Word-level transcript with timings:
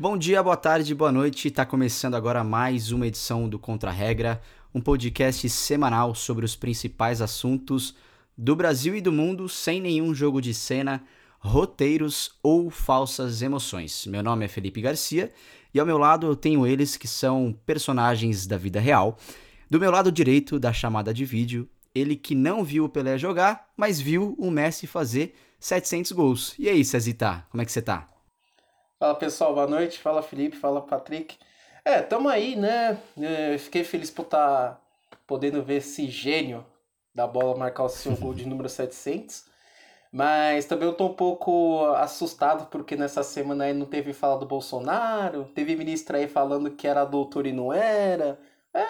Bom 0.00 0.16
dia, 0.16 0.40
boa 0.40 0.56
tarde, 0.56 0.94
boa 0.94 1.10
noite. 1.10 1.48
Está 1.48 1.66
começando 1.66 2.14
agora 2.14 2.44
mais 2.44 2.92
uma 2.92 3.08
edição 3.08 3.48
do 3.48 3.58
Contra 3.58 3.90
Regra, 3.90 4.40
um 4.72 4.80
podcast 4.80 5.48
semanal 5.48 6.14
sobre 6.14 6.44
os 6.44 6.54
principais 6.54 7.20
assuntos 7.20 7.96
do 8.36 8.54
Brasil 8.54 8.94
e 8.94 9.00
do 9.00 9.10
mundo, 9.10 9.48
sem 9.48 9.80
nenhum 9.80 10.14
jogo 10.14 10.40
de 10.40 10.54
cena, 10.54 11.02
roteiros 11.40 12.30
ou 12.40 12.70
falsas 12.70 13.42
emoções. 13.42 14.06
Meu 14.06 14.22
nome 14.22 14.44
é 14.44 14.48
Felipe 14.48 14.80
Garcia 14.80 15.32
e 15.74 15.80
ao 15.80 15.86
meu 15.86 15.98
lado 15.98 16.28
eu 16.28 16.36
tenho 16.36 16.64
eles 16.64 16.96
que 16.96 17.08
são 17.08 17.52
personagens 17.66 18.46
da 18.46 18.56
vida 18.56 18.78
real. 18.78 19.18
Do 19.68 19.80
meu 19.80 19.90
lado 19.90 20.12
direito 20.12 20.60
da 20.60 20.72
chamada 20.72 21.12
de 21.12 21.24
vídeo, 21.24 21.68
ele 21.92 22.14
que 22.14 22.36
não 22.36 22.62
viu 22.62 22.84
o 22.84 22.88
Pelé 22.88 23.18
jogar, 23.18 23.66
mas 23.76 24.00
viu 24.00 24.36
o 24.38 24.48
Messi 24.48 24.86
fazer 24.86 25.34
700 25.58 26.12
gols. 26.12 26.54
E 26.56 26.68
aí, 26.68 26.84
Cezita, 26.84 27.44
como 27.50 27.62
é 27.62 27.64
que 27.64 27.72
você 27.72 27.82
tá? 27.82 28.06
Fala 28.98 29.14
pessoal, 29.14 29.54
boa 29.54 29.66
noite. 29.68 30.00
Fala 30.00 30.20
Felipe, 30.22 30.56
fala 30.56 30.80
Patrick. 30.80 31.36
É, 31.84 32.02
tamo 32.02 32.28
aí, 32.28 32.56
né? 32.56 32.98
É, 33.16 33.56
fiquei 33.56 33.84
feliz 33.84 34.10
por 34.10 34.22
estar 34.22 34.72
tá 34.72 34.80
podendo 35.24 35.62
ver 35.62 35.76
esse 35.76 36.08
gênio 36.08 36.66
da 37.14 37.24
bola 37.24 37.56
marcar 37.56 37.84
o 37.84 37.88
seu 37.88 38.16
gol 38.16 38.34
de 38.34 38.44
número 38.48 38.68
700. 38.68 39.44
Mas 40.10 40.64
também 40.64 40.88
eu 40.88 40.94
tô 40.94 41.06
um 41.06 41.14
pouco 41.14 41.84
assustado 41.94 42.66
porque 42.70 42.96
nessa 42.96 43.22
semana 43.22 43.64
aí 43.64 43.72
não 43.72 43.86
teve 43.86 44.12
fala 44.12 44.36
do 44.36 44.46
Bolsonaro, 44.46 45.44
teve 45.54 45.76
ministro 45.76 46.16
aí 46.16 46.26
falando 46.26 46.72
que 46.72 46.88
era 46.88 47.04
doutor 47.04 47.46
e 47.46 47.52
não 47.52 47.72
era. 47.72 48.36
É, 48.74 48.80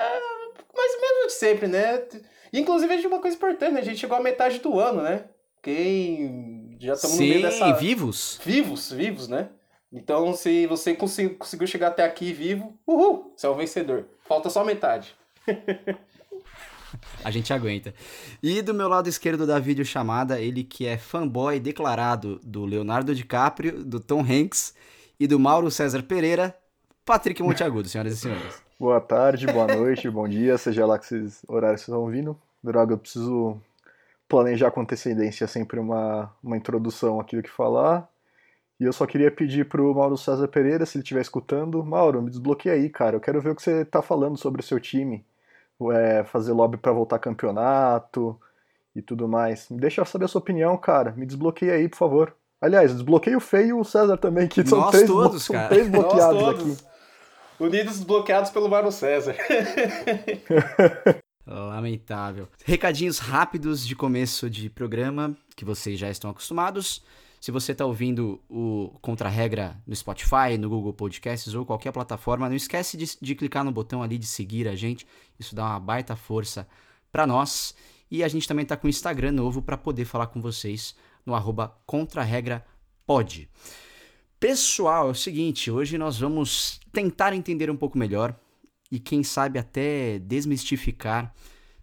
mais 0.74 0.94
ou 0.94 1.00
menos 1.02 1.26
de 1.26 1.32
sempre, 1.32 1.68
né? 1.68 2.02
Inclusive, 2.50 2.94
a 2.94 2.96
gente 2.96 3.08
uma 3.08 3.20
coisa 3.20 3.36
importante, 3.36 3.72
né? 3.72 3.80
A 3.80 3.84
gente 3.84 3.98
chegou 3.98 4.16
à 4.16 4.22
metade 4.22 4.58
do 4.60 4.80
ano, 4.80 5.02
né? 5.02 5.26
Quem 5.60 6.78
já 6.80 6.94
estamos 6.94 7.18
no 7.18 7.26
meio 7.26 7.42
dessa. 7.42 7.72
vivos? 7.74 8.40
Vivos, 8.42 8.90
vivos, 8.90 9.28
né? 9.28 9.50
Então, 9.92 10.34
se 10.34 10.66
você 10.66 10.94
conseguiu 10.94 11.66
chegar 11.66 11.88
até 11.88 12.04
aqui 12.04 12.32
vivo, 12.32 12.76
uhul, 12.86 13.32
você 13.34 13.46
é 13.46 13.50
o 13.50 13.54
vencedor. 13.54 14.04
Falta 14.20 14.50
só 14.50 14.64
metade. 14.64 15.14
A 17.24 17.30
gente 17.30 17.52
aguenta. 17.52 17.94
E 18.42 18.62
do 18.62 18.74
meu 18.74 18.88
lado 18.88 19.08
esquerdo 19.08 19.46
da 19.46 19.58
videochamada, 19.58 20.40
ele 20.40 20.64
que 20.64 20.86
é 20.86 20.96
fanboy 20.96 21.60
declarado 21.60 22.40
do 22.42 22.64
Leonardo 22.64 23.14
DiCaprio, 23.14 23.84
do 23.84 24.00
Tom 24.00 24.20
Hanks 24.20 24.74
e 25.18 25.26
do 25.26 25.38
Mauro 25.38 25.70
César 25.70 26.02
Pereira, 26.02 26.56
Patrick 27.04 27.42
Monteagudo, 27.42 27.88
senhoras 27.88 28.14
e 28.14 28.16
senhores. 28.16 28.62
Boa 28.78 29.00
tarde, 29.00 29.46
boa 29.46 29.66
noite, 29.66 30.08
bom 30.08 30.28
dia, 30.28 30.56
seja 30.56 30.86
lá 30.86 30.98
que 30.98 31.06
vocês, 31.06 31.42
horários 31.48 31.80
vocês 31.80 31.88
estão 31.88 32.02
ouvindo. 32.02 32.38
Droga, 32.62 32.94
eu 32.94 32.98
preciso 32.98 33.60
planejar 34.28 34.70
com 34.70 34.80
antecedência 34.80 35.46
sempre 35.46 35.80
uma, 35.80 36.32
uma 36.42 36.56
introdução 36.56 37.18
aqui 37.18 37.36
do 37.36 37.42
que 37.42 37.50
falar. 37.50 38.08
E 38.80 38.84
eu 38.84 38.92
só 38.92 39.06
queria 39.06 39.30
pedir 39.30 39.68
pro 39.68 39.92
Mauro 39.94 40.16
César 40.16 40.46
Pereira, 40.46 40.86
se 40.86 40.96
ele 40.96 41.02
estiver 41.02 41.20
escutando, 41.20 41.84
Mauro, 41.84 42.22
me 42.22 42.30
desbloqueia 42.30 42.76
aí, 42.76 42.88
cara. 42.88 43.16
Eu 43.16 43.20
quero 43.20 43.40
ver 43.40 43.50
o 43.50 43.56
que 43.56 43.62
você 43.62 43.84
tá 43.84 44.00
falando 44.00 44.36
sobre 44.36 44.60
o 44.60 44.64
seu 44.64 44.78
time. 44.78 45.24
É, 45.92 46.24
fazer 46.24 46.52
lobby 46.52 46.76
para 46.76 46.92
voltar 46.92 47.18
campeonato 47.18 48.38
e 48.94 49.02
tudo 49.02 49.28
mais. 49.28 49.68
Me 49.68 49.80
deixa 49.80 50.04
saber 50.04 50.26
a 50.26 50.28
sua 50.28 50.40
opinião, 50.40 50.76
cara. 50.76 51.12
Me 51.16 51.26
desbloqueia 51.26 51.74
aí, 51.74 51.88
por 51.88 51.96
favor. 51.96 52.36
Aliás, 52.60 52.92
desbloqueia 52.92 53.36
o 53.36 53.40
Feio 53.40 53.68
e 53.68 53.72
o 53.72 53.84
César 53.84 54.16
também, 54.16 54.48
que 54.48 54.66
são 54.66 54.80
Nós 54.80 54.90
três, 54.90 55.06
todos, 55.06 55.44
são 55.44 55.54
cara. 55.54 55.68
três 55.68 55.88
bloqueados 55.88 56.48
aqui. 56.48 56.76
Unidos 57.60 57.96
desbloqueados 57.96 58.50
pelo 58.50 58.68
Mauro 58.68 58.90
César. 58.90 59.36
Lamentável. 61.46 62.48
Recadinhos 62.64 63.18
rápidos 63.18 63.86
de 63.86 63.96
começo 63.96 64.50
de 64.50 64.68
programa, 64.68 65.34
que 65.56 65.64
vocês 65.64 65.98
já 65.98 66.10
estão 66.10 66.30
acostumados. 66.30 67.02
Se 67.40 67.50
você 67.50 67.72
está 67.72 67.86
ouvindo 67.86 68.40
o 68.48 68.98
Contra-Regra 69.00 69.80
no 69.86 69.94
Spotify, 69.94 70.58
no 70.58 70.68
Google 70.68 70.92
Podcasts 70.92 71.54
ou 71.54 71.64
qualquer 71.64 71.92
plataforma, 71.92 72.48
não 72.48 72.56
esquece 72.56 72.96
de, 72.96 73.06
de, 73.20 73.34
clicar 73.34 73.64
no 73.64 73.70
botão 73.70 74.02
ali 74.02 74.18
de 74.18 74.26
seguir 74.26 74.66
a 74.66 74.74
gente. 74.74 75.06
Isso 75.38 75.54
dá 75.54 75.64
uma 75.64 75.80
baita 75.80 76.16
força 76.16 76.66
para 77.12 77.26
nós. 77.26 77.74
E 78.10 78.24
a 78.24 78.28
gente 78.28 78.48
também 78.48 78.64
está 78.64 78.76
com 78.76 78.86
o 78.86 78.90
Instagram 78.90 79.32
novo 79.32 79.62
para 79.62 79.76
poder 79.76 80.04
falar 80.04 80.28
com 80.28 80.40
vocês 80.40 80.96
no 81.24 81.34
arroba 81.34 81.76
Contra-Regra-Pod. 81.86 83.48
Pessoal, 84.40 85.08
é 85.08 85.10
o 85.10 85.14
seguinte, 85.14 85.70
hoje 85.70 85.98
nós 85.98 86.18
vamos 86.18 86.80
tentar 86.92 87.32
entender 87.32 87.70
um 87.70 87.76
pouco 87.76 87.98
melhor 87.98 88.38
e 88.90 88.98
quem 88.98 89.22
sabe 89.22 89.58
até 89.58 90.18
desmistificar 90.20 91.34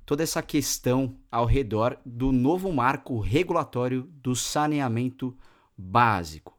toda 0.06 0.24
essa 0.24 0.42
questão 0.42 1.18
ao 1.32 1.46
redor 1.46 1.98
do 2.06 2.32
novo 2.32 2.72
marco 2.72 3.20
regulatório 3.20 4.04
do 4.22 4.36
saneamento 4.36 5.36
básico. 5.78 6.58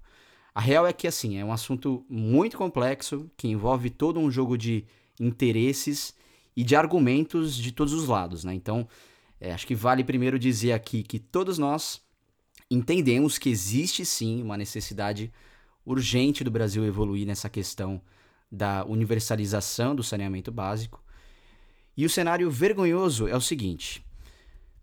A 0.54 0.60
real 0.60 0.86
é 0.86 0.92
que 0.92 1.06
assim, 1.06 1.38
é 1.38 1.44
um 1.44 1.52
assunto 1.52 2.04
muito 2.08 2.56
complexo 2.56 3.30
que 3.36 3.48
envolve 3.48 3.90
todo 3.90 4.18
um 4.18 4.30
jogo 4.30 4.56
de 4.56 4.84
interesses 5.20 6.14
e 6.56 6.64
de 6.64 6.74
argumentos 6.74 7.54
de 7.54 7.70
todos 7.72 7.92
os 7.92 8.08
lados, 8.08 8.42
né? 8.42 8.54
Então, 8.54 8.88
é, 9.38 9.52
acho 9.52 9.66
que 9.66 9.74
vale 9.74 10.02
primeiro 10.02 10.38
dizer 10.38 10.72
aqui 10.72 11.02
que 11.02 11.18
todos 11.18 11.58
nós 11.58 12.00
entendemos 12.70 13.38
que 13.38 13.50
existe 13.50 14.04
sim 14.04 14.42
uma 14.42 14.56
necessidade 14.56 15.30
urgente 15.84 16.42
do 16.42 16.50
Brasil 16.50 16.84
evoluir 16.84 17.26
nessa 17.26 17.48
questão 17.48 18.00
da 18.50 18.84
universalização 18.86 19.94
do 19.94 20.02
saneamento 20.02 20.50
básico. 20.50 21.04
E 21.96 22.04
o 22.04 22.10
cenário 22.10 22.50
vergonhoso 22.50 23.26
é 23.26 23.36
o 23.36 23.40
seguinte: 23.40 24.04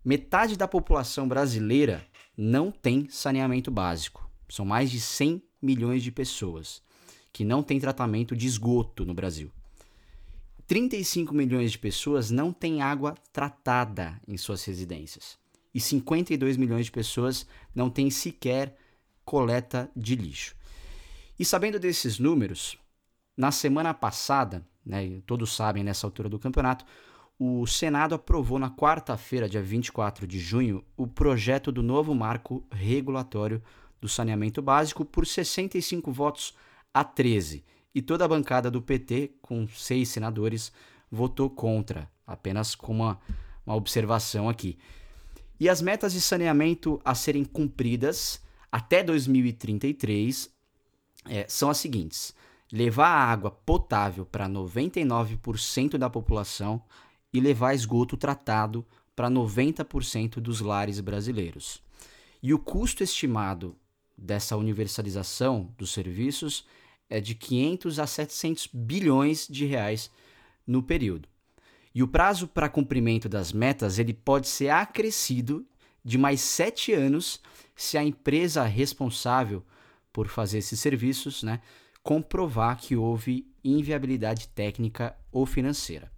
metade 0.04 0.56
da 0.56 0.66
população 0.66 1.28
brasileira 1.28 2.04
não 2.36 2.70
tem 2.70 3.08
saneamento 3.08 3.70
básico. 3.70 4.28
São 4.48 4.64
mais 4.64 4.90
de 4.90 5.00
100 5.00 5.42
milhões 5.62 6.02
de 6.02 6.10
pessoas 6.10 6.82
que 7.32 7.44
não 7.44 7.62
têm 7.62 7.80
tratamento 7.80 8.36
de 8.36 8.46
esgoto 8.46 9.04
no 9.04 9.14
Brasil. 9.14 9.50
35 10.66 11.34
milhões 11.34 11.72
de 11.72 11.78
pessoas 11.78 12.30
não 12.30 12.52
têm 12.52 12.80
água 12.80 13.14
tratada 13.32 14.20
em 14.26 14.36
suas 14.36 14.64
residências. 14.64 15.36
E 15.74 15.80
52 15.80 16.56
milhões 16.56 16.86
de 16.86 16.92
pessoas 16.92 17.46
não 17.74 17.90
têm 17.90 18.08
sequer 18.10 18.76
coleta 19.24 19.90
de 19.96 20.14
lixo. 20.14 20.54
E 21.38 21.44
sabendo 21.44 21.78
desses 21.78 22.18
números, 22.18 22.78
na 23.36 23.50
semana 23.50 23.92
passada, 23.92 24.64
né, 24.84 25.20
todos 25.26 25.54
sabem 25.54 25.82
nessa 25.82 26.06
altura 26.06 26.28
do 26.28 26.38
campeonato, 26.38 26.84
o 27.38 27.66
Senado 27.66 28.14
aprovou 28.14 28.58
na 28.58 28.70
quarta-feira, 28.70 29.48
dia 29.48 29.62
24 29.62 30.26
de 30.26 30.38
junho, 30.38 30.84
o 30.96 31.06
projeto 31.06 31.72
do 31.72 31.82
novo 31.82 32.14
marco 32.14 32.64
regulatório 32.70 33.62
do 34.00 34.08
saneamento 34.08 34.62
básico 34.62 35.04
por 35.04 35.26
65 35.26 36.12
votos 36.12 36.54
a 36.92 37.02
13. 37.02 37.64
E 37.94 38.02
toda 38.02 38.24
a 38.24 38.28
bancada 38.28 38.70
do 38.70 38.82
PT, 38.82 39.32
com 39.40 39.66
seis 39.68 40.08
senadores, 40.08 40.72
votou 41.10 41.48
contra, 41.48 42.10
apenas 42.26 42.74
com 42.74 42.92
uma, 42.92 43.20
uma 43.66 43.74
observação 43.74 44.48
aqui. 44.48 44.78
E 45.58 45.68
as 45.68 45.80
metas 45.80 46.12
de 46.12 46.20
saneamento 46.20 47.00
a 47.04 47.14
serem 47.14 47.44
cumpridas 47.44 48.40
até 48.70 49.02
2033 49.02 50.50
é, 51.26 51.46
são 51.48 51.70
as 51.70 51.78
seguintes: 51.78 52.34
levar 52.72 53.08
água 53.08 53.50
potável 53.50 54.24
para 54.24 54.48
99% 54.48 55.96
da 55.96 56.10
população 56.10 56.82
e 57.32 57.40
levar 57.40 57.74
esgoto 57.74 58.16
tratado 58.16 58.84
para 59.14 59.30
90% 59.30 60.36
dos 60.36 60.60
lares 60.60 61.00
brasileiros. 61.00 61.82
E 62.42 62.52
o 62.52 62.58
custo 62.58 63.02
estimado 63.02 63.76
dessa 64.16 64.56
universalização 64.56 65.72
dos 65.78 65.92
serviços 65.92 66.66
é 67.08 67.20
de 67.20 67.34
500 67.34 67.98
a 67.98 68.06
700 68.06 68.68
bilhões 68.72 69.46
de 69.48 69.66
reais 69.66 70.10
no 70.66 70.82
período. 70.82 71.28
E 71.94 72.02
o 72.02 72.08
prazo 72.08 72.48
para 72.48 72.68
cumprimento 72.68 73.28
das 73.28 73.52
metas 73.52 73.98
ele 73.98 74.12
pode 74.12 74.48
ser 74.48 74.70
acrescido 74.70 75.64
de 76.04 76.18
mais 76.18 76.40
sete 76.40 76.92
anos 76.92 77.40
se 77.76 77.96
a 77.96 78.04
empresa 78.04 78.64
responsável 78.64 79.64
por 80.12 80.28
fazer 80.28 80.58
esses 80.58 80.78
serviços 80.78 81.42
né, 81.42 81.60
comprovar 82.04 82.76
que 82.76 82.94
houve 82.94 83.50
inviabilidade 83.64 84.46
técnica 84.48 85.16
ou 85.32 85.46
financeira. 85.46 86.12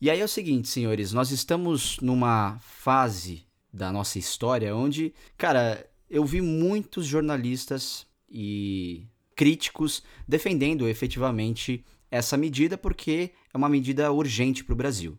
E 0.00 0.10
aí 0.10 0.20
é 0.20 0.24
o 0.24 0.28
seguinte, 0.28 0.68
senhores, 0.68 1.12
nós 1.12 1.30
estamos 1.30 1.98
numa 2.00 2.58
fase 2.60 3.46
da 3.72 3.92
nossa 3.92 4.18
história 4.18 4.74
onde, 4.74 5.14
cara, 5.36 5.88
eu 6.10 6.24
vi 6.24 6.40
muitos 6.40 7.06
jornalistas 7.06 8.06
e 8.28 9.06
críticos 9.36 10.02
defendendo 10.26 10.88
efetivamente 10.88 11.84
essa 12.10 12.36
medida 12.36 12.76
porque 12.76 13.30
é 13.52 13.56
uma 13.56 13.68
medida 13.68 14.10
urgente 14.10 14.64
para 14.64 14.72
o 14.72 14.76
Brasil. 14.76 15.16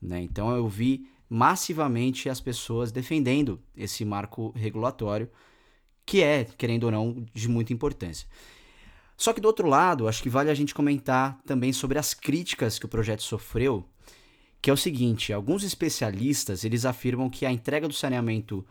Né? 0.00 0.20
Então 0.20 0.54
eu 0.54 0.68
vi 0.68 1.08
massivamente 1.28 2.28
as 2.28 2.40
pessoas 2.40 2.92
defendendo 2.92 3.60
esse 3.74 4.04
marco 4.04 4.52
regulatório, 4.54 5.30
que 6.04 6.22
é, 6.22 6.44
querendo 6.44 6.84
ou 6.84 6.90
não, 6.90 7.24
de 7.32 7.48
muita 7.48 7.72
importância. 7.72 8.28
Só 9.16 9.32
que 9.32 9.40
do 9.40 9.46
outro 9.46 9.68
lado, 9.68 10.08
acho 10.08 10.22
que 10.22 10.28
vale 10.28 10.50
a 10.50 10.54
gente 10.54 10.74
comentar 10.74 11.38
também 11.46 11.72
sobre 11.72 11.98
as 11.98 12.14
críticas 12.14 12.78
que 12.78 12.86
o 12.86 12.88
projeto 12.88 13.22
sofreu, 13.22 13.88
que 14.60 14.70
é 14.70 14.72
o 14.72 14.76
seguinte, 14.76 15.32
alguns 15.32 15.62
especialistas, 15.62 16.64
eles 16.64 16.84
afirmam 16.84 17.28
que 17.28 17.44
a 17.44 17.52
entrega 17.52 17.86
do 17.86 17.94
saneamento 17.94 18.66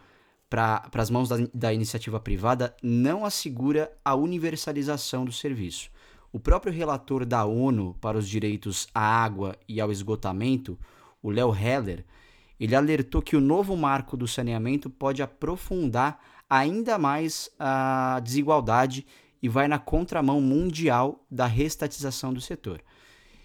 para 0.50 0.90
as 0.94 1.10
mãos 1.10 1.30
da, 1.30 1.38
da 1.54 1.74
iniciativa 1.74 2.20
privada 2.20 2.76
não 2.82 3.26
assegura 3.26 3.92
a 4.04 4.14
universalização 4.16 5.26
do 5.26 5.32
serviço. 5.32 5.90
O 6.32 6.40
próprio 6.40 6.74
relator 6.74 7.26
da 7.26 7.46
ONU 7.46 7.96
para 8.02 8.18
os 8.18 8.28
direitos 8.28 8.88
à 8.94 9.02
água 9.02 9.56
e 9.68 9.80
ao 9.80 9.92
esgotamento, 9.92 10.80
o 11.22 11.30
Léo 11.30 11.56
Heller, 11.56 12.06
ele 12.60 12.76
alertou 12.76 13.22
que 13.22 13.36
o 13.36 13.42
novo 13.42 13.76
marco 13.76 14.18
do 14.18 14.28
saneamento 14.28 14.90
pode 14.90 15.22
aprofundar 15.22 16.20
ainda 16.50 16.98
mais 16.98 17.50
a 17.60 18.20
desigualdade 18.24 19.06
e 19.44 19.50
vai 19.50 19.68
na 19.68 19.78
contramão 19.78 20.40
mundial 20.40 21.22
da 21.30 21.46
restatização 21.46 22.34
do 22.34 22.40
setor. 22.40 22.82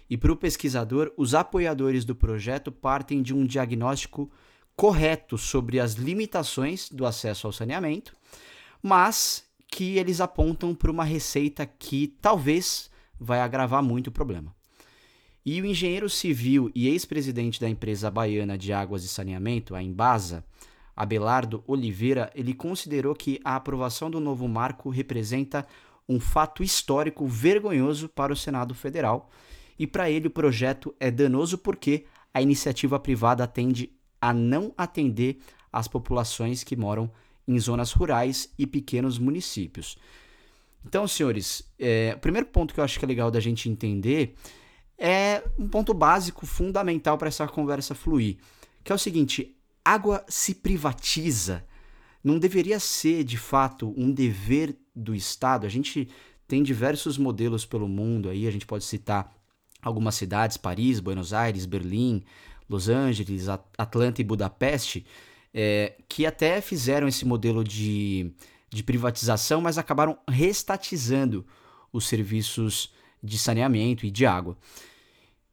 E 0.09 0.15
para 0.15 0.31
o 0.31 0.35
pesquisador, 0.37 1.11
os 1.17 1.35
apoiadores 1.35 2.05
do 2.05 2.15
projeto 2.15 2.71
partem 2.71 3.21
de 3.21 3.35
um 3.35 3.45
diagnóstico 3.45 4.31
correto 4.77 5.37
sobre 5.37 5.77
as 5.77 5.95
limitações 5.95 6.89
do 6.89 7.05
acesso 7.05 7.47
ao 7.47 7.53
saneamento, 7.53 8.15
mas 8.81 9.43
que 9.67 9.97
eles 9.97 10.21
apontam 10.21 10.73
para 10.73 10.89
uma 10.89 11.03
receita 11.03 11.65
que 11.65 12.07
talvez 12.21 12.89
vai 13.19 13.41
agravar 13.41 13.83
muito 13.83 14.07
o 14.07 14.11
problema. 14.11 14.55
E 15.45 15.61
o 15.61 15.65
engenheiro 15.65 16.09
civil 16.09 16.71
e 16.73 16.87
ex-presidente 16.87 17.59
da 17.59 17.69
empresa 17.69 18.09
baiana 18.09 18.57
de 18.57 18.71
águas 18.71 19.03
e 19.03 19.07
saneamento, 19.09 19.75
a 19.75 19.83
Embasa, 19.83 20.45
Abelardo 20.95 21.63
Oliveira, 21.65 22.29
ele 22.35 22.53
considerou 22.53 23.15
que 23.15 23.39
a 23.43 23.55
aprovação 23.55 24.11
do 24.11 24.19
novo 24.19 24.47
marco 24.47 24.89
representa 24.89 25.65
um 26.09 26.19
fato 26.19 26.63
histórico 26.63 27.27
vergonhoso 27.27 28.09
para 28.09 28.33
o 28.33 28.35
Senado 28.35 28.73
Federal, 28.73 29.29
e 29.77 29.85
para 29.85 30.09
ele 30.09 30.27
o 30.27 30.31
projeto 30.31 30.93
é 30.99 31.11
danoso 31.11 31.57
porque 31.59 32.05
a 32.33 32.41
iniciativa 32.41 32.99
privada 32.99 33.47
tende 33.47 33.91
a 34.19 34.33
não 34.33 34.73
atender 34.75 35.39
as 35.71 35.87
populações 35.87 36.63
que 36.63 36.75
moram 36.75 37.09
em 37.47 37.57
zonas 37.59 37.91
rurais 37.91 38.53
e 38.57 38.67
pequenos 38.67 39.17
municípios. 39.17 39.97
Então, 40.85 41.07
senhores, 41.07 41.63
é, 41.77 42.13
o 42.15 42.19
primeiro 42.19 42.47
ponto 42.47 42.73
que 42.73 42.79
eu 42.79 42.83
acho 42.83 42.97
que 42.97 43.05
é 43.05 43.07
legal 43.07 43.29
da 43.29 43.39
gente 43.39 43.69
entender 43.69 44.35
é 44.97 45.43
um 45.57 45.67
ponto 45.67 45.93
básico, 45.93 46.45
fundamental 46.45 47.17
para 47.17 47.27
essa 47.27 47.47
conversa 47.47 47.95
fluir, 47.95 48.37
que 48.83 48.91
é 48.91 48.95
o 48.95 48.99
seguinte: 48.99 49.55
água 49.83 50.25
se 50.27 50.55
privatiza. 50.55 51.65
Não 52.21 52.37
deveria 52.37 52.79
ser, 52.79 53.23
de 53.23 53.37
fato, 53.37 53.93
um 53.95 54.11
dever 54.11 54.75
do 54.99 55.15
Estado. 55.15 55.65
A 55.65 55.69
gente 55.69 56.07
tem 56.47 56.61
diversos 56.63 57.17
modelos 57.17 57.65
pelo 57.65 57.87
mundo 57.87 58.29
aí, 58.29 58.47
a 58.47 58.51
gente 58.51 58.65
pode 58.65 58.83
citar 58.83 59.33
algumas 59.81 60.15
cidades, 60.15 60.57
Paris, 60.57 60.99
Buenos 60.99 61.33
Aires, 61.33 61.65
Berlim, 61.65 62.23
Los 62.67 62.89
Angeles, 62.89 63.47
Atlanta 63.77 64.21
e 64.21 64.23
Budapeste, 64.23 65.05
é, 65.53 65.95
que 66.07 66.25
até 66.25 66.61
fizeram 66.61 67.07
esse 67.07 67.25
modelo 67.25 67.63
de, 67.63 68.31
de 68.69 68.83
privatização, 68.83 69.61
mas 69.61 69.77
acabaram 69.77 70.17
restatizando 70.27 71.45
os 71.91 72.07
serviços 72.07 72.93
de 73.23 73.37
saneamento 73.37 74.05
e 74.05 74.11
de 74.11 74.25
água. 74.25 74.53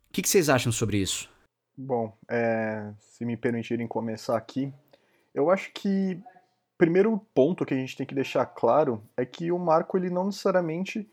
O 0.09 0.13
que, 0.13 0.23
que 0.23 0.29
vocês 0.29 0.49
acham 0.49 0.73
sobre 0.73 0.99
isso? 0.99 1.29
Bom, 1.77 2.17
é, 2.29 2.93
se 2.99 3.25
me 3.25 3.37
permitirem 3.37 3.87
começar 3.87 4.37
aqui, 4.37 4.73
eu 5.35 5.51
acho 5.51 5.71
que 5.73 6.19
primeiro 6.79 7.19
ponto 7.35 7.65
que 7.65 7.75
a 7.75 7.77
gente 7.77 7.97
tem 7.97 8.07
que 8.07 8.15
deixar 8.15 8.47
claro 8.47 9.03
é 9.17 9.25
que 9.25 9.51
o 9.51 9.59
marco 9.59 9.97
ele 9.97 10.11
não 10.11 10.27
necessariamente 10.27 11.09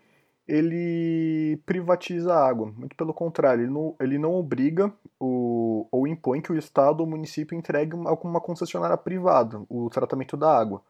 ele 0.47 1.57
privatiza 1.65 2.33
a 2.33 2.47
água. 2.47 2.71
Muito 2.75 2.95
pelo 2.95 3.13
contrário, 3.13 3.63
ele 3.63 3.71
não, 3.71 3.95
ele 3.99 4.17
não 4.17 4.33
obriga 4.33 4.91
o, 5.19 5.87
ou 5.91 6.07
impõe 6.07 6.41
que 6.41 6.51
o 6.51 6.57
Estado 6.57 6.99
ou 6.99 7.07
o 7.07 7.09
município 7.09 7.57
entregue 7.57 7.95
a 7.95 8.13
uma 8.13 8.41
concessionária 8.41 8.97
privada 8.97 9.61
o 9.69 9.89
tratamento 9.89 10.35
da 10.35 10.57
água. 10.57 10.81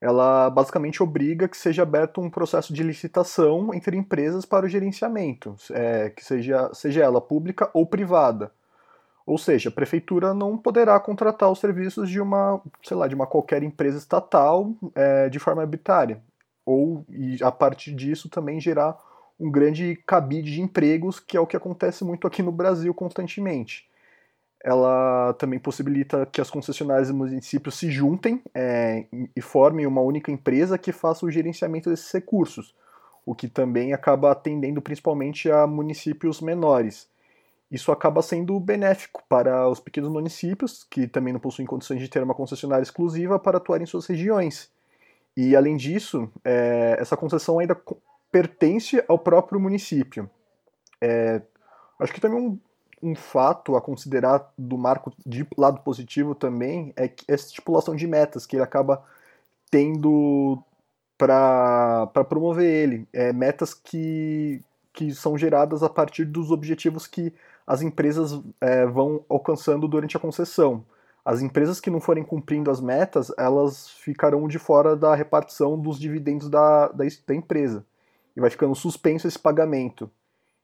Ela 0.00 0.48
basicamente 0.48 1.02
obriga 1.02 1.46
que 1.46 1.56
seja 1.56 1.82
aberto 1.82 2.20
um 2.20 2.30
processo 2.30 2.72
de 2.72 2.82
licitação 2.82 3.72
entre 3.74 3.96
empresas 3.96 4.46
para 4.46 4.64
o 4.64 4.68
gerenciamento, 4.68 5.54
é, 5.72 6.08
que 6.10 6.24
seja, 6.24 6.70
seja 6.72 7.02
ela 7.04 7.20
pública 7.20 7.70
ou 7.74 7.86
privada. 7.86 8.50
Ou 9.30 9.38
seja, 9.38 9.68
a 9.68 9.72
prefeitura 9.72 10.34
não 10.34 10.58
poderá 10.58 10.98
contratar 10.98 11.48
os 11.52 11.60
serviços 11.60 12.10
de 12.10 12.20
uma, 12.20 12.60
sei 12.82 12.96
lá, 12.96 13.06
de 13.06 13.14
uma 13.14 13.28
qualquer 13.28 13.62
empresa 13.62 13.96
estatal 13.96 14.74
é, 14.92 15.28
de 15.28 15.38
forma 15.38 15.62
arbitrária 15.62 16.20
ou 16.66 17.04
e 17.08 17.38
a 17.40 17.52
partir 17.52 17.94
disso 17.94 18.28
também 18.28 18.60
gerar 18.60 18.98
um 19.38 19.48
grande 19.48 19.94
cabide 20.04 20.52
de 20.52 20.60
empregos, 20.60 21.20
que 21.20 21.36
é 21.36 21.40
o 21.40 21.46
que 21.46 21.56
acontece 21.56 22.04
muito 22.04 22.26
aqui 22.26 22.42
no 22.42 22.50
Brasil 22.50 22.92
constantemente. 22.92 23.88
Ela 24.64 25.32
também 25.34 25.60
possibilita 25.60 26.26
que 26.26 26.40
as 26.40 26.50
concessionárias 26.50 27.08
e 27.08 27.12
municípios 27.12 27.76
se 27.76 27.88
juntem 27.88 28.42
é, 28.52 29.06
e 29.34 29.40
formem 29.40 29.86
uma 29.86 30.00
única 30.00 30.32
empresa 30.32 30.76
que 30.76 30.90
faça 30.90 31.24
o 31.24 31.30
gerenciamento 31.30 31.88
desses 31.88 32.10
recursos, 32.12 32.74
o 33.24 33.32
que 33.32 33.46
também 33.46 33.92
acaba 33.92 34.32
atendendo 34.32 34.82
principalmente 34.82 35.48
a 35.48 35.68
municípios 35.68 36.40
menores. 36.40 37.09
Isso 37.70 37.92
acaba 37.92 38.20
sendo 38.20 38.58
benéfico 38.58 39.22
para 39.28 39.68
os 39.68 39.78
pequenos 39.78 40.10
municípios, 40.10 40.84
que 40.90 41.06
também 41.06 41.32
não 41.32 41.40
possuem 41.40 41.66
condições 41.66 42.00
de 42.00 42.08
ter 42.08 42.22
uma 42.22 42.34
concessionária 42.34 42.82
exclusiva 42.82 43.38
para 43.38 43.58
atuar 43.58 43.80
em 43.80 43.86
suas 43.86 44.06
regiões 44.06 44.70
e, 45.36 45.54
além 45.54 45.76
disso, 45.76 46.30
é, 46.44 46.96
essa 46.98 47.16
concessão 47.16 47.58
ainda 47.58 47.80
pertence 48.30 49.02
ao 49.08 49.18
próprio 49.18 49.60
município. 49.60 50.28
É, 51.00 51.40
acho 51.98 52.12
que 52.12 52.20
também 52.20 52.38
um, 52.38 52.58
um 53.02 53.14
fato 53.14 53.76
a 53.76 53.80
considerar 53.80 54.52
do 54.58 54.76
marco 54.76 55.12
de 55.24 55.46
lado 55.56 55.80
positivo 55.80 56.34
também 56.34 56.92
é 56.96 57.10
essa 57.28 57.46
estipulação 57.46 57.96
de 57.96 58.06
metas 58.06 58.44
que 58.44 58.56
ele 58.56 58.62
acaba 58.62 59.02
tendo 59.70 60.62
para 61.16 62.06
promover 62.28 62.66
ele. 62.66 63.08
É, 63.12 63.32
metas 63.32 63.72
que, 63.72 64.62
que 64.92 65.14
são 65.14 65.36
geradas 65.38 65.82
a 65.82 65.88
partir 65.88 66.24
dos 66.24 66.50
objetivos 66.50 67.06
que 67.06 67.32
as 67.66 67.82
empresas 67.82 68.40
é, 68.60 68.86
vão 68.86 69.24
alcançando 69.28 69.86
durante 69.86 70.16
a 70.16 70.20
concessão 70.20 70.84
as 71.24 71.42
empresas 71.42 71.80
que 71.80 71.90
não 71.90 72.00
forem 72.00 72.24
cumprindo 72.24 72.70
as 72.70 72.80
metas, 72.80 73.32
elas 73.36 73.88
ficarão 73.88 74.48
de 74.48 74.58
fora 74.58 74.96
da 74.96 75.14
repartição 75.14 75.78
dos 75.78 75.98
dividendos 75.98 76.48
da, 76.48 76.88
da, 76.88 77.04
da 77.26 77.34
empresa. 77.34 77.84
E 78.36 78.40
vai 78.40 78.50
ficando 78.50 78.74
suspenso 78.74 79.28
esse 79.28 79.38
pagamento. 79.38 80.10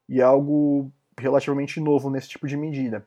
E 0.08 0.20
é 0.20 0.24
algo 0.24 0.90
relativamente 1.18 1.80
novo 1.80 2.10
nesse 2.10 2.28
tipo 2.28 2.46
de 2.46 2.56
medida. 2.56 3.06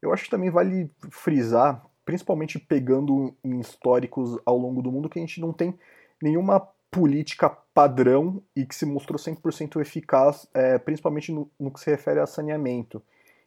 Eu 0.00 0.12
acho 0.12 0.24
que 0.24 0.30
também 0.30 0.50
vale 0.50 0.90
frisar, 1.10 1.84
principalmente 2.04 2.58
pegando 2.58 3.34
em 3.44 3.60
históricos 3.60 4.38
ao 4.44 4.56
longo 4.56 4.80
do 4.80 4.92
mundo, 4.92 5.08
que 5.08 5.18
a 5.18 5.22
gente 5.22 5.40
não 5.40 5.52
tem 5.52 5.78
nenhuma 6.22 6.60
política 6.90 7.56
padrão 7.76 8.42
e 8.56 8.64
que 8.64 8.74
se 8.74 8.86
mostrou 8.86 9.18
100% 9.18 9.78
eficaz, 9.82 10.48
é, 10.54 10.78
principalmente 10.78 11.30
no, 11.30 11.50
no 11.60 11.70
que 11.70 11.78
se 11.78 11.90
refere 11.90 12.18
a 12.18 12.26
saneamento. 12.26 13.02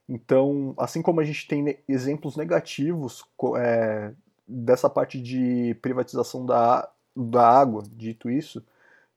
Então, 0.07 0.75
assim 0.77 1.01
como 1.01 1.19
a 1.19 1.23
gente 1.23 1.47
tem 1.47 1.79
exemplos 1.87 2.37
negativos 2.37 3.25
é, 3.57 4.11
dessa 4.47 4.87
parte 4.87 5.19
de 5.19 5.75
privatização 5.81 6.45
da, 6.45 6.87
da 7.15 7.49
água, 7.49 7.81
dito 7.91 8.29
isso, 8.29 8.63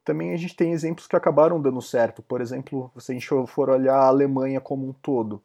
também 0.03 0.33
a 0.33 0.37
gente 0.39 0.57
tem 0.57 0.73
exemplos 0.73 1.07
que 1.07 1.15
acabaram 1.15 1.61
dando 1.61 1.83
certo. 1.83 2.23
Por 2.23 2.41
exemplo, 2.41 2.91
se 2.99 3.13
a 3.13 3.15
gente 3.15 3.29
for 3.49 3.69
olhar 3.69 3.97
a 3.97 4.07
Alemanha 4.07 4.63
como 4.63 4.89
um 4.89 4.95
todo, 4.95 5.43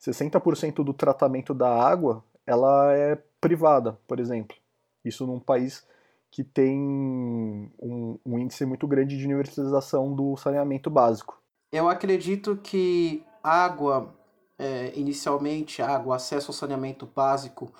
60% 0.00 0.82
do 0.82 0.94
tratamento 0.94 1.52
da 1.52 1.68
água 1.68 2.24
ela 2.46 2.90
é 2.96 3.18
privada, 3.38 3.98
por 4.08 4.18
exemplo. 4.18 4.56
Isso 5.04 5.26
num 5.26 5.38
país 5.38 5.86
que 6.30 6.44
tem 6.44 6.78
um, 6.78 8.18
um 8.24 8.38
índice 8.38 8.64
muito 8.64 8.86
grande 8.86 9.18
de 9.18 9.24
universalização 9.24 10.14
do 10.14 10.36
saneamento 10.36 10.88
básico. 10.88 11.40
Eu 11.72 11.88
acredito 11.88 12.56
que 12.56 13.22
água 13.42 14.14
é, 14.60 14.92
inicialmente 14.94 15.80
água, 15.80 16.16
acesso 16.16 16.50
ao 16.50 16.54
saneamento 16.54 17.08
básico. 17.16 17.72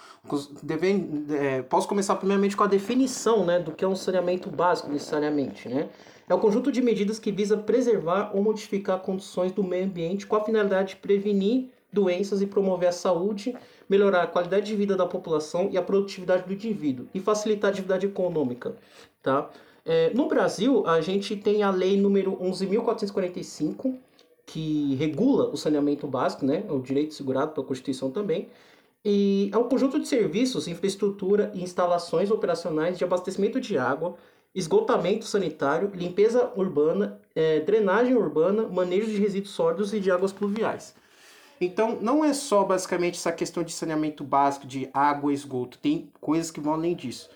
Deve, 0.63 1.25
é, 1.31 1.63
posso 1.63 1.87
começar 1.87 2.17
primeiramente 2.17 2.57
com 2.57 2.65
a 2.65 2.67
definição 2.67 3.45
né, 3.45 3.59
do 3.59 3.73
que 3.73 3.85
é 3.85 3.89
um 3.89 3.95
saneamento 3.95 4.49
básico, 4.51 4.91
necessariamente. 4.91 5.69
Né? 5.69 5.91
É 6.27 6.35
o 6.35 6.39
conjunto 6.39 6.73
de 6.73 6.81
medidas 6.81 7.19
que 7.19 7.31
visa 7.31 7.59
preservar 7.59 8.31
ou 8.35 8.43
modificar 8.43 8.99
condições 9.01 9.53
do 9.53 9.63
meio 9.63 9.85
ambiente 9.85 10.27
com 10.27 10.37
a 10.37 10.45
finalidade 10.45 10.95
de 10.95 10.97
prevenir 10.97 11.69
doenças 11.93 12.41
e 12.41 12.47
promover 12.47 12.89
a 12.89 12.93
saúde, 12.93 13.57
melhorar 13.89 14.23
a 14.23 14.27
qualidade 14.27 14.67
de 14.67 14.77
vida 14.77 14.97
da 14.97 15.07
população 15.07 15.69
e 15.71 15.77
a 15.77 15.83
produtividade 15.83 16.45
do 16.45 16.53
indivíduo 16.53 17.07
e 17.13 17.21
facilitar 17.21 17.71
a 17.71 17.73
atividade 17.73 18.07
econômica. 18.07 18.75
Tá? 19.23 19.51
É, 19.85 20.13
no 20.15 20.29
Brasil, 20.29 20.87
a 20.87 21.01
gente 21.01 21.37
tem 21.37 21.63
a 21.63 21.71
lei 21.71 22.01
número 22.01 22.37
11.445, 22.37 23.97
que 24.47 24.95
regula 24.97 25.49
o 25.49 25.57
saneamento 25.57 26.07
básico, 26.07 26.45
né? 26.45 26.65
É 26.69 26.73
o 26.73 26.81
direito 26.81 27.15
segurado 27.15 27.53
pela 27.53 27.67
Constituição 27.67 28.11
também. 28.11 28.49
E 29.05 29.49
é 29.53 29.57
um 29.57 29.69
conjunto 29.69 29.99
de 29.99 30.07
serviços, 30.07 30.69
infraestrutura 30.69 31.51
e 31.55 31.63
instalações 31.63 32.31
operacionais 32.31 32.99
de 32.99 33.05
abastecimento 33.05 33.61
de 33.61 33.79
água, 33.79 34.17
esgotamento 34.55 35.25
sanitário, 35.25 35.91
limpeza 35.95 36.53
urbana, 36.57 37.19
é, 37.35 37.61
drenagem 37.61 38.15
urbana, 38.15 38.65
manejo 38.65 39.07
de 39.07 39.17
resíduos 39.17 39.55
sólidos 39.55 39.95
e 39.95 40.01
de 40.01 40.11
águas 40.11 40.33
pluviais. 40.33 40.95
Então, 41.61 42.01
não 42.01 42.25
é 42.25 42.33
só 42.33 42.65
basicamente 42.65 43.19
essa 43.19 43.33
questão 43.33 43.63
de 43.63 43.73
saneamento 43.73 44.25
básico 44.25 44.67
de 44.67 44.89
água 44.95 45.33
esgoto, 45.33 45.79
tem 45.79 46.11
coisas 46.21 46.51
que 46.51 46.61
vão 46.61 46.73
além 46.73 46.95
disso. 46.97 47.29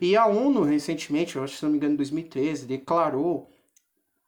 E 0.00 0.16
a 0.16 0.26
ONU, 0.26 0.62
recentemente, 0.62 1.36
eu 1.36 1.44
acho 1.44 1.54
que 1.54 1.58
se 1.60 1.64
não 1.64 1.70
me 1.70 1.78
engano, 1.78 1.94
em 1.94 1.96
2013, 1.96 2.66
declarou 2.66 3.48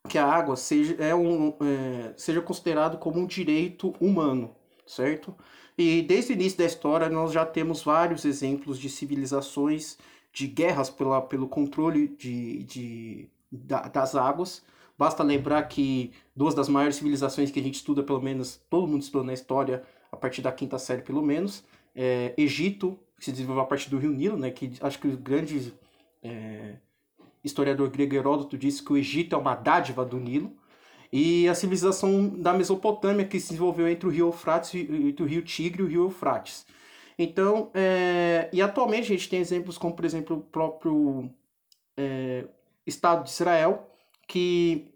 que 0.09 0.19
a 0.19 0.27
água 0.27 0.57
seja, 0.57 0.95
é 0.99 1.15
um, 1.15 1.55
é, 1.61 2.15
seja 2.17 2.41
considerado 2.41 2.99
como 2.99 3.19
um 3.19 3.27
direito 3.27 3.95
humano, 4.01 4.55
certo? 4.87 5.35
E 5.77 6.03
desde 6.03 6.33
o 6.33 6.35
início 6.35 6.59
da 6.59 6.65
história 6.65 7.09
nós 7.09 7.33
já 7.33 7.45
temos 7.45 7.83
vários 7.83 8.25
exemplos 8.25 8.79
de 8.79 8.89
civilizações, 8.89 9.99
de 10.33 10.47
guerras 10.47 10.91
pela, 10.91 11.21
pelo 11.21 11.49
controle 11.49 12.09
de, 12.09 12.63
de, 12.65 13.29
da, 13.51 13.83
das 13.83 14.15
águas. 14.15 14.63
Basta 15.01 15.23
lembrar 15.23 15.63
que 15.63 16.13
duas 16.37 16.55
das 16.55 16.69
maiores 16.69 16.97
civilizações 16.97 17.51
que 17.51 17.59
a 17.59 17.63
gente 17.63 17.77
estuda, 17.77 18.03
pelo 18.03 18.21
menos 18.21 18.61
todo 18.69 18.87
mundo 18.87 19.01
estuda 19.01 19.25
na 19.25 19.33
história, 19.33 19.83
a 20.13 20.17
partir 20.17 20.43
da 20.43 20.53
quinta 20.53 20.79
série 20.79 21.01
pelo 21.01 21.23
menos, 21.23 21.65
é 21.97 22.35
Egito, 22.37 22.99
que 23.19 23.25
se 23.25 23.33
desenvolveu 23.33 23.63
a 23.63 23.67
partir 23.67 23.89
do 23.89 23.97
rio 23.97 24.11
Nilo, 24.11 24.37
né, 24.37 24.51
que 24.51 24.75
acho 24.79 24.99
que 24.99 25.09
o 25.09 25.17
grande 25.17 25.73
é, 26.23 26.75
historiador 27.43 27.89
grego 27.89 28.15
Heródoto 28.15 28.59
disse 28.59 28.85
que 28.85 28.93
o 28.93 28.97
Egito 28.99 29.35
é 29.35 29.39
uma 29.39 29.55
dádiva 29.55 30.05
do 30.05 30.19
Nilo, 30.21 30.53
e 31.11 31.49
a 31.49 31.55
civilização 31.55 32.29
da 32.29 32.53
Mesopotâmia, 32.53 33.25
que 33.25 33.41
se 33.41 33.53
desenvolveu 33.53 33.89
entre 33.89 34.07
o 34.07 34.11
rio 34.11 34.27
Eufrates, 34.27 34.75
entre 34.75 35.23
o 35.23 35.27
rio 35.27 35.41
Tigre 35.41 35.81
e 35.81 35.87
o 35.87 35.89
rio 35.89 36.03
Eufrates. 36.05 36.67
Então, 37.19 37.71
é, 37.73 38.51
e 38.53 38.61
atualmente 38.61 39.05
a 39.05 39.17
gente 39.17 39.31
tem 39.31 39.41
exemplos 39.41 39.79
como, 39.79 39.97
por 39.97 40.05
exemplo, 40.05 40.37
o 40.37 40.41
próprio 40.43 41.31
é, 41.97 42.45
Estado 42.87 43.25
de 43.25 43.31
Israel, 43.31 43.90
que 44.31 44.95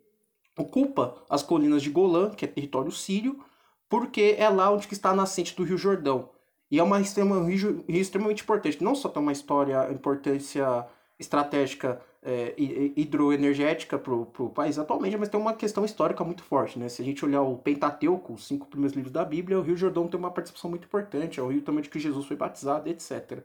ocupa 0.57 1.17
as 1.29 1.43
colinas 1.43 1.83
de 1.83 1.91
Golã, 1.91 2.31
que 2.31 2.45
é 2.45 2.49
território 2.49 2.93
sírio, 2.93 3.45
porque 3.88 4.37
é 4.38 4.49
lá 4.49 4.71
onde 4.71 4.87
está 4.93 5.11
a 5.11 5.14
nascente 5.14 5.57
do 5.57 5.64
Rio 5.64 5.76
Jordão. 5.76 6.31
E 6.71 6.79
é 6.79 6.83
uma 6.83 7.00
extrema, 7.00 7.37
um 7.37 7.47
rio, 7.47 7.85
rio 7.88 8.00
extremamente 8.00 8.45
importante. 8.45 8.83
Não 8.83 8.95
só 8.95 9.09
tem 9.09 9.21
uma 9.21 9.33
história, 9.33 9.91
importância 9.93 10.87
estratégica 11.19 12.00
é, 12.23 12.55
hidroenergética 12.57 13.99
para 13.99 14.14
o 14.14 14.50
país 14.55 14.79
atualmente, 14.79 15.17
mas 15.17 15.29
tem 15.29 15.38
uma 15.38 15.53
questão 15.53 15.85
histórica 15.85 16.23
muito 16.23 16.45
forte. 16.45 16.79
Né? 16.79 16.88
Se 16.88 17.03
a 17.03 17.05
gente 17.05 17.25
olhar 17.25 17.43
o 17.43 17.59
Pentateuco, 17.59 18.33
os 18.35 18.47
cinco 18.47 18.67
primeiros 18.67 18.95
livros 18.95 19.12
da 19.12 19.25
Bíblia, 19.25 19.59
o 19.59 19.62
Rio 19.62 19.76
Jordão 19.76 20.07
tem 20.07 20.19
uma 20.19 20.31
participação 20.31 20.71
muito 20.71 20.85
importante, 20.85 21.41
é 21.41 21.43
o 21.43 21.49
rio 21.49 21.61
também 21.62 21.83
de 21.83 21.91
que 21.91 21.99
Jesus 21.99 22.25
foi 22.25 22.37
batizado, 22.37 22.88
etc. 22.88 23.43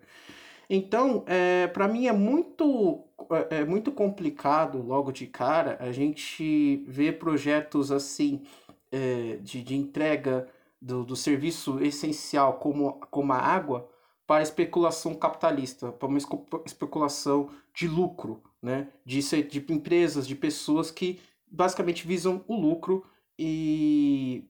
Então, 0.69 1.23
é, 1.25 1.67
para 1.67 1.87
mim 1.87 2.05
é 2.05 2.11
muito, 2.11 3.03
é, 3.49 3.57
é 3.57 3.65
muito 3.65 3.91
complicado, 3.91 4.81
logo 4.81 5.11
de 5.11 5.25
cara, 5.25 5.77
a 5.79 5.91
gente 5.91 6.83
ver 6.87 7.17
projetos 7.17 7.91
assim 7.91 8.43
é, 8.91 9.37
de, 9.37 9.63
de 9.63 9.75
entrega 9.75 10.47
do, 10.79 11.03
do 11.03 11.15
serviço 11.15 11.79
essencial 11.79 12.53
como, 12.59 12.93
como 13.09 13.33
a 13.33 13.37
água 13.37 13.89
para 14.27 14.43
especulação 14.43 15.15
capitalista, 15.15 15.91
para 15.91 16.07
uma 16.07 16.19
especulação 16.63 17.49
de 17.73 17.87
lucro, 17.87 18.43
né? 18.61 18.87
de, 19.03 19.21
de 19.43 19.73
empresas, 19.73 20.27
de 20.27 20.35
pessoas 20.35 20.91
que 20.91 21.19
basicamente 21.49 22.05
visam 22.05 22.43
o 22.47 22.55
lucro 22.55 23.03
e 23.39 24.47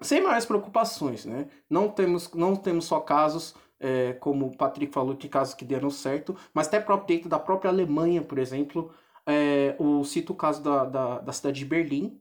sem 0.00 0.22
maiores 0.22 0.46
preocupações. 0.46 1.26
Né? 1.26 1.46
Não, 1.68 1.90
temos, 1.90 2.32
não 2.32 2.56
temos 2.56 2.86
só 2.86 3.00
casos, 3.00 3.54
é, 3.80 4.14
como 4.14 4.46
o 4.46 4.56
Patrick 4.56 4.92
falou, 4.92 5.14
de 5.14 5.28
casos 5.28 5.54
que 5.54 5.64
deram 5.64 5.90
certo, 5.90 6.36
mas 6.52 6.66
até 6.66 6.80
próprio 6.80 7.16
dentro 7.16 7.28
da 7.28 7.38
própria 7.38 7.70
Alemanha, 7.70 8.22
por 8.22 8.38
exemplo, 8.38 8.92
é, 9.26 9.76
eu 9.78 10.04
cito 10.04 10.32
o 10.32 10.36
caso 10.36 10.62
da, 10.62 10.84
da, 10.84 11.18
da 11.18 11.32
cidade 11.32 11.58
de 11.58 11.64
Berlim, 11.64 12.20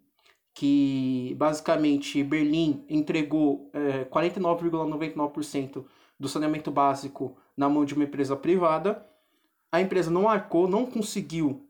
que 0.54 1.36
basicamente 1.38 2.24
Berlim 2.24 2.86
entregou 2.90 3.70
é, 3.74 4.06
49,99% 4.06 5.86
do 6.18 6.30
saneamento 6.30 6.72
básico 6.72 7.38
na 7.56 7.68
mão 7.70 7.84
de 7.86 7.94
uma 7.94 8.06
empresa 8.06 8.36
privada. 8.36 9.06
A 9.72 9.82
empresa 9.82 10.10
não 10.10 10.30
arcou, 10.30 10.68
não 10.68 10.86
conseguiu 10.86 11.68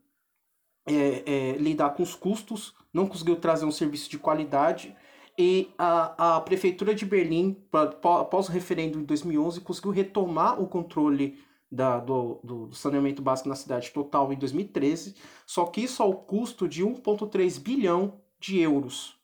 é, 0.86 1.22
é, 1.26 1.52
lidar 1.58 1.90
com 1.90 2.02
os 2.02 2.14
custos, 2.14 2.74
não 2.92 3.08
conseguiu 3.08 3.36
trazer 3.36 3.64
um 3.64 3.72
serviço 3.72 4.08
de 4.08 4.18
qualidade. 4.18 4.96
E 5.38 5.70
a, 5.76 6.36
a 6.36 6.40
prefeitura 6.40 6.94
de 6.94 7.04
Berlim, 7.04 7.56
após 8.02 8.48
o 8.48 8.52
referendo 8.52 8.98
em 8.98 9.04
2011, 9.04 9.60
conseguiu 9.60 9.90
retomar 9.90 10.60
o 10.60 10.66
controle 10.66 11.38
da, 11.70 11.98
do, 11.98 12.40
do, 12.42 12.74
saneamento 12.74 13.20
básico 13.20 13.48
na 13.48 13.54
cidade 13.54 13.90
total 13.90 14.32
em 14.32 14.36
2013, 14.36 15.14
só 15.46 15.66
que 15.66 15.82
isso 15.82 16.02
ao 16.02 16.14
custo 16.14 16.66
de 16.68 16.84
1,3 16.84 17.60
bilhão 17.60 18.20
de 18.40 18.58
euros. 18.60 19.16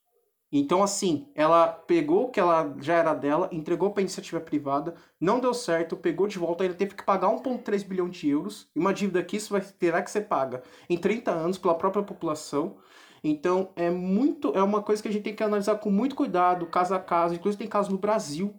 Então, 0.54 0.83
assim, 0.83 1.28
ela 1.35 1.66
pegou 1.69 2.25
o 2.25 2.31
que 2.31 2.38
ela 2.38 2.76
já 2.78 2.97
era 2.97 3.14
dela, 3.14 3.49
entregou 3.50 3.90
para 3.90 4.02
iniciativa 4.02 4.38
privada, 4.38 4.95
não 5.19 5.40
deu 5.40 5.54
certo, 5.54 5.97
pegou 5.97 6.26
de 6.26 6.38
volta, 6.38 6.62
ainda 6.62 6.75
teve 6.75 6.95
que 6.95 7.02
pagar 7.02 7.28
1,3 7.28 7.87
bilhão 7.87 8.07
de 8.07 8.28
euros, 8.28 8.69
e 8.76 8.78
uma 8.78 8.92
dívida 8.92 9.23
que 9.23 9.38
isso 9.38 9.50
vai 9.50 9.62
terá 9.62 10.02
que 10.02 10.11
ser 10.11 10.23
paga 10.23 10.62
em 10.90 10.99
30 10.99 11.31
anos 11.31 11.57
pela 11.57 11.75
própria 11.75 12.02
população. 12.02 12.76
Então, 13.23 13.73
é 13.76 13.88
muito, 13.91 14.52
é 14.57 14.62
uma 14.62 14.83
coisa 14.83 15.02
que 15.02 15.09
a 15.09 15.12
gente 15.12 15.23
tem 15.23 15.35
que 15.35 15.43
analisar 15.43 15.76
com 15.76 15.91
muito 15.91 16.14
cuidado, 16.17 16.67
caso 16.67 16.95
a 16.95 16.99
caso. 16.99 17.35
Inclusive, 17.35 17.59
tem 17.59 17.69
casos 17.69 17.93
no 17.93 17.99
Brasil 17.99 18.55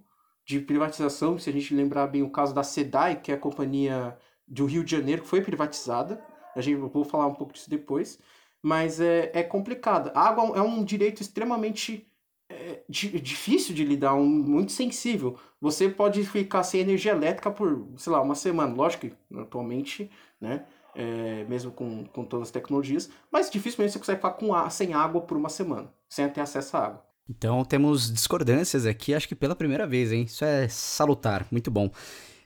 de 0.45 0.59
privatização, 0.59 1.37
se 1.37 1.49
a 1.49 1.53
gente 1.53 1.73
lembrar 1.75 2.07
bem 2.07 2.23
o 2.23 2.29
caso 2.29 2.53
da 2.53 2.63
SEDAI, 2.63 3.21
que 3.21 3.31
é 3.31 3.35
a 3.35 3.39
companhia 3.39 4.17
do 4.47 4.65
Rio 4.65 4.83
de 4.83 4.91
Janeiro, 4.91 5.21
que 5.21 5.27
foi 5.27 5.41
privatizada. 5.41 6.23
A 6.55 6.61
gente 6.61 6.77
vou 6.77 7.03
falar 7.03 7.27
um 7.27 7.33
pouco 7.33 7.53
disso 7.53 7.69
depois 7.69 8.19
mas 8.63 9.01
é, 9.01 9.29
é 9.33 9.43
complicado. 9.43 10.09
A 10.15 10.21
água 10.21 10.57
é 10.57 10.61
um 10.61 10.85
direito 10.85 11.21
extremamente 11.21 12.09
é, 12.49 12.81
difícil 12.89 13.75
de 13.75 13.83
lidar, 13.83 14.15
um, 14.15 14.25
muito 14.25 14.71
sensível. 14.71 15.37
Você 15.59 15.89
pode 15.89 16.23
ficar 16.23 16.63
sem 16.63 16.79
energia 16.79 17.11
elétrica 17.11 17.51
por, 17.51 17.89
sei 17.97 18.13
lá, 18.13 18.21
uma 18.21 18.35
semana. 18.35 18.73
Lógico 18.73 19.07
que 19.07 19.37
atualmente, 19.37 20.09
né, 20.39 20.65
é, 20.95 21.45
mesmo 21.45 21.71
com, 21.71 22.05
com 22.05 22.23
todas 22.23 22.47
as 22.47 22.51
tecnologias, 22.51 23.09
mas 23.31 23.49
dificilmente 23.49 23.93
você 23.93 23.99
consegue 23.99 24.17
ficar 24.17 24.31
com 24.31 24.53
a, 24.53 24.69
sem 24.69 24.93
água 24.93 25.21
por 25.21 25.37
uma 25.37 25.49
semana, 25.49 25.91
sem 26.09 26.27
ter 26.29 26.41
acesso 26.41 26.77
à 26.77 26.85
água. 26.85 27.05
Então 27.29 27.63
temos 27.63 28.11
discordâncias 28.11 28.85
aqui, 28.85 29.13
acho 29.13 29.27
que 29.27 29.35
pela 29.35 29.55
primeira 29.55 29.87
vez, 29.87 30.11
hein? 30.11 30.23
Isso 30.23 30.43
é 30.43 30.67
salutar, 30.67 31.47
muito 31.51 31.71
bom. 31.71 31.89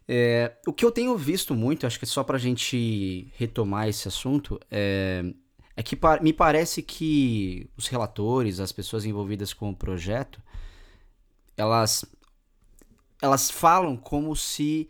É, 0.08 0.54
o 0.66 0.72
que 0.72 0.86
eu 0.86 0.92
tenho 0.92 1.18
visto 1.18 1.54
muito, 1.54 1.86
acho 1.86 2.00
que 2.00 2.06
é 2.06 2.08
só 2.08 2.24
pra 2.24 2.38
gente 2.38 3.30
retomar 3.36 3.90
esse 3.90 4.08
assunto, 4.08 4.60
é, 4.72 5.24
é 5.76 5.84
que 5.84 5.98
me 6.22 6.32
parece 6.32 6.82
que 6.82 7.70
os 7.76 7.88
relatores, 7.88 8.60
as 8.60 8.72
pessoas 8.72 9.06
envolvidas 9.06 9.54
com 9.54 9.70
o 9.70 9.76
projeto, 9.76 10.42
elas, 11.58 12.06
elas 13.22 13.52
falam 13.52 13.98
como 13.98 14.36
se. 14.36 14.90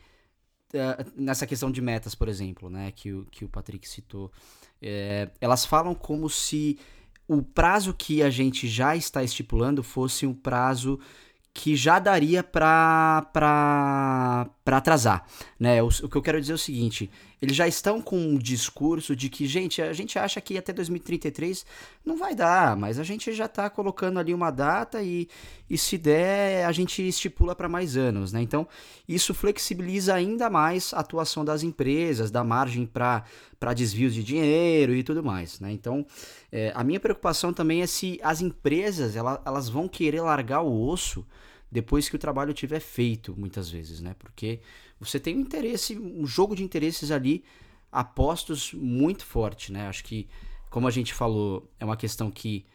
Uh, 0.74 1.12
nessa 1.16 1.48
questão 1.48 1.72
de 1.72 1.82
metas, 1.82 2.14
por 2.14 2.28
exemplo, 2.28 2.70
né, 2.70 2.92
que, 2.92 3.14
o, 3.14 3.26
que 3.32 3.46
o 3.46 3.48
Patrick 3.48 3.88
citou, 3.88 4.32
é, 4.82 5.30
elas 5.40 5.66
falam 5.66 5.96
como 5.96 6.30
se 6.30 6.78
o 7.28 7.42
prazo 7.42 7.94
que 7.94 8.22
a 8.22 8.30
gente 8.30 8.68
já 8.68 8.96
está 8.96 9.24
estipulando 9.24 9.82
fosse 9.82 10.26
um 10.26 10.34
prazo 10.34 11.00
que 11.54 11.76
já 11.76 11.98
daria 11.98 12.44
para 12.44 13.26
atrasar. 14.66 15.26
Né? 15.60 15.82
O, 15.82 15.88
o, 15.88 16.10
que 16.10 16.16
eu 16.16 16.22
quero 16.22 16.40
dizer 16.40 16.54
é 16.54 16.56
o 16.56 16.60
seguinte: 16.60 17.10
eles 17.42 17.56
já 17.56 17.68
estão 17.68 18.02
com 18.02 18.18
um 18.18 18.38
discurso 18.38 19.16
de 19.16 19.30
que, 19.30 19.46
gente, 19.46 19.82
a 19.82 19.94
gente 19.94 20.18
acha 20.18 20.42
que 20.42 20.58
até 20.58 20.74
2033 20.74 21.66
não 22.04 22.18
vai 22.18 22.34
dar, 22.34 22.76
mas 22.76 22.98
a 22.98 23.04
gente 23.04 23.32
já 23.32 23.46
está 23.46 23.70
colocando 23.70 24.20
ali 24.20 24.34
uma 24.34 24.50
data 24.50 25.04
e, 25.04 25.28
e 25.70 25.78
se 25.78 25.98
der, 25.98 26.66
a 26.66 26.72
gente 26.72 27.08
estipula 27.08 27.56
para 27.56 27.70
mais 27.70 27.96
anos. 27.96 28.34
Né? 28.34 28.42
Então, 28.42 28.68
isso 29.08 29.34
flexibiliza 29.34 30.16
ainda 30.16 30.50
mais 30.50 30.94
a 30.94 31.00
atuação 31.00 31.46
das 31.46 31.62
empresas, 31.62 32.32
dá 32.32 32.44
margem 32.44 32.88
para 32.88 33.24
desvios 33.76 34.16
de 34.16 34.24
dinheiro 34.24 34.96
e 34.96 35.04
tudo 35.04 35.24
mais. 35.24 35.60
Né? 35.60 35.72
Então, 35.72 36.06
é, 36.52 36.72
a 36.74 36.84
minha 36.84 37.00
preocupação 37.00 37.54
também 37.54 37.84
é 37.84 37.88
se 37.88 38.20
as 38.24 38.42
empresas 38.42 39.16
elas, 39.16 39.40
elas 39.46 39.70
vão 39.70 39.88
querer 39.88 40.22
largar 40.22 40.62
o 40.62 40.88
osso 40.88 41.24
depois 41.72 42.08
que 42.10 42.16
o 42.16 42.20
trabalho 42.20 42.54
tiver 42.54 42.80
feito, 42.80 43.36
muitas 43.38 43.70
vezes, 43.70 44.00
né? 44.00 44.16
Porque 44.18 44.62
você 45.00 45.20
tem 45.20 45.38
um 45.38 45.42
interesse, 45.42 45.98
um 45.98 46.26
jogo 46.26 46.56
de 46.56 46.64
interesses 46.64 47.12
ali 47.12 47.44
apostos 47.92 48.74
muito 48.74 49.26
forte, 49.26 49.72
né? 49.72 49.88
Acho 49.88 50.04
que, 50.04 50.28
como 50.70 50.88
a 50.88 50.92
gente 50.92 51.14
falou, 51.14 51.72
é 51.80 51.86
uma 51.86 51.98
questão 51.98 52.30
que 52.30 52.66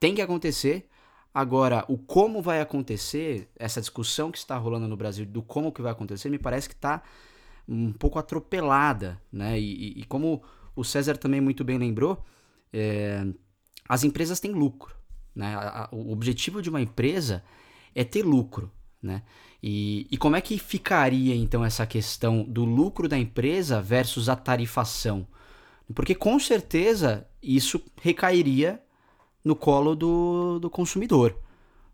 tem 0.00 0.14
que 0.14 0.22
acontecer. 0.22 0.88
Agora, 1.34 1.84
o 1.88 1.98
como 1.98 2.40
vai 2.40 2.60
acontecer, 2.60 3.48
essa 3.56 3.80
discussão 3.80 4.30
que 4.30 4.38
está 4.38 4.56
rolando 4.56 4.88
no 4.88 4.96
Brasil 4.96 5.26
do 5.26 5.42
como 5.42 5.72
que 5.72 5.82
vai 5.82 5.92
acontecer, 5.92 6.28
me 6.28 6.38
parece 6.38 6.68
que 6.68 6.74
está 6.74 7.02
um 7.68 7.92
pouco 7.92 8.18
atropelada, 8.18 9.20
né? 9.30 9.58
E, 9.60 10.00
e, 10.00 10.04
como 10.04 10.42
o 10.74 10.82
César 10.82 11.16
também 11.16 11.40
muito 11.40 11.64
bem 11.64 11.76
lembrou, 11.76 12.24
é, 12.72 13.26
as 13.88 14.04
empresas 14.04 14.40
têm 14.40 14.52
lucro, 14.52 14.94
né? 15.34 15.54
O 15.92 16.12
objetivo 16.12 16.62
de 16.62 16.70
uma 16.70 16.80
empresa 16.80 17.44
é 17.94 18.04
ter 18.04 18.22
lucro, 18.22 18.72
né? 19.02 19.22
E, 19.62 20.06
e 20.10 20.16
como 20.16 20.36
é 20.36 20.40
que 20.40 20.58
ficaria 20.58 21.34
então 21.34 21.64
essa 21.64 21.86
questão 21.86 22.44
do 22.44 22.64
lucro 22.64 23.08
da 23.08 23.18
empresa 23.18 23.80
versus 23.80 24.28
a 24.28 24.36
tarifação? 24.36 25.26
Porque 25.94 26.14
com 26.14 26.38
certeza 26.38 27.26
isso 27.42 27.82
recairia 28.00 28.80
no 29.44 29.56
colo 29.56 29.96
do, 29.96 30.58
do 30.58 30.70
consumidor. 30.70 31.36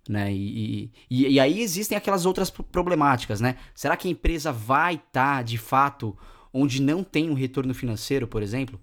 Né? 0.08 0.32
E, 0.32 0.92
e, 1.10 1.28
e 1.28 1.40
aí 1.40 1.60
existem 1.60 1.96
aquelas 1.96 2.26
outras 2.26 2.50
problemáticas, 2.50 3.40
né? 3.40 3.56
Será 3.74 3.96
que 3.96 4.06
a 4.06 4.10
empresa 4.10 4.52
vai 4.52 4.96
estar 4.96 5.36
tá, 5.36 5.42
de 5.42 5.56
fato 5.56 6.16
onde 6.52 6.82
não 6.82 7.02
tem 7.02 7.30
um 7.30 7.34
retorno 7.34 7.72
financeiro, 7.72 8.28
por 8.28 8.42
exemplo? 8.42 8.78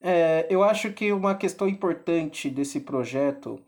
É, 0.00 0.46
eu 0.50 0.62
acho 0.64 0.92
que 0.92 1.12
uma 1.12 1.34
questão 1.36 1.68
importante 1.68 2.50
desse 2.50 2.80
projeto 2.80 3.60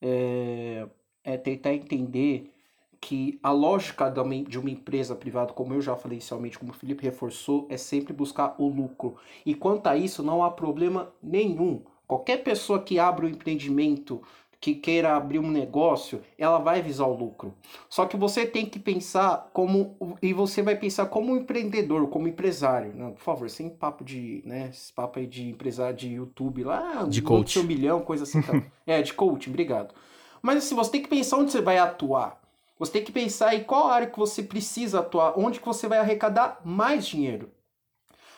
é, 0.00 0.86
é 1.22 1.36
tentar 1.36 1.74
entender 1.74 2.50
que 3.00 3.38
a 3.42 3.50
lógica 3.50 4.10
de 4.10 4.58
uma 4.58 4.70
empresa 4.70 5.14
privada, 5.14 5.52
como 5.52 5.74
eu 5.74 5.80
já 5.80 5.96
falei 5.96 6.16
inicialmente, 6.16 6.58
como 6.58 6.72
o 6.72 6.74
Felipe 6.74 7.04
reforçou, 7.04 7.66
é 7.70 7.76
sempre 7.76 8.12
buscar 8.12 8.54
o 8.58 8.68
lucro. 8.68 9.16
E 9.44 9.54
quanto 9.54 9.86
a 9.86 9.96
isso, 9.96 10.22
não 10.22 10.42
há 10.42 10.50
problema 10.50 11.12
nenhum. 11.22 11.82
Qualquer 12.06 12.42
pessoa 12.42 12.80
que 12.80 12.98
abre 12.98 13.26
um 13.26 13.28
empreendimento, 13.28 14.22
que 14.60 14.74
queira 14.74 15.14
abrir 15.14 15.38
um 15.38 15.50
negócio, 15.50 16.22
ela 16.38 16.58
vai 16.58 16.82
visar 16.82 17.06
o 17.06 17.16
lucro. 17.16 17.54
Só 17.88 18.06
que 18.06 18.16
você 18.16 18.46
tem 18.46 18.66
que 18.66 18.78
pensar 18.78 19.50
como 19.52 19.96
e 20.22 20.32
você 20.32 20.62
vai 20.62 20.76
pensar 20.76 21.06
como 21.06 21.32
um 21.32 21.36
empreendedor, 21.36 22.08
como 22.08 22.26
empresário. 22.26 22.92
Não, 22.94 23.12
por 23.12 23.20
favor, 23.20 23.50
sem 23.50 23.68
papo 23.68 24.02
de, 24.02 24.42
né, 24.44 24.70
esse 24.72 24.92
papo 24.92 25.18
aí 25.18 25.26
de 25.26 25.48
empresário 25.48 25.96
de 25.96 26.08
YouTube 26.14 26.64
lá, 26.64 27.04
de 27.04 27.22
coach, 27.22 27.58
um 27.58 27.64
milhão, 27.64 28.00
coisa 28.00 28.24
assim. 28.24 28.38
Então. 28.38 28.62
é, 28.86 29.02
de 29.02 29.12
coach, 29.12 29.48
obrigado. 29.48 29.94
Mas 30.42 30.58
assim, 30.58 30.74
você 30.74 30.90
tem 30.90 31.02
que 31.02 31.08
pensar 31.08 31.36
onde 31.36 31.52
você 31.52 31.60
vai 31.60 31.78
atuar. 31.78 32.40
Você 32.78 32.92
tem 32.92 33.04
que 33.04 33.12
pensar 33.12 33.54
em 33.54 33.64
qual 33.64 33.88
área 33.88 34.06
que 34.06 34.18
você 34.18 34.42
precisa 34.42 35.00
atuar, 35.00 35.38
onde 35.38 35.58
que 35.60 35.66
você 35.66 35.88
vai 35.88 35.98
arrecadar 35.98 36.60
mais 36.64 37.06
dinheiro. 37.06 37.50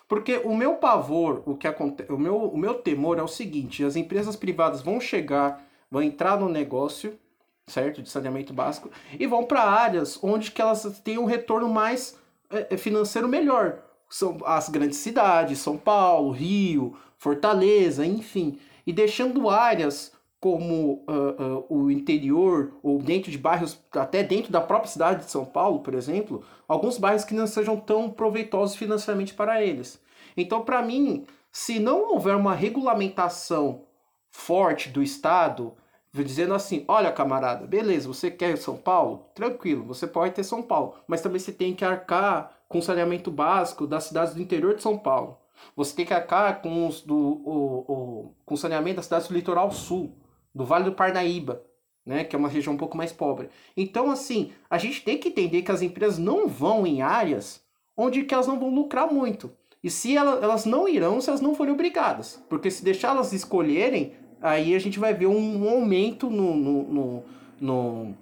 Porque 0.07 0.39
o 0.39 0.57
meu 0.57 0.77
pavor, 0.77 1.43
o 1.45 1.57
que 1.57 1.69
acontece, 1.69 2.11
o 2.11 2.19
meu, 2.19 2.37
o 2.37 2.57
meu 2.57 2.75
temor 2.75 3.19
é 3.19 3.23
o 3.23 3.29
seguinte: 3.29 3.85
as 3.85 3.95
empresas 3.97 4.37
privadas 4.37 4.81
vão 4.81 5.01
chegar, 5.01 5.63
vão 5.91 6.03
entrar 6.03 6.41
no 6.41 6.49
negócio, 6.49 7.19
certo, 7.67 8.01
de 8.01 8.09
saneamento 8.09 8.55
básico, 8.55 8.91
e 9.19 9.27
vão 9.27 9.45
para 9.45 9.63
áreas 9.63 10.19
onde 10.23 10.51
que 10.51 10.63
elas 10.63 11.01
têm 11.05 11.19
um 11.19 11.27
retorno 11.27 11.69
mais 11.69 12.17
é, 12.49 12.77
financeiro 12.77 13.29
melhor. 13.29 13.83
São 14.09 14.39
as 14.47 14.71
grandes 14.71 14.99
cidades, 14.99 15.59
São 15.59 15.77
Paulo, 15.77 16.31
Rio, 16.31 16.97
Fortaleza, 17.19 18.07
enfim, 18.07 18.59
e 18.87 18.93
deixando 18.93 19.51
áreas 19.51 20.13
como 20.41 21.05
uh, 21.09 21.43
uh, 21.43 21.67
o 21.69 21.91
interior 21.91 22.73
ou 22.83 22.99
dentro 22.99 23.31
de 23.31 23.39
bairros, 23.39 23.81
até 23.93 24.23
dentro 24.23 24.53
da 24.53 24.61
própria 24.61 24.91
cidade 24.91 25.25
de 25.25 25.31
São 25.31 25.45
Paulo, 25.45 25.81
por 25.81 25.95
exemplo, 25.95 26.45
alguns 26.67 26.97
bairros 26.97 27.25
que 27.25 27.35
não 27.35 27.47
sejam 27.47 27.77
tão 27.77 28.09
proveitosos 28.09 28.77
financeiramente 28.77 29.35
para 29.35 29.63
eles. 29.63 30.01
Então, 30.37 30.63
para 30.63 30.81
mim, 30.81 31.27
se 31.51 31.81
não 31.81 32.13
houver 32.13 32.37
uma 32.37 32.55
regulamentação 32.55 33.83
forte 34.31 34.91
do 34.91 35.03
Estado, 35.03 35.73
dizendo 36.15 36.55
assim: 36.55 36.85
olha, 36.87 37.11
camarada, 37.11 37.67
beleza, 37.67 38.07
você 38.07 38.31
quer 38.31 38.57
São 38.59 38.77
Paulo? 38.77 39.27
Tranquilo, 39.35 39.85
você 39.85 40.07
pode 40.07 40.35
ter 40.35 40.45
São 40.45 40.63
Paulo, 40.63 40.95
mas 41.09 41.21
também 41.21 41.41
você 41.41 41.53
tem 41.53 41.75
que 41.75 41.85
arcar 41.85 42.53
com 42.69 42.79
o 42.79 42.83
saneamento 42.83 43.31
básico 43.31 43.89
das 43.89 44.05
cidades 44.05 44.35
do 44.35 44.43
interior 44.43 44.77
de 44.77 44.83
São 44.83 44.97
Paulo. 44.97 45.37
Você 45.75 45.97
tem 45.97 46.07
que 46.07 46.15
arcar 46.15 46.63
com, 46.63 46.87
os 46.87 47.01
do, 47.01 47.17
o, 47.17 47.79
o, 47.89 48.35
com 48.47 48.55
o 48.55 48.57
saneamento 48.57 48.97
das 48.97 49.07
cidades 49.07 49.27
do 49.27 49.35
litoral 49.35 49.73
sul 49.73 50.15
do 50.55 50.65
Vale 50.65 50.85
do 50.85 50.93
Parnaíba, 50.93 51.63
né, 52.05 52.25
que 52.25 52.35
é 52.35 52.39
uma 52.39 52.49
região 52.49 52.75
um 52.75 52.79
pouco 52.79 52.97
mais 52.97 53.13
pobre. 53.13 53.49
Então, 53.77 54.11
assim, 54.11 54.53
a 54.69 54.79
gente 54.79 55.03
tem 55.03 55.19
que 55.19 55.29
entender 55.29 55.63
que 55.63 55.71
as 55.71 55.83
empresas 55.83 56.19
não 56.19 56.49
vão 56.49 56.87
em 56.87 57.03
áreas 57.03 57.63
onde 57.97 58.23
que 58.23 58.33
elas 58.33 58.47
não 58.47 58.59
vão 58.59 58.75
lucrar 58.75 59.13
muito. 59.13 59.51
E 59.83 59.91
se 59.91 60.17
elas, 60.17 60.43
elas 60.43 60.65
não 60.65 60.89
irão 60.89 61.21
se 61.21 61.29
elas 61.29 61.41
não 61.41 61.55
forem 61.55 61.73
obrigadas. 61.73 62.43
Porque 62.49 62.71
se 62.71 62.85
deixar 62.85 63.11
elas 63.11 63.33
escolherem, 63.33 64.13
aí 64.41 64.75
a 64.75 64.79
gente 64.79 64.99
vai 64.99 65.13
ver 65.13 65.27
um, 65.27 65.69
aumento 65.69 66.31
no, 66.31 66.57
no, 66.57 66.83
no, 66.83 67.25
no 67.61 68.15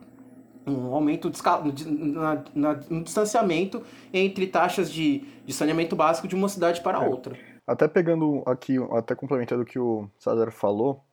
um 0.66 0.94
aumento 0.94 1.30
de, 1.30 1.40
de, 1.72 1.88
na, 1.88 2.44
na, 2.54 2.80
no 2.90 3.04
distanciamento 3.04 3.82
entre 4.12 4.46
taxas 4.48 4.90
de, 4.90 5.22
de 5.44 5.52
saneamento 5.52 5.94
básico 5.94 6.26
de 6.26 6.34
uma 6.34 6.48
cidade 6.48 6.80
para 6.80 7.04
é. 7.04 7.08
outra. 7.08 7.36
Até 7.66 7.88
pegando 7.88 8.42
aqui, 8.46 8.76
até 8.92 9.14
complementando 9.14 9.62
o 9.62 9.66
que 9.66 9.78
o 9.78 10.08
César 10.18 10.50
falou, 10.50 11.04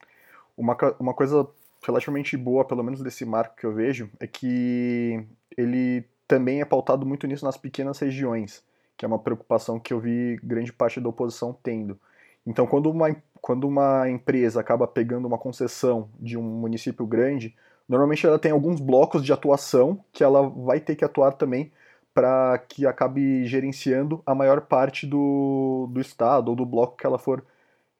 uma, 0.57 0.75
uma 0.99 1.13
coisa 1.13 1.47
relativamente 1.85 2.37
boa, 2.37 2.65
pelo 2.65 2.83
menos 2.83 3.01
desse 3.01 3.25
marco 3.25 3.55
que 3.55 3.65
eu 3.65 3.73
vejo, 3.73 4.09
é 4.19 4.27
que 4.27 5.25
ele 5.57 6.05
também 6.27 6.61
é 6.61 6.65
pautado 6.65 7.05
muito 7.05 7.27
nisso 7.27 7.45
nas 7.45 7.57
pequenas 7.57 7.99
regiões, 7.99 8.63
que 8.97 9.05
é 9.05 9.07
uma 9.07 9.19
preocupação 9.19 9.79
que 9.79 9.93
eu 9.93 9.99
vi 9.99 10.39
grande 10.43 10.71
parte 10.71 10.99
da 10.99 11.09
oposição 11.09 11.57
tendo. 11.61 11.99
Então, 12.45 12.65
quando 12.65 12.89
uma, 12.89 13.15
quando 13.41 13.67
uma 13.67 14.09
empresa 14.09 14.59
acaba 14.59 14.87
pegando 14.87 15.27
uma 15.27 15.37
concessão 15.37 16.09
de 16.19 16.37
um 16.37 16.43
município 16.43 17.05
grande, 17.05 17.55
normalmente 17.87 18.25
ela 18.25 18.39
tem 18.39 18.51
alguns 18.51 18.79
blocos 18.79 19.23
de 19.23 19.33
atuação 19.33 20.03
que 20.11 20.23
ela 20.23 20.49
vai 20.49 20.79
ter 20.79 20.95
que 20.95 21.05
atuar 21.05 21.33
também 21.33 21.71
para 22.13 22.57
que 22.69 22.85
acabe 22.85 23.45
gerenciando 23.45 24.21
a 24.25 24.35
maior 24.35 24.61
parte 24.61 25.07
do, 25.07 25.89
do 25.91 25.99
estado 25.99 26.49
ou 26.49 26.55
do 26.55 26.65
bloco 26.65 26.95
que 26.95 27.05
ela 27.05 27.17
for 27.17 27.43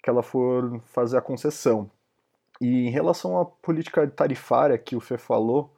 que 0.04 0.10
ela 0.10 0.22
for 0.22 0.82
fazer 0.88 1.18
a 1.18 1.22
concessão. 1.22 1.90
E 2.64 2.88
em 2.88 2.90
relação 2.90 3.38
à 3.38 3.44
política 3.44 4.08
tarifária 4.08 4.78
que 4.78 4.96
o 4.96 5.02
Fê 5.02 5.18
falou, 5.18 5.70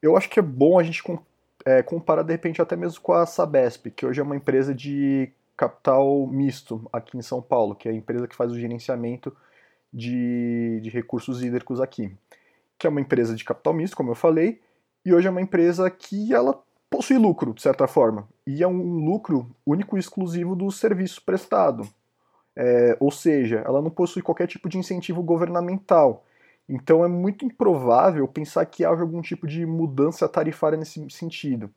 eu 0.00 0.16
acho 0.16 0.30
que 0.30 0.38
é 0.38 0.42
bom 0.42 0.78
a 0.78 0.82
gente 0.84 1.02
é, 1.64 1.82
comparar 1.82 2.22
de 2.22 2.30
repente 2.30 2.62
até 2.62 2.76
mesmo 2.76 3.00
com 3.00 3.12
a 3.12 3.26
Sabesp, 3.26 3.90
que 3.90 4.06
hoje 4.06 4.20
é 4.20 4.22
uma 4.22 4.36
empresa 4.36 4.72
de 4.72 5.32
capital 5.56 6.24
misto 6.28 6.88
aqui 6.92 7.18
em 7.18 7.22
São 7.22 7.42
Paulo, 7.42 7.74
que 7.74 7.88
é 7.88 7.90
a 7.90 7.94
empresa 7.94 8.28
que 8.28 8.36
faz 8.36 8.52
o 8.52 8.60
gerenciamento 8.60 9.36
de, 9.92 10.78
de 10.84 10.88
recursos 10.88 11.42
hídricos 11.42 11.80
aqui. 11.80 12.16
Que 12.78 12.86
é 12.86 12.90
uma 12.90 13.00
empresa 13.00 13.34
de 13.34 13.42
capital 13.42 13.74
misto, 13.74 13.96
como 13.96 14.12
eu 14.12 14.14
falei, 14.14 14.60
e 15.04 15.12
hoje 15.12 15.26
é 15.26 15.30
uma 15.32 15.42
empresa 15.42 15.90
que 15.90 16.32
ela 16.32 16.62
possui 16.88 17.18
lucro, 17.18 17.52
de 17.52 17.60
certa 17.60 17.88
forma. 17.88 18.28
E 18.46 18.62
é 18.62 18.68
um 18.68 19.04
lucro 19.04 19.50
único 19.66 19.96
e 19.96 20.00
exclusivo 20.00 20.54
do 20.54 20.70
serviço 20.70 21.20
prestado. 21.22 21.88
É, 22.56 22.96
ou 23.00 23.10
seja, 23.10 23.62
ela 23.66 23.82
não 23.82 23.90
possui 23.90 24.22
qualquer 24.22 24.46
tipo 24.46 24.68
de 24.68 24.78
incentivo 24.78 25.22
governamental. 25.22 26.24
Então 26.68 27.04
é 27.04 27.08
muito 27.08 27.44
improvável 27.44 28.26
pensar 28.26 28.64
que 28.66 28.84
haja 28.84 29.02
algum 29.02 29.20
tipo 29.20 29.46
de 29.46 29.66
mudança 29.66 30.28
tarifária 30.28 30.78
nesse 30.78 31.08
sentido. 31.10 31.70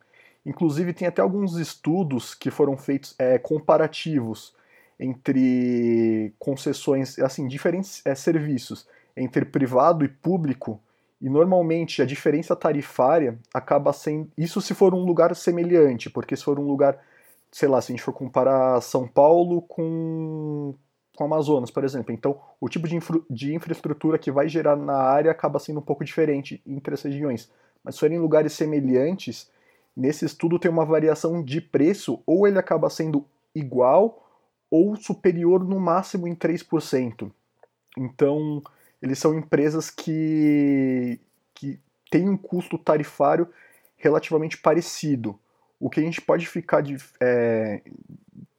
Inclusive, 0.46 0.94
tem 0.94 1.06
até 1.06 1.20
alguns 1.20 1.56
estudos 1.56 2.34
que 2.34 2.50
foram 2.50 2.76
feitos 2.76 3.14
é, 3.18 3.38
comparativos 3.38 4.54
entre 4.98 6.32
concessões, 6.38 7.18
assim, 7.18 7.46
diferentes 7.46 8.04
é, 8.04 8.14
serviços, 8.14 8.88
entre 9.16 9.44
privado 9.44 10.04
e 10.04 10.08
público, 10.08 10.80
e 11.20 11.28
normalmente 11.28 12.00
a 12.00 12.06
diferença 12.06 12.56
tarifária 12.56 13.38
acaba 13.52 13.92
sendo. 13.92 14.30
Isso 14.38 14.60
se 14.60 14.74
for 14.74 14.94
um 14.94 15.04
lugar 15.04 15.34
semelhante, 15.36 16.08
porque 16.08 16.36
se 16.36 16.44
for 16.44 16.58
um 16.58 16.66
lugar 16.66 16.98
sei 17.50 17.68
lá, 17.68 17.80
se 17.80 17.92
a 17.92 17.94
gente 17.94 18.04
for 18.04 18.12
comparar 18.12 18.80
São 18.80 19.06
Paulo 19.06 19.62
com, 19.62 20.74
com 21.16 21.24
Amazonas, 21.24 21.70
por 21.70 21.84
exemplo. 21.84 22.12
Então, 22.12 22.40
o 22.60 22.68
tipo 22.68 22.86
de, 22.86 22.96
infra, 22.96 23.20
de 23.28 23.54
infraestrutura 23.54 24.18
que 24.18 24.30
vai 24.30 24.48
gerar 24.48 24.76
na 24.76 24.96
área 24.96 25.30
acaba 25.30 25.58
sendo 25.58 25.80
um 25.80 25.82
pouco 25.82 26.04
diferente 26.04 26.62
entre 26.66 26.94
as 26.94 27.02
regiões. 27.02 27.50
Mas 27.82 27.94
se 27.94 28.00
forem 28.00 28.18
lugares 28.18 28.52
semelhantes, 28.52 29.50
nesse 29.96 30.24
estudo 30.24 30.58
tem 30.58 30.70
uma 30.70 30.84
variação 30.84 31.42
de 31.42 31.60
preço, 31.60 32.22
ou 32.26 32.46
ele 32.46 32.58
acaba 32.58 32.90
sendo 32.90 33.24
igual 33.54 34.24
ou 34.70 34.96
superior 34.96 35.64
no 35.64 35.80
máximo 35.80 36.28
em 36.28 36.34
3%. 36.34 37.30
Então, 37.96 38.62
eles 39.00 39.18
são 39.18 39.34
empresas 39.34 39.90
que, 39.90 41.18
que 41.54 41.80
têm 42.10 42.28
um 42.28 42.36
custo 42.36 42.76
tarifário 42.76 43.48
relativamente 43.96 44.58
parecido. 44.58 45.38
O 45.80 45.88
que 45.88 46.00
a 46.00 46.02
gente 46.02 46.20
pode 46.20 46.46
ficar 46.46 46.80
de, 46.80 46.96
é, 47.20 47.82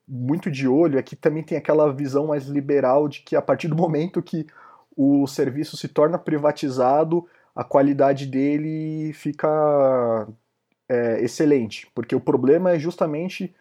muito 0.07 0.49
de 0.49 0.67
olho 0.67 0.97
é 0.97 1.03
que 1.03 1.15
também 1.15 1.43
tem 1.43 1.57
aquela 1.57 1.91
visão 1.93 2.27
mais 2.27 2.45
liberal 2.45 3.07
de 3.07 3.21
que 3.21 3.35
a 3.35 3.41
partir 3.41 3.67
do 3.67 3.75
momento 3.75 4.21
que 4.21 4.47
o 4.95 5.27
serviço 5.27 5.77
se 5.77 5.87
torna 5.87 6.17
privatizado, 6.17 7.25
a 7.55 7.63
qualidade 7.63 8.25
dele 8.25 9.13
fica 9.13 10.27
é, 10.87 11.21
excelente, 11.21 11.89
porque 11.93 12.15
o 12.15 12.19
problema 12.19 12.71
é 12.71 12.79
justamente 12.79 13.53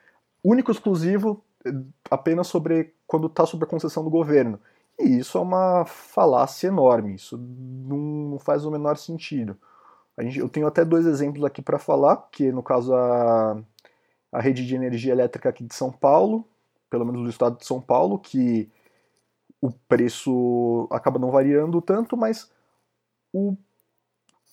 único 0.43 0.71
exclusivo 0.71 1.45
é, 1.65 1.71
apenas 2.11 2.47
sobre 2.47 2.95
quando 3.07 3.27
está 3.27 3.45
sob 3.45 3.65
a 3.65 3.69
concessão 3.69 4.03
do 4.03 4.11
governo. 4.11 4.59
E 4.99 5.19
isso 5.19 5.39
é 5.39 5.41
uma 5.41 5.85
falácia 5.85 6.69
enorme, 6.69 7.15
isso 7.15 7.39
não 7.39 8.39
faz 8.39 8.65
o 8.65 8.71
menor 8.71 8.97
sentido. 8.97 9.57
Gente, 10.21 10.39
eu 10.39 10.49
tenho 10.49 10.67
até 10.67 10.85
dois 10.85 11.07
exemplos 11.07 11.45
aqui 11.45 11.63
para 11.63 11.79
falar, 11.79 12.29
que 12.33 12.51
no 12.51 12.63
caso 12.63 12.95
a, 12.95 13.57
a 14.33 14.41
rede 14.41 14.67
de 14.67 14.75
energia 14.75 15.13
elétrica 15.13 15.49
aqui 15.49 15.65
de 15.65 15.75
São 15.75 15.93
Paulo, 15.93 16.45
pelo 16.91 17.05
menos 17.05 17.23
do 17.23 17.31
estado 17.31 17.59
de 17.59 17.67
São 17.67 17.81
Paulo, 17.81 18.19
que 18.19 18.69
o 19.61 19.71
preço 19.71 20.89
acaba 20.91 21.19
não 21.19 21.31
variando 21.31 21.81
tanto, 21.81 22.17
mas 22.17 22.51
o, 23.33 23.57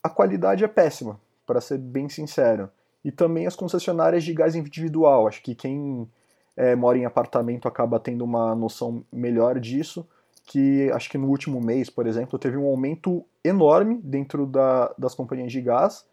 a 0.04 0.10
qualidade 0.10 0.64
é 0.64 0.68
péssima, 0.68 1.20
para 1.46 1.62
ser 1.62 1.78
bem 1.78 2.10
sincero. 2.10 2.70
E 3.04 3.12
também 3.12 3.46
as 3.48 3.56
concessionárias 3.56 4.24
de 4.24 4.34
gás 4.34 4.56
individual. 4.56 5.28
Acho 5.28 5.42
que 5.42 5.54
quem 5.54 6.10
é, 6.58 6.76
mora 6.76 6.98
em 6.98 7.06
apartamento 7.06 7.68
acaba 7.68 8.00
tendo 8.00 8.24
uma 8.24 8.56
noção 8.56 9.06
melhor 9.12 9.60
disso 9.60 10.08
que 10.46 10.92
acho 10.92 11.10
que 11.10 11.18
no 11.18 11.28
último 11.28 11.60
mês, 11.60 11.90
por 11.90 12.06
exemplo, 12.06 12.38
teve 12.38 12.56
um 12.56 12.66
aumento 12.66 13.26
enorme 13.44 14.00
dentro 14.04 14.46
da, 14.46 14.94
das 14.98 15.16
companhias 15.16 15.52
de 15.52 15.62
gás 15.62 16.06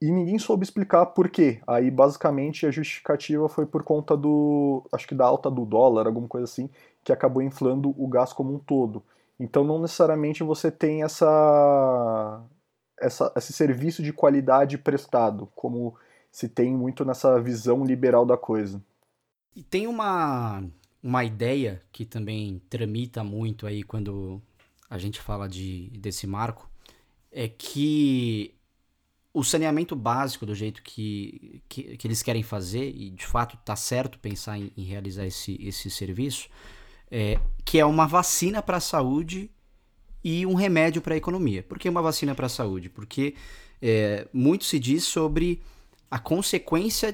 e 0.00 0.10
ninguém 0.12 0.38
soube 0.38 0.64
explicar 0.64 1.06
por 1.06 1.30
quê. 1.30 1.60
Aí 1.66 1.90
basicamente 1.90 2.66
a 2.66 2.70
justificativa 2.70 3.48
foi 3.48 3.64
por 3.64 3.82
conta 3.82 4.16
do, 4.16 4.84
acho 4.92 5.08
que 5.08 5.14
da 5.14 5.24
alta 5.24 5.50
do 5.50 5.64
dólar, 5.64 6.06
alguma 6.06 6.28
coisa 6.28 6.44
assim, 6.44 6.68
que 7.02 7.12
acabou 7.12 7.42
inflando 7.42 7.94
o 7.96 8.06
gás 8.06 8.32
como 8.32 8.54
um 8.54 8.58
todo. 8.58 9.02
Então 9.40 9.64
não 9.64 9.80
necessariamente 9.80 10.42
você 10.42 10.70
tem 10.70 11.02
essa, 11.02 12.42
essa, 13.00 13.32
esse 13.34 13.52
serviço 13.52 14.02
de 14.02 14.12
qualidade 14.12 14.76
prestado, 14.76 15.48
como 15.54 15.94
se 16.30 16.48
tem 16.48 16.74
muito 16.74 17.04
nessa 17.04 17.40
visão 17.40 17.82
liberal 17.82 18.26
da 18.26 18.36
coisa. 18.36 18.82
E 19.56 19.62
tem 19.62 19.86
uma, 19.86 20.64
uma 21.04 21.22
ideia 21.22 21.82
que 21.92 22.06
também 22.06 22.62
tramita 22.70 23.22
muito 23.22 23.66
aí 23.66 23.82
quando 23.82 24.40
a 24.88 24.96
gente 24.96 25.20
fala 25.20 25.46
de, 25.46 25.90
desse 25.90 26.26
marco, 26.26 26.66
é 27.30 27.46
que 27.46 28.54
o 29.30 29.44
saneamento 29.44 29.94
básico, 29.94 30.46
do 30.46 30.54
jeito 30.54 30.82
que, 30.82 31.60
que, 31.68 31.98
que, 31.98 32.06
eles 32.06 32.22
querem 32.22 32.42
fazer, 32.42 32.88
e 32.88 33.10
de 33.10 33.26
fato 33.26 33.54
está 33.54 33.76
certo 33.76 34.18
pensar 34.18 34.58
em, 34.58 34.72
em, 34.74 34.82
realizar 34.84 35.26
esse, 35.26 35.58
esse 35.60 35.90
serviço, 35.90 36.48
é, 37.10 37.38
que 37.66 37.78
é 37.78 37.84
uma 37.84 38.06
vacina 38.06 38.62
para 38.62 38.78
a 38.78 38.80
saúde 38.80 39.50
e 40.22 40.46
um 40.46 40.54
remédio 40.54 41.02
para 41.02 41.12
a 41.12 41.18
economia. 41.18 41.62
Por 41.62 41.78
que 41.78 41.86
uma 41.86 42.00
vacina 42.00 42.34
para 42.34 42.46
a 42.46 42.48
saúde? 42.48 42.88
Porque 42.88 43.34
é, 43.82 44.26
muito 44.32 44.64
se 44.64 44.78
diz 44.78 45.04
sobre 45.04 45.60
a 46.10 46.18
consequência 46.18 47.12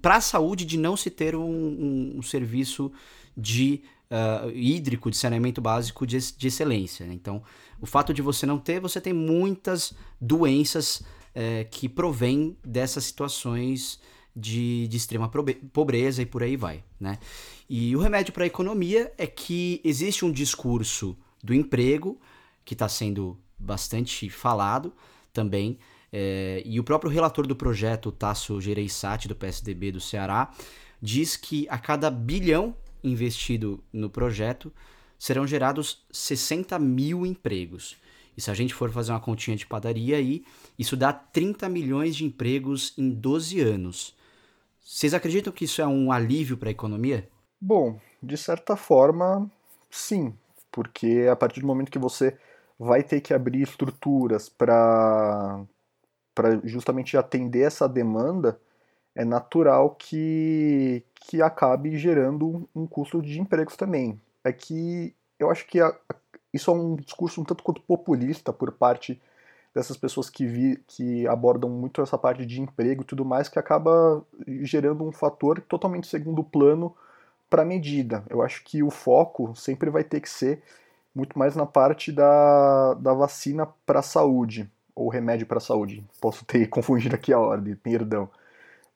para 0.00 0.16
a 0.16 0.20
saúde 0.20 0.64
de 0.64 0.76
não 0.76 0.96
se 0.96 1.10
ter 1.10 1.36
um, 1.36 1.44
um, 1.44 2.14
um 2.16 2.22
serviço 2.22 2.90
de 3.36 3.82
uh, 4.10 4.50
hídrico, 4.50 5.10
de 5.10 5.16
saneamento 5.16 5.60
básico 5.60 6.06
de, 6.06 6.18
de 6.32 6.48
excelência. 6.48 7.06
Né? 7.06 7.14
Então, 7.14 7.42
o 7.80 7.86
fato 7.86 8.12
de 8.12 8.22
você 8.22 8.46
não 8.46 8.58
ter, 8.58 8.80
você 8.80 9.00
tem 9.00 9.12
muitas 9.12 9.94
doenças 10.20 11.02
é, 11.34 11.64
que 11.64 11.88
provém 11.88 12.56
dessas 12.64 13.04
situações 13.04 14.00
de, 14.34 14.88
de 14.88 14.96
extrema 14.96 15.30
pobreza 15.72 16.22
e 16.22 16.26
por 16.26 16.42
aí 16.42 16.56
vai, 16.56 16.82
né? 17.00 17.18
E 17.68 17.96
o 17.96 18.00
remédio 18.00 18.32
para 18.32 18.44
a 18.44 18.46
economia 18.46 19.12
é 19.18 19.26
que 19.26 19.80
existe 19.82 20.24
um 20.24 20.32
discurso 20.32 21.16
do 21.42 21.54
emprego 21.54 22.20
que 22.64 22.74
está 22.74 22.88
sendo 22.88 23.38
bastante 23.58 24.28
falado 24.30 24.92
também, 25.32 25.78
é, 26.12 26.62
e 26.64 26.78
o 26.78 26.84
próprio 26.84 27.10
relator 27.10 27.46
do 27.46 27.56
projeto, 27.56 28.12
Tasso 28.12 28.60
Gereissati, 28.60 29.28
do 29.28 29.36
PSDB 29.36 29.92
do 29.92 30.00
Ceará, 30.00 30.50
diz 31.00 31.36
que 31.36 31.66
a 31.68 31.78
cada 31.78 32.10
bilhão 32.10 32.74
investido 33.02 33.82
no 33.92 34.08
projeto 34.10 34.72
serão 35.18 35.46
gerados 35.46 36.04
60 36.10 36.78
mil 36.78 37.24
empregos. 37.24 37.96
E 38.36 38.40
se 38.40 38.50
a 38.50 38.54
gente 38.54 38.74
for 38.74 38.90
fazer 38.90 39.12
uma 39.12 39.20
continha 39.20 39.56
de 39.56 39.66
padaria 39.66 40.16
aí, 40.16 40.44
isso 40.78 40.96
dá 40.96 41.12
30 41.12 41.68
milhões 41.68 42.14
de 42.14 42.24
empregos 42.24 42.92
em 42.98 43.10
12 43.10 43.60
anos. 43.60 44.14
Vocês 44.84 45.14
acreditam 45.14 45.52
que 45.52 45.64
isso 45.64 45.80
é 45.80 45.86
um 45.86 46.12
alívio 46.12 46.56
para 46.56 46.68
a 46.68 46.70
economia? 46.70 47.28
Bom, 47.60 47.98
de 48.22 48.36
certa 48.36 48.76
forma, 48.76 49.50
sim, 49.90 50.34
porque 50.70 51.26
a 51.30 51.34
partir 51.34 51.60
do 51.60 51.66
momento 51.66 51.90
que 51.90 51.98
você 51.98 52.36
vai 52.78 53.02
ter 53.02 53.20
que 53.22 53.32
abrir 53.32 53.62
estruturas 53.62 54.48
para 54.48 55.64
para 56.36 56.60
justamente 56.62 57.16
atender 57.16 57.62
essa 57.62 57.88
demanda, 57.88 58.60
é 59.14 59.24
natural 59.24 59.96
que, 59.98 61.02
que 61.14 61.40
acabe 61.40 61.96
gerando 61.96 62.68
um 62.74 62.86
custo 62.86 63.22
de 63.22 63.40
empregos 63.40 63.74
também. 63.74 64.20
É 64.44 64.52
que 64.52 65.14
eu 65.38 65.50
acho 65.50 65.66
que 65.66 65.80
a, 65.80 65.96
isso 66.52 66.70
é 66.70 66.74
um 66.74 66.94
discurso 66.94 67.40
um 67.40 67.44
tanto 67.44 67.64
quanto 67.64 67.80
populista 67.80 68.52
por 68.52 68.70
parte 68.70 69.20
dessas 69.74 69.96
pessoas 69.96 70.28
que, 70.28 70.46
vi, 70.46 70.76
que 70.86 71.26
abordam 71.26 71.70
muito 71.70 72.02
essa 72.02 72.18
parte 72.18 72.44
de 72.44 72.60
emprego 72.60 73.02
e 73.02 73.06
tudo 73.06 73.24
mais, 73.24 73.48
que 73.48 73.58
acaba 73.58 74.22
gerando 74.62 75.04
um 75.04 75.12
fator 75.12 75.60
totalmente 75.62 76.06
segundo 76.06 76.44
plano 76.44 76.94
para 77.48 77.62
a 77.62 77.64
medida. 77.64 78.22
Eu 78.28 78.42
acho 78.42 78.62
que 78.62 78.82
o 78.82 78.90
foco 78.90 79.56
sempre 79.56 79.88
vai 79.88 80.04
ter 80.04 80.20
que 80.20 80.28
ser 80.28 80.62
muito 81.14 81.38
mais 81.38 81.56
na 81.56 81.64
parte 81.64 82.12
da, 82.12 82.92
da 82.94 83.14
vacina 83.14 83.66
para 83.86 84.00
a 84.00 84.02
saúde, 84.02 84.70
ou 84.96 85.10
remédio 85.10 85.46
para 85.46 85.58
a 85.58 85.60
saúde. 85.60 86.02
Posso 86.20 86.44
ter 86.44 86.66
confundido 86.70 87.14
aqui 87.14 87.32
a 87.32 87.38
ordem, 87.38 87.76
perdão. 87.76 88.28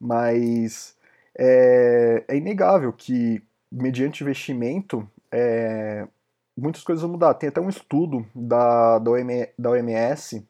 Mas 0.00 0.96
é, 1.38 2.24
é 2.26 2.36
inegável 2.36 2.92
que, 2.92 3.42
mediante 3.70 4.24
investimento, 4.24 5.08
é, 5.30 6.08
muitas 6.56 6.82
coisas 6.82 7.02
vão 7.02 7.12
mudar. 7.12 7.34
Tem 7.34 7.50
até 7.50 7.60
um 7.60 7.68
estudo 7.68 8.26
da, 8.34 8.98
da, 8.98 9.12
da 9.58 9.70
OMS 9.70 10.44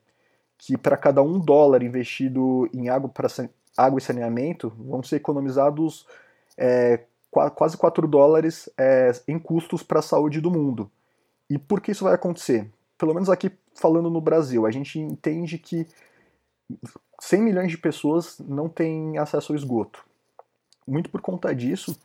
que 0.56 0.76
para 0.76 0.96
cada 0.96 1.22
um 1.22 1.38
dólar 1.38 1.82
investido 1.82 2.68
em 2.72 2.88
água, 2.88 3.10
água 3.76 3.98
e 3.98 4.02
saneamento 4.02 4.72
vão 4.78 5.02
ser 5.02 5.16
economizados 5.16 6.06
é, 6.56 7.00
quase 7.30 7.76
4 7.76 8.06
dólares 8.06 8.68
é, 8.76 9.10
em 9.26 9.38
custos 9.38 9.82
para 9.82 10.00
a 10.00 10.02
saúde 10.02 10.40
do 10.40 10.50
mundo. 10.50 10.90
E 11.48 11.58
por 11.58 11.80
que 11.80 11.92
isso 11.92 12.04
vai 12.04 12.14
acontecer? 12.14 12.70
Pelo 12.98 13.14
menos 13.14 13.30
aqui 13.30 13.50
falando 13.80 14.10
no 14.10 14.20
Brasil, 14.20 14.66
a 14.66 14.70
gente 14.70 14.98
entende 14.98 15.56
que 15.58 15.86
100 17.18 17.42
milhões 17.42 17.70
de 17.70 17.78
pessoas 17.78 18.38
não 18.38 18.68
têm 18.68 19.16
acesso 19.16 19.52
ao 19.52 19.56
esgoto. 19.56 20.04
Muito 20.86 21.08
por 21.10 21.22
conta 21.22 21.54
disso, 21.54 21.98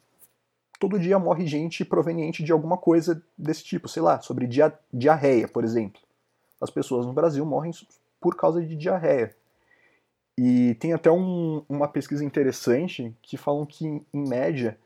todo 0.79 0.99
dia 0.99 1.19
morre 1.19 1.45
gente 1.45 1.83
proveniente 1.83 2.43
de 2.43 2.51
alguma 2.51 2.77
coisa 2.77 3.21
desse 3.37 3.63
tipo, 3.63 3.89
sei 3.89 4.01
lá, 4.01 4.21
sobre 4.21 4.47
dia 4.47 4.73
diarreia, 4.91 5.47
por 5.47 5.63
exemplo. 5.63 6.01
As 6.61 6.69
pessoas 6.69 7.05
no 7.05 7.13
Brasil 7.13 7.45
morrem 7.45 7.71
por 8.21 8.35
causa 8.35 8.61
de 8.61 8.75
diarreia. 8.75 9.35
E 10.37 10.75
tem 10.75 10.93
até 10.93 11.11
um, 11.11 11.63
uma 11.67 11.87
pesquisa 11.87 12.23
interessante 12.23 13.13
que 13.21 13.37
falam 13.37 13.65
que, 13.65 13.85
em 13.85 14.05
média, 14.13 14.77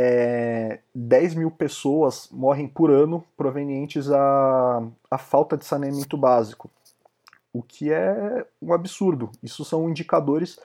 é, 0.00 0.78
10 0.94 1.34
mil 1.34 1.50
pessoas 1.50 2.28
morrem 2.30 2.68
por 2.68 2.88
ano 2.88 3.24
provenientes 3.36 4.08
à, 4.12 4.80
à 5.10 5.18
falta 5.18 5.56
de 5.56 5.64
saneamento 5.64 6.16
básico, 6.16 6.70
o 7.52 7.60
que 7.64 7.92
é 7.92 8.46
um 8.62 8.72
absurdo. 8.72 9.28
Isso 9.42 9.64
são 9.64 9.90
indicadores 9.90 10.56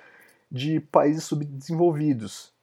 de 0.51 0.79
países 0.79 1.23
subdesenvolvidos. 1.23 2.53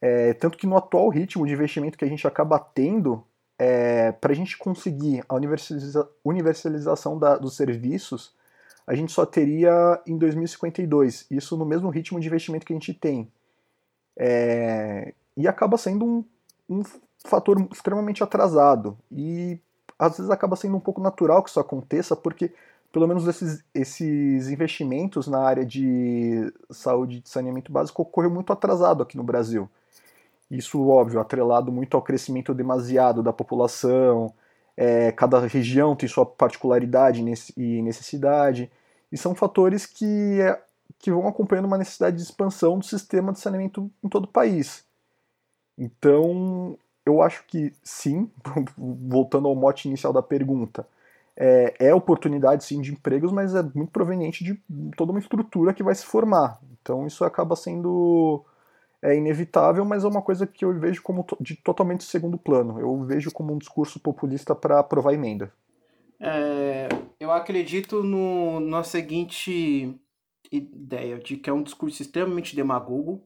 É, 0.00 0.32
tanto 0.34 0.56
que 0.56 0.68
no 0.68 0.76
atual 0.76 1.08
ritmo 1.08 1.44
de 1.44 1.52
investimento 1.52 1.98
que 1.98 2.04
a 2.04 2.08
gente 2.08 2.24
acaba 2.28 2.60
tendo, 2.60 3.24
é, 3.58 4.12
para 4.12 4.30
a 4.30 4.36
gente 4.36 4.56
conseguir 4.56 5.24
a 5.28 5.34
universaliza 5.34 6.08
universalização 6.24 7.18
da, 7.18 7.36
dos 7.38 7.56
serviços, 7.56 8.32
a 8.86 8.94
gente 8.94 9.10
só 9.10 9.26
teria 9.26 10.00
em 10.06 10.16
2052. 10.16 11.26
Isso 11.28 11.56
no 11.56 11.66
mesmo 11.66 11.90
ritmo 11.90 12.20
de 12.20 12.28
investimento 12.28 12.64
que 12.64 12.72
a 12.72 12.76
gente 12.76 12.94
tem. 12.94 13.28
É, 14.16 15.12
e 15.40 15.48
acaba 15.48 15.76
sendo 15.78 16.04
um, 16.04 16.24
um 16.68 16.82
fator 17.24 17.58
extremamente 17.72 18.22
atrasado. 18.22 18.96
E 19.10 19.58
às 19.98 20.16
vezes 20.16 20.30
acaba 20.30 20.56
sendo 20.56 20.76
um 20.76 20.80
pouco 20.80 21.00
natural 21.00 21.42
que 21.42 21.50
isso 21.50 21.60
aconteça, 21.60 22.14
porque 22.14 22.52
pelo 22.92 23.06
menos 23.06 23.26
esses, 23.26 23.64
esses 23.74 24.48
investimentos 24.48 25.26
na 25.26 25.40
área 25.40 25.64
de 25.64 26.52
saúde 26.70 27.22
e 27.24 27.28
saneamento 27.28 27.72
básico 27.72 28.02
ocorreu 28.02 28.30
muito 28.30 28.52
atrasado 28.52 29.02
aqui 29.02 29.16
no 29.16 29.22
Brasil. 29.22 29.68
Isso, 30.50 30.86
óbvio, 30.88 31.20
atrelado 31.20 31.70
muito 31.70 31.96
ao 31.96 32.02
crescimento 32.02 32.52
demasiado 32.52 33.22
da 33.22 33.32
população, 33.32 34.34
é, 34.76 35.12
cada 35.12 35.38
região 35.40 35.94
tem 35.94 36.08
sua 36.08 36.26
particularidade 36.26 37.24
e 37.56 37.82
necessidade, 37.82 38.70
e 39.12 39.16
são 39.16 39.34
fatores 39.34 39.86
que, 39.86 40.40
é, 40.40 40.60
que 40.98 41.10
vão 41.10 41.28
acompanhando 41.28 41.66
uma 41.66 41.78
necessidade 41.78 42.16
de 42.16 42.22
expansão 42.22 42.78
do 42.78 42.84
sistema 42.84 43.32
de 43.32 43.38
saneamento 43.38 43.90
em 44.02 44.08
todo 44.08 44.24
o 44.24 44.28
país. 44.28 44.84
Então, 45.76 46.78
eu 47.04 47.22
acho 47.22 47.44
que 47.46 47.72
sim, 47.82 48.30
voltando 48.76 49.48
ao 49.48 49.54
mote 49.54 49.88
inicial 49.88 50.12
da 50.12 50.22
pergunta, 50.22 50.86
é, 51.36 51.74
é, 51.78 51.94
oportunidade 51.94 52.64
sim 52.64 52.80
de 52.80 52.92
empregos, 52.92 53.32
mas 53.32 53.54
é 53.54 53.62
muito 53.62 53.90
proveniente 53.90 54.44
de 54.44 54.60
toda 54.96 55.12
uma 55.12 55.20
estrutura 55.20 55.72
que 55.72 55.82
vai 55.82 55.94
se 55.94 56.04
formar. 56.04 56.60
Então, 56.80 57.06
isso 57.06 57.24
acaba 57.24 57.56
sendo 57.56 58.44
é 59.02 59.16
inevitável, 59.16 59.84
mas 59.84 60.04
é 60.04 60.08
uma 60.08 60.20
coisa 60.20 60.46
que 60.46 60.64
eu 60.64 60.78
vejo 60.78 61.02
como 61.02 61.26
de 61.40 61.56
totalmente 61.56 62.04
segundo 62.04 62.36
plano. 62.36 62.78
Eu 62.78 63.02
vejo 63.04 63.30
como 63.30 63.52
um 63.54 63.58
discurso 63.58 63.98
populista 63.98 64.54
para 64.54 64.78
aprovar 64.78 65.14
emenda. 65.14 65.52
É, 66.20 66.86
eu 67.18 67.32
acredito 67.32 68.02
no, 68.02 68.60
na 68.60 68.82
seguinte 68.82 69.98
ideia, 70.52 71.18
de 71.18 71.36
que 71.38 71.48
é 71.48 71.52
um 71.52 71.62
discurso 71.62 72.02
extremamente 72.02 72.54
demagogo, 72.54 73.22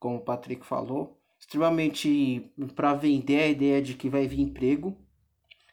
como 0.00 0.16
o 0.16 0.20
Patrick 0.20 0.64
falou, 0.64 1.17
extremamente 1.48 2.52
para 2.76 2.92
vender 2.92 3.40
a 3.40 3.48
ideia 3.48 3.80
de 3.80 3.94
que 3.94 4.10
vai 4.10 4.28
vir 4.28 4.40
emprego, 4.40 4.94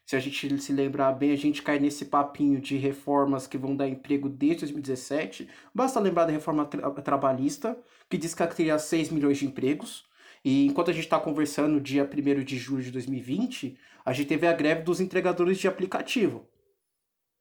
se 0.06 0.16
a 0.16 0.20
gente 0.20 0.58
se 0.62 0.72
lembrar 0.72 1.12
bem, 1.12 1.32
a 1.32 1.36
gente 1.36 1.62
cai 1.62 1.80
nesse 1.80 2.06
papinho 2.06 2.62
de 2.62 2.78
reformas 2.78 3.46
que 3.46 3.58
vão 3.58 3.76
dar 3.76 3.88
emprego 3.88 4.30
desde 4.30 4.62
2017. 4.62 5.50
Basta 5.74 6.00
lembrar 6.00 6.26
da 6.26 6.32
reforma 6.32 6.66
tra 6.66 6.90
trabalhista, 7.02 7.78
que 8.10 8.18
diz 8.18 8.34
que 8.34 8.48
teria 8.56 8.80
6 8.80 9.10
milhões 9.10 9.38
de 9.38 9.48
empregos. 9.48 10.06
E 10.46 10.66
enquanto 10.68 10.92
a 10.92 10.94
gente 10.94 11.06
está 11.06 11.20
conversando, 11.20 11.82
dia 11.82 12.10
1 12.10 12.44
de 12.44 12.58
julho 12.58 12.84
de 12.84 12.92
2020, 12.92 13.78
a 14.06 14.14
gente 14.14 14.28
teve 14.28 14.48
a 14.48 14.54
greve 14.54 14.84
dos 14.84 15.02
entregadores 15.02 15.58
de 15.58 15.68
aplicativo. 15.68 16.48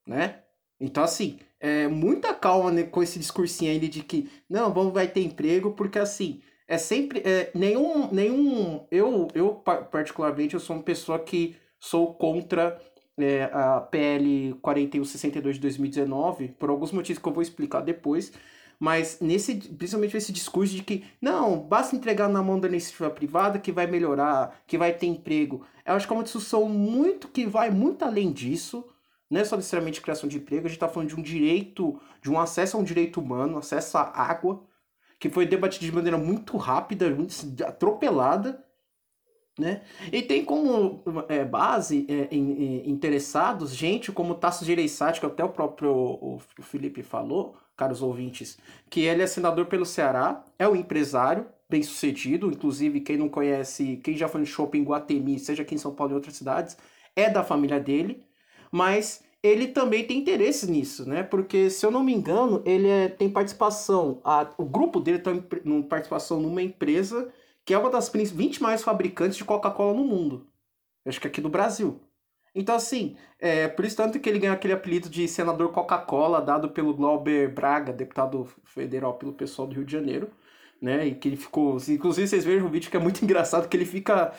Né? 0.07 0.41
Então, 0.81 1.05
assim, 1.05 1.39
é 1.61 1.87
muita 1.87 2.35
calma 2.35 2.73
né, 2.73 2.83
com 2.83 3.03
esse 3.03 3.19
discursinho 3.19 3.71
aí 3.71 3.79
de 3.79 4.03
que 4.03 4.29
não, 4.49 4.73
vamos, 4.73 4.93
vai 4.93 5.07
ter 5.07 5.23
emprego, 5.23 5.73
porque 5.73 5.99
assim, 5.99 6.41
é 6.67 6.79
sempre 6.79 7.21
é, 7.25 7.51
nenhum 7.55 8.09
nenhum 8.13 8.87
eu 8.91 9.29
eu 9.35 9.55
particularmente 9.91 10.55
eu 10.55 10.61
sou 10.61 10.77
uma 10.77 10.83
pessoa 10.83 11.19
que 11.19 11.57
sou 11.79 12.15
contra 12.15 12.81
é, 13.19 13.45
a 13.53 13.81
PL 13.81 14.55
4162 14.63 15.57
de 15.57 15.61
2019 15.61 16.49
por 16.59 16.71
alguns 16.71 16.93
motivos 16.93 17.23
que 17.23 17.29
eu 17.29 17.33
vou 17.33 17.43
explicar 17.43 17.81
depois 17.81 18.33
mas 18.79 19.19
nesse 19.21 19.55
principalmente 19.55 20.17
esse 20.17 20.33
discurso 20.33 20.75
de 20.75 20.83
que 20.83 21.05
não 21.21 21.61
basta 21.61 21.95
entregar 21.95 22.29
na 22.29 22.43
mão 22.43 22.59
da 22.59 22.69
iniciativa 22.69 23.11
privada 23.11 23.59
que 23.59 23.73
vai 23.73 23.87
melhorar 23.87 24.63
que 24.67 24.77
vai 24.77 24.93
ter 24.93 25.07
emprego. 25.07 25.65
Eu 25.87 25.95
acho 25.95 26.07
que 26.07 26.13
é 26.13 26.17
uma 26.17 26.25
discussão 26.25 26.69
muito 26.69 27.29
que 27.29 27.47
vai 27.47 27.71
muito 27.71 28.05
além 28.05 28.33
disso 28.33 28.85
não 29.31 29.41
é 29.41 29.45
só 29.45 29.57
necessariamente 29.57 30.01
criação 30.01 30.29
de 30.29 30.37
emprego 30.37 30.67
a 30.67 30.69
gente 30.69 30.77
está 30.77 30.89
falando 30.89 31.09
de 31.09 31.17
um 31.17 31.23
direito 31.23 32.01
de 32.23 32.31
um 32.31 32.39
acesso 32.39 32.77
a 32.77 32.81
um 32.81 32.85
direito 32.85 33.21
humano 33.21 33.59
acesso 33.59 33.97
à 33.97 34.03
água 34.03 34.63
que 35.25 35.31
foi 35.31 35.47
debatido 35.47 35.87
de 35.87 35.91
maneira 35.91 36.19
muito 36.19 36.59
rápida, 36.59 37.09
muito 37.09 37.35
atropelada, 37.65 38.63
né? 39.59 39.81
E 40.13 40.21
tem 40.21 40.45
como 40.45 41.03
é, 41.31 41.43
base 41.43 42.05
é, 42.11 42.29
em, 42.31 42.83
em, 42.85 42.91
interessados 42.91 43.75
gente 43.75 44.13
como 44.13 44.35
Tasso 44.35 44.67
Gereissati, 44.67 45.21
que 45.21 45.25
até 45.25 45.43
o 45.43 45.49
próprio 45.49 45.95
o 45.95 46.39
Felipe 46.61 47.03
falou, 47.03 47.57
caros 47.75 48.03
ouvintes, 48.03 48.59
que 48.91 49.07
ele 49.07 49.23
é 49.23 49.27
senador 49.27 49.65
pelo 49.65 49.87
Ceará, 49.87 50.45
é 50.59 50.69
um 50.69 50.77
empresário 50.77 51.47
bem 51.71 51.83
sucedido, 51.83 52.51
inclusive 52.51 53.01
quem 53.01 53.17
não 53.17 53.31
conhece, 53.31 53.97
quem 54.05 54.19
já 54.19 54.29
foi 54.29 54.41
no 54.43 54.47
shopping 54.47 54.81
em 54.81 54.85
Guatemi, 54.85 55.39
seja 55.39 55.63
aqui 55.63 55.75
em 55.75 55.79
São 55.79 55.95
Paulo 55.95 56.13
e 56.13 56.17
outras 56.17 56.37
cidades, 56.37 56.77
é 57.17 57.31
da 57.31 57.43
família 57.43 57.81
dele, 57.81 58.23
mas 58.71 59.24
ele 59.45 59.69
também 59.69 60.07
tem 60.07 60.17
interesse 60.17 60.71
nisso, 60.71 61.07
né? 61.07 61.23
Porque, 61.23 61.69
se 61.69 61.85
eu 61.85 61.91
não 61.91 62.03
me 62.03 62.15
engano, 62.15 62.63
ele 62.65 62.89
é, 62.89 63.11
tem 63.11 63.29
participação. 63.29 64.19
A, 64.25 64.51
o 64.57 64.65
grupo 64.65 64.99
dele 64.99 65.19
tem 65.19 65.39
participação 65.83 66.41
numa 66.41 66.63
empresa 66.63 67.31
que 67.63 67.75
é 67.75 67.79
uma 67.79 67.91
das 67.91 68.09
20 68.09 68.63
mais 68.63 68.83
fabricantes 68.83 69.37
de 69.37 69.45
Coca-Cola 69.45 69.93
no 69.93 70.05
mundo. 70.05 70.47
Eu 71.05 71.11
acho 71.11 71.21
que 71.21 71.27
aqui 71.27 71.43
no 71.43 71.51
Brasil. 71.51 72.01
Então, 72.55 72.75
assim, 72.75 73.17
é 73.39 73.69
por 73.69 73.85
isso 73.85 73.97
tanto 73.97 74.19
que 74.19 74.29
ele 74.31 74.39
ganhou 74.39 74.55
aquele 74.55 74.73
apelido 74.73 75.11
de 75.11 75.29
senador 75.29 75.73
Coca-Cola, 75.73 76.41
dado 76.41 76.71
pelo 76.71 76.95
Glauber 76.95 77.53
Braga, 77.53 77.93
deputado 77.93 78.49
federal 78.65 79.15
pelo 79.15 79.35
pessoal 79.35 79.69
do 79.69 79.75
Rio 79.75 79.85
de 79.85 79.93
Janeiro, 79.93 80.31
né? 80.81 81.07
E 81.07 81.15
que 81.15 81.29
ele 81.29 81.37
ficou. 81.37 81.77
Inclusive, 81.89 82.29
vocês 82.29 82.45
vejam 82.47 82.67
o 82.67 82.71
vídeo 82.71 82.91
que 82.91 82.97
é 82.97 83.01
muito 83.01 83.21
engraçado, 83.25 83.69
que 83.69 83.77
ele 83.77 83.85
fica, 83.85 84.33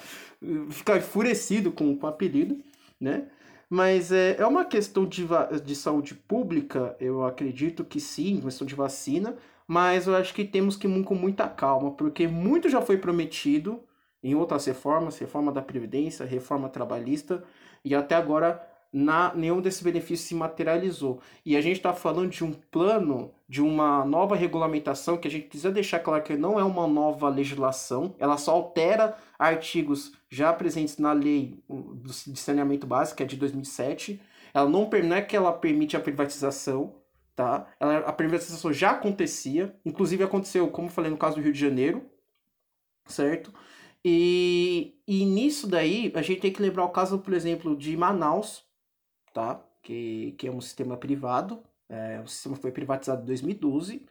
fica 0.71 0.97
enfurecido 0.97 1.71
com, 1.71 1.95
com 1.95 2.07
o 2.07 2.09
apelido, 2.09 2.59
né? 2.99 3.27
Mas 3.69 4.11
é, 4.11 4.35
é 4.37 4.45
uma 4.45 4.65
questão 4.65 5.05
de, 5.05 5.27
de 5.63 5.75
saúde 5.75 6.13
pública, 6.13 6.95
eu 6.99 7.25
acredito 7.25 7.83
que 7.83 7.99
sim, 7.99 8.41
questão 8.41 8.65
de 8.65 8.75
vacina, 8.75 9.35
mas 9.67 10.07
eu 10.07 10.15
acho 10.15 10.33
que 10.33 10.45
temos 10.45 10.75
que 10.77 10.87
ir 10.87 11.03
com 11.03 11.15
muita 11.15 11.47
calma, 11.47 11.91
porque 11.91 12.27
muito 12.27 12.69
já 12.69 12.81
foi 12.81 12.97
prometido 12.97 13.83
em 14.23 14.35
outras 14.35 14.65
reformas, 14.65 15.17
reforma 15.17 15.51
da 15.51 15.61
Previdência, 15.61 16.25
reforma 16.25 16.69
trabalhista, 16.69 17.43
e 17.83 17.93
até 17.93 18.15
agora 18.15 18.61
na, 18.91 19.33
nenhum 19.35 19.61
desses 19.61 19.81
benefícios 19.81 20.27
se 20.27 20.35
materializou. 20.35 21.19
E 21.45 21.55
a 21.57 21.61
gente 21.61 21.77
está 21.77 21.93
falando 21.93 22.29
de 22.29 22.43
um 22.43 22.53
plano, 22.53 23.31
de 23.47 23.61
uma 23.61 24.03
nova 24.03 24.35
regulamentação, 24.35 25.17
que 25.17 25.27
a 25.27 25.31
gente 25.31 25.47
precisa 25.47 25.71
deixar 25.71 25.99
claro 25.99 26.23
que 26.23 26.35
não 26.35 26.59
é 26.59 26.63
uma 26.63 26.87
nova 26.87 27.29
legislação, 27.29 28.15
ela 28.17 28.37
só 28.37 28.51
altera 28.51 29.17
artigos 29.37 30.13
já 30.29 30.51
presentes 30.51 30.97
na 30.97 31.13
lei 31.13 31.63
de 32.25 32.39
saneamento 32.39 32.87
básico, 32.87 33.17
que 33.17 33.23
é 33.23 33.25
de 33.25 33.37
2007. 33.37 34.19
Ela 34.53 34.67
não, 34.67 34.89
não 34.89 35.15
é 35.15 35.21
que 35.21 35.35
ela 35.35 35.53
permite 35.53 35.95
a 35.95 35.99
privatização, 35.99 36.95
tá? 37.35 37.67
Ela, 37.79 37.99
a 37.99 38.13
privatização 38.13 38.73
já 38.73 38.91
acontecia, 38.91 39.75
inclusive 39.85 40.23
aconteceu, 40.23 40.67
como 40.69 40.89
falei 40.89 41.11
no 41.11 41.17
caso 41.17 41.35
do 41.35 41.41
Rio 41.41 41.53
de 41.53 41.59
Janeiro, 41.59 42.03
certo? 43.05 43.53
E, 44.03 44.95
e 45.07 45.25
nisso 45.25 45.67
daí, 45.67 46.11
a 46.15 46.21
gente 46.21 46.41
tem 46.41 46.53
que 46.53 46.61
lembrar 46.61 46.85
o 46.85 46.89
caso, 46.89 47.19
por 47.19 47.33
exemplo, 47.33 47.75
de 47.75 47.95
Manaus, 47.95 48.63
tá? 49.33 49.63
Que, 49.83 50.33
que 50.37 50.47
é 50.47 50.51
um 50.51 50.61
sistema 50.61 50.97
privado. 50.97 51.61
É, 51.89 52.21
o 52.23 52.27
sistema 52.27 52.55
foi 52.55 52.71
privatizado 52.71 53.23
em 53.23 53.25
2012. 53.25 54.05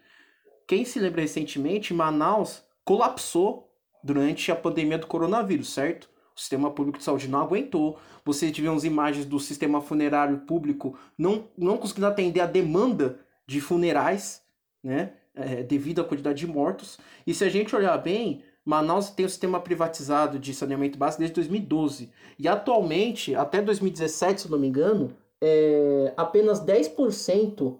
Quem 0.67 0.85
se 0.85 0.99
lembra 0.99 1.21
recentemente, 1.21 1.93
Manaus 1.93 2.63
colapsou 2.85 3.71
durante 4.03 4.51
a 4.53 4.57
pandemia 4.57 4.99
do 4.99 5.07
coronavírus, 5.07 5.73
certo? 5.73 6.09
O 6.37 6.41
sistema 6.41 6.71
público 6.71 6.99
de 6.99 7.05
saúde 7.05 7.29
não 7.29 7.41
aguentou. 7.41 7.99
Vocês 8.25 8.53
tiveram 8.53 8.75
as 8.75 8.85
imagens 8.85 9.25
do 9.25 9.39
sistema 9.39 9.81
funerário 9.81 10.39
público 10.41 10.99
não, 11.17 11.49
não 11.57 11.77
conseguindo 11.79 12.07
atender 12.07 12.41
a 12.41 12.47
demanda 12.47 13.21
de 13.47 13.61
funerais, 13.61 14.43
né? 14.83 15.13
É, 15.35 15.65
devido 15.65 16.01
à 16.01 16.05
quantidade 16.05 16.39
de 16.39 16.47
mortos. 16.47 16.99
E 17.27 17.35
se 17.35 17.45
a 17.45 17.49
gente 17.49 17.75
olhar 17.75 17.97
bem, 17.99 18.45
Manaus 18.65 19.11
tem 19.11 19.27
o 19.27 19.29
sistema 19.29 19.61
privatizado 19.61 20.39
de 20.39 20.55
saneamento 20.55 20.97
básico 20.97 21.21
desde 21.21 21.35
2012. 21.35 22.11
E 22.39 22.47
atualmente, 22.47 23.35
até 23.35 23.61
2017, 23.61 24.43
se 24.43 24.51
não 24.51 24.59
me 24.59 24.69
engano, 24.69 25.15
é 25.47 26.15
apenas 26.17 26.65
10% 26.65 27.79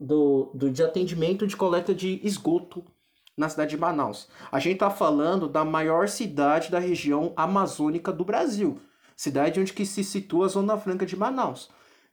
do, 0.00 0.50
do, 0.52 0.70
de 0.70 0.82
atendimento 0.82 1.46
de 1.46 1.56
coleta 1.56 1.94
de 1.94 2.20
esgoto 2.24 2.84
na 3.36 3.48
cidade 3.48 3.70
de 3.70 3.76
Manaus. 3.76 4.28
A 4.50 4.58
gente 4.58 4.74
está 4.74 4.90
falando 4.90 5.48
da 5.48 5.64
maior 5.64 6.08
cidade 6.08 6.70
da 6.70 6.78
região 6.78 7.32
amazônica 7.36 8.12
do 8.12 8.24
Brasil. 8.24 8.80
Cidade 9.16 9.60
onde 9.60 9.72
que 9.72 9.86
se 9.86 10.02
situa 10.02 10.46
a 10.46 10.48
Zona 10.48 10.76
Franca 10.76 11.06
de 11.06 11.16
Manaus. 11.16 11.70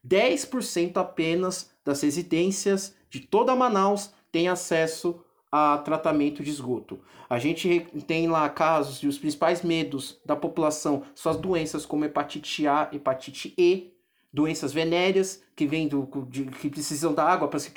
10% 0.08 0.98
apenas 0.98 1.72
das 1.84 2.02
residências 2.02 2.96
de 3.10 3.20
toda 3.20 3.56
Manaus 3.56 4.12
têm 4.32 4.48
acesso 4.48 5.24
a 5.52 5.80
tratamento 5.80 6.44
de 6.44 6.50
esgoto. 6.50 7.00
A 7.30 7.38
gente 7.38 7.88
tem 8.08 8.28
lá 8.28 8.48
casos 8.50 9.00
e 9.00 9.08
os 9.08 9.18
principais 9.18 9.62
medos 9.64 10.20
da 10.26 10.36
população 10.36 11.04
são 11.14 11.32
as 11.32 11.38
doenças 11.38 11.86
como 11.86 12.06
hepatite 12.06 12.68
A, 12.68 12.90
hepatite 12.92 13.54
E, 13.58 13.94
doenças 14.34 14.72
venéreas 14.72 15.44
que 15.56 15.66
vêm 15.66 15.88
do, 15.88 16.08
de, 16.30 16.46
que 16.46 16.70
precisam 16.70 17.14
da 17.14 17.24
água 17.24 17.48
para 17.48 17.60
se 17.60 17.72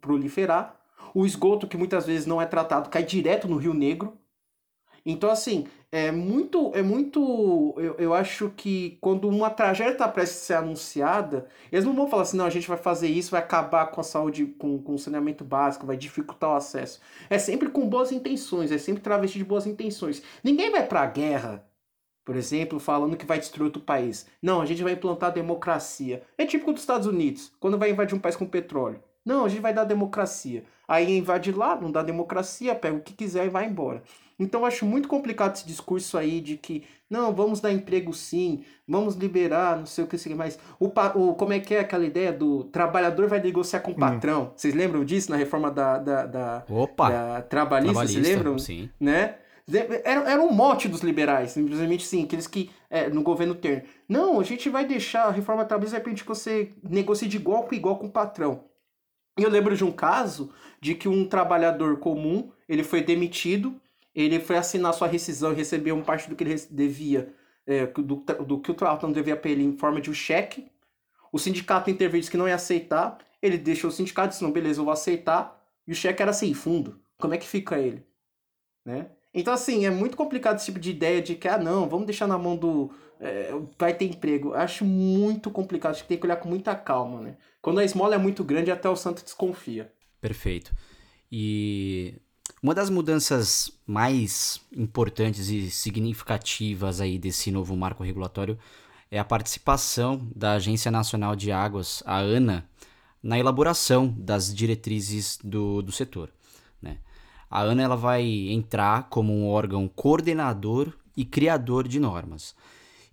proliferar, 0.00 0.76
o 1.14 1.26
esgoto 1.26 1.66
que 1.66 1.76
muitas 1.76 2.06
vezes 2.06 2.26
não 2.26 2.40
é 2.40 2.46
tratado 2.46 2.88
cai 2.88 3.02
direto 3.02 3.48
no 3.48 3.56
Rio 3.56 3.74
Negro. 3.74 4.16
Então 5.04 5.30
assim, 5.30 5.66
é 5.90 6.12
muito, 6.12 6.70
é 6.74 6.82
muito. 6.82 7.74
Eu, 7.78 7.94
eu 7.98 8.14
acho 8.14 8.50
que 8.54 8.98
quando 9.00 9.26
uma 9.26 9.48
tragédia 9.48 9.92
está 9.92 10.06
prestes 10.06 10.42
a 10.42 10.44
ser 10.44 10.54
anunciada, 10.54 11.48
eles 11.72 11.84
não 11.84 11.94
vão 11.94 12.06
falar 12.06 12.22
assim, 12.22 12.36
não, 12.36 12.44
a 12.44 12.50
gente 12.50 12.68
vai 12.68 12.76
fazer 12.76 13.08
isso, 13.08 13.30
vai 13.30 13.40
acabar 13.40 13.86
com 13.86 14.00
a 14.00 14.04
saúde, 14.04 14.44
com, 14.58 14.82
com 14.82 14.94
o 14.94 14.98
saneamento 14.98 15.44
básico, 15.44 15.86
vai 15.86 15.96
dificultar 15.96 16.50
o 16.50 16.56
acesso. 16.56 17.00
É 17.30 17.38
sempre 17.38 17.70
com 17.70 17.88
boas 17.88 18.12
intenções, 18.12 18.70
é 18.70 18.76
sempre 18.76 19.02
travesti 19.02 19.38
de 19.38 19.44
boas 19.44 19.66
intenções. 19.66 20.22
Ninguém 20.44 20.70
vai 20.70 20.86
para 20.86 21.00
a 21.00 21.06
guerra, 21.06 21.64
por 22.28 22.36
exemplo, 22.36 22.78
falando 22.78 23.16
que 23.16 23.24
vai 23.24 23.38
destruir 23.38 23.64
outro 23.64 23.80
país. 23.80 24.26
Não, 24.42 24.60
a 24.60 24.66
gente 24.66 24.82
vai 24.82 24.92
implantar 24.92 25.32
democracia. 25.32 26.22
É 26.36 26.44
típico 26.44 26.74
dos 26.74 26.82
Estados 26.82 27.06
Unidos, 27.06 27.50
quando 27.58 27.78
vai 27.78 27.90
invadir 27.90 28.14
um 28.14 28.18
país 28.18 28.36
com 28.36 28.44
petróleo. 28.44 29.02
Não, 29.24 29.46
a 29.46 29.48
gente 29.48 29.62
vai 29.62 29.72
dar 29.72 29.84
democracia. 29.84 30.62
Aí 30.86 31.16
invade 31.16 31.50
lá, 31.52 31.74
não 31.80 31.90
dá 31.90 32.02
democracia, 32.02 32.74
pega 32.74 32.98
o 32.98 33.00
que 33.00 33.14
quiser 33.14 33.46
e 33.46 33.48
vai 33.48 33.64
embora. 33.64 34.02
Então 34.38 34.60
eu 34.60 34.66
acho 34.66 34.84
muito 34.84 35.08
complicado 35.08 35.56
esse 35.56 35.66
discurso 35.66 36.18
aí 36.18 36.42
de 36.42 36.58
que 36.58 36.84
não, 37.08 37.34
vamos 37.34 37.60
dar 37.60 37.72
emprego 37.72 38.12
sim, 38.12 38.62
vamos 38.86 39.14
liberar, 39.14 39.78
não 39.78 39.86
sei 39.86 40.04
o 40.04 40.06
que 40.06 40.18
sei 40.18 40.34
mais. 40.34 40.58
O, 40.78 40.88
o 40.88 41.34
como 41.34 41.54
é 41.54 41.60
que 41.60 41.74
é 41.74 41.80
aquela 41.80 42.04
ideia 42.04 42.30
do 42.30 42.64
trabalhador 42.64 43.26
vai 43.26 43.40
negociar 43.40 43.80
com 43.80 43.92
o 43.92 43.94
hum. 43.94 44.00
patrão? 44.00 44.42
Hum. 44.42 44.50
Vocês 44.54 44.74
lembram 44.74 45.02
disso 45.02 45.30
na 45.30 45.38
reforma 45.38 45.70
da, 45.70 45.96
da, 45.96 46.26
da, 46.26 46.64
Opa, 46.68 47.08
da 47.08 47.40
trabalhista, 47.40 47.94
trabalhista, 47.94 48.06
vocês 48.06 48.36
lembram? 48.36 48.58
Sim. 48.58 48.90
Né? 49.00 49.36
Era, 50.04 50.30
era 50.30 50.42
um 50.42 50.50
mote 50.50 50.88
dos 50.88 51.00
liberais, 51.00 51.50
simplesmente 51.50 52.06
sim, 52.06 52.24
aqueles 52.24 52.46
que, 52.46 52.70
é, 52.88 53.08
no 53.08 53.22
governo 53.22 53.54
Temer. 53.54 53.84
Não, 54.08 54.40
a 54.40 54.44
gente 54.44 54.68
vai 54.70 54.86
deixar 54.86 55.24
a 55.24 55.30
reforma 55.30 55.64
trabalhista 55.64 55.96
vai 55.96 56.04
permitir 56.04 56.22
que 56.22 56.28
você 56.28 56.72
negocie 56.82 57.28
de 57.28 57.36
igual 57.36 57.64
para 57.64 57.76
igual 57.76 57.98
com 57.98 58.06
o 58.06 58.10
patrão. 58.10 58.64
E 59.38 59.42
eu 59.42 59.50
lembro 59.50 59.76
de 59.76 59.84
um 59.84 59.92
caso 59.92 60.50
de 60.80 60.94
que 60.94 61.08
um 61.08 61.28
trabalhador 61.28 61.98
comum, 61.98 62.50
ele 62.68 62.82
foi 62.82 63.02
demitido 63.02 63.80
ele 64.14 64.40
foi 64.40 64.56
assinar 64.56 64.92
sua 64.94 65.06
rescisão 65.06 65.52
e 65.52 65.54
recebeu 65.54 65.94
um 65.94 66.02
parte 66.02 66.28
do 66.28 66.34
que 66.34 66.42
ele 66.42 66.56
devia, 66.70 67.32
é, 67.64 67.86
do, 67.86 68.16
do 68.16 68.60
que 68.60 68.72
o 68.72 68.74
patrão 68.74 69.12
devia 69.12 69.36
para 69.36 69.50
ele 69.50 69.62
em 69.62 69.76
forma 69.76 70.00
de 70.00 70.10
um 70.10 70.14
cheque. 70.14 70.72
O 71.30 71.38
sindicato 71.38 71.88
interveio 71.88 72.20
disse 72.20 72.30
que 72.30 72.36
não 72.36 72.48
ia 72.48 72.56
aceitar. 72.56 73.18
Ele 73.40 73.56
deixou 73.56 73.90
o 73.90 73.92
sindicato 73.92 74.30
disse: 74.30 74.42
não, 74.42 74.50
beleza, 74.50 74.80
eu 74.80 74.84
vou 74.84 74.92
aceitar. 74.92 75.64
E 75.86 75.92
o 75.92 75.94
cheque 75.94 76.20
era 76.20 76.32
sem 76.32 76.52
fundo. 76.52 77.00
Como 77.16 77.32
é 77.32 77.38
que 77.38 77.46
fica 77.46 77.78
ele? 77.78 78.04
Né? 78.84 79.08
Então, 79.32 79.52
assim, 79.52 79.84
é 79.84 79.90
muito 79.90 80.16
complicado 80.16 80.56
esse 80.56 80.66
tipo 80.66 80.78
de 80.78 80.90
ideia 80.90 81.20
de 81.20 81.34
que, 81.34 81.48
ah, 81.48 81.58
não, 81.58 81.88
vamos 81.88 82.06
deixar 82.06 82.26
na 82.26 82.38
mão 82.38 82.56
do. 82.56 82.90
É, 83.20 83.52
vai 83.78 83.94
ter 83.94 84.06
emprego. 84.06 84.54
Acho 84.54 84.84
muito 84.84 85.50
complicado, 85.50 85.92
acho 85.92 86.02
que 86.02 86.08
tem 86.08 86.18
que 86.18 86.26
olhar 86.26 86.36
com 86.36 86.48
muita 86.48 86.74
calma, 86.74 87.20
né? 87.20 87.36
Quando 87.60 87.80
a 87.80 87.84
esmola 87.84 88.14
é 88.14 88.18
muito 88.18 88.44
grande, 88.44 88.70
até 88.70 88.88
o 88.88 88.96
santo 88.96 89.22
desconfia. 89.22 89.92
Perfeito. 90.20 90.72
E 91.30 92.14
uma 92.62 92.74
das 92.74 92.90
mudanças 92.90 93.70
mais 93.86 94.60
importantes 94.76 95.48
e 95.48 95.70
significativas 95.70 97.00
aí 97.00 97.18
desse 97.18 97.50
novo 97.50 97.76
marco 97.76 98.02
regulatório 98.02 98.58
é 99.10 99.18
a 99.18 99.24
participação 99.24 100.28
da 100.34 100.54
Agência 100.54 100.90
Nacional 100.90 101.34
de 101.34 101.52
Águas, 101.52 102.02
a 102.04 102.18
ANA, 102.18 102.68
na 103.22 103.38
elaboração 103.38 104.14
das 104.18 104.54
diretrizes 104.54 105.38
do, 105.42 105.82
do 105.82 105.92
setor. 105.92 106.30
A 107.50 107.62
ANA 107.62 107.82
ela 107.82 107.96
vai 107.96 108.24
entrar 108.50 109.08
como 109.08 109.32
um 109.32 109.48
órgão 109.48 109.88
coordenador 109.88 110.92
e 111.16 111.24
criador 111.24 111.88
de 111.88 111.98
normas. 111.98 112.54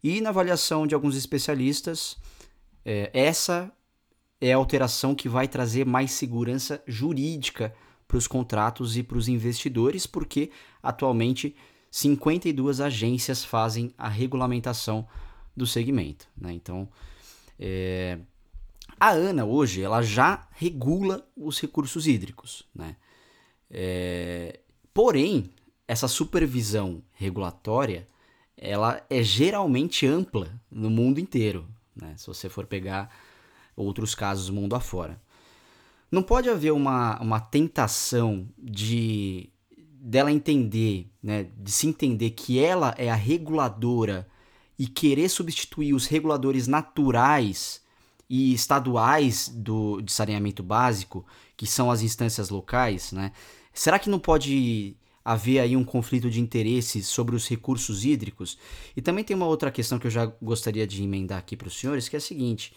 E 0.04 0.22
na 0.22 0.30
avaliação 0.30 0.86
de 0.86 0.94
alguns 0.94 1.16
especialistas, 1.16 2.18
é, 2.86 3.10
essa 3.14 3.72
é 4.40 4.54
a 4.54 4.58
alteração 4.58 5.16
que 5.16 5.28
vai 5.28 5.48
trazer 5.48 5.86
mais 5.86 6.12
segurança 6.12 6.84
jurídica 6.86 7.74
para 8.08 8.18
os 8.18 8.28
contratos 8.28 8.96
e 8.98 9.04
para 9.04 9.18
os 9.18 9.28
investidores, 9.28 10.06
porque 10.06 10.52
atualmente 10.84 11.56
52 11.90 12.82
agências 12.82 13.44
fazem 13.44 13.94
a 13.98 14.08
regulamentação 14.08 15.08
do 15.56 15.66
segmento. 15.66 16.28
Né? 16.38 16.54
Então, 16.54 16.88
é, 17.60 18.20
a 19.00 19.12
ANA 19.12 19.46
hoje 19.46 19.82
ela 19.82 20.02
já 20.02 20.48
regula 20.52 21.28
os 21.36 21.60
recursos 21.60 22.06
hídricos. 22.06 22.64
Né? 22.76 22.96
É, 23.78 24.62
porém, 24.94 25.52
essa 25.86 26.08
supervisão 26.08 27.04
regulatória 27.12 28.08
ela 28.58 29.06
é 29.10 29.22
geralmente 29.22 30.08
ampla 30.08 30.50
no 30.72 30.90
mundo 30.90 31.20
inteiro. 31.20 31.68
Né? 31.94 32.14
Se 32.16 32.26
você 32.26 32.48
for 32.48 32.66
pegar 32.66 33.14
outros 33.76 34.16
casos 34.16 34.50
mundo 34.50 34.78
afora. 34.78 35.22
Não 36.10 36.24
pode 36.24 36.50
haver 36.50 36.72
uma, 36.72 37.20
uma 37.20 37.42
tentação 37.42 38.48
de 38.58 39.50
dela 39.78 40.32
entender, 40.32 41.12
né, 41.22 41.48
de 41.58 41.72
se 41.72 41.88
entender 41.88 42.30
que 42.30 42.60
ela 42.60 42.94
é 42.98 43.10
a 43.10 43.16
reguladora 43.16 44.26
e 44.78 44.88
querer 44.88 45.28
substituir 45.28 45.94
os 45.94 46.06
reguladores 46.06 46.68
naturais 46.68 47.82
e 48.30 48.54
estaduais 48.54 49.50
do, 49.50 50.00
de 50.02 50.14
saneamento 50.14 50.62
básico, 50.64 51.26
que 51.58 51.66
são 51.66 51.90
as 51.90 52.02
instâncias 52.02 52.50
locais, 52.50 53.12
né? 53.12 53.32
Será 53.76 54.00
que 54.00 54.10
não 54.10 54.18
pode 54.18 54.96
haver 55.24 55.60
aí 55.60 55.76
um 55.76 55.84
conflito 55.84 56.30
de 56.30 56.40
interesses 56.40 57.08
sobre 57.08 57.36
os 57.36 57.48
recursos 57.48 58.06
hídricos? 58.06 58.58
E 58.96 59.02
também 59.02 59.24
tem 59.24 59.36
uma 59.36 59.46
outra 59.46 59.70
questão 59.70 60.00
que 60.00 60.08
eu 60.08 60.12
já 60.12 60.26
gostaria 60.42 60.88
de 60.88 61.04
emendar 61.04 61.38
aqui 61.38 61.58
para 61.58 61.68
os 61.68 61.78
senhores, 61.78 62.08
que 62.08 62.16
é 62.16 62.20
a 62.20 62.22
seguinte, 62.22 62.74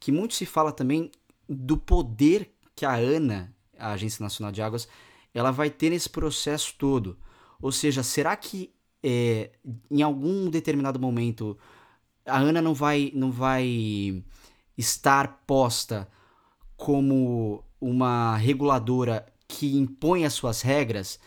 que 0.00 0.10
muito 0.10 0.34
se 0.34 0.44
fala 0.44 0.72
também 0.72 1.10
do 1.48 1.78
poder 1.78 2.52
que 2.74 2.84
a 2.84 2.94
ANA, 2.94 3.54
a 3.78 3.92
Agência 3.92 4.22
Nacional 4.22 4.50
de 4.50 4.60
Águas, 4.60 4.88
ela 5.32 5.52
vai 5.52 5.70
ter 5.70 5.90
nesse 5.90 6.08
processo 6.08 6.74
todo. 6.76 7.16
Ou 7.62 7.70
seja, 7.70 8.02
será 8.02 8.34
que 8.34 8.72
é, 9.02 9.52
em 9.88 10.02
algum 10.02 10.50
determinado 10.50 10.98
momento 10.98 11.56
a 12.26 12.38
ANA 12.38 12.60
não 12.60 12.74
vai, 12.74 13.12
não 13.14 13.30
vai 13.30 14.22
estar 14.76 15.42
posta 15.46 16.08
como 16.76 17.62
uma 17.80 18.36
reguladora 18.36 19.26
que 19.50 19.76
impõe 19.76 20.24
as 20.24 20.32
suas 20.32 20.62
regras, 20.62 21.18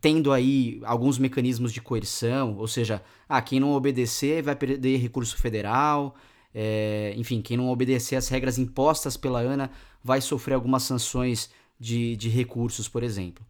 tendo 0.00 0.32
aí 0.32 0.80
alguns 0.84 1.18
mecanismos 1.18 1.72
de 1.72 1.80
coerção, 1.80 2.56
ou 2.56 2.66
seja, 2.66 3.02
ah, 3.28 3.40
quem 3.42 3.60
não 3.60 3.72
obedecer 3.72 4.42
vai 4.42 4.56
perder 4.56 4.96
recurso 4.96 5.36
federal, 5.36 6.14
é, 6.54 7.12
enfim, 7.16 7.42
quem 7.42 7.56
não 7.56 7.68
obedecer 7.68 8.16
às 8.16 8.28
regras 8.28 8.58
impostas 8.58 9.16
pela 9.16 9.40
ANA 9.40 9.70
vai 10.02 10.22
sofrer 10.22 10.54
algumas 10.54 10.84
sanções 10.84 11.50
de, 11.78 12.16
de 12.16 12.30
recursos, 12.30 12.88
por 12.88 13.02
exemplo. 13.02 13.44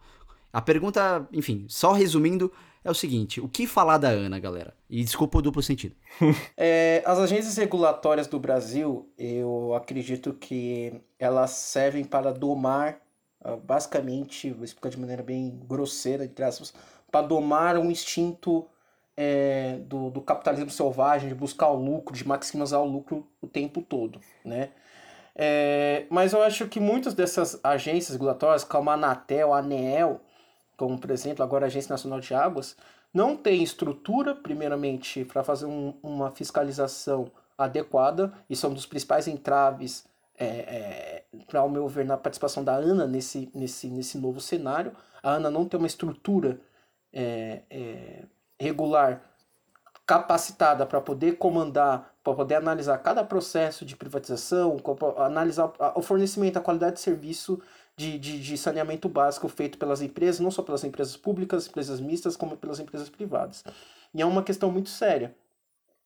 A 0.53 0.61
pergunta, 0.61 1.29
enfim, 1.33 1.67
só 1.69 1.93
resumindo, 1.93 2.53
é 2.83 2.91
o 2.91 2.95
seguinte: 2.95 3.41
o 3.41 3.49
que 3.49 3.67
falar 3.67 3.99
da 3.99 4.09
ANA, 4.09 4.41
galera? 4.41 4.75
E 4.91 5.05
desculpa 5.05 5.39
o 5.39 5.43
duplo 5.43 5.63
sentido. 5.63 5.95
É, 6.57 7.03
as 7.05 7.19
agências 7.19 7.57
regulatórias 7.57 8.27
do 8.27 8.41
Brasil, 8.41 9.09
eu 9.19 9.75
acredito 9.75 10.33
que 10.33 10.95
elas 11.19 11.51
servem 11.51 12.03
para 12.03 12.33
domar, 12.33 12.99
basicamente, 13.55 14.51
vou 14.51 14.65
explicar 14.65 14.89
de 14.89 14.99
maneira 14.99 15.23
bem 15.23 15.61
grosseira, 15.69 16.25
entre 16.25 16.45
aspas, 16.45 16.75
para 17.11 17.27
domar 17.27 17.77
um 17.79 17.91
instinto 17.91 18.67
é, 19.17 19.79
do, 19.87 20.11
do, 20.11 20.21
capitalismo 20.21 20.71
selvagem, 20.71 21.29
de 21.29 21.35
buscar 21.35 21.69
o 21.69 21.77
lucro, 21.77 22.15
de 22.15 22.27
maximizar 22.27 22.81
o 22.81 22.87
lucro 22.87 23.27
o 23.41 23.47
tempo 23.47 23.81
todo, 23.81 24.21
né? 24.45 24.71
É, 25.35 26.07
mas 26.09 26.33
eu 26.33 26.43
acho 26.43 26.67
que 26.67 26.81
muitas 26.81 27.13
dessas 27.13 27.61
agências 27.63 28.13
regulatórias, 28.13 28.65
como 28.65 28.89
a 28.91 28.95
Anatel, 28.95 29.53
a 29.53 29.59
ANEEL, 29.59 30.21
como 30.77 30.99
por 30.99 31.11
exemplo 31.11 31.45
agora 31.45 31.67
a 31.67 31.69
Agência 31.69 31.93
Nacional 31.93 32.21
de 32.21 32.35
Águas, 32.35 32.77
não 33.13 33.37
tem 33.37 33.63
estrutura, 33.63 34.35
primeiramente, 34.35 35.25
para 35.25 35.43
fazer 35.43 35.67
um, 35.67 35.95
uma 36.03 36.31
fiscalização 36.31 37.31
adequada, 37.57 38.33
e 38.49 38.57
são 38.57 38.71
um 38.71 38.75
dos 38.75 38.87
principais 38.87 39.27
entraves, 39.27 40.05
é, 40.39 40.47
é, 40.47 41.16
para 41.47 41.63
o 41.63 41.69
meu 41.69 41.89
ver, 41.89 42.05
na 42.05 42.17
participação 42.17 42.63
da 42.65 42.75
ANA 42.75 43.07
nesse, 43.07 43.51
nesse, 43.55 43.89
nesse 43.89 44.19
novo 44.19 44.41
cenário. 44.41 44.93
A 45.23 45.33
ANA 45.33 45.51
não 45.51 45.67
tem 45.67 45.79
uma 45.79 45.87
estrutura 45.87 46.61
é, 47.13 47.63
é 47.71 48.25
regular 48.59 49.23
capacitada 50.07 50.87
para 50.87 51.01
poder 51.01 51.37
comandar, 51.37 52.15
para 52.23 52.33
poder 52.33 52.55
analisar 52.55 52.97
cada 52.99 53.25
processo 53.25 53.85
de 53.85 53.97
privatização, 53.97 54.77
analisar 55.17 55.73
o 55.97 56.01
fornecimento, 56.01 56.57
a 56.57 56.63
qualidade 56.63 56.97
de 56.97 57.01
serviço 57.01 57.61
de, 57.97 58.17
de, 58.19 58.39
de, 58.39 58.57
saneamento 58.57 59.09
básico 59.09 59.49
feito 59.49 59.79
pelas 59.79 60.01
empresas, 60.01 60.41
não 60.41 60.51
só 60.51 60.63
pelas 60.63 60.85
empresas 60.85 61.17
públicas, 61.17 61.67
empresas 61.67 61.99
mistas, 61.99 62.37
como 62.37 62.57
pelas 62.57 62.79
empresas 62.79 63.09
privadas. 63.09 63.65
E 64.15 64.23
é 64.23 64.27
uma 64.27 64.45
questão 64.45 64.71
muito 64.71 64.91
séria. 64.91 65.35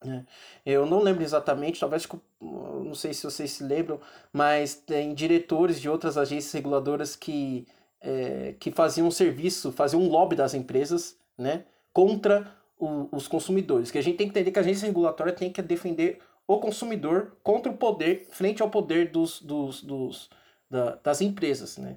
Né? 0.05 0.25
Eu 0.65 0.87
não 0.87 1.03
lembro 1.03 1.23
exatamente, 1.23 1.81
talvez, 1.81 2.09
não 2.41 2.95
sei 2.95 3.13
se 3.13 3.25
vocês 3.25 3.51
se 3.51 3.65
lembram, 3.65 4.01
mas 4.33 4.75
tem 4.75 5.15
diretores 5.15 5.81
de 5.81 5.89
outras 5.89 6.17
agências 6.17 6.53
reguladoras 6.53 7.15
que, 7.15 7.67
é, 8.01 8.55
que 8.59 8.71
faziam 8.71 9.09
um 9.09 9.11
serviço, 9.11 9.73
faziam 9.73 10.03
um 10.03 10.09
lobby 10.09 10.37
das 10.37 10.55
empresas, 10.55 11.19
né? 11.37 11.65
contra 11.93 12.51
o, 12.79 13.09
os 13.13 13.29
consumidores. 13.29 13.91
Que 13.91 13.99
a 13.99 14.03
gente 14.03 14.17
tem 14.17 14.27
que 14.27 14.33
entender 14.33 14.51
que 14.51 14.59
a 14.59 14.63
agência 14.63 14.87
regulatória 14.87 15.33
tem 15.33 15.53
que 15.53 15.61
defender 15.61 16.21
o 16.47 16.59
consumidor 16.59 17.37
contra 17.43 17.71
o 17.71 17.77
poder, 17.77 18.27
frente 18.31 18.63
ao 18.63 18.71
poder 18.71 19.11
dos, 19.11 19.41
dos, 19.41 19.83
dos 19.83 20.31
da, 20.69 20.97
das 20.97 21.21
empresas, 21.21 21.77
né? 21.77 21.97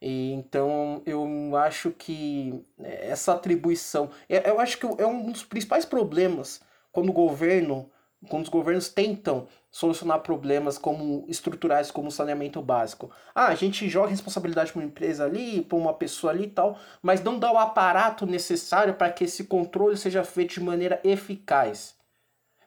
E, 0.00 0.32
então 0.32 1.02
eu 1.06 1.56
acho 1.56 1.90
que 1.90 2.62
essa 2.78 3.32
atribuição, 3.32 4.10
é, 4.28 4.50
eu 4.50 4.60
acho 4.60 4.76
que 4.76 4.84
é 4.84 5.06
um 5.06 5.30
dos 5.30 5.44
principais 5.44 5.84
problemas 5.84 6.60
quando 6.94 7.10
o 7.10 7.12
governo 7.12 7.90
quando 8.28 8.44
os 8.44 8.48
governos 8.48 8.88
tentam 8.88 9.46
solucionar 9.70 10.20
problemas 10.20 10.78
como 10.78 11.24
estruturais 11.28 11.90
como 11.90 12.10
saneamento 12.10 12.62
básico. 12.62 13.10
Ah, 13.34 13.48
a 13.48 13.54
gente 13.54 13.88
joga 13.88 14.08
responsabilidade 14.08 14.72
para 14.72 14.80
uma 14.80 14.86
empresa 14.86 15.24
ali, 15.24 15.60
para 15.60 15.76
uma 15.76 15.92
pessoa 15.92 16.32
ali 16.32 16.44
e 16.44 16.50
tal, 16.50 16.78
mas 17.02 17.22
não 17.22 17.38
dá 17.38 17.52
o 17.52 17.58
aparato 17.58 18.24
necessário 18.24 18.94
para 18.94 19.10
que 19.10 19.24
esse 19.24 19.44
controle 19.44 19.96
seja 19.96 20.24
feito 20.24 20.54
de 20.54 20.60
maneira 20.60 21.00
eficaz. 21.04 21.96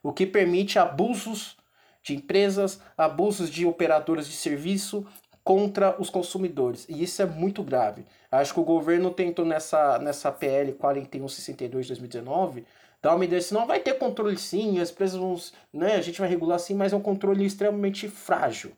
O 0.03 0.13
que 0.13 0.25
permite 0.25 0.77
abusos 0.77 1.57
de 2.03 2.15
empresas, 2.15 2.79
abusos 2.97 3.49
de 3.49 3.65
operadoras 3.65 4.27
de 4.27 4.35
serviço 4.35 5.05
contra 5.43 5.95
os 5.99 6.09
consumidores. 6.09 6.85
E 6.89 7.01
isso 7.01 7.21
é 7.21 7.25
muito 7.25 7.63
grave. 7.63 8.05
Acho 8.29 8.53
que 8.53 8.59
o 8.59 8.65
governo 8.65 9.11
tentou 9.11 9.45
nessa, 9.45 9.97
nessa 9.97 10.29
PL 10.29 10.73
4162 10.73 11.85
de 11.85 11.93
2019 11.93 12.65
dar 13.01 13.15
uma 13.15 13.25
ideia, 13.25 13.41
senão 13.41 13.67
vai 13.67 13.79
ter 13.79 13.97
controle 13.97 14.37
sim, 14.37 14.79
as 14.79 14.91
empresas 14.91 15.17
vão, 15.17 15.35
né, 15.73 15.95
a 15.95 16.01
gente 16.01 16.19
vai 16.19 16.29
regular 16.29 16.59
sim, 16.59 16.75
mas 16.75 16.93
é 16.93 16.95
um 16.95 17.01
controle 17.01 17.45
extremamente 17.45 18.07
frágil, 18.07 18.71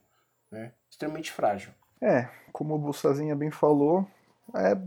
né, 0.52 0.74
extremamente 0.90 1.32
frágil. 1.32 1.72
É, 2.02 2.28
como 2.52 2.76
o 2.76 2.80
Bussazinha 2.80 3.36
bem 3.36 3.52
falou, 3.52 4.06
é 4.56 4.78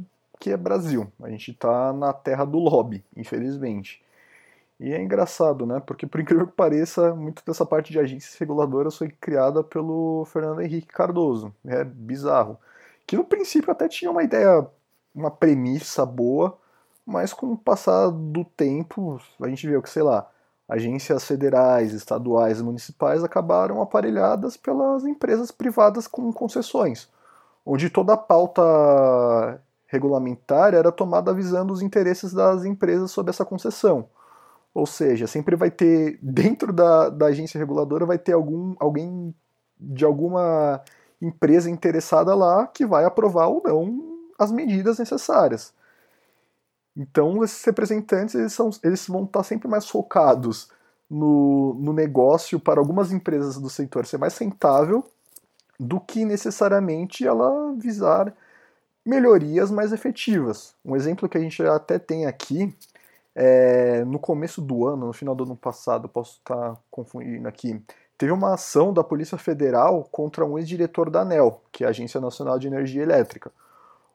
que 0.41 0.51
é 0.51 0.57
Brasil, 0.57 1.11
a 1.23 1.29
gente 1.31 1.53
tá 1.55 1.93
na 1.93 2.13
terra 2.13 2.45
do 2.45 2.59
lobby, 2.59 3.05
infelizmente. 3.17 4.03
E 4.81 4.93
é 4.93 5.01
engraçado, 5.01 5.65
né? 5.65 5.79
Porque, 5.79 6.09
por 6.09 6.21
incrível 6.21 6.45
que 6.45 6.55
pareça, 6.55 7.15
muito 7.15 7.45
dessa 7.47 7.65
parte 7.65 7.93
de 7.93 8.01
agências 8.01 8.37
reguladoras 8.37 8.99
foi 8.99 9.09
criada 9.09 9.63
pelo 9.63 10.25
Fernando 10.25 10.61
Henrique 10.61 10.89
Cardoso. 10.89 11.55
É 11.65 11.85
bizarro. 11.85 12.59
Que 13.07 13.17
no 13.17 13.25
princípio 13.25 13.71
até 13.71 13.87
tinha 13.87 14.11
uma 14.11 14.25
ideia, 14.25 14.67
uma 15.15 15.31
premissa 15.31 16.05
boa, 16.05 16.59
mas 17.07 17.33
com 17.33 17.53
o 17.53 17.59
passar 17.59 18.11
do 18.11 18.45
tempo, 18.45 19.21
a 19.41 19.49
gente 19.49 19.67
viu 19.67 19.83
que, 19.83 19.91
sei 19.91 20.03
lá, 20.03 20.29
agências 20.69 21.25
federais, 21.25 21.93
estaduais 21.93 22.61
e 22.61 22.63
municipais 22.63 23.23
acabaram 23.23 23.83
aparelhadas 23.83 24.57
pelas 24.57 25.05
empresas 25.05 25.51
privadas 25.51 26.07
com 26.07 26.33
concessões, 26.33 27.09
onde 27.67 27.91
toda 27.91 28.15
a 28.15 28.17
pauta 28.17 28.63
regulamentar 29.87 30.75
era 30.75 30.91
tomada 30.91 31.35
visando 31.35 31.73
os 31.73 31.83
interesses 31.83 32.33
das 32.33 32.65
empresas 32.65 33.11
sob 33.11 33.29
essa 33.29 33.45
concessão. 33.45 34.09
Ou 34.75 34.87
seja, 34.87 35.27
sempre 35.27 35.55
vai 35.55 35.71
ter, 35.71 36.19
dentro 36.23 36.73
da, 36.73 37.11
da 37.11 37.27
agência 37.27 37.59
reguladora, 37.59 38.07
vai 38.07 38.19
ter 38.19 38.33
algum, 38.33 38.75
alguém 38.81 39.35
de 39.79 40.05
alguma 40.05 40.81
empresa 41.21 41.69
interessada 41.69 42.35
lá 42.35 42.67
que 42.67 42.87
vai 42.87 43.05
aprovar 43.05 43.49
ou 43.49 43.63
não 43.63 44.13
as 44.39 44.51
medidas 44.51 44.99
necessárias. 44.99 45.75
Então, 46.97 47.43
esses 47.43 47.65
representantes 47.65 48.35
eles, 48.35 48.53
são, 48.53 48.71
eles 48.83 49.07
vão 49.07 49.25
estar 49.25 49.43
sempre 49.43 49.69
mais 49.69 49.89
focados 49.89 50.71
no, 51.09 51.75
no 51.75 51.93
negócio 51.93 52.59
para 52.61 52.81
algumas 52.81 53.13
empresas 53.13 53.59
do 53.59 53.71
setor 53.71 54.07
ser 54.07 54.19
mais 54.19 54.37
rentável 54.37 55.05
do 55.79 56.01
que 56.01 56.25
necessariamente 56.25 57.27
ela 57.27 57.75
visar 57.77 58.35
melhorias 59.05 59.71
mais 59.71 59.93
efetivas. 59.93 60.75
Um 60.85 60.95
exemplo 60.95 61.29
que 61.29 61.37
a 61.37 61.41
gente 61.41 61.63
até 61.63 61.99
tem 61.99 62.27
aqui 62.27 62.75
é, 63.35 64.05
no 64.05 64.19
começo 64.19 64.61
do 64.61 64.87
ano, 64.87 65.07
no 65.07 65.13
final 65.13 65.35
do 65.35 65.45
ano 65.45 65.57
passado, 65.57 66.09
posso 66.09 66.39
estar 66.39 66.77
confundindo 66.91 67.49
aqui, 67.49 67.83
teve 68.17 68.31
uma 68.31 68.55
ação 68.55 68.93
da 68.93 69.03
Polícia 69.03 69.39
Federal 69.39 70.05
contra 70.13 70.45
um 70.45 70.59
ex-diretor 70.59 71.11
da 71.11 71.23
ANEL, 71.23 71.61
que 71.73 71.83
é 71.83 71.87
a 71.87 71.91
Agência 71.91 72.21
Nacional 72.21 72.59
de 72.59 72.69
Energia 72.69 73.03
Elétrica, 73.03 73.51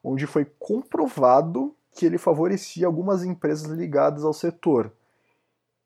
onde 0.03 0.25
foi 0.25 0.45
comprovado 0.59 1.75
que 1.97 2.05
ele 2.05 2.19
favorecia 2.19 2.85
algumas 2.85 3.23
empresas 3.23 3.71
ligadas 3.71 4.23
ao 4.23 4.31
setor. 4.31 4.91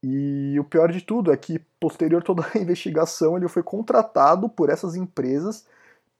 E 0.04 0.60
o 0.60 0.64
pior 0.66 0.92
de 0.92 1.00
tudo 1.00 1.32
é 1.32 1.38
que, 1.38 1.60
posterior 1.80 2.22
toda 2.22 2.46
a 2.54 2.58
investigação, 2.60 3.38
ele 3.38 3.48
foi 3.48 3.64
contratado 3.64 4.50
por 4.50 4.70
essas 4.70 4.96
empresas 4.96 5.66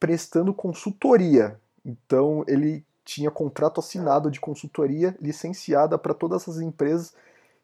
prestando 0.00 0.54
consultoria. 0.54 1.60
Então, 1.84 2.42
ele 2.48 2.82
tinha 3.04 3.30
contrato 3.30 3.80
assinado 3.80 4.30
de 4.30 4.40
consultoria 4.40 5.14
licenciada 5.20 5.98
para 5.98 6.14
todas 6.14 6.42
essas 6.42 6.58
empresas 6.62 7.12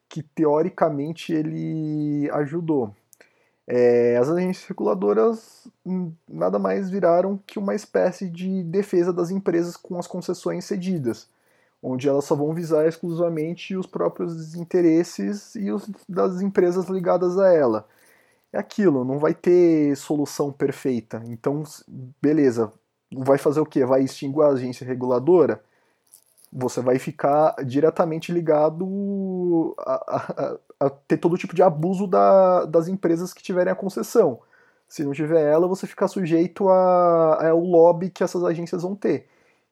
que 0.06 0.22
teoricamente 0.22 1.32
ele 1.32 2.28
ajudou. 2.32 2.94
É, 3.66 4.18
as 4.18 4.28
agências 4.28 4.66
reguladoras 4.66 5.66
hum, 5.84 6.12
nada 6.28 6.58
mais 6.58 6.90
viraram 6.90 7.38
que 7.46 7.58
uma 7.58 7.74
espécie 7.74 8.28
de 8.28 8.62
defesa 8.64 9.12
das 9.14 9.30
empresas 9.30 9.76
com 9.76 9.98
as 9.98 10.06
concessões 10.06 10.66
cedidas, 10.66 11.28
onde 11.82 12.08
elas 12.08 12.24
só 12.24 12.34
vão 12.34 12.52
visar 12.52 12.86
exclusivamente 12.86 13.76
os 13.76 13.86
próprios 13.86 14.54
interesses 14.54 15.54
e 15.54 15.70
os 15.70 15.88
das 16.08 16.40
empresas 16.40 16.88
ligadas 16.88 17.38
a 17.38 17.52
ela. 17.52 17.86
É 18.52 18.58
aquilo, 18.58 19.04
não 19.04 19.18
vai 19.18 19.34
ter 19.34 19.96
solução 19.96 20.50
perfeita. 20.50 21.22
Então, 21.26 21.62
beleza, 22.20 22.72
vai 23.12 23.38
fazer 23.38 23.60
o 23.60 23.66
quê? 23.66 23.84
Vai 23.84 24.02
extinguir 24.02 24.42
a 24.42 24.48
agência 24.48 24.86
reguladora? 24.86 25.62
Você 26.50 26.80
vai 26.80 26.98
ficar 26.98 27.54
diretamente 27.64 28.32
ligado 28.32 29.74
a, 29.78 30.56
a, 30.80 30.86
a 30.86 30.90
ter 30.90 31.18
todo 31.18 31.36
tipo 31.36 31.54
de 31.54 31.62
abuso 31.62 32.06
da, 32.06 32.64
das 32.64 32.88
empresas 32.88 33.34
que 33.34 33.42
tiverem 33.42 33.72
a 33.72 33.76
concessão. 33.76 34.40
Se 34.88 35.04
não 35.04 35.12
tiver 35.12 35.42
ela, 35.42 35.68
você 35.68 35.86
fica 35.86 36.08
sujeito 36.08 36.68
ao 36.70 37.60
lobby 37.60 38.08
que 38.08 38.24
essas 38.24 38.42
agências 38.42 38.82
vão 38.82 38.94
ter. 38.96 39.28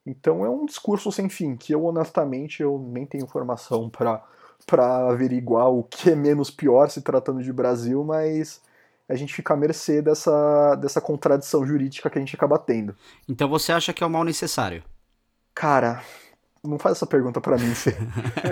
Então 0.07 0.47
é 0.47 0.49
um 0.49 0.65
discurso 0.65 1.11
sem 1.11 1.29
fim, 1.29 1.57
que 1.57 1.75
eu 1.75 1.85
honestamente 1.85 2.63
eu 2.63 2.79
nem 2.79 3.05
tenho 3.05 3.25
informação 3.25 3.91
para 3.91 5.09
averiguar 5.09 5.69
o 5.69 5.83
que 5.83 6.11
é 6.11 6.15
menos 6.15 6.51
pior 6.51 6.89
se 6.89 7.03
tratando 7.03 7.43
de 7.43 7.53
Brasil, 7.53 8.05
mas 8.05 8.61
a 9.09 9.17
gente 9.17 9.35
fica 9.35 9.55
à 9.55 9.57
mercê 9.57 10.01
dessa, 10.01 10.77
dessa 10.77 11.01
contradição 11.01 11.67
jurídica 11.67 12.09
que 12.09 12.19
a 12.19 12.21
gente 12.21 12.37
acaba 12.37 12.59
tendo. 12.59 12.95
Então 13.29 13.49
você 13.49 13.73
acha 13.73 13.93
que 13.93 14.05
é 14.05 14.07
o 14.07 14.11
mal 14.11 14.25
necessário? 14.25 14.85
Cara, 15.55 16.03
não 16.63 16.79
faz 16.79 16.97
essa 16.97 17.07
pergunta 17.07 17.41
para 17.41 17.57
mim, 17.57 17.75
Fê. 17.75 17.95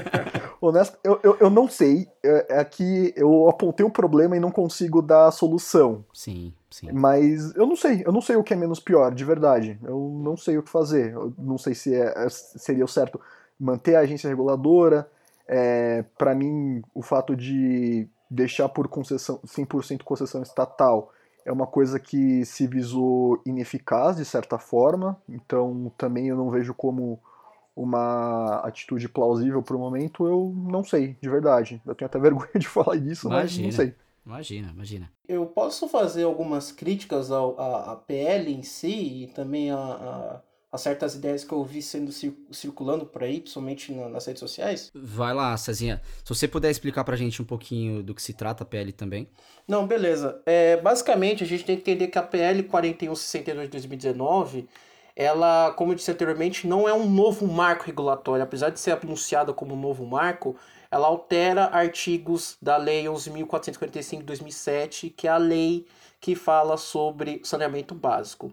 Honesto, 0.61 0.97
eu, 1.05 1.21
eu, 1.23 1.37
eu, 1.41 1.51
não 1.51 1.69
sei. 1.69 2.09
É, 2.23 2.61
é 2.61 2.65
que 2.65 3.13
eu 3.17 3.49
apontei 3.49 3.85
um 3.85 3.91
problema 3.91 4.37
e 4.37 4.41
não 4.41 4.51
consigo 4.51 5.03
dar 5.03 5.27
a 5.27 5.31
solução. 5.31 6.05
Sim, 6.13 6.55
sim. 6.75 6.93
Mas 6.93 7.55
eu 7.55 7.67
não 7.67 7.77
sei. 7.77 8.03
Eu 8.05 8.13
não 8.13 8.21
sei 8.21 8.37
o 8.37 8.43
que 8.43 8.53
é 8.53 8.57
menos 8.57 8.81
pior, 8.81 9.15
de 9.15 9.25
verdade. 9.25 9.79
Eu 9.83 10.21
não 10.23 10.37
sei 10.37 10.59
o 10.59 10.63
que 10.63 10.71
fazer. 10.71 11.13
Eu 11.13 11.33
não 11.39 11.57
sei 11.57 11.75
se 11.75 11.95
é, 11.95 12.13
é 12.17 12.29
seria 12.29 12.85
o 12.85 12.89
certo 12.89 13.21
manter 13.59 13.95
a 13.95 14.01
agência 14.01 14.29
reguladora. 14.29 15.09
É, 15.47 16.05
para 16.19 16.35
mim, 16.35 16.83
o 16.93 17.03
fato 17.03 17.37
de 17.37 18.09
deixar 18.29 18.69
por 18.69 18.89
concessão 18.89 19.39
100% 19.47 20.03
concessão 20.03 20.43
estatal 20.43 21.13
é 21.45 21.53
uma 21.53 21.67
coisa 21.67 22.01
que 22.01 22.45
se 22.45 22.67
visou 22.67 23.41
ineficaz 23.45 24.17
de 24.17 24.25
certa 24.25 24.59
forma, 24.59 25.17
então 25.29 25.93
também 25.97 26.29
eu 26.29 26.37
não 26.37 26.51
vejo 26.51 26.73
como 26.73 27.21
uma 27.77 28.61
atitude 28.65 29.09
plausível 29.09 29.63
para 29.63 29.77
o 29.77 29.79
momento, 29.79 30.27
eu 30.27 30.55
não 30.57 30.83
sei, 30.83 31.17
de 31.21 31.29
verdade. 31.29 31.83
Eu 31.85 31.95
tenho 31.95 32.07
até 32.07 32.19
vergonha 32.21 32.49
de 32.57 32.67
falar 32.67 32.97
disso, 32.97 33.29
imagina, 33.29 33.67
mas 33.69 33.77
não 33.77 33.85
sei. 33.85 33.95
Imagina, 34.25 34.71
imagina. 34.71 35.13
Eu 35.29 35.47
posso 35.47 35.89
fazer 35.89 36.25
algumas 36.25 36.73
críticas 36.73 37.31
ao, 37.31 37.61
a 37.61 37.97
PL 37.97 38.53
em 38.53 38.63
si 38.63 39.25
e 39.25 39.27
também 39.29 39.71
a, 39.71 39.77
a 39.77 40.41
a 40.75 40.79
certas 40.79 41.15
ideias 41.15 41.45
que 41.45 41.55
eu 41.55 41.63
vi 41.63 41.81
sendo 41.81 42.11
circulando 42.51 43.07
por 43.07 43.23
aí, 43.23 43.41
principalmente 43.41 43.93
nas 43.93 44.27
redes 44.27 44.41
sociais? 44.41 44.91
Vai 44.93 45.33
lá, 45.33 45.57
Cezinha. 45.57 46.03
Se 46.25 46.29
você 46.29 46.49
puder 46.49 46.69
explicar 46.69 47.05
pra 47.05 47.15
gente 47.15 47.41
um 47.41 47.45
pouquinho 47.45 48.03
do 48.03 48.13
que 48.13 48.21
se 48.21 48.33
trata 48.33 48.65
a 48.65 48.67
PL 48.67 48.91
também. 48.91 49.29
Não, 49.69 49.87
beleza. 49.87 50.43
É, 50.45 50.77
basicamente, 50.79 51.45
a 51.45 51.47
gente 51.47 51.65
tem 51.65 51.77
que 51.77 51.83
entender 51.83 52.09
que 52.09 52.19
a 52.19 52.23
PL 52.25 52.65
4162 52.65 53.67
de 53.67 53.71
2019, 53.71 54.69
ela, 55.15 55.73
como 55.75 55.93
eu 55.93 55.95
disse 55.95 56.11
anteriormente, 56.11 56.67
não 56.67 56.89
é 56.89 56.93
um 56.93 57.09
novo 57.09 57.47
marco 57.47 57.85
regulatório. 57.85 58.43
Apesar 58.43 58.71
de 58.71 58.81
ser 58.81 58.99
anunciada 59.01 59.53
como 59.53 59.75
um 59.75 59.81
novo 59.81 60.05
marco, 60.05 60.57
ela 60.95 61.09
altera 61.09 61.65
artigos 61.73 62.57
da 62.63 62.77
Lei 62.77 63.07
11.445 63.07 64.19
de 64.19 64.23
2007, 64.23 65.11
que 65.11 65.27
é 65.27 65.31
a 65.33 65.37
lei 65.37 65.89
que 66.21 66.37
fala 66.37 66.77
sobre 66.77 67.41
saneamento 67.43 67.97
básico. 67.97 68.53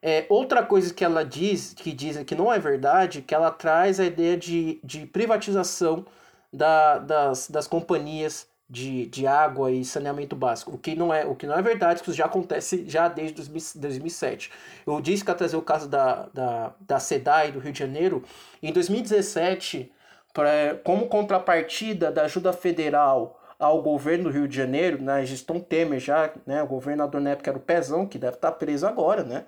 É, 0.00 0.24
outra 0.30 0.62
coisa 0.62 0.94
que 0.94 1.04
ela 1.04 1.22
diz, 1.22 1.74
que 1.74 1.92
dizem 1.92 2.24
que 2.24 2.34
não 2.34 2.50
é 2.50 2.58
verdade, 2.58 3.20
que 3.20 3.34
ela 3.34 3.50
traz 3.50 4.00
a 4.00 4.06
ideia 4.06 4.34
de, 4.34 4.80
de 4.82 5.04
privatização 5.04 6.06
da, 6.50 6.96
das, 6.96 7.50
das 7.50 7.66
companhias 7.66 8.46
de, 8.66 9.04
de 9.04 9.26
água 9.26 9.70
e 9.70 9.84
saneamento 9.84 10.34
básico, 10.34 10.70
o 10.74 10.78
que 10.78 10.94
não 10.94 11.12
é, 11.12 11.26
o 11.26 11.34
que 11.34 11.46
não 11.46 11.54
é 11.54 11.60
verdade, 11.60 12.02
que 12.02 12.08
isso 12.08 12.16
já 12.16 12.24
acontece 12.24 12.86
já 12.88 13.08
desde 13.08 13.42
2007. 13.74 14.50
Eu 14.86 15.02
disse 15.02 15.22
que 15.22 15.30
ia 15.30 15.34
trazer 15.34 15.58
o 15.58 15.62
caso 15.62 15.86
da, 15.86 16.30
da, 16.32 16.72
da 16.80 16.98
SEDAI 16.98 17.52
do 17.52 17.58
Rio 17.58 17.72
de 17.72 17.78
Janeiro. 17.78 18.24
Em 18.62 18.72
2017, 18.72 19.92
pra, 20.34 20.74
como 20.82 21.06
contrapartida 21.06 22.12
da 22.12 22.24
ajuda 22.24 22.52
federal 22.52 23.40
ao 23.58 23.80
governo 23.80 24.24
do 24.24 24.30
Rio 24.30 24.48
de 24.48 24.56
Janeiro, 24.56 25.00
na 25.00 25.24
gestão 25.24 25.60
Temer 25.60 26.00
já, 26.00 26.30
né, 26.44 26.62
o 26.62 26.66
governador 26.66 27.20
na 27.20 27.30
época 27.30 27.50
era 27.50 27.58
o 27.58 27.62
Pezão, 27.62 28.04
que 28.04 28.18
deve 28.18 28.34
estar 28.34 28.52
preso 28.52 28.86
agora, 28.86 29.22
né, 29.22 29.46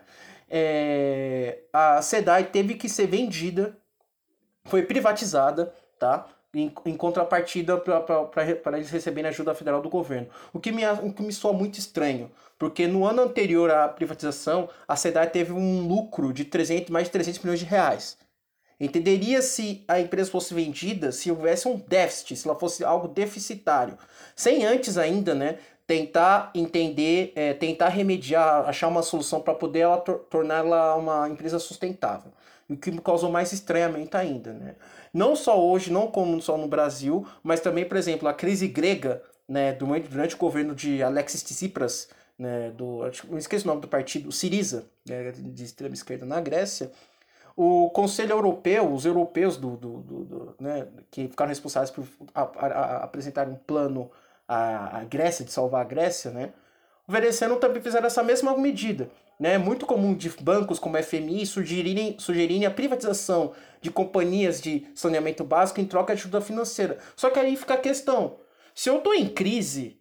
é, 0.49 1.59
a 1.73 2.01
SEDAI 2.01 2.45
teve 2.45 2.75
que 2.75 2.89
ser 2.89 3.07
vendida, 3.07 3.77
foi 4.65 4.83
privatizada, 4.83 5.75
tá? 5.99 6.27
Em, 6.55 6.73
em 6.87 6.97
contrapartida 6.97 7.77
para 7.77 8.79
eles 8.79 8.89
receberem 8.89 9.29
ajuda 9.29 9.55
federal 9.55 9.83
do 9.83 9.91
governo. 9.91 10.29
O 10.55 10.61
que, 10.61 10.73
me, 10.73 10.87
o 10.89 11.13
que 11.13 11.23
me 11.23 11.33
soa 11.33 11.53
muito 11.53 11.79
estranho, 11.79 12.31
porque 12.59 12.87
no 12.87 13.05
ano 13.05 13.23
anterior 13.23 13.71
à 13.71 13.89
privatização, 13.89 14.69
a 14.89 14.97
SEDAI 14.97 15.29
teve 15.29 15.53
um 15.53 15.87
lucro 15.87 16.33
de 16.33 16.45
300, 16.45 16.89
mais 16.91 17.09
de 17.09 17.13
300 17.13 17.41
milhões 17.41 17.59
de 17.59 17.67
reais. 17.67 18.17
Entenderia 18.79 19.41
se 19.41 19.83
a 19.89 19.99
empresa 19.99 20.31
fosse 20.31 20.53
vendida 20.53 21.11
se 21.11 21.31
houvesse 21.31 21.67
um 21.67 21.77
déficit, 21.77 22.37
se 22.37 22.47
ela 22.47 22.59
fosse 22.59 22.85
algo 22.85 23.09
deficitário. 23.09 23.97
Sem 24.35 24.67
antes 24.67 24.99
ainda, 24.99 25.35
né, 25.35 25.59
tentar 25.87 26.51
entender, 26.55 27.33
é, 27.35 27.55
tentar 27.55 27.89
remediar, 27.89 28.69
achar 28.69 28.89
uma 28.89 29.03
solução 29.03 29.41
para 29.41 29.55
poder 29.55 29.81
ela 29.81 29.99
tor 29.99 30.19
torná-la 30.29 30.97
uma 30.97 31.29
empresa 31.29 31.59
sustentável. 31.59 32.33
O 32.69 32.77
que 32.77 32.91
me 32.91 33.01
causou 33.01 33.31
mais 33.31 33.53
estranhamento 33.53 34.17
ainda, 34.17 34.53
né? 34.53 34.75
Não 35.15 35.37
só 35.37 35.65
hoje, 35.65 35.91
não 35.91 36.09
como 36.09 36.43
só 36.43 36.59
no 36.59 36.67
Brasil, 36.67 37.27
mas 37.43 37.61
também, 37.61 37.85
por 37.85 37.97
exemplo, 37.97 38.29
a 38.29 38.35
crise 38.35 38.67
grega, 38.67 39.23
né, 39.49 39.73
durante, 39.73 40.35
o 40.35 40.39
governo 40.39 40.75
de 40.75 41.03
Alexis 41.03 41.43
Tsipras, 41.43 42.09
né, 42.37 42.71
do, 42.73 43.01
não 43.31 43.39
esqueço 43.39 43.65
o 43.65 43.69
nome 43.69 43.81
do 43.81 43.89
partido, 43.89 44.31
Siriza, 44.33 44.85
né, 45.09 45.33
de 45.33 45.65
extrema 45.65 45.95
esquerda 45.95 46.27
na 46.27 46.41
Grécia, 46.41 46.91
o 47.57 47.89
Conselho 47.91 48.33
Europeu, 48.33 48.93
os 48.93 49.07
europeus 49.07 49.57
do, 49.57 49.77
do, 49.77 49.99
do, 49.99 50.25
do 50.25 50.57
né, 50.61 50.87
que 51.11 51.27
ficaram 51.27 51.49
responsáveis 51.49 51.91
por 51.91 52.07
a, 52.35 52.43
a, 52.43 52.67
a 52.67 53.05
apresentar 53.05 53.49
um 53.49 53.55
plano 53.55 54.11
a, 54.47 54.99
a 54.99 55.05
Grécia, 55.05 55.45
de 55.45 55.51
salvar 55.51 55.81
a 55.81 55.89
Grécia, 55.89 56.31
né? 56.31 56.53
O 57.09 57.13
Vereceno 57.13 57.57
também 57.57 57.81
fizeram 57.81 58.07
essa 58.07 58.23
mesma 58.23 58.57
medida. 58.57 59.09
Né? 59.39 59.55
É 59.55 59.59
muito 59.59 59.87
comum 59.87 60.15
de 60.15 60.29
bancos 60.41 60.79
como 60.79 60.97
a 60.97 61.03
FMI 61.03 61.47
sugerirem, 61.47 62.17
sugerirem 62.19 62.67
a 62.67 62.71
privatização 62.71 63.53
de 63.81 63.91
companhias 63.91 64.61
de 64.61 64.87
saneamento 64.95 65.45
básico 65.45 65.81
em 65.81 65.87
troca 65.87 66.15
de 66.15 66.23
ajuda 66.23 66.41
financeira. 66.41 66.99
Só 67.15 67.31
que 67.31 67.39
aí 67.39 67.57
fica 67.57 67.75
a 67.75 67.79
questão. 67.79 68.39
Se 68.75 68.91
eu 68.91 68.99
estou 68.99 69.15
em 69.15 69.29
crise 69.29 70.01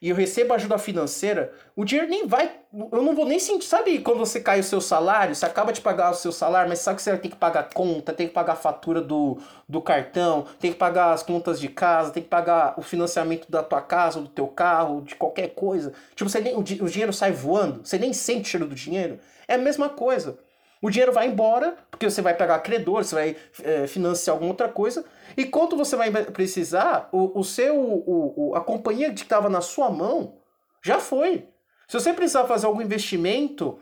e 0.00 0.10
eu 0.10 0.16
recebo 0.16 0.54
ajuda 0.54 0.78
financeira, 0.78 1.52
o 1.74 1.84
dinheiro 1.84 2.10
nem 2.10 2.26
vai. 2.26 2.50
Eu 2.92 3.02
não 3.02 3.14
vou 3.14 3.24
nem 3.24 3.38
sentir. 3.38 3.66
Sabe 3.66 3.98
quando 4.00 4.18
você 4.18 4.40
cai 4.40 4.60
o 4.60 4.64
seu 4.64 4.80
salário, 4.80 5.34
você 5.34 5.46
acaba 5.46 5.72
de 5.72 5.80
pagar 5.80 6.10
o 6.10 6.14
seu 6.14 6.32
salário, 6.32 6.68
mas 6.68 6.80
sabe 6.80 6.96
que 6.96 7.02
você 7.02 7.10
vai 7.10 7.18
ter 7.18 7.28
que 7.28 7.36
pagar 7.36 7.70
conta, 7.72 8.12
tem 8.12 8.26
que 8.26 8.34
pagar 8.34 8.54
a 8.54 8.56
fatura 8.56 9.00
do, 9.00 9.38
do 9.68 9.80
cartão, 9.80 10.46
tem 10.60 10.72
que 10.72 10.78
pagar 10.78 11.12
as 11.12 11.22
contas 11.22 11.58
de 11.58 11.68
casa, 11.68 12.10
tem 12.10 12.22
que 12.22 12.28
pagar 12.28 12.74
o 12.78 12.82
financiamento 12.82 13.50
da 13.50 13.62
tua 13.62 13.80
casa, 13.80 14.20
do 14.20 14.28
teu 14.28 14.46
carro, 14.46 15.02
de 15.02 15.14
qualquer 15.14 15.48
coisa. 15.48 15.92
Tipo, 16.14 16.28
você 16.28 16.40
nem, 16.40 16.54
o, 16.54 16.60
o 16.60 16.62
dinheiro 16.62 17.12
sai 17.12 17.32
voando, 17.32 17.80
você 17.84 17.98
nem 17.98 18.12
sente 18.12 18.42
o 18.42 18.50
cheiro 18.50 18.66
do 18.66 18.74
dinheiro. 18.74 19.18
É 19.48 19.54
a 19.54 19.58
mesma 19.58 19.88
coisa. 19.88 20.38
O 20.82 20.90
dinheiro 20.90 21.12
vai 21.12 21.26
embora, 21.26 21.76
porque 21.90 22.08
você 22.08 22.20
vai 22.22 22.34
pegar 22.36 22.58
credor, 22.60 23.04
você 23.04 23.14
vai 23.14 23.36
é, 23.62 23.86
financiar 23.86 24.34
alguma 24.34 24.50
outra 24.50 24.68
coisa. 24.68 25.04
E 25.36 25.44
quando 25.44 25.76
você 25.76 25.96
vai 25.96 26.10
precisar, 26.10 27.08
o, 27.12 27.38
o 27.40 27.42
seu, 27.44 27.74
o, 27.78 28.50
o, 28.50 28.54
a 28.54 28.60
companhia 28.60 29.12
que 29.12 29.22
estava 29.22 29.48
na 29.48 29.60
sua 29.60 29.90
mão 29.90 30.38
já 30.82 30.98
foi. 31.00 31.48
Se 31.88 31.98
você 31.98 32.12
precisar 32.12 32.44
fazer 32.46 32.66
algum 32.66 32.82
investimento 32.82 33.78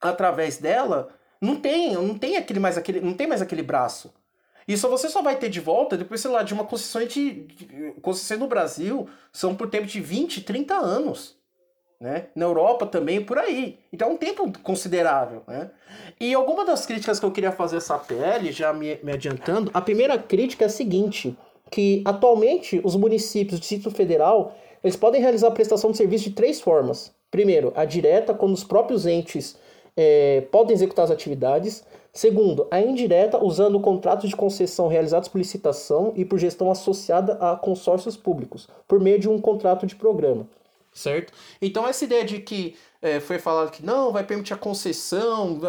através 0.00 0.58
dela, 0.58 1.08
Não 1.42 1.56
tem, 1.56 1.94
não 1.94 2.18
tem 2.18 2.36
aquele 2.36 2.60
mais 2.60 2.76
aquele, 2.76 3.00
não 3.00 3.14
tem 3.14 3.26
mais 3.26 3.40
aquele 3.40 3.62
braço. 3.62 4.12
Isso 4.68 4.86
você 4.90 5.08
só 5.08 5.22
vai 5.22 5.36
ter 5.36 5.48
de 5.48 5.58
volta 5.58 5.96
depois, 5.96 6.20
sei 6.20 6.30
lá, 6.30 6.42
de 6.42 6.52
uma 6.52 6.66
concessão 6.66 7.02
de, 7.06 7.46
de 7.46 7.92
concessão 8.02 8.36
no 8.38 8.46
Brasil, 8.46 9.08
são 9.32 9.56
por 9.56 9.70
tempo 9.70 9.86
de 9.86 10.00
20, 10.00 10.42
30 10.42 10.74
anos. 10.74 11.39
Né? 12.00 12.28
Na 12.34 12.46
Europa 12.46 12.86
também, 12.86 13.22
por 13.22 13.38
aí. 13.38 13.78
Então 13.92 14.08
é 14.08 14.12
um 14.12 14.16
tempo 14.16 14.50
considerável. 14.62 15.42
Né? 15.46 15.70
E 16.18 16.32
alguma 16.32 16.64
das 16.64 16.86
críticas 16.86 17.20
que 17.20 17.26
eu 17.26 17.30
queria 17.30 17.52
fazer 17.52 17.76
essa 17.76 17.98
PL, 17.98 18.50
já 18.50 18.72
me, 18.72 18.98
me 19.02 19.12
adiantando, 19.12 19.70
a 19.74 19.80
primeira 19.82 20.16
crítica 20.16 20.64
é 20.64 20.66
a 20.66 20.70
seguinte, 20.70 21.36
que 21.70 22.02
atualmente 22.06 22.80
os 22.82 22.96
municípios 22.96 23.58
do 23.58 23.60
Distrito 23.60 23.90
Federal 23.90 24.56
eles 24.82 24.96
podem 24.96 25.20
realizar 25.20 25.48
a 25.48 25.52
prestação 25.52 25.90
de 25.90 25.98
serviço 25.98 26.24
de 26.24 26.30
três 26.30 26.60
formas. 26.60 27.12
Primeiro, 27.30 27.72
a 27.76 27.84
direta, 27.84 28.32
quando 28.32 28.54
os 28.54 28.64
próprios 28.64 29.06
entes 29.06 29.56
é, 29.96 30.42
podem 30.50 30.74
executar 30.74 31.04
as 31.04 31.10
atividades. 31.10 31.84
Segundo, 32.12 32.66
a 32.70 32.80
indireta, 32.80 33.42
usando 33.42 33.78
contratos 33.78 34.28
de 34.28 34.34
concessão 34.34 34.88
realizados 34.88 35.28
por 35.28 35.38
licitação 35.38 36.12
e 36.16 36.24
por 36.24 36.38
gestão 36.38 36.70
associada 36.70 37.34
a 37.34 37.54
consórcios 37.56 38.16
públicos, 38.16 38.68
por 38.88 38.98
meio 38.98 39.18
de 39.18 39.28
um 39.28 39.40
contrato 39.40 39.86
de 39.86 39.94
programa. 39.94 40.48
Certo? 40.92 41.32
Então, 41.62 41.86
essa 41.86 42.04
ideia 42.04 42.24
de 42.24 42.40
que 42.40 42.76
é, 43.00 43.20
foi 43.20 43.38
falado 43.38 43.70
que 43.70 43.84
não, 43.84 44.12
vai 44.12 44.24
permitir 44.24 44.52
a 44.52 44.56
concessão, 44.56 45.60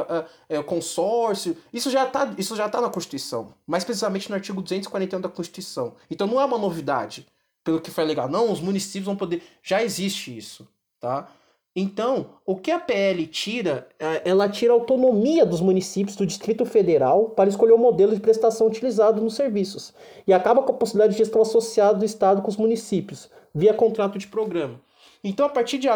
é, 0.49 0.59
o 0.59 0.63
consórcio, 0.63 1.55
isso 1.71 1.91
já 1.91 2.05
está 2.05 2.33
isso 2.37 2.55
já 2.55 2.67
tá 2.67 2.81
na 2.81 2.89
Constituição, 2.89 3.53
mais 3.65 3.83
precisamente 3.83 4.29
no 4.29 4.35
artigo 4.35 4.61
241 4.61 5.21
da 5.21 5.29
Constituição. 5.29 5.95
Então, 6.09 6.25
não 6.25 6.41
é 6.41 6.45
uma 6.45 6.57
novidade, 6.57 7.27
pelo 7.63 7.79
que 7.79 7.91
foi 7.91 8.03
legal. 8.03 8.27
Não, 8.27 8.51
os 8.51 8.59
municípios 8.59 9.05
vão 9.05 9.15
poder. 9.15 9.43
Já 9.61 9.83
existe 9.83 10.35
isso, 10.35 10.67
tá? 10.99 11.29
Então, 11.73 12.31
o 12.45 12.57
que 12.57 12.69
a 12.69 12.79
PL 12.79 13.25
tira, 13.27 13.87
é, 13.97 14.23
ela 14.25 14.49
tira 14.49 14.73
a 14.73 14.75
autonomia 14.75 15.45
dos 15.45 15.61
municípios 15.61 16.17
do 16.17 16.25
Distrito 16.25 16.65
Federal 16.65 17.29
para 17.29 17.49
escolher 17.49 17.71
o 17.71 17.77
modelo 17.77 18.13
de 18.13 18.19
prestação 18.19 18.67
utilizado 18.67 19.21
nos 19.21 19.35
serviços 19.35 19.93
e 20.27 20.33
acaba 20.33 20.63
com 20.63 20.71
a 20.73 20.75
possibilidade 20.75 21.13
de 21.13 21.19
gestão 21.19 21.41
associada 21.41 21.97
do 21.97 22.03
Estado 22.03 22.41
com 22.41 22.49
os 22.49 22.57
municípios, 22.57 23.29
via 23.55 23.73
contrato 23.73 24.17
de 24.17 24.27
programa. 24.27 24.81
Então, 25.23 25.45
a 25.45 25.49
partir 25.49 25.77
de 25.77 25.87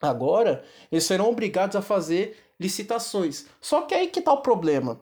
agora, 0.00 0.64
eles 0.90 1.04
serão 1.04 1.28
obrigados 1.28 1.76
a 1.76 1.82
fazer 1.82 2.36
licitações. 2.58 3.46
Só 3.60 3.82
que 3.82 3.94
aí 3.94 4.08
que 4.08 4.18
está 4.18 4.32
o 4.32 4.42
problema. 4.42 4.98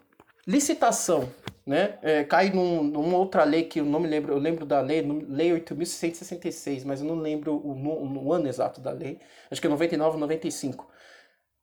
Licitação 0.47 1.29
né? 1.67 1.99
É, 2.01 2.23
cai 2.23 2.51
num, 2.51 2.85
numa 2.85 3.19
outra 3.19 3.43
lei 3.43 3.65
que 3.65 3.81
eu 3.81 3.85
não 3.85 3.99
me 3.99 4.07
lembro, 4.07 4.33
eu 4.33 4.39
lembro 4.39 4.65
da 4.65 4.81
lei, 4.81 5.03
lei 5.03 5.51
8.666, 5.51 6.85
mas 6.85 7.01
eu 7.01 7.07
não 7.07 7.17
lembro 7.17 7.57
o, 7.57 7.75
no, 7.75 8.25
o 8.25 8.33
ano 8.33 8.47
exato 8.47 8.81
da 8.81 8.93
lei, 8.93 9.19
acho 9.51 9.61
que 9.61 9.67
é 9.67 9.71
99 9.71 10.15
ou 10.15 10.21
95. 10.21 10.89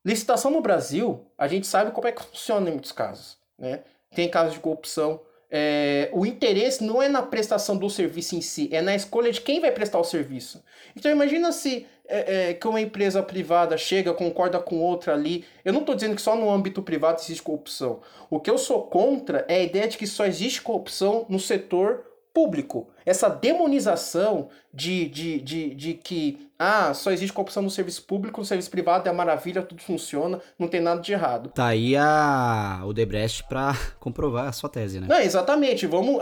Licitação 0.06 0.52
no 0.52 0.60
Brasil, 0.60 1.26
a 1.38 1.48
gente 1.48 1.66
sabe 1.66 1.92
como 1.92 2.08
é 2.08 2.12
que 2.12 2.22
funciona 2.22 2.68
em 2.68 2.74
muitos 2.74 2.92
casos, 2.92 3.38
né? 3.58 3.84
Tem 4.14 4.30
casos 4.30 4.56
de 4.56 4.60
corrupção, 4.60 5.22
é, 5.56 6.10
o 6.12 6.26
interesse 6.26 6.84
não 6.84 7.00
é 7.00 7.08
na 7.08 7.22
prestação 7.22 7.78
do 7.78 7.88
serviço 7.88 8.36
em 8.36 8.42
si, 8.42 8.68
é 8.72 8.82
na 8.82 8.96
escolha 8.96 9.32
de 9.32 9.40
quem 9.40 9.60
vai 9.60 9.72
prestar 9.72 10.00
o 10.00 10.04
serviço. 10.04 10.64
Então 10.98 11.12
imagina 11.12 11.52
se 11.52 11.86
é, 12.08 12.50
é, 12.50 12.54
que 12.56 12.68
uma 12.68 12.82
empresa 12.82 13.22
privada 13.22 13.78
chega, 13.78 14.16
concorda 14.16 14.58
com 14.58 14.80
outra 14.80 15.14
ali. 15.14 15.46
Eu 15.64 15.72
não 15.72 15.82
estou 15.82 15.94
dizendo 15.94 16.16
que 16.16 16.24
só 16.24 16.36
no 16.36 16.50
âmbito 16.50 16.82
privado 16.82 17.22
existe 17.22 17.44
corrupção. 17.44 18.02
O 18.32 18.40
que 18.40 18.50
eu 18.50 18.58
sou 18.58 18.82
contra 18.88 19.46
é 19.48 19.58
a 19.58 19.64
ideia 19.64 19.88
de 19.88 19.96
que 19.96 20.08
só 20.08 20.26
existe 20.26 20.60
corrupção 20.60 21.28
no 21.30 21.40
setor 21.40 22.04
público. 22.34 22.90
Essa 23.06 23.30
demonização 23.30 24.50
de, 24.74 25.08
de, 25.08 25.40
de, 25.40 25.76
de 25.76 25.94
que 25.94 26.50
ah, 26.58 26.94
só 26.94 27.12
existe 27.12 27.34
corrupção 27.34 27.62
no 27.62 27.70
serviço 27.70 28.04
público, 28.04 28.40
no 28.40 28.46
serviço 28.46 28.72
privado 28.72 29.08
é 29.08 29.12
maravilha, 29.12 29.62
tudo 29.62 29.82
funciona, 29.82 30.42
não 30.58 30.68
tem 30.68 30.82
nada 30.82 31.02
de 31.02 31.12
errado. 31.12 31.50
Tá 31.50 31.68
aí 31.68 31.96
a, 31.96 32.82
o 32.86 32.94
Debrecht 32.94 33.44
para 33.48 33.74
comprovar 34.00 34.48
a 34.48 34.52
sua 34.52 34.70
tese, 34.70 35.00
né? 35.00 35.08
Não, 35.08 35.20
exatamente. 35.20 35.86
Vamos, 35.86 36.22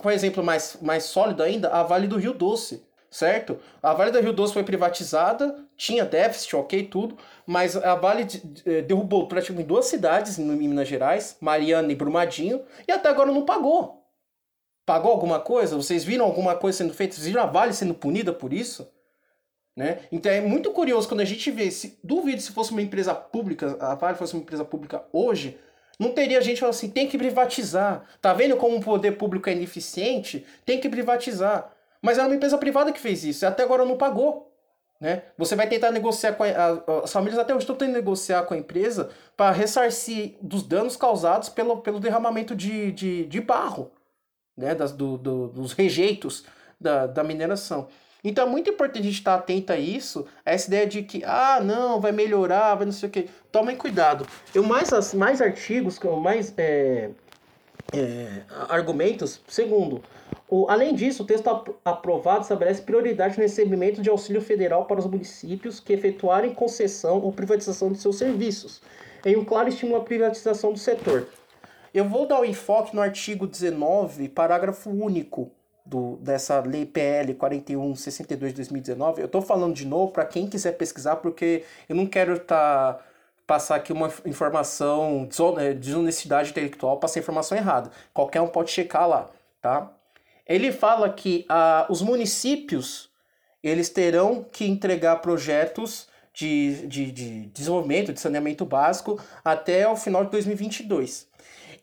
com 0.00 0.08
um 0.08 0.10
exemplo 0.10 0.44
mais, 0.44 0.78
mais 0.80 1.04
sólido 1.04 1.42
ainda, 1.42 1.68
a 1.70 1.82
Vale 1.82 2.06
do 2.06 2.18
Rio 2.18 2.32
Doce 2.32 2.86
certo? 3.10 3.58
A 3.82 3.94
Vale 3.94 4.10
do 4.10 4.20
Rio 4.20 4.32
Doce 4.32 4.52
foi 4.52 4.62
privatizada, 4.62 5.56
tinha 5.76 6.04
déficit, 6.04 6.54
ok, 6.56 6.84
tudo, 6.84 7.16
mas 7.46 7.76
a 7.76 7.94
Vale 7.94 8.26
eh, 8.66 8.82
derrubou 8.82 9.26
praticamente 9.26 9.66
duas 9.66 9.86
cidades 9.86 10.38
em 10.38 10.44
Minas 10.44 10.88
Gerais, 10.88 11.36
Mariana 11.40 11.90
e 11.90 11.96
Brumadinho, 11.96 12.60
e 12.86 12.92
até 12.92 13.08
agora 13.08 13.32
não 13.32 13.44
pagou. 13.44 13.97
Pagou 14.88 15.12
alguma 15.12 15.38
coisa? 15.38 15.76
Vocês 15.76 16.02
viram 16.02 16.24
alguma 16.24 16.56
coisa 16.56 16.78
sendo 16.78 16.94
feita? 16.94 17.14
Vocês 17.14 17.26
viram 17.26 17.42
a 17.42 17.46
Vale 17.46 17.74
sendo 17.74 17.92
punida 17.92 18.32
por 18.32 18.54
isso? 18.54 18.90
Né? 19.76 19.98
Então 20.10 20.32
é 20.32 20.40
muito 20.40 20.70
curioso 20.70 21.06
quando 21.06 21.20
a 21.20 21.26
gente 21.26 21.50
vê, 21.50 21.70
se 21.70 21.98
duvido 22.02 22.40
se 22.40 22.52
fosse 22.52 22.72
uma 22.72 22.80
empresa 22.80 23.14
pública, 23.14 23.76
a 23.80 23.94
Vale 23.94 24.16
fosse 24.16 24.32
uma 24.32 24.40
empresa 24.40 24.64
pública 24.64 25.04
hoje, 25.12 25.58
não 26.00 26.12
teria 26.12 26.40
gente 26.40 26.58
falando 26.58 26.74
assim, 26.74 26.88
tem 26.88 27.06
que 27.06 27.18
privatizar. 27.18 28.02
Tá 28.18 28.32
vendo 28.32 28.56
como 28.56 28.78
o 28.78 28.80
poder 28.80 29.12
público 29.12 29.50
é 29.50 29.52
ineficiente? 29.52 30.46
Tem 30.64 30.80
que 30.80 30.88
privatizar. 30.88 31.70
Mas 32.00 32.16
era 32.16 32.26
uma 32.26 32.36
empresa 32.36 32.56
privada 32.56 32.90
que 32.90 32.98
fez 32.98 33.24
isso, 33.24 33.44
e 33.44 33.46
até 33.46 33.64
agora 33.64 33.84
não 33.84 33.98
pagou. 33.98 34.50
Né? 34.98 35.22
Você 35.36 35.54
vai 35.54 35.68
tentar 35.68 35.90
negociar 35.90 36.32
com 36.32 36.44
a, 36.44 36.48
a, 36.48 37.04
as 37.04 37.12
famílias 37.12 37.38
até 37.38 37.52
hoje 37.52 37.64
estão 37.64 37.76
tentando 37.76 37.94
negociar 37.94 38.44
com 38.44 38.54
a 38.54 38.56
empresa 38.56 39.10
para 39.36 39.50
ressarcir 39.50 40.36
dos 40.40 40.62
danos 40.62 40.96
causados 40.96 41.50
pelo, 41.50 41.76
pelo 41.82 42.00
derramamento 42.00 42.56
de, 42.56 42.90
de, 42.90 43.26
de 43.26 43.40
barro, 43.42 43.92
né? 44.58 44.74
Das, 44.74 44.92
do, 44.92 45.16
do, 45.16 45.48
dos 45.48 45.72
rejeitos 45.72 46.44
da, 46.78 47.06
da 47.06 47.24
mineração. 47.24 47.88
Então 48.22 48.46
é 48.46 48.50
muito 48.50 48.68
importante 48.68 49.00
a 49.00 49.04
gente 49.04 49.18
estar 49.18 49.36
atento 49.36 49.72
a 49.72 49.76
isso, 49.76 50.26
a 50.44 50.50
essa 50.50 50.66
ideia 50.66 50.86
de 50.86 51.02
que, 51.02 51.22
ah, 51.24 51.60
não, 51.62 52.00
vai 52.00 52.10
melhorar, 52.10 52.74
vai 52.74 52.84
não 52.84 52.92
sei 52.92 53.08
o 53.08 53.12
quê. 53.12 53.28
Tomem 53.52 53.76
cuidado. 53.76 54.26
Eu 54.52 54.64
mais, 54.64 55.14
mais 55.14 55.40
artigos, 55.40 56.00
mais 56.20 56.52
é, 56.58 57.10
é, 57.92 58.42
argumentos, 58.68 59.40
segundo, 59.46 60.02
o, 60.50 60.68
além 60.68 60.94
disso, 60.94 61.22
o 61.22 61.26
texto 61.26 61.76
aprovado 61.84 62.42
estabelece 62.42 62.82
prioridade 62.82 63.36
no 63.36 63.42
recebimento 63.42 64.00
de 64.00 64.10
auxílio 64.10 64.40
federal 64.40 64.86
para 64.86 64.98
os 64.98 65.06
municípios 65.06 65.78
que 65.78 65.92
efetuarem 65.92 66.54
concessão 66.54 67.20
ou 67.20 67.32
privatização 67.32 67.92
de 67.92 67.98
seus 67.98 68.16
serviços, 68.16 68.80
em 69.24 69.36
um 69.36 69.44
claro 69.44 69.68
estímulo 69.68 70.00
à 70.00 70.04
privatização 70.04 70.72
do 70.72 70.78
setor. 70.78 71.28
Eu 71.98 72.08
vou 72.08 72.28
dar 72.28 72.38
o 72.38 72.44
enfoque 72.44 72.94
no 72.94 73.02
artigo 73.02 73.44
19, 73.44 74.28
parágrafo 74.28 74.88
único 74.88 75.50
do, 75.84 76.14
dessa 76.18 76.60
lei 76.60 76.86
PL 76.86 77.34
4162 77.34 78.52
de 78.52 78.56
2019. 78.58 79.20
Eu 79.20 79.26
estou 79.26 79.42
falando 79.42 79.74
de 79.74 79.84
novo 79.84 80.12
para 80.12 80.24
quem 80.24 80.46
quiser 80.46 80.76
pesquisar, 80.76 81.16
porque 81.16 81.64
eu 81.88 81.96
não 81.96 82.06
quero 82.06 82.38
tá, 82.38 83.00
passar 83.44 83.74
aqui 83.74 83.92
uma 83.92 84.12
informação, 84.24 85.28
é, 85.58 85.74
desonestidade 85.74 86.50
intelectual, 86.50 87.00
passar 87.00 87.18
informação 87.18 87.58
errada. 87.58 87.90
Qualquer 88.14 88.42
um 88.42 88.46
pode 88.46 88.70
checar 88.70 89.08
lá, 89.08 89.28
tá? 89.60 89.90
Ele 90.46 90.70
fala 90.70 91.12
que 91.12 91.44
ah, 91.48 91.84
os 91.90 92.00
municípios 92.00 93.10
eles 93.60 93.90
terão 93.90 94.46
que 94.52 94.64
entregar 94.64 95.16
projetos 95.16 96.08
de, 96.32 96.86
de, 96.86 97.10
de 97.10 97.46
desenvolvimento, 97.46 98.12
de 98.12 98.20
saneamento 98.20 98.64
básico 98.64 99.20
até 99.44 99.88
o 99.88 99.96
final 99.96 100.24
de 100.24 100.30
2022. 100.30 101.27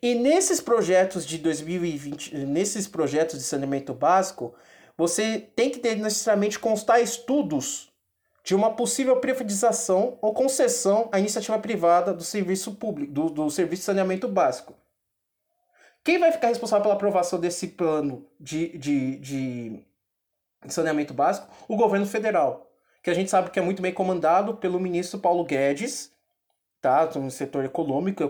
E 0.02 0.14
nesses 0.14 0.60
projetos 0.60 1.26
de 1.26 1.38
2020, 1.38 2.36
nesses 2.38 2.86
projetos 2.86 3.38
de 3.38 3.44
saneamento 3.44 3.94
básico, 3.94 4.54
você 4.96 5.38
tem 5.54 5.70
que 5.70 5.78
ter 5.78 5.96
necessariamente 5.96 6.58
constar 6.58 7.00
estudos 7.00 7.92
de 8.44 8.54
uma 8.54 8.74
possível 8.74 9.16
privatização 9.16 10.18
ou 10.22 10.32
concessão 10.32 11.08
à 11.10 11.18
iniciativa 11.18 11.58
privada 11.58 12.14
do 12.14 12.22
serviço 12.22 12.76
público, 12.76 13.12
do, 13.12 13.28
do 13.28 13.50
serviço 13.50 13.82
de 13.82 13.86
saneamento 13.86 14.28
básico. 14.28 14.74
Quem 16.04 16.18
vai 16.18 16.30
ficar 16.30 16.48
responsável 16.48 16.84
pela 16.84 16.94
aprovação 16.94 17.40
desse 17.40 17.66
plano 17.66 18.24
de, 18.38 18.78
de, 18.78 19.16
de 19.16 19.84
saneamento 20.68 21.12
básico? 21.12 21.48
O 21.66 21.76
governo 21.76 22.06
federal, 22.06 22.70
que 23.02 23.10
a 23.10 23.14
gente 23.14 23.28
sabe 23.30 23.50
que 23.50 23.58
é 23.58 23.62
muito 23.62 23.82
bem 23.82 23.92
comandado 23.92 24.54
pelo 24.54 24.78
ministro 24.78 25.18
Paulo 25.18 25.44
Guedes, 25.44 26.12
tá? 26.86 27.10
Setor 27.30 27.64
econômico 27.64 28.22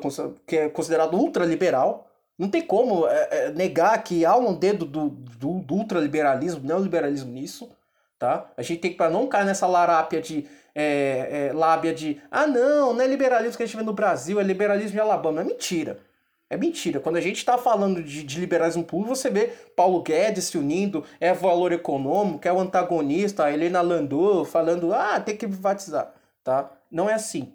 que 0.46 0.56
é 0.56 0.68
considerado 0.70 1.14
ultraliberal. 1.14 2.10
Não 2.38 2.48
tem 2.48 2.62
como 2.62 3.06
é, 3.06 3.28
é, 3.30 3.50
negar 3.50 4.02
que 4.02 4.24
há 4.24 4.34
um 4.34 4.54
dedo 4.54 4.86
do, 4.86 5.10
do, 5.10 5.58
do 5.58 5.74
ultraliberalismo, 5.74 6.66
neoliberalismo 6.66 7.30
nisso, 7.30 7.68
tá? 8.18 8.50
A 8.56 8.62
gente 8.62 8.80
tem 8.80 8.90
que, 8.92 8.96
para 8.96 9.10
não 9.10 9.26
cair 9.26 9.44
nessa 9.44 9.66
larápia 9.66 10.22
de 10.22 10.46
é, 10.74 11.48
é, 11.50 11.52
lábia 11.52 11.92
de 11.92 12.18
ah, 12.30 12.46
não, 12.46 12.94
não 12.94 13.00
é 13.02 13.06
liberalismo 13.06 13.58
que 13.58 13.62
a 13.62 13.66
gente 13.66 13.76
vê 13.76 13.82
no 13.82 13.92
Brasil, 13.92 14.40
é 14.40 14.42
liberalismo 14.42 14.92
de 14.92 15.00
Alabama. 15.00 15.42
É 15.42 15.44
mentira. 15.44 15.98
É 16.48 16.56
mentira. 16.56 16.98
Quando 16.98 17.16
a 17.16 17.20
gente 17.20 17.36
está 17.36 17.58
falando 17.58 18.02
de, 18.02 18.22
de, 18.22 18.40
liberalismo 18.40 18.84
público, 18.84 19.14
você 19.14 19.28
vê 19.28 19.52
Paulo 19.74 20.02
Guedes 20.02 20.44
se 20.44 20.56
unindo, 20.56 21.04
é 21.20 21.34
valor 21.34 21.72
econômico, 21.72 22.48
é 22.48 22.52
o 22.52 22.60
antagonista, 22.60 23.44
a 23.44 23.52
Helena 23.52 23.82
Landau 23.82 24.46
falando, 24.46 24.94
ah, 24.94 25.20
tem 25.20 25.36
que 25.36 25.46
privatizar, 25.46 26.14
tá? 26.42 26.70
Não 26.90 27.10
é 27.10 27.14
assim. 27.14 27.52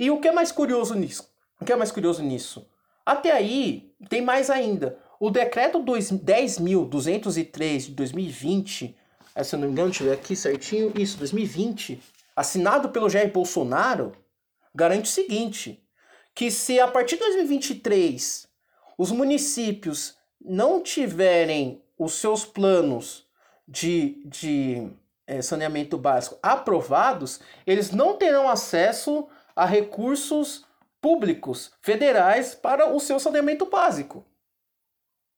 E 0.00 0.10
o 0.10 0.18
que 0.18 0.26
é 0.28 0.32
mais 0.32 0.50
curioso 0.50 0.94
nisso? 0.94 1.30
O 1.60 1.64
que 1.66 1.70
é 1.70 1.76
mais 1.76 1.92
curioso 1.92 2.22
nisso? 2.22 2.66
Até 3.04 3.32
aí, 3.32 3.92
tem 4.08 4.22
mais 4.22 4.48
ainda. 4.48 4.98
O 5.20 5.28
decreto 5.28 5.78
10.203 5.78 7.80
de 7.80 7.90
2020, 7.90 8.96
é, 9.34 9.44
se 9.44 9.54
eu 9.54 9.58
não 9.58 9.66
me 9.66 9.72
engano, 9.72 9.90
deixa 9.90 10.02
eu 10.02 10.08
ver 10.08 10.14
aqui 10.14 10.34
certinho, 10.34 10.90
isso, 10.96 11.18
2020, 11.18 12.02
assinado 12.34 12.88
pelo 12.88 13.10
Jair 13.10 13.30
Bolsonaro, 13.30 14.12
garante 14.74 15.10
o 15.10 15.12
seguinte, 15.12 15.86
que 16.34 16.50
se 16.50 16.80
a 16.80 16.88
partir 16.88 17.16
de 17.16 17.24
2023 17.24 18.48
os 18.96 19.12
municípios 19.12 20.16
não 20.40 20.82
tiverem 20.82 21.84
os 21.98 22.14
seus 22.14 22.46
planos 22.46 23.26
de, 23.68 24.22
de 24.24 24.88
é, 25.26 25.42
saneamento 25.42 25.98
básico 25.98 26.38
aprovados, 26.42 27.40
eles 27.66 27.90
não 27.90 28.16
terão 28.16 28.48
acesso 28.48 29.28
a 29.60 29.66
recursos 29.66 30.64
públicos 31.02 31.70
federais 31.82 32.54
para 32.54 32.90
o 32.94 32.98
seu 32.98 33.20
saneamento 33.20 33.66
básico. 33.66 34.24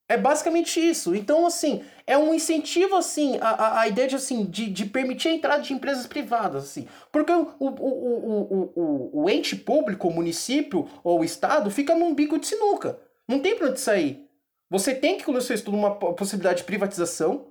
É 0.08 0.16
basicamente 0.16 0.78
isso. 0.78 1.12
Então, 1.12 1.44
assim, 1.44 1.82
é 2.06 2.16
um 2.16 2.32
incentivo, 2.32 2.94
assim, 2.94 3.36
a, 3.40 3.80
a 3.80 3.88
ideia 3.88 4.06
de, 4.06 4.14
assim, 4.14 4.44
de, 4.44 4.70
de 4.70 4.86
permitir 4.86 5.28
a 5.28 5.32
entrada 5.32 5.60
de 5.60 5.72
empresas 5.72 6.06
privadas, 6.06 6.62
assim. 6.62 6.86
Porque 7.10 7.32
o, 7.32 7.48
o, 7.58 7.66
o, 7.66 8.52
o, 8.52 8.72
o, 8.76 9.22
o 9.24 9.30
ente 9.30 9.56
público, 9.56 10.06
o 10.06 10.14
município 10.14 10.88
ou 11.02 11.20
o 11.20 11.24
estado 11.24 11.68
fica 11.68 11.92
num 11.92 12.14
bico 12.14 12.38
de 12.38 12.46
sinuca. 12.46 13.00
Não 13.26 13.40
tem 13.40 13.56
para 13.56 13.70
onde 13.70 13.80
sair. 13.80 14.28
Você 14.70 14.94
tem 14.94 15.18
que, 15.18 15.24
quando 15.24 15.40
você 15.40 15.54
estuda 15.54 15.76
uma 15.76 15.96
possibilidade 15.96 16.58
de 16.58 16.64
privatização 16.64 17.48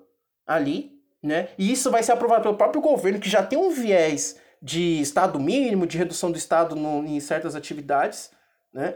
ali, 0.47 0.97
né? 1.21 1.49
E 1.57 1.69
isso 1.69 1.91
vai 1.91 2.01
ser 2.01 2.13
aprovado 2.13 2.43
pelo 2.43 2.55
próprio 2.55 2.81
governo, 2.81 3.19
que 3.19 3.29
já 3.29 3.43
tem 3.43 3.59
um 3.59 3.71
viés 3.71 4.39
de 4.61 5.01
estado 5.01 5.39
mínimo, 5.39 5.87
de 5.87 5.97
redução 5.97 6.31
do 6.31 6.37
estado 6.37 6.75
no, 6.75 7.05
em 7.05 7.19
certas 7.19 7.55
atividades, 7.55 8.31
né? 8.71 8.95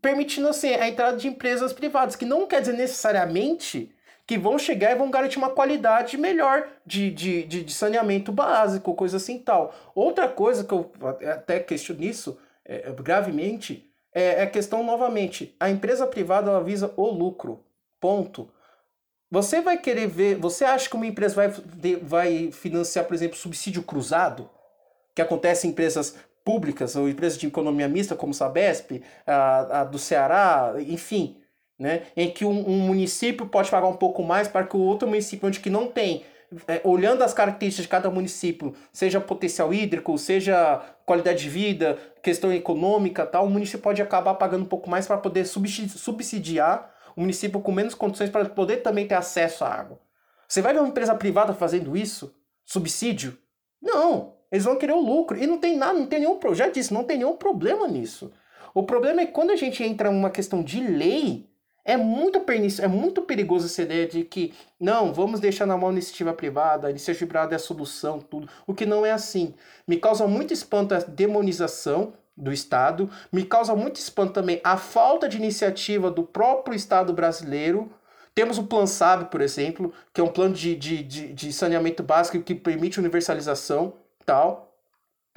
Permitindo 0.00 0.48
assim 0.48 0.68
a 0.74 0.88
entrada 0.88 1.16
de 1.16 1.28
empresas 1.28 1.72
privadas, 1.72 2.16
que 2.16 2.24
não 2.24 2.46
quer 2.46 2.60
dizer 2.60 2.72
necessariamente 2.72 3.94
que 4.26 4.36
vão 4.38 4.58
chegar 4.58 4.92
e 4.92 4.96
vão 4.96 5.10
garantir 5.10 5.38
uma 5.38 5.50
qualidade 5.50 6.16
melhor 6.16 6.68
de, 6.86 7.10
de, 7.10 7.42
de, 7.44 7.72
saneamento 7.72 8.32
básico, 8.32 8.94
coisa 8.94 9.16
assim 9.16 9.38
tal. 9.38 9.74
Outra 9.94 10.28
coisa 10.28 10.64
que 10.64 10.72
eu 10.72 10.90
até 11.32 11.60
questiono 11.60 12.02
isso 12.02 12.38
é, 12.64 12.90
gravemente 12.92 13.92
é, 14.12 14.42
é 14.42 14.46
questão 14.46 14.82
novamente. 14.82 15.54
A 15.58 15.70
empresa 15.70 16.06
privada 16.06 16.50
ela 16.50 16.62
visa 16.62 16.92
o 16.96 17.08
lucro. 17.10 17.64
Ponto. 18.00 18.50
Você 19.30 19.60
vai 19.60 19.78
querer 19.78 20.08
ver. 20.08 20.36
Você 20.36 20.64
acha 20.64 20.88
que 20.88 20.96
uma 20.96 21.06
empresa 21.06 21.34
vai, 21.34 21.48
vai 22.02 22.52
financiar, 22.52 23.04
por 23.04 23.14
exemplo, 23.14 23.36
subsídio 23.36 23.82
cruzado? 23.82 24.50
Que 25.14 25.22
acontece 25.22 25.66
em 25.66 25.70
empresas 25.70 26.16
públicas 26.44 26.96
ou 26.96 27.08
empresas 27.08 27.38
de 27.38 27.46
economia 27.46 27.88
mista, 27.88 28.16
como 28.16 28.34
Sabesp, 28.34 29.02
a, 29.26 29.80
a 29.80 29.84
do 29.84 29.98
Ceará, 29.98 30.74
enfim. 30.78 31.38
Né? 31.78 32.02
Em 32.16 32.30
que 32.30 32.44
um, 32.44 32.68
um, 32.68 32.78
município 32.80 33.46
pode 33.46 33.70
pagar 33.70 33.88
um 33.88 33.96
pouco 33.96 34.22
mais 34.22 34.46
para 34.48 34.66
que 34.66 34.76
o 34.76 34.80
outro 34.80 35.08
município, 35.08 35.48
onde 35.48 35.60
que 35.60 35.70
não 35.70 35.86
tem, 35.88 36.24
é, 36.68 36.80
olhando 36.84 37.22
as 37.22 37.32
características 37.32 37.84
de 37.84 37.88
cada 37.88 38.10
município, 38.10 38.74
seja 38.92 39.20
potencial 39.20 39.72
hídrico, 39.72 40.16
seja 40.18 40.80
qualidade 41.04 41.42
de 41.42 41.48
vida, 41.48 41.98
questão 42.22 42.52
econômica, 42.52 43.26
tal, 43.26 43.46
o 43.46 43.50
município 43.50 43.80
pode 43.80 44.02
acabar 44.02 44.34
pagando 44.34 44.62
um 44.62 44.68
pouco 44.68 44.88
mais 44.88 45.06
para 45.06 45.18
poder 45.18 45.44
subsidiar 45.46 46.92
o 47.16 47.20
município 47.20 47.60
com 47.60 47.72
menos 47.72 47.94
condições 47.94 48.30
para 48.30 48.44
poder 48.48 48.78
também 48.78 49.06
ter 49.06 49.14
acesso 49.14 49.64
à 49.64 49.68
água. 49.68 49.98
Você 50.46 50.60
vai 50.60 50.72
ver 50.72 50.80
uma 50.80 50.88
empresa 50.88 51.14
privada 51.14 51.54
fazendo 51.54 51.96
isso? 51.96 52.34
Subsídio? 52.64 53.36
Não, 53.80 54.34
eles 54.52 54.64
vão 54.64 54.76
querer 54.76 54.92
o 54.92 55.00
lucro. 55.00 55.42
E 55.42 55.46
não 55.46 55.56
tem 55.56 55.76
nada, 55.76 55.98
não 55.98 56.06
tem 56.06 56.20
nenhum, 56.20 56.38
já 56.54 56.68
disse, 56.68 56.92
não 56.92 57.04
tem 57.04 57.16
nenhum 57.16 57.34
problema 57.34 57.88
nisso. 57.88 58.30
O 58.74 58.82
problema 58.82 59.22
é 59.22 59.26
que 59.26 59.32
quando 59.32 59.50
a 59.50 59.56
gente 59.56 59.82
entra 59.82 60.10
numa 60.10 60.30
questão 60.30 60.62
de 60.62 60.80
lei, 60.80 61.50
é 61.84 61.96
muito 61.96 62.40
perniço, 62.40 62.82
é 62.82 62.86
muito 62.86 63.22
perigoso 63.22 63.66
essa 63.66 63.82
ideia 63.82 64.06
de 64.06 64.24
que 64.24 64.54
não, 64.78 65.12
vamos 65.12 65.40
deixar 65.40 65.66
na 65.66 65.76
mão 65.76 65.88
a 65.88 65.92
iniciativa 65.92 66.32
privada, 66.32 66.86
a 66.86 66.90
iniciativa 66.90 67.26
privada 67.26 67.54
é 67.54 67.56
a 67.56 67.58
solução, 67.58 68.20
tudo. 68.20 68.48
O 68.66 68.74
que 68.74 68.86
não 68.86 69.04
é 69.04 69.10
assim. 69.10 69.54
Me 69.88 69.96
causa 69.96 70.26
muito 70.26 70.52
espanto 70.52 70.94
a 70.94 70.98
demonização 70.98 72.12
do 72.36 72.52
Estado, 72.52 73.10
me 73.32 73.44
causa 73.44 73.74
muito 73.74 73.96
espanto 73.96 74.32
também 74.32 74.60
a 74.62 74.76
falta 74.76 75.28
de 75.28 75.36
iniciativa 75.36 76.10
do 76.10 76.22
próprio 76.22 76.74
Estado 76.74 77.12
brasileiro. 77.12 77.90
Temos 78.34 78.56
o 78.58 78.64
Plan 78.64 78.86
SAB, 78.86 79.24
por 79.24 79.40
exemplo, 79.42 79.92
que 80.14 80.20
é 80.20 80.24
um 80.24 80.28
plano 80.28 80.54
de, 80.54 80.74
de, 80.74 81.02
de, 81.02 81.32
de 81.32 81.52
saneamento 81.52 82.02
básico 82.02 82.40
que 82.40 82.54
permite 82.54 82.98
universalização 82.98 84.01
tal. 84.24 84.72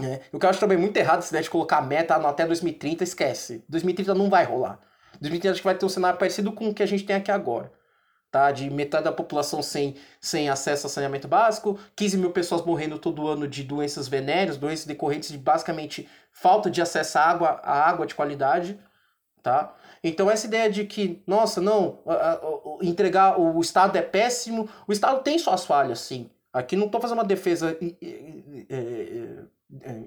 É. 0.01 0.21
O 0.31 0.39
que 0.39 0.45
eu 0.45 0.49
acho 0.49 0.59
também 0.59 0.77
muito 0.77 0.97
errado 0.97 1.19
essa 1.19 1.29
ideia 1.29 1.43
de 1.43 1.49
colocar 1.49 1.81
meta 1.81 2.15
até 2.15 2.45
2030, 2.45 3.03
esquece. 3.03 3.63
2030 3.69 4.13
não 4.13 4.29
vai 4.29 4.43
rolar. 4.43 4.79
2030 5.21 5.51
acho 5.51 5.61
que 5.61 5.65
vai 5.65 5.75
ter 5.75 5.85
um 5.85 5.89
cenário 5.89 6.19
parecido 6.19 6.51
com 6.51 6.69
o 6.69 6.73
que 6.73 6.83
a 6.83 6.85
gente 6.85 7.05
tem 7.05 7.15
aqui 7.15 7.31
agora. 7.31 7.71
Tá? 8.29 8.51
De 8.51 8.69
metade 8.69 9.05
da 9.05 9.13
população 9.13 9.61
sem, 9.61 9.95
sem 10.19 10.49
acesso 10.49 10.87
a 10.87 10.89
saneamento 10.89 11.27
básico, 11.27 11.79
15 11.95 12.17
mil 12.17 12.31
pessoas 12.31 12.65
morrendo 12.65 12.99
todo 12.99 13.27
ano 13.27 13.47
de 13.47 13.63
doenças 13.63 14.09
venéreas, 14.09 14.57
doenças 14.57 14.85
decorrentes 14.85 15.31
de 15.31 15.37
basicamente 15.37 16.09
falta 16.33 16.69
de 16.69 16.81
acesso 16.81 17.17
à 17.17 17.21
água, 17.21 17.49
à 17.63 17.89
água 17.89 18.05
de 18.05 18.13
qualidade. 18.13 18.77
Tá? 19.41 19.73
Então 20.03 20.29
essa 20.29 20.47
ideia 20.47 20.69
de 20.69 20.83
que, 20.83 21.23
nossa, 21.25 21.61
não, 21.61 21.99
entregar 22.81 23.39
o 23.39 23.61
Estado 23.61 23.97
é 23.97 24.01
péssimo, 24.01 24.67
o 24.85 24.91
Estado 24.91 25.21
tem 25.21 25.39
suas 25.39 25.65
falhas, 25.65 25.99
sim. 25.99 26.29
Aqui 26.55 26.77
não 26.77 26.85
estou 26.85 27.01
fazendo 27.01 27.17
uma 27.17 27.25
defesa 27.25 27.77
é, 27.81 29.43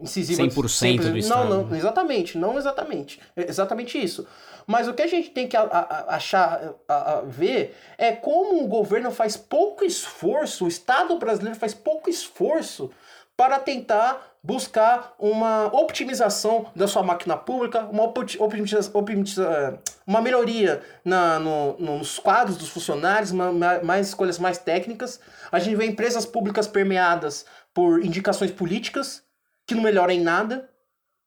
incisiva 0.00 0.42
100% 0.44 0.68
sempre. 0.68 1.10
do 1.10 1.18
Estado. 1.18 1.46
Não, 1.46 1.64
não, 1.64 1.76
exatamente, 1.76 2.38
não 2.38 2.56
exatamente. 2.56 3.20
É 3.36 3.50
exatamente 3.50 4.02
isso. 4.02 4.26
Mas 4.66 4.88
o 4.88 4.94
que 4.94 5.02
a 5.02 5.06
gente 5.06 5.28
tem 5.28 5.46
que 5.46 5.54
a, 5.54 5.60
a, 5.60 6.16
achar, 6.16 6.72
a, 6.88 7.20
ver, 7.20 7.76
é 7.98 8.12
como 8.12 8.64
o 8.64 8.66
governo 8.66 9.10
faz 9.10 9.36
pouco 9.36 9.84
esforço, 9.84 10.64
o 10.64 10.68
Estado 10.68 11.18
brasileiro 11.18 11.58
faz 11.58 11.74
pouco 11.74 12.08
esforço 12.08 12.90
para 13.38 13.60
tentar 13.60 14.34
buscar 14.42 15.14
uma 15.16 15.66
optimização 15.66 16.66
da 16.74 16.88
sua 16.88 17.04
máquina 17.04 17.36
pública, 17.36 17.84
uma, 17.84 18.02
optimiza, 18.02 18.90
optimiza, 18.92 19.80
uma 20.04 20.20
melhoria 20.20 20.82
na, 21.04 21.38
no, 21.38 21.78
nos 21.78 22.18
quadros 22.18 22.56
dos 22.56 22.68
funcionários, 22.68 23.30
uma, 23.30 23.52
mais 23.80 24.08
escolhas 24.08 24.40
mais 24.40 24.58
técnicas. 24.58 25.20
A 25.52 25.60
gente 25.60 25.76
vê 25.76 25.86
empresas 25.86 26.26
públicas 26.26 26.66
permeadas 26.66 27.46
por 27.72 28.04
indicações 28.04 28.50
políticas, 28.50 29.22
que 29.64 29.74
não 29.76 29.84
melhora 29.84 30.12
em 30.12 30.20
nada, 30.20 30.68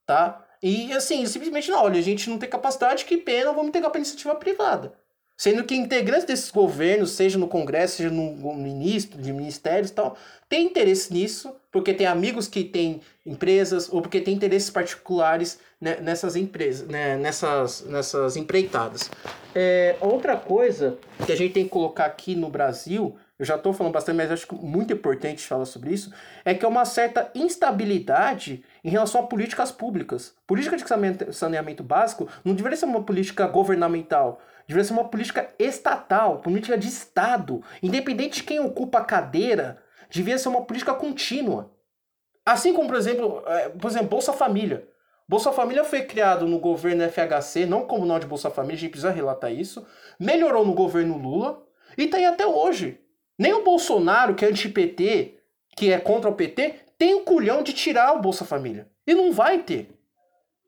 tá? 0.05 0.45
E 0.62 0.91
assim, 0.91 1.26
simplesmente 1.26 1.72
não, 1.72 1.82
olha, 1.82 1.97
a 1.97 2.03
gente 2.03 2.30
não 2.30 2.38
tem 2.38 2.49
capacidade, 2.49 3.05
que 3.05 3.16
pena, 3.16 3.53
vamos 3.53 3.72
ter 3.72 3.86
a 3.86 3.91
iniciativa 3.95 4.36
privada. 4.36 4.93
Sendo 5.38 5.63
que 5.63 5.75
integrantes 5.75 6.25
desses 6.25 6.51
governos, 6.51 7.11
seja 7.11 7.38
no 7.38 7.47
Congresso, 7.47 7.97
seja 7.97 8.11
no 8.11 8.53
ministro, 8.53 9.19
de 9.19 9.34
ministérios 9.34 9.89
e 9.89 9.93
tal, 9.93 10.15
têm 10.47 10.67
interesse 10.67 11.11
nisso, 11.11 11.55
porque 11.71 11.93
tem 11.93 12.05
amigos 12.05 12.47
que 12.47 12.63
têm 12.63 13.01
empresas, 13.25 13.91
ou 13.91 14.01
porque 14.01 14.21
tem 14.21 14.36
interesses 14.36 14.69
particulares 14.69 15.57
né, 15.79 15.97
nessas 15.99 16.36
empresas, 16.36 16.88
né, 16.88 17.17
nessas, 17.17 17.82
nessas 17.88 18.38
empreitadas. 18.38 19.09
É, 19.55 19.95
outra 19.99 20.38
coisa 20.38 20.97
que 21.25 21.32
a 21.32 21.36
gente 21.36 21.53
tem 21.53 21.63
que 21.63 21.71
colocar 21.71 22.05
aqui 22.05 22.36
no 22.36 22.49
Brasil 22.49 23.17
eu 23.41 23.45
já 23.45 23.55
estou 23.55 23.73
falando 23.73 23.91
bastante, 23.91 24.17
mas 24.17 24.29
acho 24.29 24.45
que 24.45 24.53
muito 24.53 24.93
importante 24.93 25.47
falar 25.47 25.65
sobre 25.65 25.91
isso, 25.91 26.13
é 26.45 26.53
que 26.53 26.63
é 26.63 26.67
uma 26.67 26.86
certa 26.86 27.32
instabilidade 27.34 28.63
em 28.84 28.89
relação 28.91 29.19
a 29.19 29.23
políticas 29.25 29.71
públicas. 29.71 30.36
Política 30.45 30.77
de 30.77 31.34
saneamento 31.34 31.84
básico 31.84 32.29
não 32.45 32.53
deveria 32.53 32.77
ser 32.77 32.86
uma 32.86 33.01
política 33.01 33.47
governamental, 33.47 34.39
deveria 34.72 34.86
ser 34.86 34.93
uma 34.93 35.09
política 35.09 35.53
estatal, 35.59 36.39
política 36.39 36.78
de 36.78 36.88
Estado. 36.88 37.61
Independente 37.84 38.36
de 38.36 38.43
quem 38.43 38.59
ocupa 38.59 38.99
a 38.99 39.05
cadeira, 39.05 39.82
devia 40.09 40.38
ser 40.38 40.47
uma 40.47 40.63
política 40.63 40.93
contínua. 40.93 41.72
Assim 42.45 42.74
como, 42.74 42.88
por 42.88 42.97
exemplo, 42.97 43.43
é, 43.45 43.69
por 43.69 43.89
exemplo, 43.89 44.07
Bolsa 44.07 44.34
Família. 44.34 44.88
Bolsa 45.28 45.51
Família 45.51 45.84
foi 45.84 46.03
criado 46.03 46.47
no 46.47 46.59
governo 46.59 47.03
FHC, 47.09 47.65
não 47.65 47.86
como 47.86 48.05
nome 48.05 48.22
de 48.22 48.26
Bolsa 48.26 48.49
Família, 48.49 48.76
a 48.76 48.80
gente 48.80 48.91
precisa 48.91 49.11
relatar 49.11 49.51
isso. 49.51 49.86
Melhorou 50.19 50.65
no 50.65 50.74
governo 50.74 51.17
Lula 51.17 51.63
e 51.97 52.03
está 52.03 52.17
aí 52.17 52.26
até 52.26 52.45
hoje. 52.45 52.99
Nem 53.38 53.53
o 53.53 53.63
Bolsonaro, 53.63 54.36
que 54.36 54.45
é 54.45 54.49
anti-PT, 54.49 55.38
que 55.76 55.91
é 55.91 55.99
contra 55.99 56.30
o 56.30 56.36
PT, 56.36 56.76
tem 56.97 57.13
o 57.13 57.22
culhão 57.22 57.63
de 57.63 57.74
tirar 57.74 58.13
o 58.13 58.22
Bolsa 58.22 58.45
Família. 58.45 58.89
E 59.05 59.13
não 59.13 59.32
vai 59.32 59.59
ter. 59.59 59.89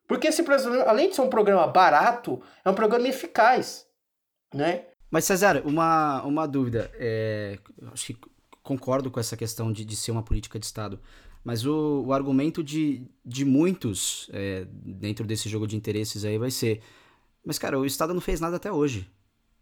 Porque 0.08 0.28
esse 0.28 0.44
programa, 0.44 0.84
além 0.84 1.10
de 1.10 1.16
ser 1.16 1.22
um 1.22 1.30
programa 1.30 1.66
barato, 1.68 2.42
é 2.64 2.70
um 2.70 2.74
programa 2.74 3.08
eficaz. 3.08 3.88
Né? 4.54 4.86
Mas, 5.10 5.26
César, 5.26 5.62
uma, 5.66 6.24
uma 6.24 6.48
dúvida. 6.48 6.92
É, 6.96 7.58
acho 7.92 8.08
que 8.08 8.18
concordo 8.62 9.12
com 9.12 9.20
essa 9.20 9.38
questão 9.38 9.72
de, 9.72 9.84
de 9.84 9.96
ser 9.96 10.12
uma 10.12 10.24
política 10.24 10.58
de 10.60 10.66
Estado. 10.66 11.00
Mas 11.44 11.66
o, 11.66 12.06
o 12.08 12.14
argumento 12.14 12.64
de, 12.64 13.06
de 13.26 13.44
muitos 13.44 14.30
é, 14.32 14.66
dentro 14.70 15.26
desse 15.28 15.50
jogo 15.50 15.68
de 15.68 15.76
interesses 15.76 16.24
aí 16.24 16.38
vai 16.38 16.50
ser: 16.50 16.82
mas, 17.46 17.60
cara, 17.60 17.78
o 17.78 17.86
Estado 17.86 18.14
não 18.14 18.22
fez 18.22 18.40
nada 18.40 18.56
até 18.56 18.72
hoje. 18.72 19.10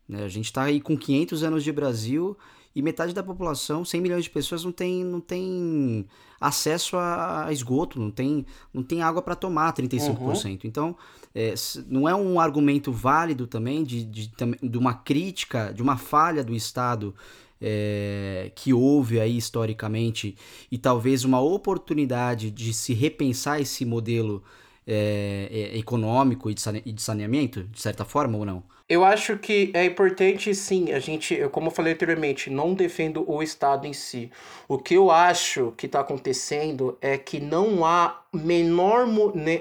Né? 0.08 0.24
A 0.24 0.28
gente 0.28 0.46
está 0.46 0.64
aí 0.64 0.80
com 0.80 0.98
500 0.98 1.44
anos 1.44 1.64
de 1.64 1.72
Brasil 1.72 2.38
e 2.76 2.82
metade 2.82 3.14
da 3.14 3.22
população, 3.22 3.84
100 3.84 4.02
milhões 4.02 4.24
de 4.24 4.30
pessoas, 4.30 4.64
não 4.64 4.72
tem, 4.72 5.04
não 5.04 5.20
tem 5.20 6.06
acesso 6.40 6.98
a 6.98 7.48
esgoto, 7.52 8.00
não 8.00 8.10
tem, 8.10 8.46
não 8.74 8.82
tem 8.82 9.02
água 9.02 9.22
para 9.22 9.36
tomar 9.36 9.74
35%. 9.74 10.20
Uhum. 10.20 10.58
Então, 10.64 10.96
é, 11.36 11.54
não 11.88 12.08
é 12.08 12.16
um 12.16 12.40
argumento 12.40 12.92
válido 12.92 13.46
também 13.46 13.84
de, 13.84 14.04
de, 14.04 14.32
de 14.62 14.78
uma 14.78 14.94
crítica, 14.94 15.74
de 15.74 15.82
uma 15.82 15.98
falha 15.98 16.44
do 16.44 16.56
Estado 16.56 17.14
é, 17.62 18.52
que 18.56 18.74
houve 18.74 19.20
aí 19.20 19.38
historicamente 19.38 20.36
e 20.72 20.78
talvez 20.78 21.24
uma 21.24 21.40
oportunidade 21.40 22.50
de 22.50 22.74
se 22.74 22.94
repensar 22.94 23.62
esse 23.62 23.86
modelo 23.86 24.44
é, 24.88 25.48
é, 25.52 25.78
econômico 25.78 26.50
e 26.50 26.56
de 26.56 27.02
saneamento, 27.02 27.64
de 27.64 27.80
certa 27.80 28.04
forma, 28.04 28.38
ou 28.38 28.46
não? 28.46 28.64
Eu 28.92 29.06
acho 29.06 29.38
que 29.38 29.72
é 29.74 29.86
importante, 29.86 30.54
sim, 30.54 30.92
a 30.92 31.00
gente, 31.00 31.38
como 31.54 31.68
eu 31.68 31.72
falei 31.72 31.94
anteriormente, 31.94 32.50
não 32.50 32.74
defendo 32.74 33.24
o 33.26 33.42
Estado 33.42 33.88
em 33.88 33.94
si. 33.94 34.30
O 34.68 34.78
que 34.78 34.96
eu 34.96 35.10
acho 35.10 35.74
que 35.78 35.86
está 35.86 36.02
acontecendo 36.02 36.98
é 37.00 37.18
que 37.18 37.40
não 37.40 37.86
há 37.86 38.22
menor, 38.34 39.08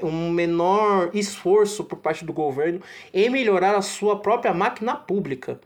um 0.02 0.30
menor 0.32 1.12
esforço 1.14 1.84
por 1.84 2.00
parte 2.00 2.24
do 2.24 2.32
governo 2.32 2.82
em 3.14 3.30
melhorar 3.30 3.76
a 3.76 3.82
sua 3.82 4.18
própria 4.18 4.52
máquina 4.52 4.96
pública. 4.96 5.60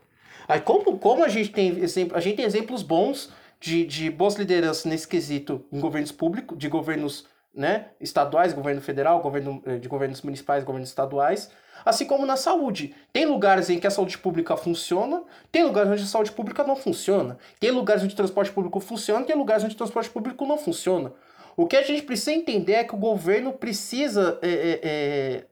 Aí, 0.47 0.61
como, 0.61 0.99
como 0.99 1.23
a 1.23 1.27
gente 1.27 1.49
tem 1.49 1.79
exemplo, 1.79 2.15
a 2.15 2.19
gente 2.19 2.35
tem 2.35 2.45
exemplos 2.45 2.83
bons 2.83 3.33
de, 3.59 3.83
de 3.83 4.11
boas 4.11 4.35
lideranças 4.35 4.85
nesse 4.85 5.07
quesito 5.07 5.65
em 5.73 5.79
governos 5.79 6.11
públicos, 6.11 6.55
de 6.55 6.69
governos 6.69 7.25
né, 7.51 7.87
estaduais, 7.99 8.53
governo 8.53 8.81
federal, 8.81 9.19
governo, 9.21 9.63
eh, 9.65 9.79
de 9.79 9.87
governos 9.87 10.21
municipais, 10.21 10.63
governos 10.63 10.89
estaduais, 10.89 11.49
assim 11.85 12.05
como 12.05 12.25
na 12.25 12.35
saúde. 12.35 12.95
Tem 13.13 13.25
lugares 13.25 13.69
em 13.69 13.79
que 13.79 13.85
a 13.85 13.91
saúde 13.91 14.17
pública 14.17 14.57
funciona, 14.57 15.23
tem 15.51 15.63
lugares 15.63 15.91
onde 15.91 16.03
a 16.03 16.07
saúde 16.07 16.31
pública 16.31 16.63
não 16.63 16.75
funciona, 16.75 17.37
tem 17.59 17.69
lugares 17.69 18.03
onde 18.03 18.13
o 18.13 18.17
transporte 18.17 18.51
público 18.51 18.79
funciona, 18.79 19.23
tem 19.23 19.35
lugares 19.35 19.63
onde 19.63 19.75
o 19.75 19.77
transporte 19.77 20.09
público 20.09 20.45
não 20.45 20.57
funciona. 20.57 21.13
O 21.55 21.67
que 21.67 21.77
a 21.77 21.83
gente 21.83 22.01
precisa 22.01 22.33
entender 22.33 22.73
é 22.73 22.83
que 22.83 22.95
o 22.95 22.97
governo 22.97 23.53
precisa. 23.53 24.39
É, 24.41 24.49
é, 24.49 24.79
é, 24.83 25.45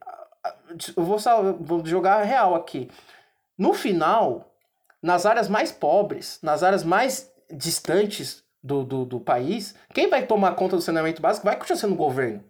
eu 0.96 1.04
vou, 1.04 1.18
vou 1.60 1.86
jogar 1.86 2.22
real 2.22 2.54
aqui. 2.54 2.90
No 3.56 3.72
final, 3.72 4.52
nas 5.00 5.24
áreas 5.24 5.48
mais 5.48 5.72
pobres, 5.72 6.38
nas 6.42 6.62
áreas 6.62 6.84
mais 6.84 7.32
distantes 7.50 8.44
do, 8.62 8.82
do, 8.82 9.04
do 9.04 9.20
país, 9.20 9.74
quem 9.94 10.08
vai 10.08 10.26
tomar 10.26 10.54
conta 10.56 10.76
do 10.76 10.82
saneamento 10.82 11.22
básico 11.22 11.46
vai 11.46 11.56
continuar 11.56 11.78
sendo 11.78 11.94
o 11.94 11.96
governo. 11.96 12.42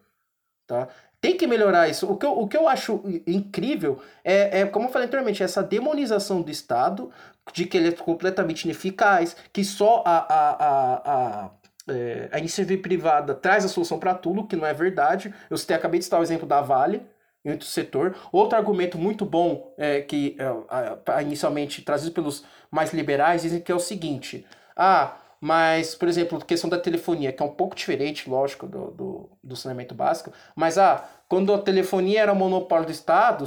Tá? 0.67 0.89
Tem 1.25 1.39
que 1.39 1.47
melhorar 1.47 1.89
isso. 1.89 2.07
O 2.07 2.19
que 2.19 2.27
eu, 2.27 2.39
o 2.39 2.47
que 2.47 2.55
eu 2.55 2.69
acho 2.69 3.03
incrível 3.27 3.99
é, 4.23 4.61
é, 4.61 4.67
como 4.67 4.89
eu 4.89 4.93
falei 4.93 5.07
anteriormente, 5.07 5.43
essa 5.43 5.63
demonização 5.63 6.43
do 6.43 6.51
Estado, 6.51 7.11
de 7.51 7.65
que 7.65 7.79
ele 7.79 7.89
é 7.89 7.93
completamente 7.93 8.65
ineficaz, 8.65 9.35
que 9.51 9.65
só 9.65 10.03
a, 10.05 10.19
a, 10.19 10.51
a, 10.51 11.45
a, 11.47 11.51
é, 11.89 12.29
a 12.31 12.39
iniciativa 12.39 12.83
privada 12.83 13.35
traz 13.35 13.65
a 13.65 13.69
solução 13.69 13.99
para 13.99 14.13
tudo, 14.13 14.47
que 14.47 14.55
não 14.55 14.67
é 14.67 14.75
verdade. 14.75 15.33
Eu 15.49 15.57
citei, 15.57 15.75
acabei 15.75 15.99
de 15.99 16.05
citar 16.05 16.21
o 16.21 16.23
exemplo 16.23 16.47
da 16.47 16.61
Vale, 16.61 17.01
em 17.43 17.53
outro 17.53 17.67
setor. 17.67 18.15
Outro 18.31 18.59
argumento 18.59 18.99
muito 18.99 19.25
bom, 19.25 19.73
é, 19.79 20.03
que 20.03 20.37
é, 20.39 21.23
inicialmente 21.23 21.81
trazido 21.81 22.13
pelos 22.13 22.45
mais 22.71 22.93
liberais, 22.93 23.41
dizem 23.41 23.63
que 23.63 23.73
é 23.73 23.75
o 23.75 23.81
seguinte: 23.81 24.45
ah, 24.77 25.17
mas, 25.45 25.95
por 25.95 26.09
exemplo, 26.09 26.43
questão 26.43 26.71
da 26.71 26.79
telefonia, 26.79 27.31
que 27.31 27.43
é 27.43 27.45
um 27.45 27.55
pouco 27.55 27.77
diferente, 27.77 28.31
lógico, 28.31 28.67
do, 28.67 28.91
do, 28.93 29.31
do 29.43 29.55
saneamento 29.55 29.95
básico. 29.95 30.33
Mas, 30.57 30.79
ah, 30.79 31.07
quando 31.29 31.53
a 31.53 31.59
telefonia 31.59 32.23
era 32.23 32.35
monopólio 32.35 32.87
do 32.87 32.93
Estado, 32.93 33.45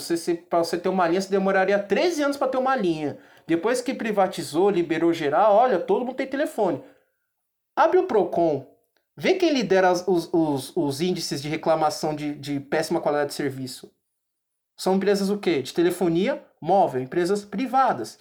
para 0.47 0.59
você 0.59 0.77
ter 0.77 0.89
uma 0.89 1.07
linha, 1.07 1.21
você 1.21 1.31
demoraria 1.31 1.79
13 1.79 2.21
anos 2.21 2.37
para 2.37 2.49
ter 2.49 2.57
uma 2.59 2.75
linha. 2.75 3.17
Depois 3.47 3.81
que 3.81 3.95
privatizou, 3.95 4.69
liberou 4.69 5.11
geral, 5.11 5.55
olha, 5.55 5.79
todo 5.79 6.05
mundo 6.05 6.17
tem 6.17 6.27
telefone. 6.27 6.83
Abre 7.75 7.97
o 7.97 8.05
PROCON, 8.05 8.67
vê 9.15 9.33
quem 9.33 9.51
lidera 9.51 9.91
os, 9.91 10.29
os, 10.31 10.77
os 10.77 11.01
índices 11.01 11.41
de 11.41 11.49
reclamação 11.49 12.13
de, 12.15 12.35
de 12.35 12.59
péssima 12.59 13.01
qualidade 13.01 13.29
de 13.29 13.35
serviço. 13.35 13.91
São 14.77 14.97
empresas 14.97 15.31
o 15.31 15.39
quê? 15.39 15.63
De 15.63 15.73
telefonia 15.73 16.45
móvel, 16.61 17.01
empresas 17.01 17.43
privadas. 17.43 18.19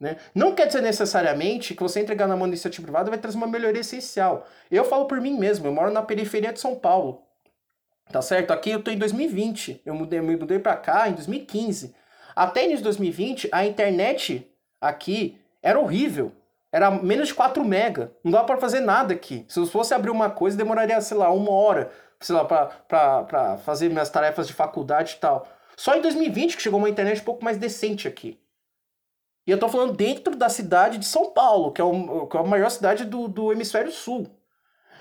Né? 0.00 0.16
Não 0.34 0.54
quer 0.54 0.66
dizer 0.66 0.80
necessariamente 0.80 1.74
que 1.74 1.82
você 1.82 2.00
entregar 2.00 2.28
na 2.28 2.36
mão 2.36 2.46
da 2.46 2.52
iniciativa 2.52 2.84
privada 2.84 3.10
vai 3.10 3.18
trazer 3.18 3.36
uma 3.36 3.46
melhoria 3.46 3.80
essencial. 3.80 4.46
Eu 4.70 4.84
falo 4.84 5.06
por 5.06 5.20
mim 5.20 5.36
mesmo, 5.36 5.66
eu 5.66 5.72
moro 5.72 5.90
na 5.90 6.02
periferia 6.02 6.52
de 6.52 6.60
São 6.60 6.76
Paulo. 6.76 7.22
Tá 8.10 8.22
certo? 8.22 8.52
Aqui 8.52 8.70
eu 8.70 8.82
tô 8.82 8.90
em 8.90 8.96
2020. 8.96 9.82
Eu 9.84 9.94
mudei, 9.94 10.20
me 10.20 10.36
mudei 10.36 10.58
para 10.58 10.76
cá 10.76 11.08
em 11.08 11.12
2015. 11.12 11.94
Até 12.34 12.60
início 12.60 12.78
de 12.78 12.84
2020, 12.84 13.48
a 13.52 13.66
internet 13.66 14.50
aqui 14.80 15.38
era 15.62 15.78
horrível. 15.78 16.32
Era 16.72 16.90
menos 16.90 17.28
de 17.28 17.34
4 17.34 17.64
mega. 17.64 18.12
Não 18.22 18.30
dava 18.30 18.44
para 18.44 18.56
fazer 18.58 18.80
nada 18.80 19.12
aqui. 19.12 19.44
Se 19.48 19.58
eu 19.58 19.66
fosse 19.66 19.92
abrir 19.92 20.10
uma 20.10 20.30
coisa, 20.30 20.56
demoraria, 20.56 21.00
sei 21.00 21.16
lá, 21.16 21.30
uma 21.30 21.50
hora, 21.50 21.90
sei 22.20 22.34
lá, 22.34 22.44
para 22.44 23.58
fazer 23.58 23.88
minhas 23.88 24.08
tarefas 24.08 24.46
de 24.46 24.52
faculdade 24.52 25.16
e 25.16 25.20
tal. 25.20 25.46
Só 25.76 25.94
em 25.94 26.00
2020 26.00 26.56
que 26.56 26.62
chegou 26.62 26.78
uma 26.78 26.88
internet 26.88 27.20
um 27.20 27.24
pouco 27.24 27.44
mais 27.44 27.58
decente 27.58 28.06
aqui. 28.08 28.38
E 29.48 29.50
eu 29.50 29.54
estou 29.54 29.70
falando 29.70 29.96
dentro 29.96 30.36
da 30.36 30.50
cidade 30.50 30.98
de 30.98 31.06
São 31.06 31.30
Paulo, 31.30 31.72
que 31.72 31.80
é, 31.80 31.84
o, 31.84 32.26
que 32.26 32.36
é 32.36 32.40
a 32.40 32.42
maior 32.42 32.68
cidade 32.70 33.06
do, 33.06 33.26
do 33.26 33.50
hemisfério 33.50 33.90
sul. 33.90 34.26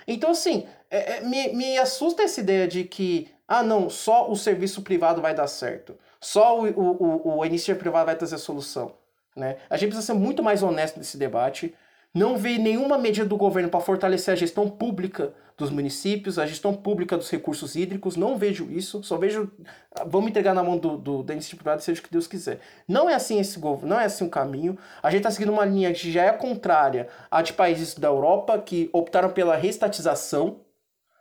Então, 0.07 0.31
assim, 0.31 0.65
é, 0.89 1.17
é, 1.17 1.21
me, 1.21 1.51
me 1.51 1.77
assusta 1.77 2.23
essa 2.23 2.39
ideia 2.39 2.65
de 2.65 2.85
que, 2.85 3.29
ah, 3.45 3.61
não, 3.61 3.89
só 3.89 4.31
o 4.31 4.37
serviço 4.37 4.83
privado 4.83 5.21
vai 5.21 5.35
dar 5.35 5.47
certo. 5.47 5.97
Só 6.21 6.61
o, 6.61 6.65
o, 6.65 7.35
o, 7.35 7.43
a 7.43 7.45
iniciativa 7.45 7.77
privada 7.77 8.05
vai 8.05 8.15
trazer 8.15 8.35
a 8.35 8.37
solução. 8.37 8.93
Né? 9.35 9.57
A 9.69 9.75
gente 9.75 9.89
precisa 9.89 10.13
ser 10.13 10.17
muito 10.17 10.41
mais 10.41 10.63
honesto 10.63 10.95
nesse 10.95 11.17
debate. 11.17 11.75
Não 12.17 12.35
ver 12.35 12.57
nenhuma 12.57 12.97
medida 12.97 13.27
do 13.27 13.37
governo 13.37 13.69
para 13.69 13.79
fortalecer 13.79 14.33
a 14.33 14.35
gestão 14.35 14.67
pública 14.67 15.35
dos 15.55 15.69
municípios, 15.69 16.39
a 16.39 16.47
gestão 16.47 16.73
pública 16.73 17.15
dos 17.15 17.29
recursos 17.29 17.75
hídricos, 17.75 18.15
não 18.15 18.35
vejo 18.35 18.71
isso, 18.71 19.03
só 19.03 19.17
vejo, 19.17 19.51
vamos 20.07 20.31
entregar 20.31 20.55
na 20.55 20.63
mão 20.63 20.79
do, 20.79 20.97
do, 20.97 21.21
da 21.21 21.39
seja 21.79 22.01
o 22.01 22.03
que 22.03 22.11
Deus 22.11 22.25
quiser. 22.25 22.59
Não 22.87 23.07
é 23.07 23.13
assim 23.13 23.39
esse 23.39 23.59
governo, 23.59 23.89
não 23.89 24.01
é 24.01 24.05
assim 24.05 24.25
o 24.25 24.31
caminho, 24.31 24.79
a 25.03 25.11
gente 25.11 25.19
está 25.19 25.29
seguindo 25.29 25.51
uma 25.51 25.63
linha 25.63 25.93
que 25.93 26.11
já 26.11 26.23
é 26.23 26.31
contrária 26.31 27.07
à 27.29 27.43
de 27.43 27.53
países 27.53 27.93
da 27.93 28.07
Europa 28.07 28.57
que 28.57 28.89
optaram 28.91 29.29
pela 29.29 29.55
restatização, 29.55 30.61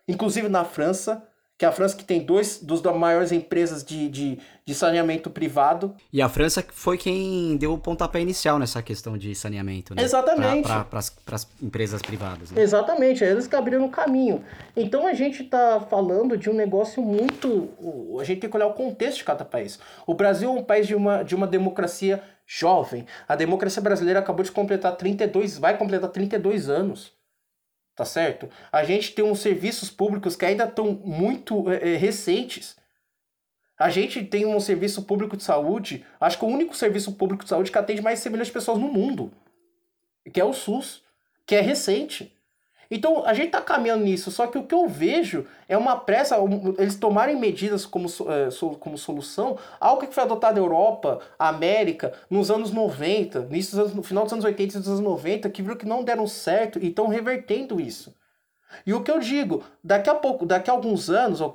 inclusive 0.08 0.48
na 0.48 0.64
França, 0.64 1.28
que 1.58 1.64
é 1.64 1.68
a 1.68 1.72
França 1.72 1.96
que 1.96 2.04
tem 2.04 2.20
dois 2.20 2.58
dos 2.58 2.82
das 2.82 2.94
maiores 2.94 3.32
empresas 3.32 3.82
de, 3.82 4.08
de, 4.10 4.38
de, 4.64 4.74
saneamento 4.74 5.30
privado. 5.30 5.94
E 6.12 6.20
a 6.20 6.28
França 6.28 6.62
foi 6.70 6.98
quem 6.98 7.56
deu 7.56 7.72
o 7.72 7.78
pontapé 7.78 8.20
inicial 8.20 8.58
nessa 8.58 8.82
questão 8.82 9.16
de 9.16 9.34
saneamento, 9.34 9.94
né? 9.94 10.02
Exatamente. 10.02 10.68
Para 10.68 11.00
as 11.32 11.48
empresas 11.62 12.02
privadas. 12.02 12.50
Né? 12.50 12.60
Exatamente, 12.60 13.24
eles 13.24 13.46
que 13.46 13.56
abriram 13.56 13.86
o 13.86 13.90
caminho. 13.90 14.44
Então 14.76 15.06
a 15.06 15.14
gente 15.14 15.44
está 15.44 15.80
falando 15.80 16.36
de 16.36 16.50
um 16.50 16.54
negócio 16.54 17.02
muito. 17.02 17.70
A 18.20 18.24
gente 18.24 18.40
tem 18.40 18.50
que 18.50 18.56
olhar 18.56 18.66
o 18.66 18.74
contexto 18.74 19.18
de 19.18 19.24
cada 19.24 19.44
país. 19.44 19.78
O 20.06 20.12
Brasil 20.12 20.50
é 20.50 20.52
um 20.52 20.64
país 20.64 20.86
de 20.86 20.94
uma, 20.94 21.22
de 21.22 21.34
uma 21.34 21.46
democracia 21.46 22.22
jovem. 22.46 23.06
A 23.26 23.34
democracia 23.34 23.80
brasileira 23.80 24.20
acabou 24.20 24.44
de 24.44 24.52
completar 24.52 24.94
32, 24.94 25.56
vai 25.56 25.76
completar 25.78 26.10
32 26.10 26.68
anos 26.68 27.15
tá 27.96 28.04
certo? 28.04 28.48
A 28.70 28.84
gente 28.84 29.12
tem 29.12 29.24
uns 29.24 29.40
serviços 29.40 29.90
públicos 29.90 30.36
que 30.36 30.44
ainda 30.44 30.64
estão 30.64 30.92
muito 30.92 31.68
é, 31.70 31.94
é, 31.94 31.96
recentes. 31.96 32.76
A 33.78 33.88
gente 33.88 34.22
tem 34.22 34.44
um 34.44 34.60
serviço 34.60 35.02
público 35.02 35.36
de 35.36 35.42
saúde, 35.42 36.04
acho 36.20 36.38
que 36.38 36.44
o 36.44 36.48
único 36.48 36.76
serviço 36.76 37.12
público 37.14 37.42
de 37.42 37.48
saúde 37.48 37.72
que 37.72 37.78
atende 37.78 38.02
mais 38.02 38.18
de 38.18 38.24
100 38.24 38.32
milhões 38.32 38.48
de 38.48 38.52
pessoas 38.52 38.78
no 38.78 38.88
mundo, 38.88 39.32
que 40.32 40.40
é 40.40 40.44
o 40.44 40.52
SUS, 40.52 41.02
que 41.46 41.54
é 41.54 41.60
recente. 41.60 42.35
Então 42.90 43.24
a 43.26 43.34
gente 43.34 43.46
está 43.46 43.60
caminhando 43.60 44.04
nisso, 44.04 44.30
só 44.30 44.46
que 44.46 44.58
o 44.58 44.64
que 44.64 44.74
eu 44.74 44.88
vejo 44.88 45.46
é 45.68 45.76
uma 45.76 45.96
pressa, 45.96 46.36
eles 46.78 46.96
tomarem 46.96 47.36
medidas 47.36 47.84
como, 47.84 48.08
é, 48.08 48.48
como 48.78 48.96
solução, 48.96 49.58
algo 49.80 50.06
que 50.06 50.14
foi 50.14 50.22
adotado 50.22 50.54
na 50.54 50.64
Europa, 50.64 51.20
América, 51.38 52.12
nos 52.30 52.50
anos 52.50 52.70
90, 52.70 53.48
no 53.94 54.02
final 54.02 54.24
dos 54.24 54.32
anos 54.32 54.44
80 54.44 54.76
e 54.76 54.78
dos 54.78 54.88
anos 54.88 55.00
90, 55.00 55.50
que 55.50 55.62
viram 55.62 55.76
que 55.76 55.86
não 55.86 56.04
deram 56.04 56.26
certo 56.26 56.78
e 56.78 56.88
estão 56.88 57.08
revertendo 57.08 57.80
isso. 57.80 58.14
E 58.84 58.92
o 58.92 59.02
que 59.02 59.10
eu 59.10 59.18
digo, 59.18 59.64
daqui 59.82 60.10
a 60.10 60.14
pouco, 60.14 60.44
daqui 60.44 60.70
a 60.70 60.72
alguns 60.72 61.08
anos, 61.08 61.40
ou 61.40 61.52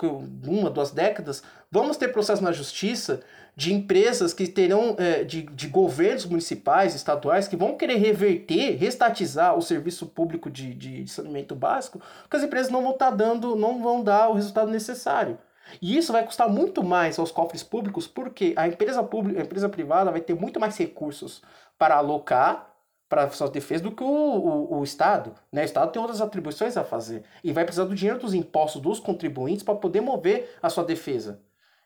uma, 0.48 0.70
duas 0.70 0.92
décadas, 0.92 1.44
vamos 1.70 1.98
ter 1.98 2.10
processo 2.10 2.44
na 2.44 2.52
justiça 2.52 3.22
de 3.56 3.74
empresas 3.74 4.34
que 4.34 4.48
terão, 4.48 4.96
é, 4.98 5.24
de, 5.24 5.44
de 5.44 5.68
governos 5.68 6.26
municipais, 6.26 6.96
estaduais, 6.96 7.48
que 7.48 7.56
vão 7.56 7.76
querer 7.76 7.96
reverter, 7.96 8.78
restatizar 8.78 9.58
o 9.58 9.62
serviço 9.62 10.08
público 10.08 10.50
de, 10.50 10.74
de 10.74 11.08
saneamento 11.08 11.56
básico, 11.56 12.02
porque 12.24 12.38
as 12.38 12.44
empresas 12.44 12.72
não 12.72 12.82
vão 12.82 12.94
estar 12.94 13.12
tá 13.12 13.16
dando, 13.16 13.56
não 13.56 13.82
vão 13.82 14.04
dar 14.04 14.30
o 14.30 14.34
resultado 14.34 14.72
necessário. 14.72 15.38
E 15.82 15.98
isso 15.98 16.12
vai 16.12 16.26
custar 16.26 16.50
muito 16.50 16.84
mais 16.84 17.20
aos 17.20 17.32
cofres 17.32 17.64
públicos, 17.64 18.08
porque 18.08 18.54
a 18.58 18.68
empresa 18.68 19.04
pública, 19.04 19.40
a 19.40 19.44
empresa 19.44 19.70
privada 19.70 20.12
vai 20.12 20.22
ter 20.22 20.34
muito 20.34 20.60
mais 20.60 20.78
recursos 20.78 21.42
para 21.78 21.96
alocar 21.96 22.72
para 23.08 23.30
suas 23.30 23.50
defesas 23.50 23.82
do 23.82 23.92
que 23.92 24.04
o, 24.04 24.08
o, 24.08 24.80
o, 24.80 24.84
Estado. 24.86 25.34
Né? 25.52 25.64
O 25.64 25.66
Estado 25.66 25.92
tem 25.92 26.02
outras 26.02 26.22
atribuições 26.22 26.78
a 26.78 26.84
fazer. 26.84 27.24
E 27.44 27.52
vai 27.52 27.66
precisar 27.66 27.84
do 27.84 27.94
dinheiro 27.94 28.20
dos 28.20 28.34
impostos 28.34 28.82
dos 28.82 29.02
contribuintes 29.02 29.64
para 29.64 29.76
poder 29.76 30.00
mover 30.00 30.58
a 30.62 30.70
sua 30.70 30.86
defesa. 30.86 31.42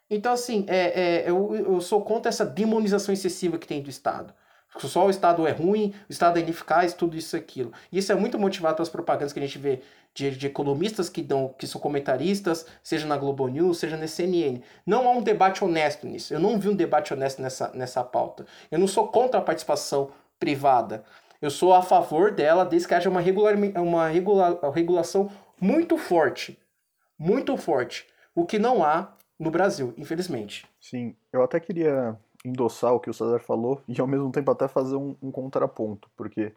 Então, 0.10 0.34
assim, 0.34 0.66
é, 0.68 1.24
é, 1.24 1.30
eu, 1.30 1.56
eu 1.56 1.82
sou 1.82 2.02
contra 2.02 2.30
essa 2.30 2.46
demonização 2.46 3.14
excessiva 3.14 3.58
que 3.58 3.68
tem 3.68 3.82
do 3.82 3.90
Estado. 3.90 4.34
Só 4.78 5.06
o 5.06 5.10
Estado 5.10 5.48
é 5.48 5.52
ruim, 5.52 5.94
o 6.10 6.12
Estado 6.12 6.38
é 6.38 6.42
ineficaz, 6.42 6.94
tudo 6.94 7.16
isso 7.16 7.36
aquilo. 7.36 7.72
E 7.92 7.98
isso 7.98 8.12
é 8.12 8.16
muito 8.16 8.38
motivado 8.38 8.76
pelas 8.76 8.90
propagandas 8.90 9.32
que 9.32 9.40
a 9.40 9.42
gente 9.42 9.58
vê 9.58 9.82
de, 10.14 10.32
de, 10.32 10.48
economistas 10.48 11.10
que, 11.10 11.22
dão, 11.22 11.54
que 11.58 11.66
são 11.66 11.80
comentaristas, 11.80 12.66
seja 12.84 13.08
na 13.08 13.18
Globo 13.18 13.48
News, 13.48 13.80
seja 13.80 13.96
na 13.96 14.08
CNN. 14.08 14.62
Não 14.86 15.08
há 15.08 15.12
um 15.12 15.22
debate 15.22 15.64
honesto 15.64 16.06
nisso. 16.06 16.34
Eu 16.34 16.40
não 16.40 16.60
vi 16.60 16.70
um 16.70 16.76
debate 16.76 17.14
honesto 17.14 17.42
nessa, 17.42 17.72
nessa 17.74 18.04
pauta. 18.04 18.46
Eu 18.70 18.78
não 18.78 18.88
sou 18.88 19.08
contra 19.08 19.40
a 19.40 19.44
participação 19.44 20.10
privada. 20.38 21.04
Eu 21.42 21.50
sou 21.50 21.74
a 21.74 21.82
favor 21.82 22.32
dela 22.32 22.66
desde 22.66 22.88
que 22.88 22.94
haja 22.94 23.10
uma, 23.10 23.22
regular, 23.22 23.56
uma 23.78 24.10
regula, 24.10 24.60
regulação 24.74 25.32
muito 25.60 25.98
forte. 25.98 26.60
Muito 27.18 27.56
forte. 27.56 28.06
O 28.34 28.46
que 28.46 28.60
não 28.60 28.84
há 28.84 29.15
no 29.40 29.52
Brasil, 29.52 29.94
infelizmente. 29.98 30.66
Sim, 30.80 31.16
eu 31.32 31.44
até 31.44 31.60
queria 31.60 32.18
endossar 32.44 32.94
o 32.94 33.00
que 33.00 33.10
o 33.10 33.14
César 33.14 33.40
falou 33.40 33.82
e 33.88 34.00
ao 34.00 34.08
mesmo 34.08 34.32
tempo 34.32 34.52
até 34.52 34.68
fazer 34.68 34.96
um, 34.96 35.16
um 35.22 35.32
contraponto, 35.32 36.10
porque 36.16 36.54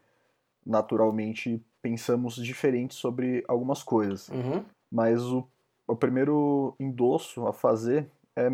naturalmente 0.64 1.62
pensamos 1.80 2.34
diferente 2.34 2.94
sobre 2.94 3.44
algumas 3.48 3.82
coisas. 3.82 4.28
Uhum. 4.28 4.64
Mas 4.90 5.22
o, 5.22 5.46
o 5.86 5.96
primeiro 5.96 6.74
endosso 6.78 7.46
a 7.46 7.52
fazer 7.52 8.06
é 8.36 8.48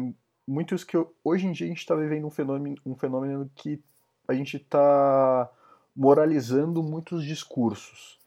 muito 0.47 0.75
isso 0.75 0.87
que 0.87 0.97
eu, 0.97 1.13
hoje 1.25 1.47
em 1.47 1.53
dia 1.53 1.67
a 1.67 1.69
gente 1.69 1.79
está 1.79 1.95
vivendo 1.95 2.27
um 2.27 2.31
fenômeno, 2.31 2.77
um 2.85 2.95
fenômeno 2.95 3.51
que 3.55 3.83
a 4.29 4.35
gente 4.35 4.57
está 4.57 5.51
moralizando 5.97 6.83
muitos 6.83 7.25
discursos. 7.25 8.19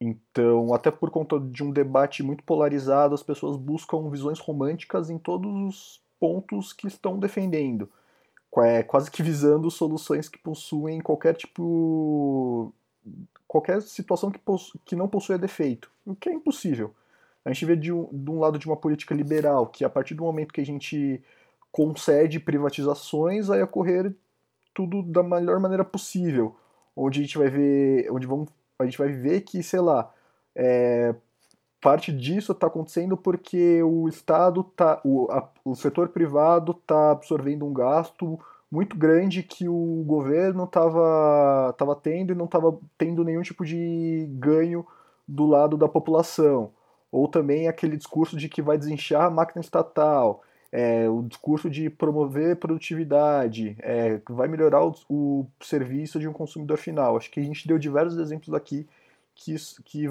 Então, 0.00 0.74
até 0.74 0.90
por 0.90 1.10
conta 1.10 1.38
de 1.38 1.62
um 1.62 1.70
debate 1.70 2.22
muito 2.22 2.42
polarizado, 2.44 3.14
as 3.14 3.22
pessoas 3.22 3.56
buscam 3.56 4.10
visões 4.10 4.38
românticas 4.38 5.08
em 5.08 5.18
todos 5.18 5.52
os 5.52 6.02
pontos 6.18 6.72
que 6.72 6.86
estão 6.86 7.18
defendendo, 7.18 7.88
é, 8.58 8.82
quase 8.82 9.10
que 9.10 9.22
visando 9.22 9.70
soluções 9.70 10.28
que 10.28 10.38
possuem 10.38 11.00
qualquer 11.00 11.34
tipo. 11.34 12.72
qualquer 13.48 13.82
situação 13.82 14.30
que, 14.30 14.38
possu, 14.38 14.78
que 14.84 14.96
não 14.96 15.08
possua 15.08 15.38
defeito, 15.38 15.90
o 16.06 16.14
que 16.14 16.28
é 16.28 16.32
impossível. 16.32 16.94
A 17.44 17.52
gente 17.52 17.66
vê 17.66 17.76
de 17.76 17.92
um, 17.92 18.08
de 18.12 18.30
um 18.30 18.38
lado 18.38 18.58
de 18.58 18.66
uma 18.66 18.76
política 18.76 19.14
liberal, 19.14 19.66
que 19.66 19.84
a 19.84 19.90
partir 19.90 20.14
do 20.14 20.24
momento 20.24 20.52
que 20.52 20.60
a 20.60 20.66
gente 20.66 21.22
concede 21.70 22.40
privatizações, 22.40 23.48
vai 23.48 23.62
ocorrer 23.62 24.14
tudo 24.72 25.02
da 25.02 25.22
melhor 25.22 25.60
maneira 25.60 25.84
possível, 25.84 26.56
onde 26.96 27.20
a 27.20 27.22
gente 27.22 27.36
vai 27.36 27.50
ver, 27.50 28.10
onde 28.10 28.26
vão, 28.26 28.46
a 28.78 28.84
gente 28.84 28.98
vai 28.98 29.08
ver 29.08 29.42
que, 29.42 29.62
sei 29.62 29.80
lá, 29.80 30.12
é, 30.54 31.14
parte 31.80 32.12
disso 32.12 32.52
está 32.52 32.66
acontecendo 32.66 33.16
porque 33.16 33.82
o 33.82 34.08
Estado 34.08 34.64
tá, 34.64 35.00
o, 35.04 35.30
a, 35.30 35.48
o 35.64 35.74
setor 35.74 36.08
privado 36.08 36.72
está 36.72 37.12
absorvendo 37.12 37.64
um 37.64 37.72
gasto 37.72 38.38
muito 38.70 38.96
grande 38.96 39.42
que 39.42 39.68
o 39.68 40.02
governo 40.04 40.64
estava 40.64 41.72
tava 41.78 41.94
tendo 41.94 42.32
e 42.32 42.34
não 42.34 42.46
estava 42.46 42.76
tendo 42.98 43.22
nenhum 43.22 43.42
tipo 43.42 43.64
de 43.64 44.26
ganho 44.32 44.84
do 45.26 45.46
lado 45.46 45.76
da 45.76 45.88
população. 45.88 46.72
Ou 47.12 47.28
também 47.28 47.68
aquele 47.68 47.96
discurso 47.96 48.36
de 48.36 48.48
que 48.48 48.60
vai 48.60 48.76
desinchar 48.76 49.26
a 49.26 49.30
máquina 49.30 49.60
estatal, 49.60 50.42
é, 50.76 51.08
o 51.08 51.22
discurso 51.22 51.70
de 51.70 51.88
promover 51.88 52.56
produtividade, 52.56 53.76
é, 53.78 54.20
vai 54.28 54.48
melhorar 54.48 54.84
o, 54.84 54.92
o, 55.08 55.46
serviço 55.60 56.18
de 56.18 56.26
um 56.26 56.32
consumidor 56.32 56.78
final. 56.78 57.16
Acho 57.16 57.30
que 57.30 57.38
a 57.38 57.44
gente 57.44 57.68
deu 57.68 57.78
diversos 57.78 58.18
exemplos 58.18 58.52
aqui 58.52 58.84
que, 59.36 59.54
que 59.84 60.06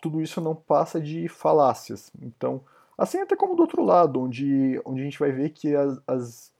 tudo 0.00 0.22
isso 0.22 0.40
não 0.40 0.54
passa 0.54 1.00
de 1.00 1.26
falácias. 1.26 2.12
Então, 2.22 2.60
assim 2.96 3.18
até 3.18 3.34
como 3.34 3.56
do 3.56 3.62
outro 3.62 3.82
lado, 3.82 4.20
onde, 4.20 4.80
onde 4.84 5.00
a 5.00 5.04
gente 5.04 5.18
vai 5.18 5.32
ver 5.32 5.50
que 5.50 5.74
as, 5.74 6.00
as 6.06 6.52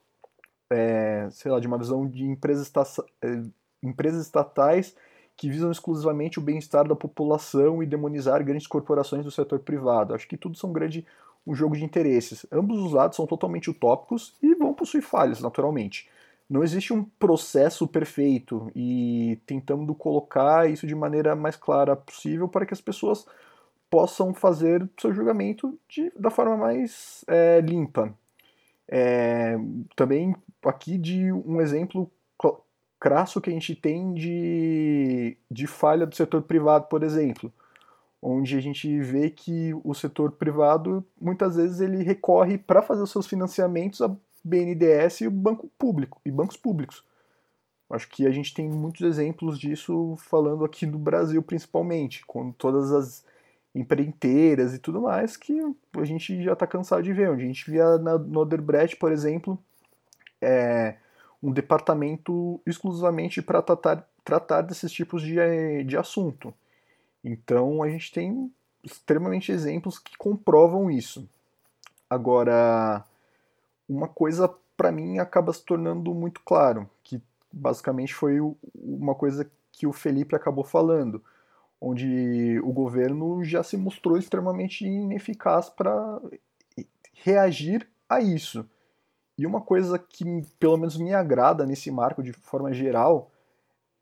é, 0.69 1.29
sei 1.31 1.49
lá, 1.49 1.57
de 1.57 1.67
uma 1.67 1.77
visão 1.77 2.05
de 2.05 2.25
empresas, 2.25 2.69
é, 3.21 3.41
empresas 3.81 4.25
estatais 4.25 4.97
que 5.37 5.49
visam 5.49 5.71
exclusivamente 5.71 6.39
o 6.39 6.41
bem-estar 6.41 6.85
da 6.85 6.95
população 6.95 7.81
e 7.81 7.85
demonizar 7.85 8.43
grandes 8.43 8.67
corporações 8.67 9.23
do 9.23 9.31
setor 9.31 9.59
privado. 9.59 10.13
Acho 10.13 10.27
que 10.27 10.35
tudo 10.35 10.57
são 10.57 10.73
grande 10.73 11.05
um 11.45 11.53
jogo 11.53 11.75
de 11.75 11.83
interesses. 11.83 12.45
Ambos 12.51 12.79
os 12.79 12.91
lados 12.91 13.15
são 13.15 13.27
totalmente 13.27 13.69
utópicos 13.69 14.35
e 14.41 14.55
vão 14.55 14.73
possuir 14.73 15.03
falhas, 15.03 15.41
naturalmente. 15.41 16.09
Não 16.49 16.63
existe 16.63 16.93
um 16.93 17.03
processo 17.03 17.87
perfeito 17.87 18.71
e 18.75 19.39
tentando 19.45 19.93
colocar 19.95 20.69
isso 20.69 20.85
de 20.85 20.93
maneira 20.93 21.35
mais 21.35 21.55
clara 21.55 21.95
possível 21.95 22.47
para 22.47 22.65
que 22.65 22.73
as 22.73 22.81
pessoas 22.81 23.25
possam 23.89 24.33
fazer 24.33 24.87
seu 24.99 25.13
julgamento 25.13 25.77
de, 25.87 26.11
da 26.17 26.29
forma 26.29 26.55
mais 26.57 27.23
é, 27.27 27.61
limpa. 27.61 28.13
É, 28.87 29.57
também 29.95 30.35
aqui 30.63 30.97
de 30.97 31.31
um 31.31 31.59
exemplo 31.59 32.11
crasso 32.99 33.39
que 33.41 33.49
a 33.49 33.53
gente 33.53 33.75
tem 33.75 34.13
de, 34.13 35.37
de 35.49 35.67
falha 35.67 36.05
do 36.05 36.15
setor 36.15 36.41
privado, 36.41 36.87
por 36.87 37.03
exemplo, 37.03 37.53
onde 38.27 38.57
a 38.57 38.59
gente 38.59 38.99
vê 39.01 39.29
que 39.29 39.71
o 39.83 39.93
setor 39.93 40.31
privado 40.31 41.05
muitas 41.21 41.55
vezes 41.55 41.79
ele 41.79 42.01
recorre 42.01 42.57
para 42.57 42.81
fazer 42.81 43.03
os 43.03 43.11
seus 43.11 43.27
financiamentos 43.27 44.01
a 44.01 44.15
BNDES 44.43 45.21
e 45.21 45.27
o 45.27 45.31
banco 45.31 45.69
público 45.77 46.19
e 46.25 46.31
bancos 46.31 46.57
públicos. 46.57 47.05
Acho 47.87 48.09
que 48.09 48.25
a 48.25 48.31
gente 48.31 48.51
tem 48.51 48.67
muitos 48.67 49.01
exemplos 49.01 49.59
disso 49.59 50.15
falando 50.17 50.65
aqui 50.65 50.87
no 50.87 50.97
Brasil 50.97 51.39
principalmente, 51.43 52.25
com 52.25 52.51
todas 52.51 52.91
as 52.91 53.23
empreiteiras 53.75 54.73
e 54.73 54.79
tudo 54.79 55.01
mais 55.01 55.37
que 55.37 55.61
a 55.93 56.03
gente 56.03 56.43
já 56.43 56.53
está 56.53 56.65
cansado 56.65 57.03
de 57.03 57.13
ver. 57.13 57.29
Onde 57.29 57.43
a 57.43 57.47
gente 57.47 57.69
via 57.69 57.99
na, 57.99 58.17
no 58.17 58.39
Oderbrecht, 58.39 58.95
por 58.97 59.11
exemplo, 59.11 59.59
é, 60.41 60.95
um 61.43 61.51
departamento 61.51 62.59
exclusivamente 62.65 63.39
para 63.39 63.61
tratar, 63.61 64.07
tratar 64.23 64.61
desses 64.61 64.91
tipos 64.91 65.21
de, 65.21 65.83
de 65.83 65.95
assunto. 65.95 66.51
Então 67.25 67.81
a 67.81 67.89
gente 67.89 68.11
tem 68.11 68.53
extremamente 68.83 69.51
exemplos 69.51 69.97
que 69.97 70.15
comprovam 70.15 70.91
isso. 70.91 71.27
Agora, 72.07 73.03
uma 73.89 74.07
coisa 74.07 74.47
para 74.77 74.91
mim 74.91 75.17
acaba 75.17 75.51
se 75.51 75.65
tornando 75.65 76.13
muito 76.13 76.41
claro, 76.41 76.87
que 77.03 77.19
basicamente 77.51 78.13
foi 78.13 78.39
uma 78.75 79.15
coisa 79.15 79.49
que 79.71 79.87
o 79.87 79.91
Felipe 79.91 80.35
acabou 80.35 80.63
falando, 80.63 81.23
onde 81.81 82.59
o 82.63 82.71
governo 82.71 83.43
já 83.43 83.63
se 83.63 83.75
mostrou 83.75 84.17
extremamente 84.17 84.85
ineficaz 84.85 85.67
para 85.67 86.21
reagir 87.23 87.89
a 88.07 88.21
isso. 88.21 88.69
E 89.35 89.47
uma 89.47 89.61
coisa 89.61 89.97
que 89.97 90.43
pelo 90.59 90.77
menos 90.77 90.95
me 90.95 91.13
agrada 91.13 91.65
nesse 91.65 91.89
marco 91.89 92.21
de 92.21 92.31
forma 92.33 92.71
geral 92.71 93.31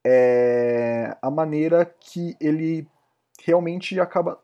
é 0.05 1.15
a 1.21 1.32
maneira 1.32 1.86
que 1.86 2.36
ele 2.39 2.86
realmente 3.46 4.00
acaba 4.00 4.39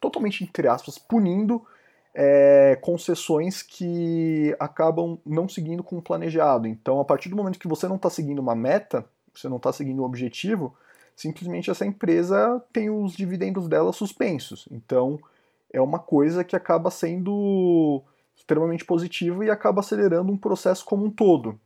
totalmente, 0.00 0.44
entre 0.44 0.68
aspas, 0.68 0.98
punindo 0.98 1.64
é, 2.14 2.78
concessões 2.80 3.62
que 3.62 4.54
acabam 4.60 5.18
não 5.26 5.48
seguindo 5.48 5.82
com 5.82 5.98
o 5.98 6.02
planejado. 6.02 6.68
Então, 6.68 7.00
a 7.00 7.04
partir 7.04 7.28
do 7.28 7.36
momento 7.36 7.58
que 7.58 7.68
você 7.68 7.88
não 7.88 7.96
está 7.96 8.08
seguindo 8.08 8.38
uma 8.38 8.54
meta, 8.54 9.04
você 9.34 9.48
não 9.48 9.56
está 9.56 9.72
seguindo 9.72 10.02
um 10.02 10.04
objetivo, 10.06 10.76
simplesmente 11.16 11.70
essa 11.70 11.84
empresa 11.84 12.62
tem 12.72 12.88
os 12.88 13.14
dividendos 13.14 13.68
dela 13.68 13.92
suspensos. 13.92 14.68
Então, 14.70 15.18
é 15.72 15.80
uma 15.80 15.98
coisa 15.98 16.44
que 16.44 16.54
acaba 16.54 16.90
sendo 16.90 18.02
extremamente 18.36 18.84
positiva 18.84 19.44
e 19.44 19.50
acaba 19.50 19.80
acelerando 19.80 20.30
um 20.30 20.36
processo 20.36 20.84
como 20.84 21.04
um 21.04 21.10
todo. 21.10 21.58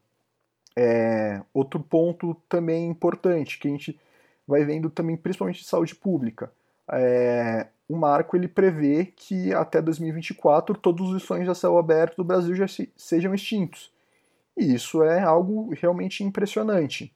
É, 0.77 1.43
outro 1.53 1.81
ponto 1.81 2.37
também 2.49 2.89
importante 2.89 3.59
que 3.59 3.69
a 3.69 3.71
gente 3.71 3.99
vai 4.47 4.65
vendo 4.65 4.89
também, 4.89 5.17
principalmente 5.17 5.61
de 5.61 5.67
saúde 5.67 5.95
pública, 5.95 6.51
é, 6.93 7.67
o 7.89 7.97
marco 7.97 8.37
ele 8.37 8.49
prevê 8.49 9.07
que 9.07 9.53
até 9.53 9.81
2024 9.81 10.77
todos 10.77 11.11
os 11.11 11.23
sonhos 11.23 11.49
a 11.49 11.55
céu 11.55 11.79
aberto 11.79 12.17
do 12.17 12.25
Brasil 12.25 12.55
já 12.55 12.69
se, 12.69 12.93
sejam 12.97 13.35
extintos. 13.35 13.91
E 14.57 14.75
isso 14.75 15.03
é 15.03 15.21
algo 15.21 15.73
realmente 15.75 16.25
impressionante. 16.25 17.13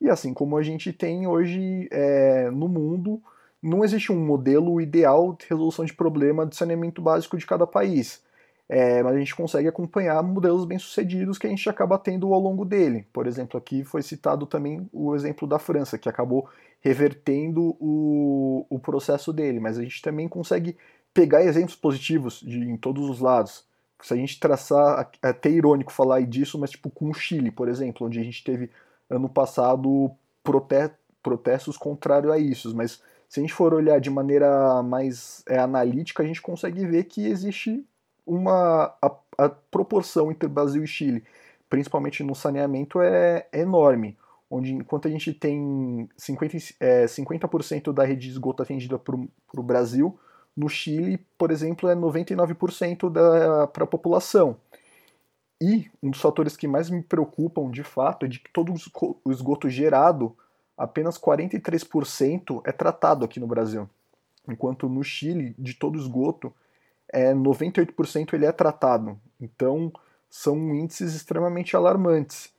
E 0.00 0.08
assim 0.08 0.32
como 0.32 0.56
a 0.56 0.62
gente 0.62 0.92
tem 0.92 1.26
hoje 1.26 1.88
é, 1.90 2.50
no 2.50 2.68
mundo, 2.68 3.22
não 3.62 3.84
existe 3.84 4.12
um 4.12 4.24
modelo 4.24 4.80
ideal 4.80 5.32
de 5.32 5.46
resolução 5.48 5.84
de 5.84 5.94
problema 5.94 6.46
de 6.46 6.56
saneamento 6.56 7.00
básico 7.00 7.36
de 7.36 7.46
cada 7.46 7.66
país. 7.66 8.22
É, 8.68 9.02
mas 9.02 9.14
a 9.14 9.18
gente 9.18 9.34
consegue 9.34 9.68
acompanhar 9.68 10.22
modelos 10.22 10.64
bem-sucedidos 10.64 11.36
que 11.36 11.46
a 11.46 11.50
gente 11.50 11.68
acaba 11.68 11.98
tendo 11.98 12.32
ao 12.32 12.40
longo 12.40 12.64
dele. 12.64 13.06
Por 13.12 13.26
exemplo, 13.26 13.58
aqui 13.58 13.84
foi 13.84 14.02
citado 14.02 14.46
também 14.46 14.88
o 14.92 15.14
exemplo 15.14 15.46
da 15.46 15.58
França, 15.58 15.98
que 15.98 16.08
acabou 16.08 16.48
revertendo 16.80 17.76
o, 17.78 18.66
o 18.70 18.78
processo 18.78 19.32
dele, 19.32 19.60
mas 19.60 19.78
a 19.78 19.82
gente 19.82 20.00
também 20.00 20.28
consegue 20.28 20.76
pegar 21.12 21.44
exemplos 21.44 21.76
positivos 21.76 22.40
de, 22.40 22.58
em 22.58 22.76
todos 22.76 23.08
os 23.08 23.20
lados. 23.20 23.64
Se 24.02 24.12
a 24.12 24.16
gente 24.16 24.40
traçar, 24.40 25.10
é 25.22 25.28
até 25.28 25.48
irônico 25.50 25.92
falar 25.92 26.20
disso, 26.22 26.58
mas 26.58 26.70
tipo 26.70 26.90
com 26.90 27.10
o 27.10 27.14
Chile, 27.14 27.50
por 27.50 27.68
exemplo, 27.68 28.06
onde 28.06 28.18
a 28.18 28.22
gente 28.22 28.42
teve 28.44 28.70
ano 29.08 29.28
passado 29.28 30.10
prote 30.42 30.90
protestos 31.22 31.78
contrários 31.78 32.30
a 32.30 32.38
isso, 32.38 32.76
mas 32.76 33.00
se 33.30 33.40
a 33.40 33.42
gente 33.42 33.54
for 33.54 33.72
olhar 33.72 33.98
de 33.98 34.10
maneira 34.10 34.82
mais 34.82 35.42
é, 35.48 35.58
analítica, 35.58 36.22
a 36.22 36.26
gente 36.26 36.42
consegue 36.42 36.86
ver 36.86 37.04
que 37.04 37.26
existe 37.26 37.82
uma 38.26 38.94
a, 39.02 39.16
a 39.38 39.48
proporção 39.48 40.30
entre 40.30 40.48
Brasil 40.48 40.82
e 40.82 40.86
Chile, 40.86 41.24
principalmente 41.68 42.22
no 42.22 42.34
saneamento, 42.34 43.00
é, 43.00 43.48
enorme 43.52 44.16
onde 44.50 44.72
enquanto 44.72 45.08
a 45.08 45.10
gente 45.10 45.32
tem 45.32 46.08
50%, 46.18 46.76
é, 46.78 47.06
50 47.06 47.92
da 47.92 48.04
rede 48.04 48.22
de 48.22 48.30
esgoto 48.30 48.62
atendida 48.62 48.98
para 48.98 49.16
o 49.16 49.62
Brasil, 49.62 50.18
no 50.56 50.68
Chile, 50.68 51.18
por 51.36 51.50
exemplo, 51.50 51.88
é 51.88 51.96
99% 51.96 53.12
para 53.72 53.84
a 53.84 53.86
população. 53.86 54.56
E 55.60 55.90
um 56.02 56.10
dos 56.10 56.20
fatores 56.20 56.56
que 56.56 56.68
mais 56.68 56.88
me 56.90 57.02
preocupam, 57.02 57.70
de 57.70 57.82
fato, 57.82 58.26
é 58.26 58.28
de 58.28 58.38
que 58.38 58.52
todo 58.52 58.72
o 59.24 59.30
esgoto 59.32 59.68
gerado, 59.68 60.36
apenas 60.76 61.18
43% 61.18 62.62
é 62.64 62.70
tratado 62.70 63.24
aqui 63.24 63.40
no 63.40 63.46
Brasil. 63.46 63.88
Enquanto 64.48 64.88
no 64.88 65.02
Chile, 65.02 65.54
de 65.58 65.74
todo 65.74 65.96
o 65.96 66.00
esgoto, 66.00 66.52
é 67.14 67.32
98% 67.32 68.34
ele 68.34 68.44
é 68.44 68.50
tratado. 68.52 69.16
Então, 69.40 69.92
são 70.28 70.56
índices 70.74 71.14
extremamente 71.14 71.76
alarmantes. 71.76 72.52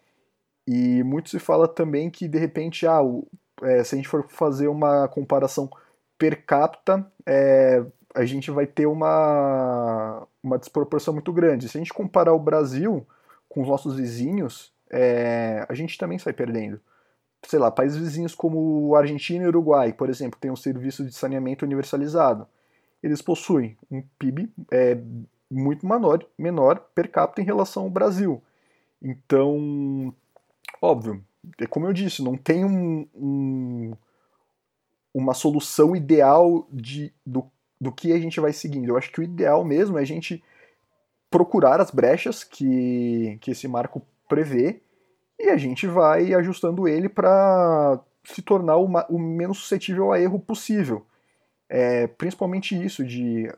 E 0.66 1.04
muito 1.04 1.30
se 1.30 1.40
fala 1.40 1.68
também 1.68 2.10
que, 2.10 2.28
de 2.28 2.40
repente, 2.40 2.88
ah, 2.88 3.04
o, 3.04 3.28
é, 3.62 3.84
se 3.84 3.94
a 3.94 3.98
gente 3.98 4.08
for 4.08 4.26
fazer 4.30 4.70
uma 4.70 5.10
comparação 5.10 5.70
per 6.18 6.46
capita, 6.46 7.06
é, 7.26 7.84
a 8.16 8.26
gente 8.26 8.50
vai 8.50 8.66
ter 8.66 8.86
uma, 8.86 10.26
uma 10.42 10.58
desproporção 10.58 11.14
muito 11.14 11.34
grande. 11.34 11.68
Se 11.68 11.78
a 11.78 11.82
gente 11.82 11.94
comparar 11.94 12.34
o 12.34 12.40
Brasil 12.40 13.06
com 13.50 13.62
os 13.62 13.68
nossos 13.68 13.98
vizinhos, 13.98 14.72
é, 14.90 15.66
a 15.68 15.74
gente 15.74 15.98
também 15.98 16.18
sai 16.18 16.32
perdendo. 16.32 16.80
Sei 17.46 17.60
lá, 17.60 17.70
países 17.70 17.98
vizinhos 17.98 18.34
como 18.34 18.96
Argentina 18.96 19.44
e 19.44 19.48
Uruguai, 19.48 19.92
por 19.92 20.10
exemplo, 20.10 20.40
têm 20.40 20.50
um 20.50 20.56
serviço 20.56 21.04
de 21.04 21.14
saneamento 21.14 21.66
universalizado. 21.66 22.48
Eles 23.06 23.22
possuem 23.22 23.78
um 23.92 24.02
PIB 24.18 24.52
é, 24.72 24.98
muito 25.50 25.86
menor, 25.86 26.26
menor 26.36 26.80
per 26.96 27.12
capita 27.12 27.40
em 27.40 27.46
relação 27.46 27.84
ao 27.84 27.90
Brasil. 27.90 28.42
Então, 29.00 30.12
óbvio, 30.82 31.24
é 31.60 31.68
como 31.68 31.86
eu 31.86 31.94
disse, 31.94 32.24
não 32.24 32.36
tem 32.36 32.66
um, 32.66 33.08
um, 33.14 33.94
uma 35.14 35.36
solução 35.36 35.96
ideal 35.96 36.68
de, 36.72 37.14
do, 37.24 37.46
do 37.80 37.92
que 37.92 38.12
a 38.12 38.18
gente 38.18 38.40
vai 38.40 38.52
seguindo. 38.52 38.90
Eu 38.90 38.98
acho 38.98 39.12
que 39.12 39.20
o 39.20 39.24
ideal 39.24 39.64
mesmo 39.64 40.00
é 40.00 40.02
a 40.02 40.06
gente 40.06 40.44
procurar 41.30 41.80
as 41.80 41.92
brechas 41.92 42.44
que, 42.44 43.38
que 43.40 43.52
esse 43.52 43.68
marco 43.68 44.02
prevê 44.28 44.82
e 45.38 45.50
a 45.50 45.58
gente 45.58 45.86
vai 45.86 46.34
ajustando 46.34 46.88
ele 46.88 47.08
para 47.08 48.00
se 48.24 48.42
tornar 48.42 48.78
o, 48.78 48.90
o, 49.10 49.20
menos 49.20 49.60
suscetível 49.60 50.12
a 50.12 50.20
erro 50.20 50.40
possível. 50.40 51.06
É, 51.68 52.08
principalmente 52.08 52.76
isso 52.76 53.04
de 53.04 53.52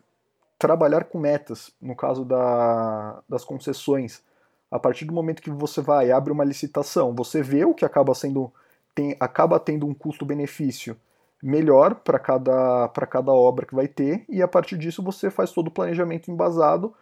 trabalhar 0.58 1.06
com 1.06 1.20
metas, 1.20 1.72
no 1.82 1.96
caso 1.96 2.26
da, 2.26 3.22
das 3.28 3.44
concessões. 3.44 4.24
A 4.72 4.80
partir 4.80 5.06
do 5.06 5.14
momento 5.14 5.42
que 5.42 5.50
você 5.50 5.82
vai, 5.82 6.12
abre 6.12 6.32
uma 6.32 6.44
licitação, 6.44 7.14
você 7.16 7.42
vê 7.42 7.64
o 7.64 7.74
que 7.74 7.86
acaba 7.86 8.14
sendo 8.14 8.52
tem, 8.98 9.16
acaba 9.20 9.60
tendo 9.60 9.86
um 9.86 9.94
custo-benefício 9.94 10.98
melhor 11.42 11.94
para 11.96 12.18
cada, 12.18 12.90
cada 12.90 13.32
obra 13.32 13.66
que 13.66 13.76
vai 13.76 13.88
ter, 13.88 14.26
e 14.28 14.42
a 14.42 14.48
partir 14.48 14.76
disso 14.76 15.04
você 15.04 15.30
faz 15.30 15.52
todo 15.52 15.68
o 15.68 15.72
planejamento 15.72 16.32
embasado 16.32 16.94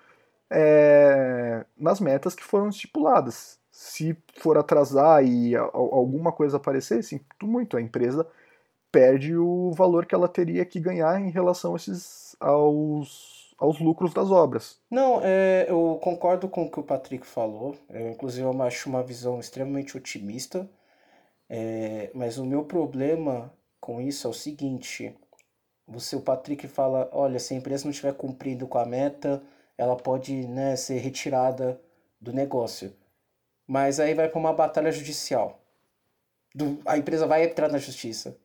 é, 0.50 1.66
nas 1.78 2.02
metas 2.02 2.36
que 2.36 2.44
foram 2.44 2.68
estipuladas. 2.68 3.58
Se 3.72 4.18
for 4.38 4.58
atrasar 4.58 5.24
e 5.26 5.56
a, 5.56 5.62
alguma 5.62 6.34
coisa 6.34 6.58
aparecer, 6.58 7.02
sinto 7.02 7.48
muito, 7.48 7.78
a 7.78 7.82
empresa 7.82 8.28
perde 8.96 9.36
o 9.36 9.72
valor 9.72 10.06
que 10.06 10.16
ela 10.16 10.30
teria 10.30 10.64
que 10.64 10.80
ganhar 10.80 11.20
em 11.20 11.30
relação 11.30 11.74
a 11.74 11.76
esses, 11.76 12.34
aos 12.40 13.54
aos 13.58 13.80
lucros 13.80 14.14
das 14.14 14.32
obras. 14.32 14.80
Não, 14.90 15.20
é, 15.22 15.66
eu 15.68 16.00
concordo 16.02 16.48
com 16.48 16.64
o 16.64 16.72
que 16.72 16.80
o 16.80 16.84
Patrick 16.84 17.26
falou. 17.26 17.76
Eu, 17.90 18.10
inclusive, 18.10 18.46
eu 18.46 18.62
acho 18.64 18.90
uma 18.90 19.04
visão 19.04 19.40
extremamente 19.40 19.98
otimista. 19.98 20.70
É, 21.50 22.10
mas 22.14 22.38
o 22.38 22.46
meu 22.46 22.64
problema 22.64 23.54
com 23.82 24.02
isso 24.02 24.28
é 24.28 24.30
o 24.30 24.34
seguinte: 24.34 25.14
você, 25.86 26.16
o 26.16 26.22
Patrick 26.22 26.68
fala, 26.68 27.10
olha, 27.12 27.40
se 27.40 27.54
a 27.54 27.58
empresa 27.58 27.84
não 27.84 27.92
estiver 27.92 28.14
cumprindo 28.14 28.68
com 28.68 28.78
a 28.78 28.86
meta, 28.86 29.42
ela 29.78 29.96
pode 29.96 30.48
né, 30.48 30.76
ser 30.76 31.00
retirada 31.00 31.80
do 32.20 32.34
negócio. 32.34 32.94
Mas 33.68 34.00
aí 34.00 34.14
vai 34.14 34.30
para 34.30 34.40
uma 34.40 34.54
batalha 34.54 34.92
judicial. 34.92 35.60
Do, 36.54 36.80
a 36.86 36.98
empresa 36.98 37.28
vai 37.28 37.44
entrar 37.44 37.70
na 37.70 37.78
justiça. 37.78 38.38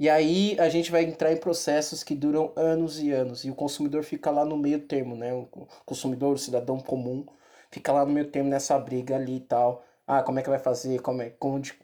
E 0.00 0.08
aí 0.08 0.56
a 0.58 0.70
gente 0.70 0.90
vai 0.90 1.04
entrar 1.04 1.30
em 1.30 1.36
processos 1.36 2.02
que 2.02 2.14
duram 2.14 2.54
anos 2.56 2.98
e 3.02 3.12
anos. 3.12 3.44
E 3.44 3.50
o 3.50 3.54
consumidor 3.54 4.02
fica 4.02 4.30
lá 4.30 4.46
no 4.46 4.56
meio 4.56 4.80
termo, 4.80 5.14
né? 5.14 5.34
O 5.34 5.46
consumidor, 5.84 6.34
o 6.34 6.38
cidadão 6.38 6.80
comum, 6.80 7.26
fica 7.70 7.92
lá 7.92 8.06
no 8.06 8.10
meio 8.10 8.26
termo 8.30 8.48
nessa 8.48 8.78
briga 8.78 9.16
ali 9.16 9.36
e 9.36 9.40
tal. 9.40 9.84
Ah, 10.06 10.22
como 10.22 10.38
é 10.38 10.42
que 10.42 10.48
vai 10.48 10.58
fazer? 10.58 11.02
Como 11.02 11.20
é, 11.20 11.34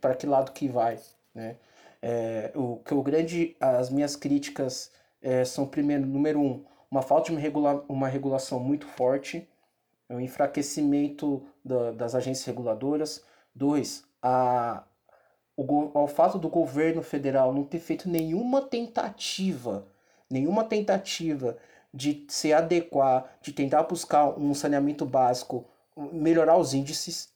para 0.01 0.15
que 0.15 0.27
lado 0.27 0.53
que 0.53 0.67
vai, 0.67 0.99
né? 1.35 1.57
É, 2.01 2.53
o 2.55 2.79
que 2.79 2.95
o 2.95 3.03
grande, 3.03 3.55
as 3.61 3.91
minhas 3.91 4.17
críticas 4.17 4.91
é, 5.21 5.45
são 5.45 5.67
primeiro, 5.67 6.07
número 6.07 6.41
um, 6.41 6.65
uma 6.91 7.03
falta 7.03 7.27
de 7.27 7.33
uma, 7.33 7.41
regula, 7.41 7.85
uma 7.87 8.09
regulação 8.09 8.59
muito 8.59 8.87
forte, 8.87 9.47
o 10.09 10.15
um 10.15 10.21
enfraquecimento 10.21 11.47
da, 11.63 11.93
das 11.93 12.15
agências 12.15 12.47
reguladoras. 12.47 13.23
Dois, 13.55 14.05
a, 14.23 14.85
o, 15.57 15.91
ao 15.95 16.07
fato 16.07 16.39
do 16.39 16.49
governo 16.49 17.03
federal 17.03 17.53
não 17.53 17.65
ter 17.65 17.79
feito 17.79 18.09
nenhuma 18.09 18.61
tentativa, 18.61 19.87
nenhuma 20.31 20.65
tentativa 20.65 21.57
de 21.93 22.27
se 22.29 22.53
adequar, 22.53 23.25
de 23.41 23.53
tentar 23.53 23.85
buscar 23.85 24.39
um 24.39 24.53
saneamento 24.53 25.07
básico, 25.07 25.65
melhorar 26.13 26.59
os 26.59 26.75
índices. 26.75 27.31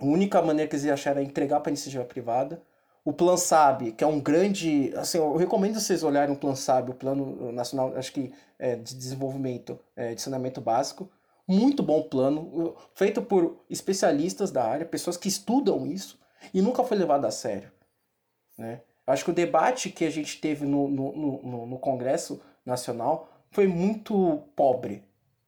A 0.00 0.04
única 0.04 0.40
maneira 0.40 0.68
que 0.68 0.76
eles 0.76 0.86
acharam 0.86 1.20
é 1.20 1.24
entregar 1.24 1.60
para 1.60 1.70
a 1.70 1.72
iniciativa 1.72 2.04
privada. 2.04 2.62
O 3.04 3.12
Plan 3.12 3.36
SAB, 3.36 3.92
que 3.92 4.04
é 4.04 4.06
um 4.06 4.20
grande. 4.20 4.92
Assim, 4.96 5.18
eu 5.18 5.36
recomendo 5.36 5.78
vocês 5.78 6.02
olharem 6.02 6.34
o 6.34 6.38
Plan 6.38 6.54
SAB, 6.54 6.90
o 6.90 6.94
Plano 6.94 7.52
Nacional, 7.52 7.94
acho 7.96 8.12
que 8.12 8.32
é, 8.58 8.76
de 8.76 8.94
Desenvolvimento 8.94 9.78
é, 9.96 10.14
de 10.14 10.22
Saneamento 10.22 10.60
Básico. 10.60 11.10
Muito 11.46 11.82
bom 11.82 12.02
plano, 12.02 12.76
feito 12.94 13.22
por 13.22 13.64
especialistas 13.70 14.50
da 14.50 14.64
área, 14.64 14.84
pessoas 14.84 15.16
que 15.16 15.28
estudam 15.28 15.86
isso 15.86 16.18
e 16.52 16.62
nunca 16.62 16.84
foi 16.84 16.96
levado 16.96 17.24
a 17.26 17.30
sério. 17.30 17.70
Né? 18.56 18.80
Acho 19.06 19.24
que 19.24 19.30
o 19.30 19.34
debate 19.34 19.90
que 19.90 20.04
a 20.04 20.10
gente 20.10 20.40
teve 20.40 20.66
no, 20.66 20.88
no, 20.88 21.12
no, 21.12 21.66
no 21.66 21.78
Congresso 21.78 22.40
Nacional 22.64 23.28
foi 23.50 23.66
muito 23.66 24.42
pobre. 24.54 25.02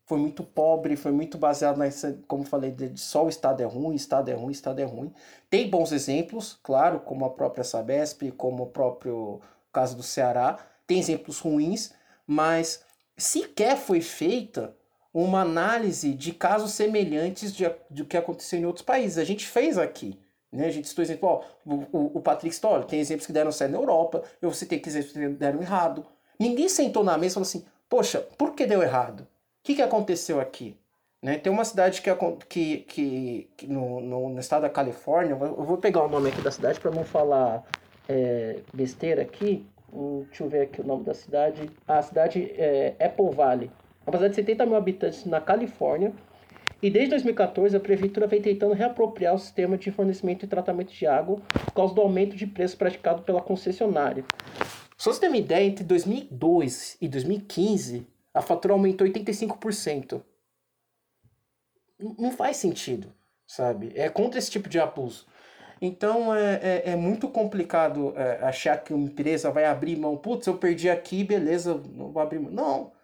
Foi 0.07 0.18
muito 0.18 0.43
pobre, 0.43 0.97
foi 0.97 1.12
muito 1.12 1.38
baseado 1.38 1.76
nessa, 1.76 2.18
como 2.26 2.43
falei, 2.43 2.72
de 2.72 2.99
só 2.99 3.26
o 3.26 3.28
Estado 3.28 3.62
é 3.62 3.64
ruim, 3.64 3.95
Estado 3.95 4.28
é 4.28 4.34
ruim, 4.34 4.51
Estado 4.51 4.80
é 4.80 4.84
ruim. 4.84 5.12
Tem 5.49 5.70
bons 5.70 5.93
exemplos, 5.93 6.59
claro, 6.62 7.01
como 7.01 7.24
a 7.24 7.30
própria 7.30 7.62
Sabesp, 7.62 8.32
como 8.32 8.64
o 8.64 8.66
próprio 8.66 9.41
caso 9.72 9.97
do 9.97 10.03
Ceará. 10.03 10.59
Tem 10.86 10.99
exemplos 10.99 11.38
ruins, 11.38 11.93
mas 12.26 12.82
sequer 13.16 13.76
foi 13.76 14.01
feita 14.01 14.74
uma 15.12 15.43
análise 15.43 16.14
de 16.14 16.32
casos 16.32 16.72
semelhantes 16.72 17.55
de, 17.55 17.70
de 17.91 18.05
que 18.05 18.16
aconteceu 18.16 18.59
em 18.59 18.66
outros 18.66 18.84
países. 18.84 19.18
A 19.18 19.24
gente 19.24 19.47
fez 19.47 19.78
aqui. 19.78 20.18
Né? 20.53 20.66
A 20.66 20.70
gente 20.70 20.88
citou 20.88 21.03
exemplo, 21.03 21.28
ó, 21.28 21.42
o, 21.64 22.18
o 22.18 22.20
Patrick 22.20 22.55
Stoll, 22.55 22.84
tem 22.84 23.01
exemplos 23.01 23.26
que 23.26 23.32
deram 23.32 23.53
certo 23.53 23.72
na 23.72 23.78
Europa, 23.78 24.22
eu 24.40 24.53
você 24.53 24.66
tem 24.66 24.82
exemplos 24.84 25.12
que 25.12 25.28
deram 25.28 25.61
errado. 25.61 26.05
Ninguém 26.38 26.68
sentou 26.68 27.05
na 27.05 27.16
mesa 27.16 27.32
e 27.32 27.34
falou 27.34 27.46
assim, 27.46 27.64
poxa, 27.88 28.20
por 28.36 28.55
que 28.55 28.66
deu 28.66 28.82
errado? 28.82 29.20
O 29.20 29.26
que, 29.62 29.74
que 29.74 29.82
aconteceu 29.82 30.40
aqui? 30.40 30.76
Né? 31.22 31.38
Tem 31.38 31.53
uma 31.53 31.64
cidade 31.64 32.01
que, 32.01 32.11
que, 32.48 32.78
que, 32.78 33.51
que 33.57 33.66
no, 33.66 34.01
no, 34.01 34.30
no, 34.30 34.40
estado 34.40 34.62
da 34.62 34.70
Califórnia, 34.70 35.32
eu 35.34 35.64
vou 35.64 35.76
pegar 35.76 36.03
o 36.03 36.09
nome 36.09 36.30
aqui 36.30 36.40
da 36.40 36.51
cidade 36.51 36.80
para 36.80 36.90
não 36.90 37.05
falar 37.05 37.62
é, 38.09 38.61
besteira 38.72 39.22
aqui. 39.22 39.66
Hum, 39.92 40.24
deixa 40.28 40.44
eu 40.44 40.48
ver 40.48 40.62
aqui 40.62 40.80
o 40.80 40.84
nome 40.84 41.05
da 41.05 41.12
cidade. 41.12 41.70
A 41.86 42.01
cidade 42.01 42.51
é 42.57 42.94
Apple 42.98 43.30
Valley. 43.34 43.70
Cidade 44.07 44.30
de 44.30 44.34
70 44.36 44.66
mil 44.66 44.76
habitantes 44.76 45.26
na 45.26 45.40
Califórnia. 45.40 46.12
E 46.82 46.88
desde 46.88 47.10
2014, 47.10 47.76
a 47.76 47.80
Prefeitura 47.80 48.26
vem 48.26 48.40
tentando 48.40 48.72
reapropriar 48.72 49.34
o 49.34 49.38
sistema 49.38 49.76
de 49.76 49.90
fornecimento 49.90 50.44
e 50.44 50.48
tratamento 50.48 50.92
de 50.92 51.06
água 51.06 51.36
por 51.66 51.74
causa 51.74 51.94
do 51.94 52.00
aumento 52.00 52.34
de 52.34 52.46
preço 52.46 52.76
praticado 52.76 53.22
pela 53.22 53.42
concessionária. 53.42 54.24
Só 54.96 55.12
você 55.12 55.20
ter 55.20 55.28
uma 55.28 55.36
ideia, 55.36 55.66
entre 55.66 55.84
2002 55.84 56.96
e 57.00 57.08
2015, 57.08 58.06
a 58.32 58.40
fatura 58.40 58.74
aumentou 58.74 59.06
85%. 59.06 60.22
Não 62.18 62.32
faz 62.32 62.56
sentido, 62.56 63.12
sabe? 63.46 63.92
É 63.94 64.08
contra 64.08 64.38
esse 64.38 64.50
tipo 64.50 64.68
de 64.68 64.78
abuso. 64.78 65.26
Então 65.82 66.34
é, 66.34 66.60
é, 66.62 66.90
é 66.92 66.96
muito 66.96 67.28
complicado 67.28 68.12
é, 68.16 68.38
achar 68.42 68.76
que 68.82 68.92
uma 68.92 69.04
empresa 69.04 69.50
vai 69.50 69.64
abrir 69.64 69.96
mão. 69.96 70.16
Putz, 70.16 70.46
eu 70.46 70.56
perdi 70.56 70.88
aqui, 70.88 71.24
beleza, 71.24 71.80
não 71.94 72.10
vou 72.10 72.22
abrir 72.22 72.38
mão. 72.38 72.52
Não. 72.52 72.99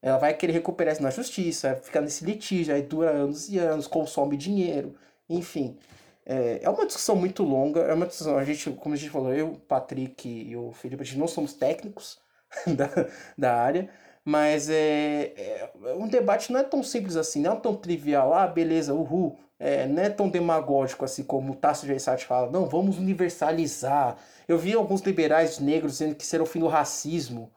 Ela 0.00 0.18
vai 0.18 0.34
querer 0.34 0.52
recuperar 0.52 0.92
isso 0.94 1.02
na 1.02 1.10
justiça, 1.10 1.76
ficar 1.82 2.00
nesse 2.00 2.24
litígio, 2.24 2.74
aí 2.74 2.82
dura 2.82 3.10
anos 3.10 3.48
e 3.48 3.58
anos, 3.58 3.86
consome 3.86 4.36
dinheiro, 4.36 4.94
enfim. 5.28 5.76
É, 6.24 6.60
é 6.62 6.70
uma 6.70 6.86
discussão 6.86 7.16
muito 7.16 7.42
longa, 7.42 7.80
é 7.80 7.94
uma 7.94 8.06
discussão, 8.06 8.38
a 8.38 8.44
gente, 8.44 8.70
como 8.72 8.94
a 8.94 8.98
gente 8.98 9.10
falou, 9.10 9.34
eu, 9.34 9.52
o 9.52 9.58
Patrick 9.58 10.28
e 10.28 10.56
o 10.56 10.72
Felipe, 10.72 11.02
a 11.02 11.06
gente 11.06 11.18
não 11.18 11.26
somos 11.26 11.52
técnicos 11.54 12.18
da, 12.66 12.88
da 13.36 13.54
área, 13.54 13.88
mas 14.24 14.68
é, 14.68 15.32
é, 15.36 15.72
um 15.96 16.06
debate 16.06 16.52
não 16.52 16.60
é 16.60 16.64
tão 16.64 16.82
simples 16.82 17.16
assim, 17.16 17.40
não 17.40 17.54
é 17.54 17.56
tão 17.56 17.74
trivial, 17.74 18.34
ah, 18.34 18.46
beleza, 18.46 18.94
uhul, 18.94 19.38
é, 19.58 19.86
não 19.86 20.02
é 20.02 20.10
tão 20.10 20.28
demagógico 20.28 21.04
assim 21.04 21.24
como 21.24 21.52
o 21.52 21.56
Tasso 21.56 21.86
Gereissati 21.86 22.24
fala, 22.26 22.50
não, 22.50 22.66
vamos 22.66 22.98
universalizar. 22.98 24.16
Eu 24.46 24.58
vi 24.58 24.74
alguns 24.74 25.00
liberais 25.00 25.58
negros 25.58 25.92
dizendo 25.92 26.14
que 26.14 26.24
será 26.24 26.42
o 26.42 26.46
fim 26.46 26.60
do 26.60 26.68
racismo, 26.68 27.50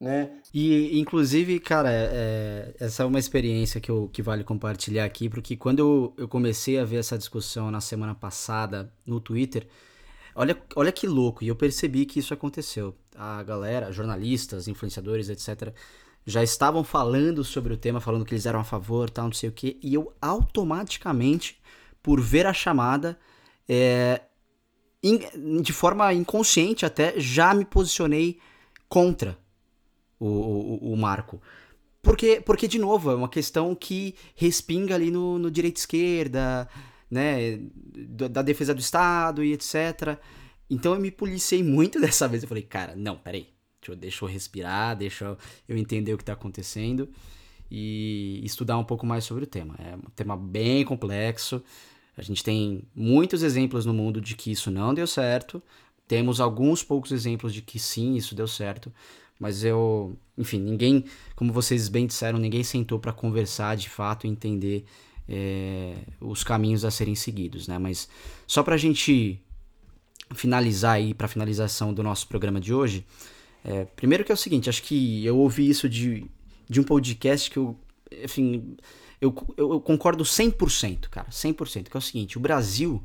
né? 0.00 0.40
E, 0.54 0.98
inclusive, 0.98 1.58
cara, 1.58 1.90
é, 1.90 2.74
essa 2.78 3.02
é 3.02 3.06
uma 3.06 3.18
experiência 3.18 3.80
que, 3.80 3.90
eu, 3.90 4.08
que 4.12 4.22
vale 4.22 4.44
compartilhar 4.44 5.04
aqui, 5.04 5.28
porque 5.28 5.56
quando 5.56 5.80
eu, 5.80 6.14
eu 6.16 6.28
comecei 6.28 6.78
a 6.78 6.84
ver 6.84 6.98
essa 6.98 7.18
discussão 7.18 7.70
na 7.70 7.80
semana 7.80 8.14
passada 8.14 8.92
no 9.04 9.20
Twitter, 9.20 9.66
olha, 10.34 10.56
olha 10.76 10.92
que 10.92 11.06
louco, 11.06 11.42
e 11.42 11.48
eu 11.48 11.56
percebi 11.56 12.06
que 12.06 12.20
isso 12.20 12.32
aconteceu. 12.32 12.94
A 13.16 13.42
galera, 13.42 13.92
jornalistas, 13.92 14.68
influenciadores, 14.68 15.28
etc., 15.28 15.74
já 16.24 16.42
estavam 16.42 16.84
falando 16.84 17.42
sobre 17.42 17.72
o 17.72 17.76
tema, 17.76 18.00
falando 18.00 18.24
que 18.24 18.34
eles 18.34 18.46
eram 18.46 18.60
a 18.60 18.64
favor, 18.64 19.10
tal, 19.10 19.26
não 19.26 19.32
sei 19.32 19.48
o 19.48 19.52
que, 19.52 19.78
e 19.82 19.94
eu 19.94 20.14
automaticamente, 20.20 21.60
por 22.02 22.20
ver 22.20 22.46
a 22.46 22.52
chamada, 22.52 23.18
é, 23.68 24.20
in, 25.02 25.18
de 25.62 25.72
forma 25.72 26.12
inconsciente 26.14 26.86
até, 26.86 27.18
já 27.18 27.52
me 27.52 27.64
posicionei 27.64 28.38
contra 28.88 29.36
o, 30.18 30.26
o, 30.26 30.92
o 30.92 30.96
Marco. 30.96 31.40
Porque, 32.02 32.40
porque, 32.40 32.68
de 32.68 32.78
novo, 32.78 33.10
é 33.10 33.14
uma 33.14 33.28
questão 33.28 33.74
que 33.74 34.14
respinga 34.34 34.94
ali 34.94 35.10
no, 35.10 35.38
no 35.38 35.50
direita-esquerda, 35.50 36.68
né, 37.10 37.58
da 38.30 38.42
defesa 38.42 38.74
do 38.74 38.80
Estado 38.80 39.42
e 39.42 39.52
etc. 39.52 40.18
Então 40.70 40.94
eu 40.94 41.00
me 41.00 41.10
policiei 41.10 41.62
muito 41.62 42.00
dessa 42.00 42.28
vez. 42.28 42.42
Eu 42.42 42.48
falei, 42.48 42.62
cara, 42.62 42.94
não, 42.94 43.16
peraí. 43.16 43.48
Deixa 43.80 43.92
eu, 43.92 43.96
deixa 43.96 44.24
eu 44.24 44.28
respirar, 44.28 44.96
deixa 44.96 45.36
eu 45.68 45.76
entender 45.76 46.12
o 46.12 46.16
que 46.16 46.22
está 46.22 46.32
acontecendo 46.32 47.08
e 47.70 48.40
estudar 48.44 48.76
um 48.78 48.84
pouco 48.84 49.06
mais 49.06 49.24
sobre 49.24 49.44
o 49.44 49.46
tema. 49.46 49.76
É 49.78 49.94
um 49.94 50.10
tema 50.14 50.36
bem 50.36 50.84
complexo. 50.84 51.62
A 52.16 52.22
gente 52.22 52.42
tem 52.42 52.82
muitos 52.94 53.42
exemplos 53.42 53.86
no 53.86 53.94
mundo 53.94 54.20
de 54.20 54.34
que 54.34 54.50
isso 54.50 54.70
não 54.70 54.92
deu 54.92 55.06
certo. 55.06 55.62
Temos 56.06 56.40
alguns 56.40 56.82
poucos 56.82 57.12
exemplos 57.12 57.54
de 57.54 57.62
que 57.62 57.78
sim, 57.78 58.16
isso 58.16 58.34
deu 58.34 58.48
certo. 58.48 58.92
Mas 59.38 59.62
eu, 59.62 60.16
enfim, 60.36 60.58
ninguém, 60.58 61.04
como 61.36 61.52
vocês 61.52 61.88
bem 61.88 62.06
disseram, 62.06 62.38
ninguém 62.38 62.64
sentou 62.64 62.98
para 62.98 63.12
conversar 63.12 63.76
de 63.76 63.88
fato 63.88 64.26
e 64.26 64.30
entender 64.30 64.84
é, 65.28 65.94
os 66.20 66.42
caminhos 66.42 66.84
a 66.84 66.90
serem 66.90 67.14
seguidos, 67.14 67.68
né? 67.68 67.78
Mas 67.78 68.08
só 68.46 68.62
para 68.62 68.74
a 68.74 68.78
gente 68.78 69.40
finalizar 70.34 70.96
aí, 70.96 71.14
para 71.14 71.28
finalização 71.28 71.94
do 71.94 72.02
nosso 72.02 72.26
programa 72.26 72.60
de 72.60 72.74
hoje, 72.74 73.06
é, 73.64 73.84
primeiro 73.84 74.24
que 74.24 74.32
é 74.32 74.34
o 74.34 74.38
seguinte, 74.38 74.68
acho 74.68 74.82
que 74.82 75.24
eu 75.24 75.38
ouvi 75.38 75.68
isso 75.68 75.88
de, 75.88 76.26
de 76.68 76.80
um 76.80 76.84
podcast 76.84 77.50
que 77.50 77.58
eu, 77.58 77.78
enfim, 78.24 78.76
eu, 79.20 79.34
eu, 79.56 79.72
eu 79.72 79.80
concordo 79.80 80.24
100%, 80.24 81.08
cara, 81.08 81.28
100%, 81.28 81.88
que 81.88 81.96
é 81.96 81.98
o 81.98 82.02
seguinte, 82.02 82.38
o 82.38 82.40
Brasil, 82.40 83.02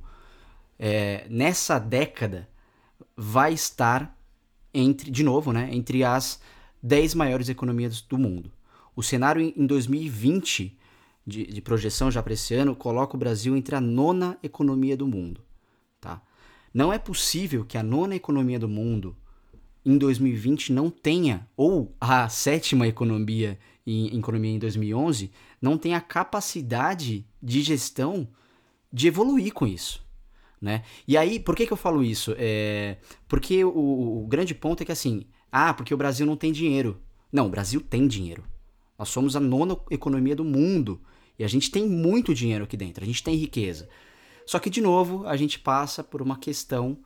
é, 0.79 1.25
nessa 1.29 1.79
década, 1.79 2.47
vai 3.15 3.53
estar 3.53 4.17
entre, 4.73 5.11
de 5.11 5.23
novo, 5.23 5.51
né, 5.53 5.69
entre 5.71 6.03
as 6.03 6.39
10 6.81 7.15
maiores 7.15 7.49
economias 7.49 8.01
do 8.01 8.17
mundo. 8.17 8.51
O 8.95 9.01
cenário 9.01 9.41
em 9.41 9.65
2020, 9.65 10.77
de, 11.25 11.45
de 11.45 11.61
projeção 11.61 12.11
já 12.11 12.21
para 12.21 12.33
esse 12.33 12.53
ano, 12.53 12.75
coloca 12.75 13.15
o 13.15 13.19
Brasil 13.19 13.55
entre 13.55 13.75
a 13.75 13.81
nona 13.81 14.37
economia 14.43 14.97
do 14.97 15.07
mundo. 15.07 15.41
Tá? 16.01 16.21
Não 16.73 16.91
é 16.91 16.97
possível 16.97 17.63
que 17.63 17.77
a 17.77 17.83
nona 17.83 18.15
economia 18.15 18.59
do 18.59 18.67
mundo 18.67 19.15
em 19.85 19.97
2020 19.97 20.71
não 20.71 20.89
tenha, 20.89 21.47
ou 21.57 21.95
a 21.99 22.29
sétima 22.29 22.87
economia 22.87 23.59
em, 23.85 24.17
economia 24.17 24.51
em 24.51 24.59
2011, 24.59 25.31
não 25.61 25.77
tenha 25.77 25.99
capacidade 25.99 27.25
de 27.41 27.61
gestão 27.61 28.27
de 28.91 29.07
evoluir 29.07 29.53
com 29.53 29.67
isso. 29.67 30.02
Né? 30.63 30.81
E 31.05 31.17
aí, 31.17 31.41
por 31.41 31.57
que, 31.57 31.67
que 31.67 31.73
eu 31.73 31.77
falo 31.77 32.01
isso? 32.01 32.33
É, 32.37 32.95
porque 33.27 33.65
o, 33.65 34.23
o 34.23 34.27
grande 34.29 34.55
ponto 34.55 34.81
é 34.81 34.85
que 34.85 34.93
assim, 34.93 35.25
ah, 35.51 35.73
porque 35.73 35.93
o 35.93 35.97
Brasil 35.97 36.25
não 36.25 36.37
tem 36.37 36.53
dinheiro. 36.53 37.01
Não, 37.29 37.47
o 37.47 37.49
Brasil 37.49 37.81
tem 37.81 38.07
dinheiro. 38.07 38.45
Nós 38.97 39.09
somos 39.09 39.35
a 39.35 39.41
nona 39.41 39.77
economia 39.91 40.33
do 40.33 40.45
mundo. 40.45 41.01
E 41.37 41.43
a 41.43 41.49
gente 41.49 41.69
tem 41.69 41.85
muito 41.85 42.33
dinheiro 42.33 42.63
aqui 42.63 42.77
dentro, 42.77 43.03
a 43.03 43.07
gente 43.07 43.21
tem 43.21 43.35
riqueza. 43.35 43.89
Só 44.45 44.57
que, 44.57 44.69
de 44.69 44.79
novo, 44.79 45.27
a 45.27 45.35
gente 45.35 45.59
passa 45.59 46.01
por 46.01 46.21
uma 46.21 46.37
questão 46.37 46.97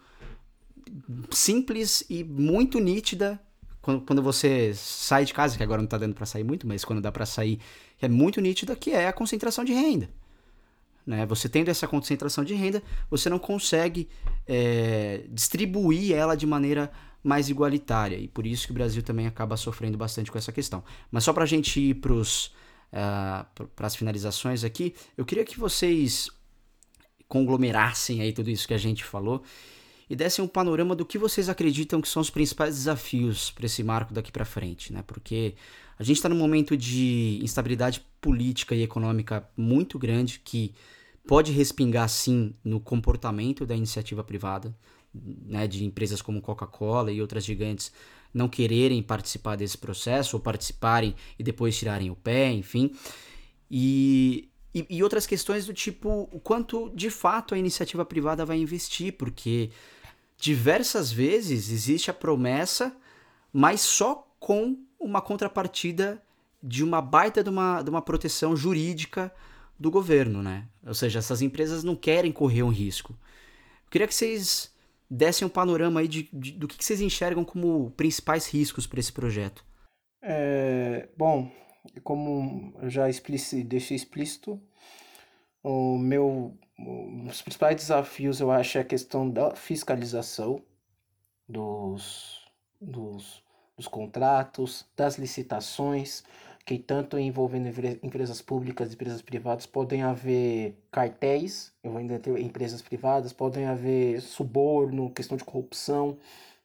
simples 1.31 2.05
e 2.07 2.23
muito 2.23 2.79
nítida 2.79 3.41
quando, 3.81 4.01
quando 4.01 4.21
você 4.21 4.71
sai 4.75 5.25
de 5.25 5.33
casa, 5.33 5.57
que 5.57 5.63
agora 5.63 5.81
não 5.81 5.85
está 5.85 5.97
dando 5.97 6.13
para 6.13 6.27
sair 6.27 6.43
muito, 6.43 6.67
mas 6.67 6.85
quando 6.85 7.01
dá 7.01 7.11
para 7.11 7.25
sair, 7.25 7.59
é 7.99 8.07
muito 8.07 8.39
nítida, 8.39 8.75
que 8.75 8.91
é 8.91 9.07
a 9.07 9.13
concentração 9.13 9.65
de 9.65 9.73
renda. 9.73 10.09
Né? 11.07 11.25
Você 11.25 11.47
tendo 11.47 11.69
essa 11.69 11.87
concentração 11.87 12.43
de 12.43 12.53
renda, 12.53 12.83
você 13.09 13.29
não 13.29 13.39
consegue 13.39 14.09
é, 14.45 15.23
distribuir 15.29 16.13
ela 16.13 16.35
de 16.35 16.45
maneira 16.45 16.91
mais 17.23 17.47
igualitária. 17.47 18.17
E 18.17 18.27
por 18.27 18.45
isso 18.45 18.65
que 18.65 18.71
o 18.71 18.73
Brasil 18.73 19.01
também 19.01 19.25
acaba 19.25 19.55
sofrendo 19.55 19.97
bastante 19.97 20.29
com 20.29 20.37
essa 20.37 20.51
questão. 20.51 20.83
Mas 21.09 21.23
só 21.23 21.31
para 21.31 21.43
a 21.43 21.47
gente 21.47 21.79
ir 21.79 21.93
para 21.95 22.13
uh, 22.13 22.25
as 23.77 23.95
finalizações 23.95 24.65
aqui, 24.65 24.93
eu 25.17 25.25
queria 25.25 25.45
que 25.45 25.57
vocês 25.57 26.29
conglomerassem 27.27 28.21
aí 28.21 28.33
tudo 28.33 28.49
isso 28.49 28.67
que 28.67 28.73
a 28.73 28.77
gente 28.77 29.03
falou 29.03 29.43
e 30.09 30.15
dessem 30.15 30.43
um 30.43 30.47
panorama 30.47 30.95
do 30.95 31.05
que 31.05 31.17
vocês 31.17 31.49
acreditam 31.49 32.01
que 32.01 32.07
são 32.07 32.21
os 32.21 32.29
principais 32.29 32.75
desafios 32.75 33.51
para 33.51 33.65
esse 33.65 33.83
marco 33.83 34.13
daqui 34.13 34.31
para 34.31 34.45
frente, 34.45 34.93
né? 34.93 35.03
Porque 35.05 35.55
a 35.99 36.03
gente 36.03 36.17
está 36.17 36.29
num 36.29 36.37
momento 36.37 36.77
de 36.77 37.39
instabilidade 37.43 38.05
política 38.21 38.73
e 38.73 38.83
econômica 38.83 39.47
muito 39.57 39.99
grande 39.99 40.39
que 40.43 40.73
pode 41.27 41.51
respingar 41.51 42.07
sim 42.09 42.53
no 42.63 42.79
comportamento 42.79 43.65
da 43.65 43.75
iniciativa 43.75 44.23
privada, 44.23 44.75
né, 45.13 45.67
de 45.67 45.83
empresas 45.83 46.21
como 46.21 46.41
Coca-Cola 46.41 47.11
e 47.11 47.21
outras 47.21 47.43
gigantes 47.43 47.91
não 48.33 48.47
quererem 48.47 49.01
participar 49.01 49.55
desse 49.55 49.77
processo 49.77 50.37
ou 50.37 50.41
participarem 50.41 51.15
e 51.37 51.43
depois 51.43 51.77
tirarem 51.77 52.09
o 52.09 52.15
pé, 52.15 52.51
enfim. 52.51 52.91
E 53.69 54.49
e, 54.77 54.85
e, 54.97 55.03
outras 55.03 55.25
questões 55.25 55.65
do 55.65 55.73
tipo 55.73 56.29
o 56.31 56.39
quanto 56.39 56.91
de 56.93 57.09
fato 57.09 57.55
a 57.55 57.57
iniciativa 57.57 58.05
privada 58.05 58.45
vai 58.45 58.57
investir, 58.57 59.13
porque 59.13 59.71
diversas 60.37 61.11
vezes 61.11 61.71
existe 61.71 62.11
a 62.11 62.13
promessa, 62.13 62.95
mas 63.51 63.81
só 63.81 64.27
com 64.39 64.77
uma 64.99 65.19
contrapartida 65.19 66.21
de 66.61 66.83
uma 66.83 67.01
baita 67.01 67.43
de 67.43 67.49
uma, 67.49 67.81
de 67.81 67.89
uma 67.89 68.03
proteção 68.03 68.55
jurídica 68.55 69.33
do 69.79 69.91
governo, 69.91 70.41
né? 70.41 70.67
Ou 70.85 70.93
seja, 70.93 71.19
essas 71.19 71.41
empresas 71.41 71.83
não 71.83 71.95
querem 71.95 72.31
correr 72.31 72.63
um 72.63 72.69
risco. 72.69 73.13
Eu 73.13 73.91
queria 73.91 74.07
que 74.07 74.15
vocês 74.15 74.73
dessem 75.09 75.45
um 75.45 75.49
panorama 75.49 75.99
aí 75.99 76.07
de, 76.07 76.29
de 76.33 76.51
do 76.51 76.67
que, 76.67 76.77
que 76.77 76.83
vocês 76.83 77.01
enxergam 77.01 77.45
como 77.45 77.91
principais 77.91 78.47
riscos 78.47 78.85
para 78.85 78.99
esse 78.99 79.11
projeto. 79.11 79.63
É, 80.21 81.07
bom, 81.15 81.51
como 82.03 82.73
eu 82.81 82.89
já 82.89 83.05
deixei 83.65 83.95
explícito, 83.95 84.61
o 85.63 85.97
meu, 85.97 86.57
os 87.29 87.41
principais 87.41 87.75
desafios 87.75 88.39
eu 88.39 88.51
acho 88.51 88.77
é 88.77 88.81
a 88.81 88.85
questão 88.85 89.29
da 89.29 89.55
fiscalização 89.55 90.61
dos, 91.47 92.45
dos, 92.81 93.43
dos 93.75 93.87
contratos, 93.87 94.85
das 94.95 95.17
licitações, 95.17 96.23
que 96.67 96.77
tanto 96.77 97.17
envolvendo 97.17 97.69
empresas 98.03 98.41
públicas 98.41 98.91
e 98.91 98.93
empresas 98.93 99.21
privadas 99.21 99.65
podem 99.65 100.03
haver 100.03 100.75
cartéis, 100.91 101.71
ter 102.21 102.37
empresas 102.41 102.81
privadas, 102.81 103.31
podem 103.31 103.67
haver 103.67 104.19
suborno, 104.19 105.09
questão 105.09 105.37
de 105.37 105.45
corrupção, 105.45 106.17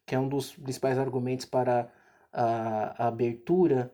que 0.05 0.17
é 0.17 0.19
um 0.19 0.29
dos 0.29 0.57
principais 0.57 0.99
argumentos 0.99 1.47
para 1.47 1.89
a, 2.33 3.05
a 3.05 3.07
abertura 3.07 3.93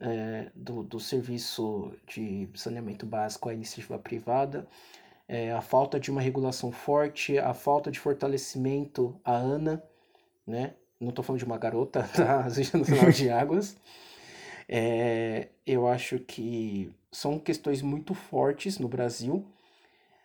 é, 0.00 0.46
do, 0.54 0.82
do 0.84 0.98
serviço 0.98 1.92
de 2.06 2.48
saneamento 2.54 3.04
básico 3.04 3.50
à 3.50 3.52
iniciativa 3.52 3.98
privada, 3.98 4.66
é, 5.28 5.52
a 5.52 5.60
falta 5.60 6.00
de 6.00 6.10
uma 6.10 6.22
regulação 6.22 6.72
forte, 6.72 7.38
a 7.38 7.52
falta 7.52 7.90
de 7.90 8.00
fortalecimento 8.00 9.20
à 9.22 9.36
ANA, 9.36 9.82
né? 10.46 10.72
não 10.98 11.10
estou 11.10 11.22
falando 11.22 11.40
de 11.40 11.44
uma 11.44 11.58
garota 11.58 12.08
da 12.16 12.46
Agência 12.46 12.78
Nacional 12.78 13.10
de 13.10 13.28
Águas, 13.30 13.76
é, 14.74 15.48
eu 15.66 15.86
acho 15.86 16.18
que 16.18 16.90
são 17.10 17.38
questões 17.38 17.82
muito 17.82 18.14
fortes 18.14 18.78
no 18.78 18.88
Brasil. 18.88 19.44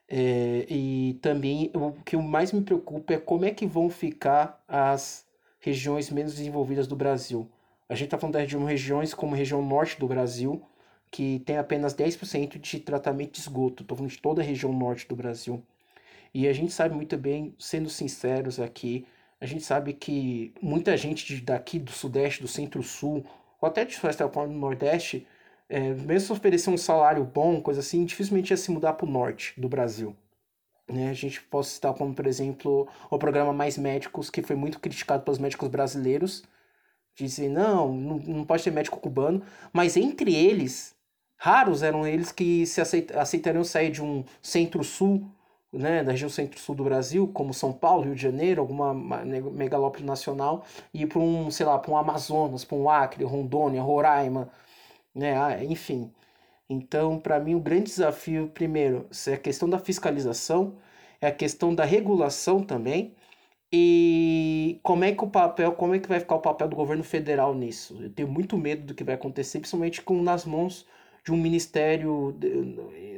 É, 0.07 0.65
e 0.69 1.19
também 1.21 1.69
o 1.73 1.91
que 2.03 2.15
mais 2.15 2.53
me 2.53 2.61
preocupa 2.61 3.13
é 3.13 3.19
como 3.19 3.43
é 3.43 3.51
que 3.51 3.65
vão 3.65 3.89
ficar 3.89 4.63
as 4.65 5.25
regiões 5.59 6.09
menos 6.09 6.35
desenvolvidas 6.35 6.87
do 6.87 6.95
Brasil. 6.95 7.51
A 7.89 7.93
gente 7.93 8.05
está 8.05 8.17
falando 8.17 8.45
de 8.45 8.55
regiões 8.55 9.13
como 9.13 9.35
a 9.35 9.37
região 9.37 9.61
norte 9.61 9.99
do 9.99 10.07
Brasil, 10.07 10.63
que 11.11 11.39
tem 11.39 11.57
apenas 11.57 11.93
10% 11.93 12.57
de 12.57 12.79
tratamento 12.79 13.33
de 13.33 13.39
esgoto. 13.41 13.83
Estou 13.83 13.97
falando 13.97 14.11
de 14.11 14.21
toda 14.21 14.41
a 14.41 14.45
região 14.45 14.71
norte 14.71 15.05
do 15.09 15.15
Brasil. 15.15 15.61
E 16.33 16.47
a 16.47 16.53
gente 16.53 16.71
sabe 16.71 16.95
muito 16.95 17.17
bem, 17.17 17.53
sendo 17.59 17.89
sinceros 17.89 18.61
aqui, 18.61 19.05
a 19.41 19.45
gente 19.45 19.63
sabe 19.63 19.91
que 19.91 20.53
muita 20.61 20.95
gente 20.95 21.41
daqui 21.41 21.79
do 21.79 21.91
Sudeste, 21.91 22.41
do 22.41 22.47
Centro-Sul, 22.47 23.25
ou 23.61 23.67
até 23.67 23.85
de 23.85 23.95
Sudeste 23.95 24.23
do 24.23 24.47
Nordeste, 24.47 25.27
é, 25.69 25.93
mesmo 25.93 26.27
se 26.27 26.31
oferecer 26.31 26.69
um 26.69 26.77
salário 26.77 27.23
bom, 27.23 27.61
coisa 27.61 27.81
assim, 27.81 28.05
dificilmente 28.05 28.51
ia 28.51 28.57
se 28.57 28.71
mudar 28.71 28.93
para 28.93 29.05
o 29.05 29.09
norte 29.09 29.59
do 29.59 29.67
Brasil. 29.67 30.15
Né? 30.87 31.09
A 31.09 31.13
gente 31.13 31.41
pode 31.41 31.67
citar 31.67 31.93
como, 31.93 32.13
por 32.13 32.25
exemplo, 32.25 32.87
o 33.09 33.17
programa 33.17 33.51
Mais 33.51 33.77
Médicos, 33.77 34.29
que 34.29 34.41
foi 34.41 34.55
muito 34.55 34.79
criticado 34.79 35.23
pelos 35.23 35.39
médicos 35.39 35.67
brasileiros, 35.67 36.43
dizem, 37.15 37.49
não, 37.49 37.93
não, 37.93 38.17
não 38.19 38.45
pode 38.45 38.63
ter 38.63 38.71
médico 38.71 38.99
cubano, 38.99 39.43
mas 39.73 39.97
entre 39.97 40.33
eles, 40.33 40.95
raros 41.35 41.83
eram 41.83 42.07
eles 42.07 42.31
que 42.31 42.65
se 42.65 42.79
aceitariam 42.79 43.63
sair 43.63 43.91
de 43.91 44.01
um 44.01 44.23
centro-sul, 44.41 45.29
né, 45.71 46.03
da 46.03 46.11
região 46.11 46.29
centro-sul 46.29 46.75
do 46.75 46.83
Brasil, 46.83 47.27
como 47.33 47.53
São 47.53 47.73
Paulo, 47.73 48.03
Rio 48.05 48.15
de 48.15 48.21
Janeiro, 48.21 48.61
alguma 48.61 48.93
megalópole 48.93 50.03
nacional, 50.05 50.65
e 50.93 51.05
para 51.05 51.19
um, 51.19 51.51
sei 51.51 51.65
lá, 51.65 51.77
para 51.77 51.91
um 51.91 51.97
Amazonas, 51.97 52.63
para 52.65 52.77
um 52.77 52.89
Acre, 52.89 53.23
Rondônia, 53.23 53.81
Roraima, 53.81 54.49
né? 55.13 55.37
Ah, 55.37 55.63
enfim. 55.63 56.11
Então, 56.69 57.19
para 57.19 57.39
mim, 57.39 57.55
o 57.55 57.59
grande 57.59 57.85
desafio, 57.85 58.49
primeiro, 58.49 59.07
é 59.27 59.33
a 59.33 59.37
questão 59.37 59.69
da 59.69 59.79
fiscalização, 59.79 60.75
é 61.21 61.27
a 61.27 61.31
questão 61.31 61.73
da 61.75 61.85
regulação 61.85 62.63
também, 62.63 63.15
e 63.71 64.79
como 64.83 65.03
é 65.03 65.11
que 65.13 65.23
o 65.23 65.29
papel, 65.29 65.73
como 65.73 65.93
é 65.95 65.99
que 65.99 66.07
vai 66.07 66.19
ficar 66.19 66.35
o 66.35 66.39
papel 66.41 66.69
do 66.69 66.75
governo 66.75 67.03
federal 67.03 67.53
nisso? 67.53 67.97
Eu 68.01 68.09
tenho 68.09 68.27
muito 68.29 68.57
medo 68.57 68.85
do 68.85 68.93
que 68.95 69.03
vai 69.03 69.15
acontecer, 69.15 69.59
principalmente 69.59 70.01
com 70.01 70.21
nas 70.21 70.45
mãos 70.45 70.85
de 71.25 71.31
um 71.33 71.37
ministério, 71.37 72.33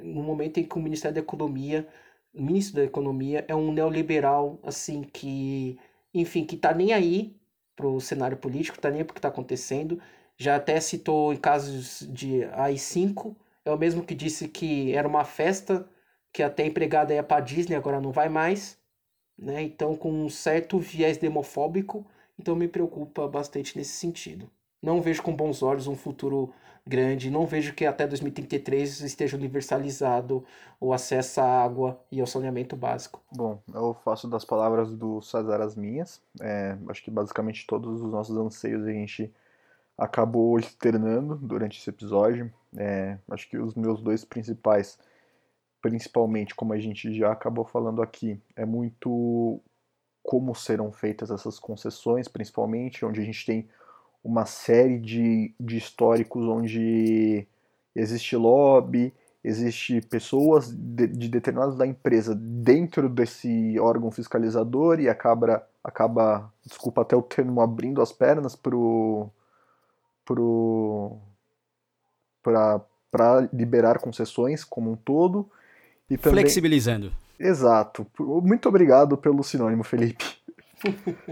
no 0.03 0.23
momento 0.23 0.59
em 0.59 0.63
que 0.63 0.75
o 0.77 0.81
Ministério 0.81 1.13
da 1.15 1.21
Economia, 1.21 1.87
ministro 2.33 2.77
da 2.77 2.83
Economia 2.83 3.45
é 3.47 3.55
um 3.55 3.71
neoliberal, 3.71 4.59
assim, 4.63 5.03
que, 5.03 5.79
enfim, 6.13 6.45
que 6.45 6.57
tá 6.57 6.73
nem 6.73 6.93
aí 6.93 7.35
pro 7.75 7.99
cenário 7.99 8.37
político, 8.37 8.79
tá 8.79 8.89
nem 8.89 9.03
pro 9.03 9.13
que 9.15 9.21
tá 9.21 9.29
acontecendo, 9.29 10.01
já 10.37 10.55
até 10.55 10.79
citou 10.79 11.33
em 11.33 11.37
casos 11.37 12.07
de 12.11 12.43
AI-5, 12.45 13.35
é 13.65 13.71
o 13.71 13.77
mesmo 13.77 14.03
que 14.03 14.15
disse 14.15 14.47
que 14.47 14.93
era 14.93 15.07
uma 15.07 15.23
festa, 15.23 15.87
que 16.31 16.43
até 16.43 16.65
empregada 16.65 17.13
ia 17.13 17.23
para 17.23 17.41
Disney, 17.41 17.75
agora 17.75 17.99
não 17.99 18.11
vai 18.11 18.29
mais, 18.29 18.77
né? 19.37 19.61
Então, 19.63 19.95
com 19.95 20.11
um 20.11 20.29
certo 20.29 20.79
viés 20.79 21.17
demofóbico, 21.17 22.05
então 22.37 22.55
me 22.55 22.67
preocupa 22.67 23.27
bastante 23.27 23.77
nesse 23.77 23.93
sentido. 23.93 24.49
Não 24.81 25.01
vejo 25.01 25.21
com 25.21 25.35
bons 25.35 25.61
olhos 25.61 25.87
um 25.87 25.95
futuro 25.95 26.53
grande, 26.89 27.29
não 27.29 27.45
vejo 27.45 27.73
que 27.73 27.85
até 27.85 28.07
2033 28.07 29.01
esteja 29.01 29.37
universalizado 29.37 30.43
o 30.79 30.91
acesso 30.91 31.39
à 31.39 31.63
água 31.63 32.01
e 32.11 32.19
ao 32.19 32.25
saneamento 32.25 32.75
básico. 32.75 33.21
Bom, 33.31 33.61
eu 33.71 33.93
faço 34.03 34.27
das 34.27 34.43
palavras 34.43 34.91
do 34.91 35.21
César 35.21 35.61
as 35.61 35.75
minhas. 35.75 36.19
É, 36.41 36.75
acho 36.89 37.03
que 37.03 37.11
basicamente 37.11 37.67
todos 37.67 38.01
os 38.01 38.11
nossos 38.11 38.35
anseios 38.35 38.85
a 38.85 38.91
gente 38.91 39.31
acabou 39.95 40.57
externando 40.57 41.35
durante 41.35 41.79
esse 41.79 41.89
episódio. 41.89 42.51
É, 42.75 43.17
acho 43.29 43.47
que 43.47 43.57
os 43.57 43.75
meus 43.75 44.01
dois 44.01 44.25
principais, 44.25 44.97
principalmente 45.81 46.55
como 46.55 46.73
a 46.73 46.79
gente 46.79 47.13
já 47.13 47.31
acabou 47.31 47.65
falando 47.65 48.01
aqui, 48.01 48.41
é 48.55 48.65
muito 48.65 49.61
como 50.23 50.55
serão 50.55 50.91
feitas 50.91 51.31
essas 51.31 51.59
concessões, 51.59 52.27
principalmente 52.27 53.05
onde 53.05 53.21
a 53.21 53.23
gente 53.23 53.45
tem 53.45 53.69
uma 54.23 54.45
série 54.45 54.99
de, 54.99 55.53
de 55.59 55.77
históricos 55.77 56.43
onde 56.45 57.47
existe 57.95 58.35
lobby, 58.35 59.13
existe 59.43 60.01
pessoas 60.01 60.69
de, 60.71 61.07
de 61.07 61.29
determinados 61.29 61.75
da 61.75 61.87
empresa 61.87 62.35
dentro 62.35 63.07
desse 63.09 63.79
órgão 63.79 64.11
fiscalizador 64.11 64.99
e 64.99 65.07
acaba, 65.09 65.65
acaba 65.83 66.51
desculpa 66.65 67.01
até 67.01 67.15
o 67.15 67.21
termo, 67.21 67.61
abrindo 67.61 68.01
as 68.01 68.11
pernas 68.11 68.55
pro 68.55 69.29
para 73.11 73.49
liberar 73.51 73.99
concessões 73.99 74.63
como 74.63 74.91
um 74.91 74.95
todo. 74.95 75.49
E 76.09 76.17
também... 76.17 76.41
Flexibilizando. 76.41 77.11
Exato. 77.39 78.05
Muito 78.19 78.69
obrigado 78.69 79.17
pelo 79.17 79.43
sinônimo, 79.43 79.83
Felipe. 79.83 80.25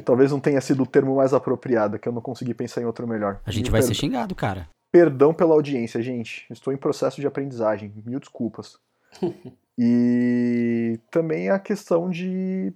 Talvez 0.06 0.32
não 0.32 0.40
tenha 0.40 0.62
sido 0.62 0.84
o 0.84 0.86
termo 0.86 1.16
mais 1.16 1.34
apropriado, 1.34 2.00
que 2.00 2.08
eu 2.08 2.14
não 2.14 2.22
consegui 2.22 2.54
pensar 2.54 2.82
em 2.82 2.86
outro 2.86 3.08
melhor. 3.08 3.42
A 3.46 3.52
gente 3.52 3.72
vai 3.72 3.82
per... 3.82 3.88
ser 3.88 3.94
xingado, 3.94 4.36
cara. 4.36 4.68
Perdão 4.92 5.34
pela 5.34 5.54
audiência, 5.54 6.02
gente. 6.02 6.46
Estou 6.50 6.74
em 6.74 6.78
processo 6.78 7.20
de 7.20 7.28
aprendizagem. 7.28 7.94
Mil 8.06 8.20
desculpas. 8.20 8.78
e 9.78 11.00
também 11.12 11.50
a 11.50 11.60
questão 11.60 12.10
de 12.10 12.74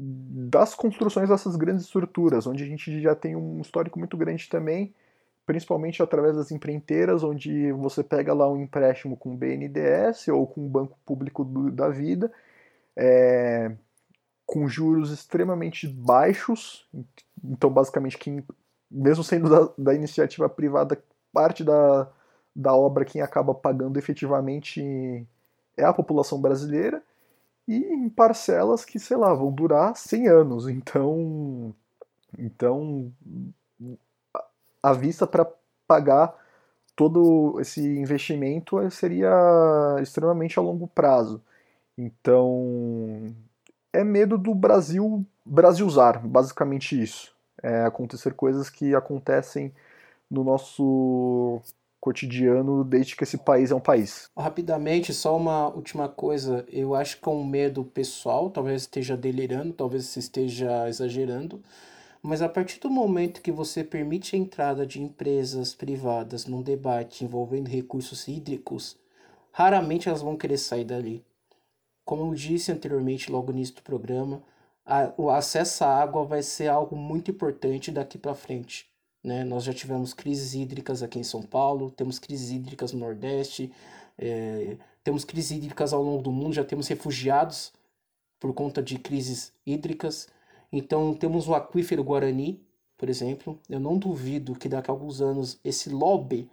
das 0.00 0.76
construções 0.76 1.28
dessas 1.28 1.56
grandes 1.56 1.84
estruturas, 1.84 2.46
onde 2.46 2.62
a 2.62 2.66
gente 2.66 3.00
já 3.02 3.16
tem 3.16 3.34
um 3.34 3.60
histórico 3.60 3.98
muito 3.98 4.16
grande 4.16 4.48
também 4.48 4.94
principalmente 5.48 6.02
através 6.02 6.36
das 6.36 6.50
empreiteiras, 6.50 7.24
onde 7.24 7.72
você 7.72 8.04
pega 8.04 8.34
lá 8.34 8.46
um 8.52 8.60
empréstimo 8.60 9.16
com 9.16 9.34
BNDES 9.34 10.28
ou 10.28 10.46
com 10.46 10.66
o 10.66 10.68
Banco 10.68 10.98
Público 11.06 11.42
do, 11.42 11.72
da 11.72 11.88
Vida, 11.88 12.30
é, 12.94 13.72
com 14.48 14.66
juros 14.66 15.10
extremamente 15.10 15.86
baixos. 15.86 16.88
Então, 17.44 17.68
basicamente, 17.68 18.16
quem, 18.16 18.42
mesmo 18.90 19.22
sendo 19.22 19.50
da, 19.50 19.72
da 19.76 19.94
iniciativa 19.94 20.48
privada, 20.48 20.98
parte 21.30 21.62
da, 21.62 22.08
da 22.56 22.74
obra, 22.74 23.04
quem 23.04 23.20
acaba 23.20 23.52
pagando 23.54 23.98
efetivamente 23.98 25.26
é 25.76 25.84
a 25.84 25.92
população 25.92 26.40
brasileira, 26.40 27.02
e 27.68 27.76
em 27.76 28.08
parcelas 28.08 28.86
que, 28.86 28.98
sei 28.98 29.18
lá, 29.18 29.34
vão 29.34 29.52
durar 29.52 29.94
100 29.94 30.28
anos. 30.28 30.66
Então, 30.66 31.74
então 32.38 33.12
à 34.82 34.94
vista 34.94 35.26
para 35.26 35.46
pagar 35.86 36.34
todo 36.96 37.60
esse 37.60 37.82
investimento 37.82 38.78
seria 38.90 39.30
extremamente 40.00 40.58
a 40.58 40.62
longo 40.62 40.88
prazo. 40.88 41.42
Então, 41.98 43.34
é 43.92 44.04
medo 44.04 44.38
do 44.38 44.54
Brasil 44.54 45.24
brasilzar, 45.44 46.26
basicamente 46.26 47.00
isso. 47.00 47.34
É 47.62 47.82
acontecer 47.84 48.34
coisas 48.34 48.70
que 48.70 48.94
acontecem 48.94 49.72
no 50.30 50.44
nosso 50.44 51.60
cotidiano 52.00 52.84
desde 52.84 53.16
que 53.16 53.24
esse 53.24 53.36
país 53.36 53.70
é 53.70 53.74
um 53.74 53.80
país. 53.80 54.30
Rapidamente, 54.36 55.12
só 55.12 55.36
uma 55.36 55.68
última 55.68 56.08
coisa. 56.08 56.64
Eu 56.68 56.94
acho 56.94 57.20
que 57.20 57.28
é 57.28 57.32
um 57.32 57.44
medo 57.44 57.84
pessoal, 57.84 58.50
talvez 58.50 58.82
esteja 58.82 59.16
delirando, 59.16 59.72
talvez 59.72 60.16
esteja 60.16 60.88
exagerando, 60.88 61.60
mas 62.22 62.42
a 62.42 62.48
partir 62.48 62.78
do 62.80 62.90
momento 62.90 63.42
que 63.42 63.50
você 63.50 63.82
permite 63.82 64.36
a 64.36 64.38
entrada 64.38 64.86
de 64.86 65.02
empresas 65.02 65.74
privadas 65.74 66.46
num 66.46 66.62
debate 66.62 67.24
envolvendo 67.24 67.68
recursos 67.68 68.28
hídricos, 68.28 68.96
raramente 69.50 70.08
elas 70.08 70.22
vão 70.22 70.36
querer 70.36 70.58
sair 70.58 70.84
dali. 70.84 71.24
Como 72.08 72.24
eu 72.24 72.34
disse 72.34 72.72
anteriormente, 72.72 73.30
logo 73.30 73.52
no 73.52 73.58
início 73.58 73.74
do 73.74 73.82
programa, 73.82 74.42
a, 74.82 75.12
o 75.18 75.28
acesso 75.28 75.84
à 75.84 76.00
água 76.00 76.24
vai 76.24 76.42
ser 76.42 76.68
algo 76.68 76.96
muito 76.96 77.30
importante 77.30 77.92
daqui 77.92 78.16
para 78.16 78.34
frente. 78.34 78.88
Né? 79.22 79.44
Nós 79.44 79.62
já 79.62 79.74
tivemos 79.74 80.14
crises 80.14 80.54
hídricas 80.54 81.02
aqui 81.02 81.18
em 81.18 81.22
São 81.22 81.42
Paulo, 81.42 81.90
temos 81.90 82.18
crises 82.18 82.50
hídricas 82.50 82.94
no 82.94 83.00
Nordeste, 83.00 83.70
é, 84.16 84.78
temos 85.04 85.22
crises 85.22 85.50
hídricas 85.50 85.92
ao 85.92 86.02
longo 86.02 86.22
do 86.22 86.32
mundo, 86.32 86.54
já 86.54 86.64
temos 86.64 86.88
refugiados 86.88 87.74
por 88.40 88.54
conta 88.54 88.82
de 88.82 88.98
crises 88.98 89.52
hídricas. 89.66 90.28
Então 90.72 91.12
temos 91.12 91.46
o 91.46 91.54
aquífero 91.54 92.02
Guarani, 92.02 92.58
por 92.96 93.10
exemplo. 93.10 93.60
Eu 93.68 93.80
não 93.80 93.98
duvido 93.98 94.54
que 94.54 94.66
daqui 94.66 94.90
a 94.90 94.94
alguns 94.94 95.20
anos 95.20 95.60
esse 95.62 95.90
lobby 95.90 96.48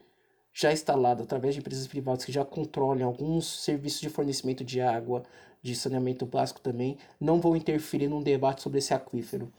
já 0.56 0.72
instalado 0.72 1.22
através 1.22 1.54
de 1.54 1.60
empresas 1.60 1.86
privadas 1.86 2.24
que 2.24 2.32
já 2.32 2.46
controlem 2.46 3.04
alguns 3.04 3.62
serviços 3.62 4.00
de 4.00 4.10
fornecimento 4.10 4.64
de 4.64 4.80
água, 4.80 5.24
de 5.62 5.76
saneamento 5.76 6.26
básico 6.26 6.62
também, 6.62 6.98
não 7.20 7.42
vão 7.42 7.58
interferir 7.58 8.08
num 8.08 8.24
debate 8.24 8.62
sobre 8.62 8.80
esse 8.80 8.94
aquífero. 8.94 9.52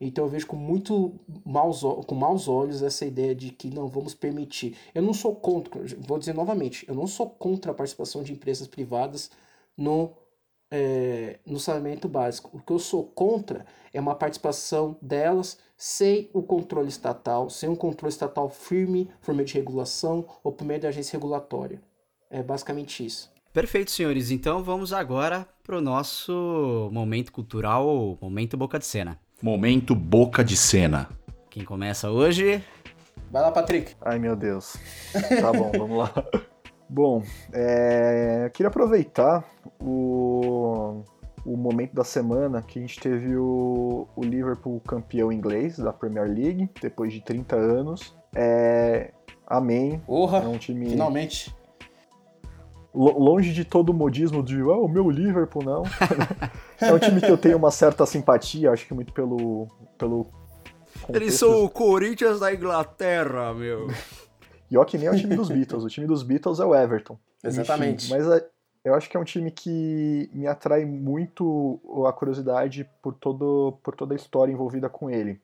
Então 0.00 0.24
eu 0.24 0.30
vejo 0.30 0.48
com 0.48 0.56
muito 0.56 1.14
maus, 1.44 1.82
com 1.82 2.14
maus 2.16 2.48
olhos 2.48 2.82
essa 2.82 3.06
ideia 3.06 3.32
de 3.32 3.50
que 3.50 3.70
não 3.70 3.86
vamos 3.86 4.12
permitir. 4.12 4.76
Eu 4.92 5.02
não 5.02 5.14
sou 5.14 5.36
contra, 5.36 5.80
vou 6.00 6.18
dizer 6.18 6.34
novamente, 6.34 6.84
eu 6.88 6.96
não 6.96 7.06
sou 7.06 7.30
contra 7.30 7.70
a 7.70 7.74
participação 7.74 8.24
de 8.24 8.32
empresas 8.32 8.66
privadas 8.66 9.30
no 9.76 10.10
é, 10.70 11.38
no 11.44 11.58
saneamento 11.58 12.08
básico. 12.08 12.50
O 12.56 12.60
que 12.60 12.72
eu 12.72 12.78
sou 12.78 13.04
contra 13.04 13.66
é 13.92 14.00
uma 14.00 14.14
participação 14.14 14.96
delas 15.02 15.58
sem 15.76 16.28
o 16.32 16.42
controle 16.42 16.88
estatal, 16.88 17.50
sem 17.50 17.68
um 17.68 17.74
controle 17.74 18.12
estatal 18.12 18.48
firme 18.48 19.10
por 19.22 19.34
meio 19.34 19.46
de 19.46 19.54
regulação 19.54 20.24
ou 20.44 20.52
por 20.52 20.64
meio 20.64 20.80
da 20.80 20.88
agência 20.88 21.16
regulatória. 21.16 21.80
É 22.30 22.42
basicamente 22.42 23.04
isso. 23.04 23.30
Perfeito, 23.52 23.90
senhores. 23.90 24.30
Então 24.30 24.62
vamos 24.62 24.92
agora 24.92 25.46
para 25.64 25.76
o 25.76 25.80
nosso 25.80 26.88
momento 26.92 27.32
cultural, 27.32 28.16
momento 28.20 28.56
boca 28.56 28.78
de 28.78 28.84
cena. 28.84 29.18
Momento 29.42 29.94
boca 29.94 30.44
de 30.44 30.56
cena. 30.56 31.08
Quem 31.48 31.64
começa 31.64 32.10
hoje? 32.10 32.62
Vai 33.30 33.42
lá, 33.42 33.50
Patrick. 33.50 33.94
Ai, 34.00 34.18
meu 34.18 34.36
Deus. 34.36 34.76
Tá 35.40 35.52
bom, 35.52 35.72
vamos 35.76 35.98
lá. 35.98 36.12
Bom, 36.92 37.22
é, 37.52 38.50
queria 38.52 38.66
aproveitar 38.66 39.44
o, 39.80 41.04
o 41.46 41.56
momento 41.56 41.94
da 41.94 42.02
semana 42.02 42.60
que 42.62 42.80
a 42.80 42.82
gente 42.82 42.98
teve 42.98 43.36
o, 43.36 44.08
o 44.16 44.24
Liverpool 44.24 44.80
campeão 44.80 45.30
inglês 45.30 45.78
da 45.78 45.92
Premier 45.92 46.26
League, 46.26 46.68
depois 46.82 47.12
de 47.12 47.20
30 47.20 47.54
anos. 47.54 48.12
É, 48.34 49.12
amém. 49.46 50.00
Porra, 50.04 50.38
é 50.38 50.48
um 50.48 50.58
time... 50.58 50.90
finalmente. 50.90 51.54
Longe 52.92 53.52
de 53.52 53.64
todo 53.64 53.90
o 53.90 53.94
modismo 53.94 54.42
de 54.42 54.60
ah, 54.60 54.76
o 54.76 54.88
meu 54.88 55.08
Liverpool, 55.08 55.62
não. 55.62 55.84
é 56.80 56.92
um 56.92 56.98
time 56.98 57.20
que 57.20 57.30
eu 57.30 57.38
tenho 57.38 57.56
uma 57.56 57.70
certa 57.70 58.04
simpatia, 58.04 58.72
acho 58.72 58.84
que 58.84 58.92
muito 58.92 59.12
pelo. 59.12 59.68
pelo 59.96 60.26
Eles 61.08 61.34
são 61.34 61.64
o 61.64 61.70
Corinthians 61.70 62.40
da 62.40 62.52
Inglaterra, 62.52 63.54
meu. 63.54 63.86
E 64.70 64.76
ó 64.76 64.84
que 64.84 64.96
nem 64.96 65.08
é 65.08 65.10
o 65.10 65.16
time 65.16 65.34
dos 65.34 65.48
Beatles, 65.50 65.84
o 65.84 65.88
time 65.88 66.06
dos 66.06 66.22
Beatles 66.22 66.60
é 66.60 66.64
o 66.64 66.74
Everton. 66.74 67.18
Exatamente. 67.42 68.04
Enfim, 68.04 68.14
mas 68.14 68.28
é, 68.28 68.46
eu 68.84 68.94
acho 68.94 69.10
que 69.10 69.16
é 69.16 69.20
um 69.20 69.24
time 69.24 69.50
que 69.50 70.30
me 70.32 70.46
atrai 70.46 70.84
muito 70.84 71.80
a 72.06 72.12
curiosidade 72.12 72.88
por, 73.02 73.14
todo, 73.14 73.78
por 73.82 73.94
toda 73.94 74.14
a 74.14 74.16
história 74.16 74.52
envolvida 74.52 74.88
com 74.88 75.10
ele. 75.10 75.40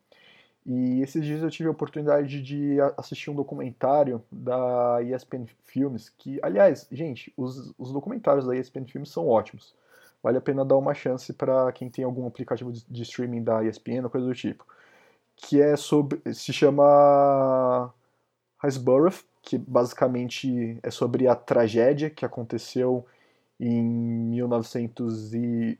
E 0.64 1.00
esses 1.00 1.24
dias 1.24 1.42
eu 1.42 1.50
tive 1.50 1.68
a 1.68 1.72
oportunidade 1.72 2.42
de 2.42 2.78
assistir 2.96 3.30
um 3.30 3.34
documentário 3.34 4.22
da 4.32 4.98
ESPN 5.00 5.46
Filmes, 5.64 6.08
que, 6.08 6.40
aliás, 6.42 6.88
gente, 6.90 7.32
os, 7.36 7.72
os 7.78 7.92
documentários 7.92 8.46
da 8.46 8.56
ESPN 8.56 8.84
Filmes 8.84 9.10
são 9.10 9.28
ótimos. 9.28 9.74
Vale 10.20 10.38
a 10.38 10.40
pena 10.40 10.64
dar 10.64 10.76
uma 10.76 10.92
chance 10.92 11.32
para 11.32 11.70
quem 11.70 11.88
tem 11.88 12.04
algum 12.04 12.26
aplicativo 12.26 12.72
de 12.72 13.02
streaming 13.02 13.44
da 13.44 13.62
ESPN 13.64 14.02
ou 14.02 14.10
coisa 14.10 14.26
do 14.26 14.34
tipo. 14.34 14.66
Que 15.36 15.62
é 15.62 15.76
sobre. 15.76 16.20
se 16.34 16.52
chama 16.52 17.94
Hillsborough, 18.62 19.24
que 19.42 19.58
basicamente 19.58 20.78
é 20.82 20.90
sobre 20.90 21.28
a 21.28 21.34
tragédia 21.34 22.10
que 22.10 22.24
aconteceu 22.24 23.06
em 23.58 23.82
1980. 23.82 25.76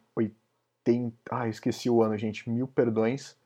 Ah, 1.31 1.49
esqueci 1.49 1.91
o 1.91 2.03
ano, 2.03 2.17
gente. 2.17 2.49
Mil 2.49 2.69
perdões 2.69 3.37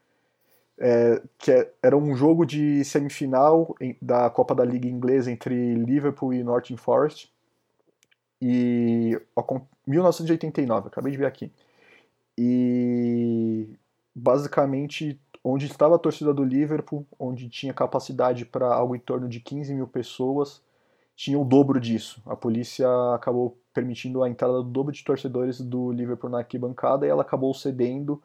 é, 0.81 1.23
que 1.37 1.53
é, 1.53 1.71
era 1.83 1.97
um 1.97 2.17
jogo 2.17 2.47
de 2.47 2.83
semifinal 2.85 3.75
em, 3.79 3.97
da 4.01 4.31
Copa 4.31 4.55
da 4.55 4.65
Liga 4.65 4.89
Inglesa 4.89 5.31
entre 5.31 5.75
Liverpool 5.75 6.33
e 6.33 6.43
Northern 6.43 6.81
Forest. 6.81 7.31
E. 8.41 9.21
Ó, 9.37 9.61
1989, 9.87 10.89
acabei 10.89 11.13
de 11.13 11.19
ver 11.19 11.27
aqui. 11.27 11.53
E. 12.39 13.69
Basicamente, 14.15 15.21
onde 15.43 15.67
estava 15.67 15.97
a 15.97 15.99
torcida 15.99 16.33
do 16.35 16.45
Liverpool, 16.45 17.07
onde 17.19 17.49
tinha 17.49 17.73
capacidade 17.73 18.45
para 18.45 18.73
algo 18.73 18.95
em 18.95 18.99
torno 18.99 19.29
de 19.29 19.41
15 19.41 19.75
mil 19.75 19.87
pessoas, 19.87 20.63
tinha 21.17 21.39
o 21.39 21.45
dobro 21.45 21.81
disso. 21.81 22.23
A 22.27 22.37
polícia 22.37 22.87
acabou 23.15 23.59
permitindo 23.73 24.23
a 24.23 24.29
entrada 24.29 24.55
do 24.55 24.65
dobro 24.65 24.93
de 24.93 25.05
torcedores 25.05 25.61
do 25.61 25.93
Liverpool 25.93 26.31
na 26.31 26.39
arquibancada 26.39 27.07
e 27.07 27.09
ela 27.09 27.23
acabou 27.23 27.53
cedendo 27.55 28.23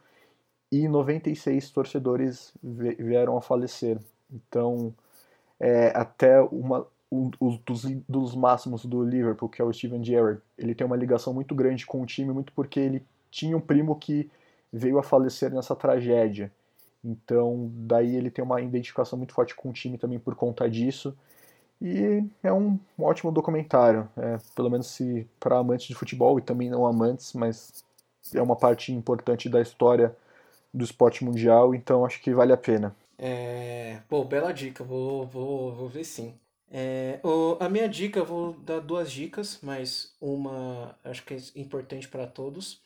e 0.72 0.88
96 0.88 1.70
torcedores 1.72 2.54
vieram 2.64 3.38
a 3.38 3.42
falecer. 3.42 4.00
Então, 4.32 4.94
é, 5.60 5.92
até 5.96 6.42
uma, 6.42 6.86
um, 7.12 7.30
dos, 7.66 7.84
dos 8.08 8.36
máximos 8.36 8.86
do 8.86 9.04
Liverpool, 9.04 9.50
que 9.50 9.62
é 9.62 9.66
o 9.66 9.72
Steven 9.72 10.04
Gerrard, 10.04 10.42
ele 10.58 10.76
tem 10.76 10.86
uma 10.86 10.96
ligação 10.98 11.34
muito 11.34 11.54
grande 11.56 11.86
com 11.86 12.02
o 12.02 12.06
time, 12.06 12.34
muito 12.34 12.52
porque 12.54 12.80
ele 12.80 13.06
tinha 13.30 13.56
um 13.56 13.62
primo 13.62 13.96
que 13.96 14.30
veio 14.72 14.98
a 14.98 15.04
falecer 15.04 15.54
nessa 15.54 15.76
tragédia. 15.76 16.52
Então, 17.06 17.70
daí 17.72 18.16
ele 18.16 18.32
tem 18.32 18.44
uma 18.44 18.60
identificação 18.60 19.18
muito 19.18 19.34
forte 19.34 19.56
com 19.56 19.70
o 19.70 19.74
time 19.74 19.98
também 19.98 20.18
por 20.18 20.36
conta 20.36 20.70
disso. 20.70 21.16
E 21.82 22.24
é 22.42 22.52
um, 22.52 22.80
ótimo 22.98 23.32
documentário, 23.32 24.10
é, 24.18 24.38
pelo 24.56 24.70
menos 24.70 24.88
se 24.88 25.28
para 25.40 25.58
amantes 25.58 25.88
de 25.88 25.94
futebol 25.94 26.40
e 26.40 26.42
também 26.42 26.70
não 26.70 26.86
amantes, 26.86 27.34
mas 27.34 27.84
é 28.34 28.42
uma 28.42 28.56
parte 28.56 28.92
importante 28.92 29.50
da 29.50 29.62
história 29.62 30.16
do 30.74 30.84
esporte 30.84 31.24
mundial, 31.24 31.76
então 31.76 32.06
acho 32.06 32.22
que 32.22 32.34
vale 32.34 32.54
a 32.54 32.58
pena. 32.58 32.96
É, 33.18 34.00
pô, 34.10 34.24
bela 34.24 34.52
dica, 34.52 34.84
vou, 34.84 35.26
vou, 35.26 35.74
vou 35.74 35.88
ver 35.88 36.04
sim. 36.04 36.34
É, 36.72 37.20
o, 37.24 37.58
a 37.60 37.70
minha 37.70 37.88
dica, 37.88 38.20
eu 38.20 38.26
vou 38.26 38.54
dar 38.54 38.80
duas 38.80 39.12
dicas, 39.12 39.60
mas 39.62 40.14
uma 40.20 40.98
acho 41.04 41.24
que 41.24 41.34
é 41.34 41.38
importante 41.56 42.08
para 42.08 42.26
todos. 42.26 42.82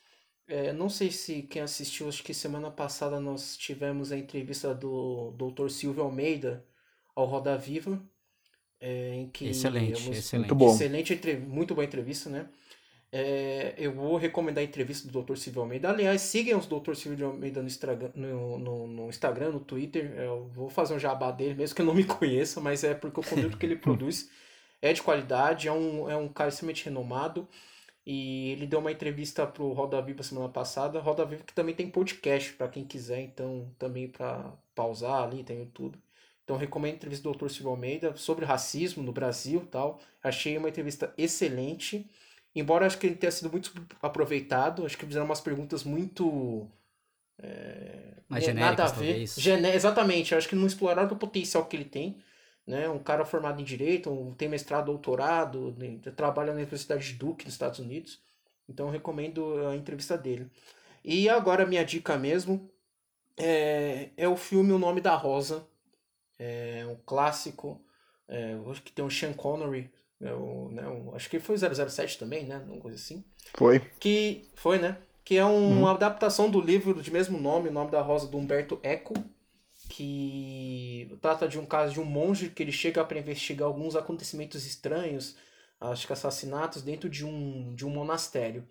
É, 0.50 0.74
não 0.74 0.90
sei 0.90 1.12
se 1.12 1.44
quem 1.44 1.62
assistiu, 1.62 2.10
acho 2.10 2.24
que 2.24 2.34
semana 2.34 2.72
passada 2.72 3.20
nós 3.20 3.56
tivemos 3.56 4.12
a 4.12 4.18
entrevista 4.18 4.74
do 4.74 5.32
Dr. 5.38 5.70
Silvio 5.70 6.02
Almeida 6.02 6.66
ao 7.16 7.26
Roda 7.26 7.56
Viva. 7.56 8.02
É, 8.82 9.14
em 9.14 9.30
que 9.30 9.50
excelente, 9.50 10.10
excelente. 10.10 10.38
Muito 10.38 10.56
bom. 10.56 10.74
Excelente, 10.74 11.38
muito 11.38 11.76
boa 11.76 11.86
entrevista, 11.86 12.32
né? 12.32 12.48
É, 13.12 13.76
eu 13.78 13.92
vou 13.92 14.18
recomendar 14.18 14.64
a 14.64 14.66
entrevista 14.66 15.08
do 15.08 15.22
Dr. 15.22 15.36
Silvio 15.36 15.62
Almeida. 15.62 15.90
Aliás, 15.90 16.22
sigam 16.22 16.58
os 16.58 16.66
Dr. 16.66 16.96
Silvio 16.96 17.28
Almeida 17.28 17.62
no, 17.62 17.68
Instagram, 17.68 18.12
no, 18.16 18.58
no, 18.58 18.88
no, 18.88 19.10
Instagram, 19.10 19.52
no 19.52 19.60
Twitter. 19.60 20.14
Eu 20.16 20.50
vou 20.54 20.68
fazer 20.70 20.96
um 20.96 21.00
jabá 21.00 21.30
dele, 21.32 21.54
mesmo 21.54 21.76
que 21.76 21.82
eu 21.82 21.86
não 21.86 21.94
me 21.94 22.06
conheça, 22.06 22.60
mas 22.60 22.84
é 22.84 22.96
porque 22.96 23.20
o 23.20 23.24
conteúdo 23.24 23.58
que 23.58 23.66
ele 23.68 23.76
produz 23.76 24.32
é 24.82 24.94
de 24.94 25.02
qualidade, 25.04 25.68
é 25.68 25.72
um, 25.72 26.10
é 26.10 26.16
um 26.16 26.28
cara 26.28 26.50
extremamente 26.50 26.86
renomado. 26.86 27.48
E 28.12 28.54
ele 28.54 28.66
deu 28.66 28.80
uma 28.80 28.92
entrevista 28.92 29.46
pro 29.46 29.72
Roda 29.72 30.02
Viva 30.02 30.24
semana 30.24 30.50
passada. 30.50 31.00
Roda 31.00 31.24
Viva 31.24 31.44
que 31.44 31.54
também 31.54 31.76
tem 31.76 31.88
podcast 31.88 32.54
para 32.54 32.68
quem 32.68 32.84
quiser, 32.84 33.22
então 33.22 33.72
também 33.78 34.08
para 34.08 34.52
pausar 34.74 35.22
ali, 35.22 35.44
tem 35.44 35.64
tudo. 35.68 35.96
Então 36.44 36.58
recomendo 36.58 36.94
a 36.94 36.96
entrevista 36.96 37.30
do 37.30 37.38
Dr. 37.38 37.50
Silvio 37.50 37.70
Almeida 37.70 38.16
sobre 38.16 38.46
racismo 38.46 39.04
no 39.04 39.12
Brasil 39.12 39.64
tal. 39.70 40.00
Achei 40.24 40.58
uma 40.58 40.70
entrevista 40.70 41.14
excelente. 41.20 42.10
Embora 42.56 42.88
acho 42.88 42.98
que 42.98 43.06
ele 43.06 43.16
tenha 43.16 43.32
sido 43.32 43.52
muito 43.52 43.72
aproveitado, 44.02 44.88
acho 44.88 44.98
que 44.98 45.06
fizeram 45.06 45.28
umas 45.28 45.40
perguntas 45.40 45.84
muito. 45.84 46.68
É, 47.38 48.14
Mais 48.28 48.48
nada 48.56 48.86
a 48.86 48.88
ver. 48.88 49.28
Gené 49.38 49.76
exatamente, 49.76 50.34
acho 50.34 50.50
que 50.50 50.56
não 50.56 50.66
exploraram 50.66 51.14
o 51.14 51.16
potencial 51.16 51.64
que 51.68 51.78
ele 51.78 51.86
tem. 51.86 52.18
Né? 52.70 52.88
Um 52.88 53.00
cara 53.00 53.26
formado 53.26 53.60
em 53.60 53.64
direito, 53.64 54.12
um, 54.12 54.32
tem 54.32 54.48
mestrado, 54.48 54.86
doutorado, 54.86 55.76
né? 55.76 55.98
trabalha 56.16 56.52
na 56.52 56.60
Universidade 56.60 57.04
de 57.04 57.14
Duke, 57.14 57.46
nos 57.46 57.56
Estados 57.56 57.80
Unidos. 57.80 58.22
Então 58.70 58.86
eu 58.86 58.92
recomendo 58.92 59.68
a 59.68 59.76
entrevista 59.76 60.16
dele. 60.16 60.46
E 61.04 61.28
agora 61.28 61.66
minha 61.66 61.84
dica 61.84 62.16
mesmo 62.16 62.70
é, 63.36 64.10
é 64.16 64.28
o 64.28 64.38
filme 64.38 64.72
O 64.72 64.78
Nome 64.78 65.02
da 65.02 65.16
Rosa. 65.16 65.66
É 66.38 66.86
um 66.88 66.96
clássico. 67.08 67.82
É, 68.28 68.56
acho 68.70 68.84
que 68.84 68.92
tem 68.92 69.04
o 69.04 69.10
Sean 69.10 69.34
Connery 69.34 69.90
é 70.22 70.32
o, 70.32 70.70
né, 70.70 70.86
o, 70.88 71.16
acho 71.16 71.28
que 71.28 71.40
foi 71.40 71.56
007 71.58 72.20
também, 72.20 72.46
né? 72.46 72.62
Uma 72.68 72.80
coisa 72.80 72.98
assim. 72.98 73.24
Foi. 73.56 73.80
Que 74.00 74.48
foi, 74.54 74.78
né? 74.78 74.98
Que 75.26 75.38
é 75.38 75.46
um, 75.46 75.50
uhum. 75.50 75.80
uma 75.80 75.92
adaptação 75.92 76.52
do 76.52 76.62
livro 76.62 77.02
de 77.02 77.12
mesmo 77.12 77.40
nome, 77.40 77.70
O 77.70 77.72
Nome 77.72 77.90
da 77.90 78.02
Rosa, 78.02 78.28
do 78.28 78.38
Humberto 78.38 78.80
Eco, 78.84 79.14
que 79.90 81.18
trata 81.20 81.48
de 81.48 81.60
um 81.60 81.66
caso 81.66 81.94
de 81.94 82.00
um 82.00 82.06
monge 82.06 82.50
que 82.50 82.62
ele 82.62 82.72
chega 82.72 83.04
para 83.04 83.20
investigar 83.20 83.68
alguns 83.68 83.96
acontecimentos 83.96 84.66
estranhos, 84.66 85.36
acho 85.82 86.06
que 86.06 86.14
assassinatos, 86.14 86.84
dentro 86.84 87.10
de 87.10 87.26
um, 87.26 87.74
de 87.74 87.86
um 87.86 87.90
monastério, 87.90 88.68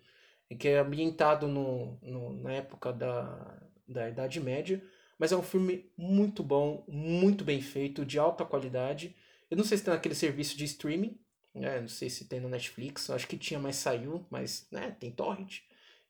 que 0.57 0.69
é 0.69 0.79
ambientado 0.79 1.47
no, 1.47 1.99
no, 2.01 2.33
na 2.41 2.53
época 2.53 2.93
da, 2.93 3.59
da 3.87 4.09
Idade 4.09 4.39
Média, 4.39 4.81
mas 5.19 5.33
é 5.33 5.37
um 5.37 5.43
filme 5.43 5.91
muito 5.97 6.41
bom, 6.41 6.85
muito 6.87 7.43
bem 7.43 7.61
feito, 7.61 8.05
de 8.05 8.17
alta 8.17 8.45
qualidade. 8.45 9.13
Eu 9.51 9.57
não 9.57 9.65
sei 9.65 9.77
se 9.77 9.83
tem 9.83 9.93
naquele 9.93 10.15
serviço 10.15 10.57
de 10.57 10.63
streaming, 10.63 11.19
né? 11.53 11.81
Não 11.81 11.89
sei 11.89 12.09
se 12.09 12.25
tem 12.25 12.39
no 12.39 12.47
Netflix, 12.47 13.09
acho 13.09 13.27
que 13.27 13.37
tinha, 13.37 13.59
mas 13.59 13.75
saiu, 13.75 14.25
mas 14.29 14.67
né, 14.71 14.95
tem 14.99 15.11
torrent. 15.11 15.59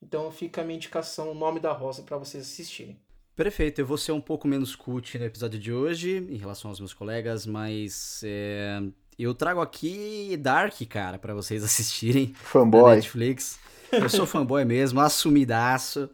Então 0.01 0.31
fica 0.31 0.61
a 0.61 0.63
minha 0.63 0.77
indicação, 0.77 1.31
o 1.31 1.35
nome 1.35 1.59
da 1.59 1.71
rosa 1.71 2.03
para 2.03 2.17
vocês 2.17 2.43
assistirem. 2.43 3.01
Perfeito, 3.39 3.79
eu 3.79 3.85
vou 3.85 3.97
ser 3.97 4.11
um 4.11 4.19
pouco 4.19 4.49
menos 4.49 4.75
cult 4.75 5.17
no 5.17 5.23
episódio 5.23 5.57
de 5.57 5.71
hoje, 5.71 6.27
em 6.29 6.35
relação 6.35 6.69
aos 6.69 6.77
meus 6.77 6.93
colegas, 6.93 7.45
mas 7.45 8.19
é, 8.25 8.83
eu 9.17 9.33
trago 9.33 9.61
aqui 9.61 10.35
Dark, 10.35 10.73
cara, 10.89 11.17
para 11.17 11.33
vocês 11.33 11.63
assistirem. 11.63 12.33
Fanboy. 12.33 12.95
Netflix. 12.95 13.57
Eu 13.93 14.09
sou 14.09 14.25
fanboy 14.27 14.65
mesmo, 14.65 14.99
assumidaço. 14.99 16.09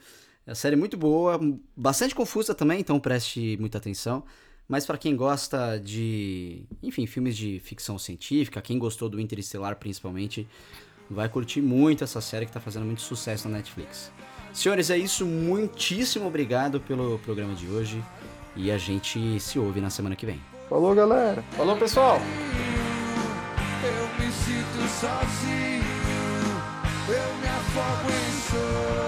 É 0.45 0.51
uma 0.51 0.55
série 0.55 0.75
muito 0.75 0.97
boa, 0.97 1.39
bastante 1.75 2.13
confusa 2.13 2.53
também, 2.53 2.79
então 2.79 2.99
preste 2.99 3.57
muita 3.59 3.79
atenção. 3.79 4.23
Mas 4.67 4.85
para 4.85 4.95
quem 4.95 5.15
gosta 5.15 5.79
de, 5.79 6.61
enfim, 6.83 7.07
filmes 7.07 7.35
de 7.35 7.59
ficção 7.59 7.97
científica, 7.97 8.61
quem 8.61 8.77
gostou 8.77 9.09
do 9.09 9.19
Interestelar 9.19 9.77
principalmente, 9.77 10.47
vai 11.09 11.27
curtir 11.27 11.59
muito 11.59 12.03
essa 12.03 12.21
série 12.21 12.45
que 12.45 12.51
está 12.51 12.59
fazendo 12.59 12.85
muito 12.85 13.01
sucesso 13.01 13.49
na 13.49 13.57
Netflix. 13.57 14.11
Senhores, 14.55 14.89
é 14.89 14.97
isso. 14.97 15.25
Muitíssimo 15.25 16.25
obrigado 16.25 16.79
pelo 16.79 17.19
programa 17.19 17.53
de 17.53 17.67
hoje 17.67 18.01
e 18.55 18.71
a 18.71 18.77
gente 18.77 19.37
se 19.37 19.59
ouve 19.59 19.81
na 19.81 19.89
semana 19.89 20.15
que 20.15 20.25
vem. 20.25 20.41
Falou, 20.69 20.95
galera. 20.95 21.43
Falou, 21.51 21.75
pessoal. 21.75 22.19
Eu 23.83 24.25
me 24.25 24.31
sinto 24.31 24.87
sozinho, 24.89 25.83
eu 27.09 27.35
me 27.41 27.47
afogo 27.47 28.09
em 28.09 29.04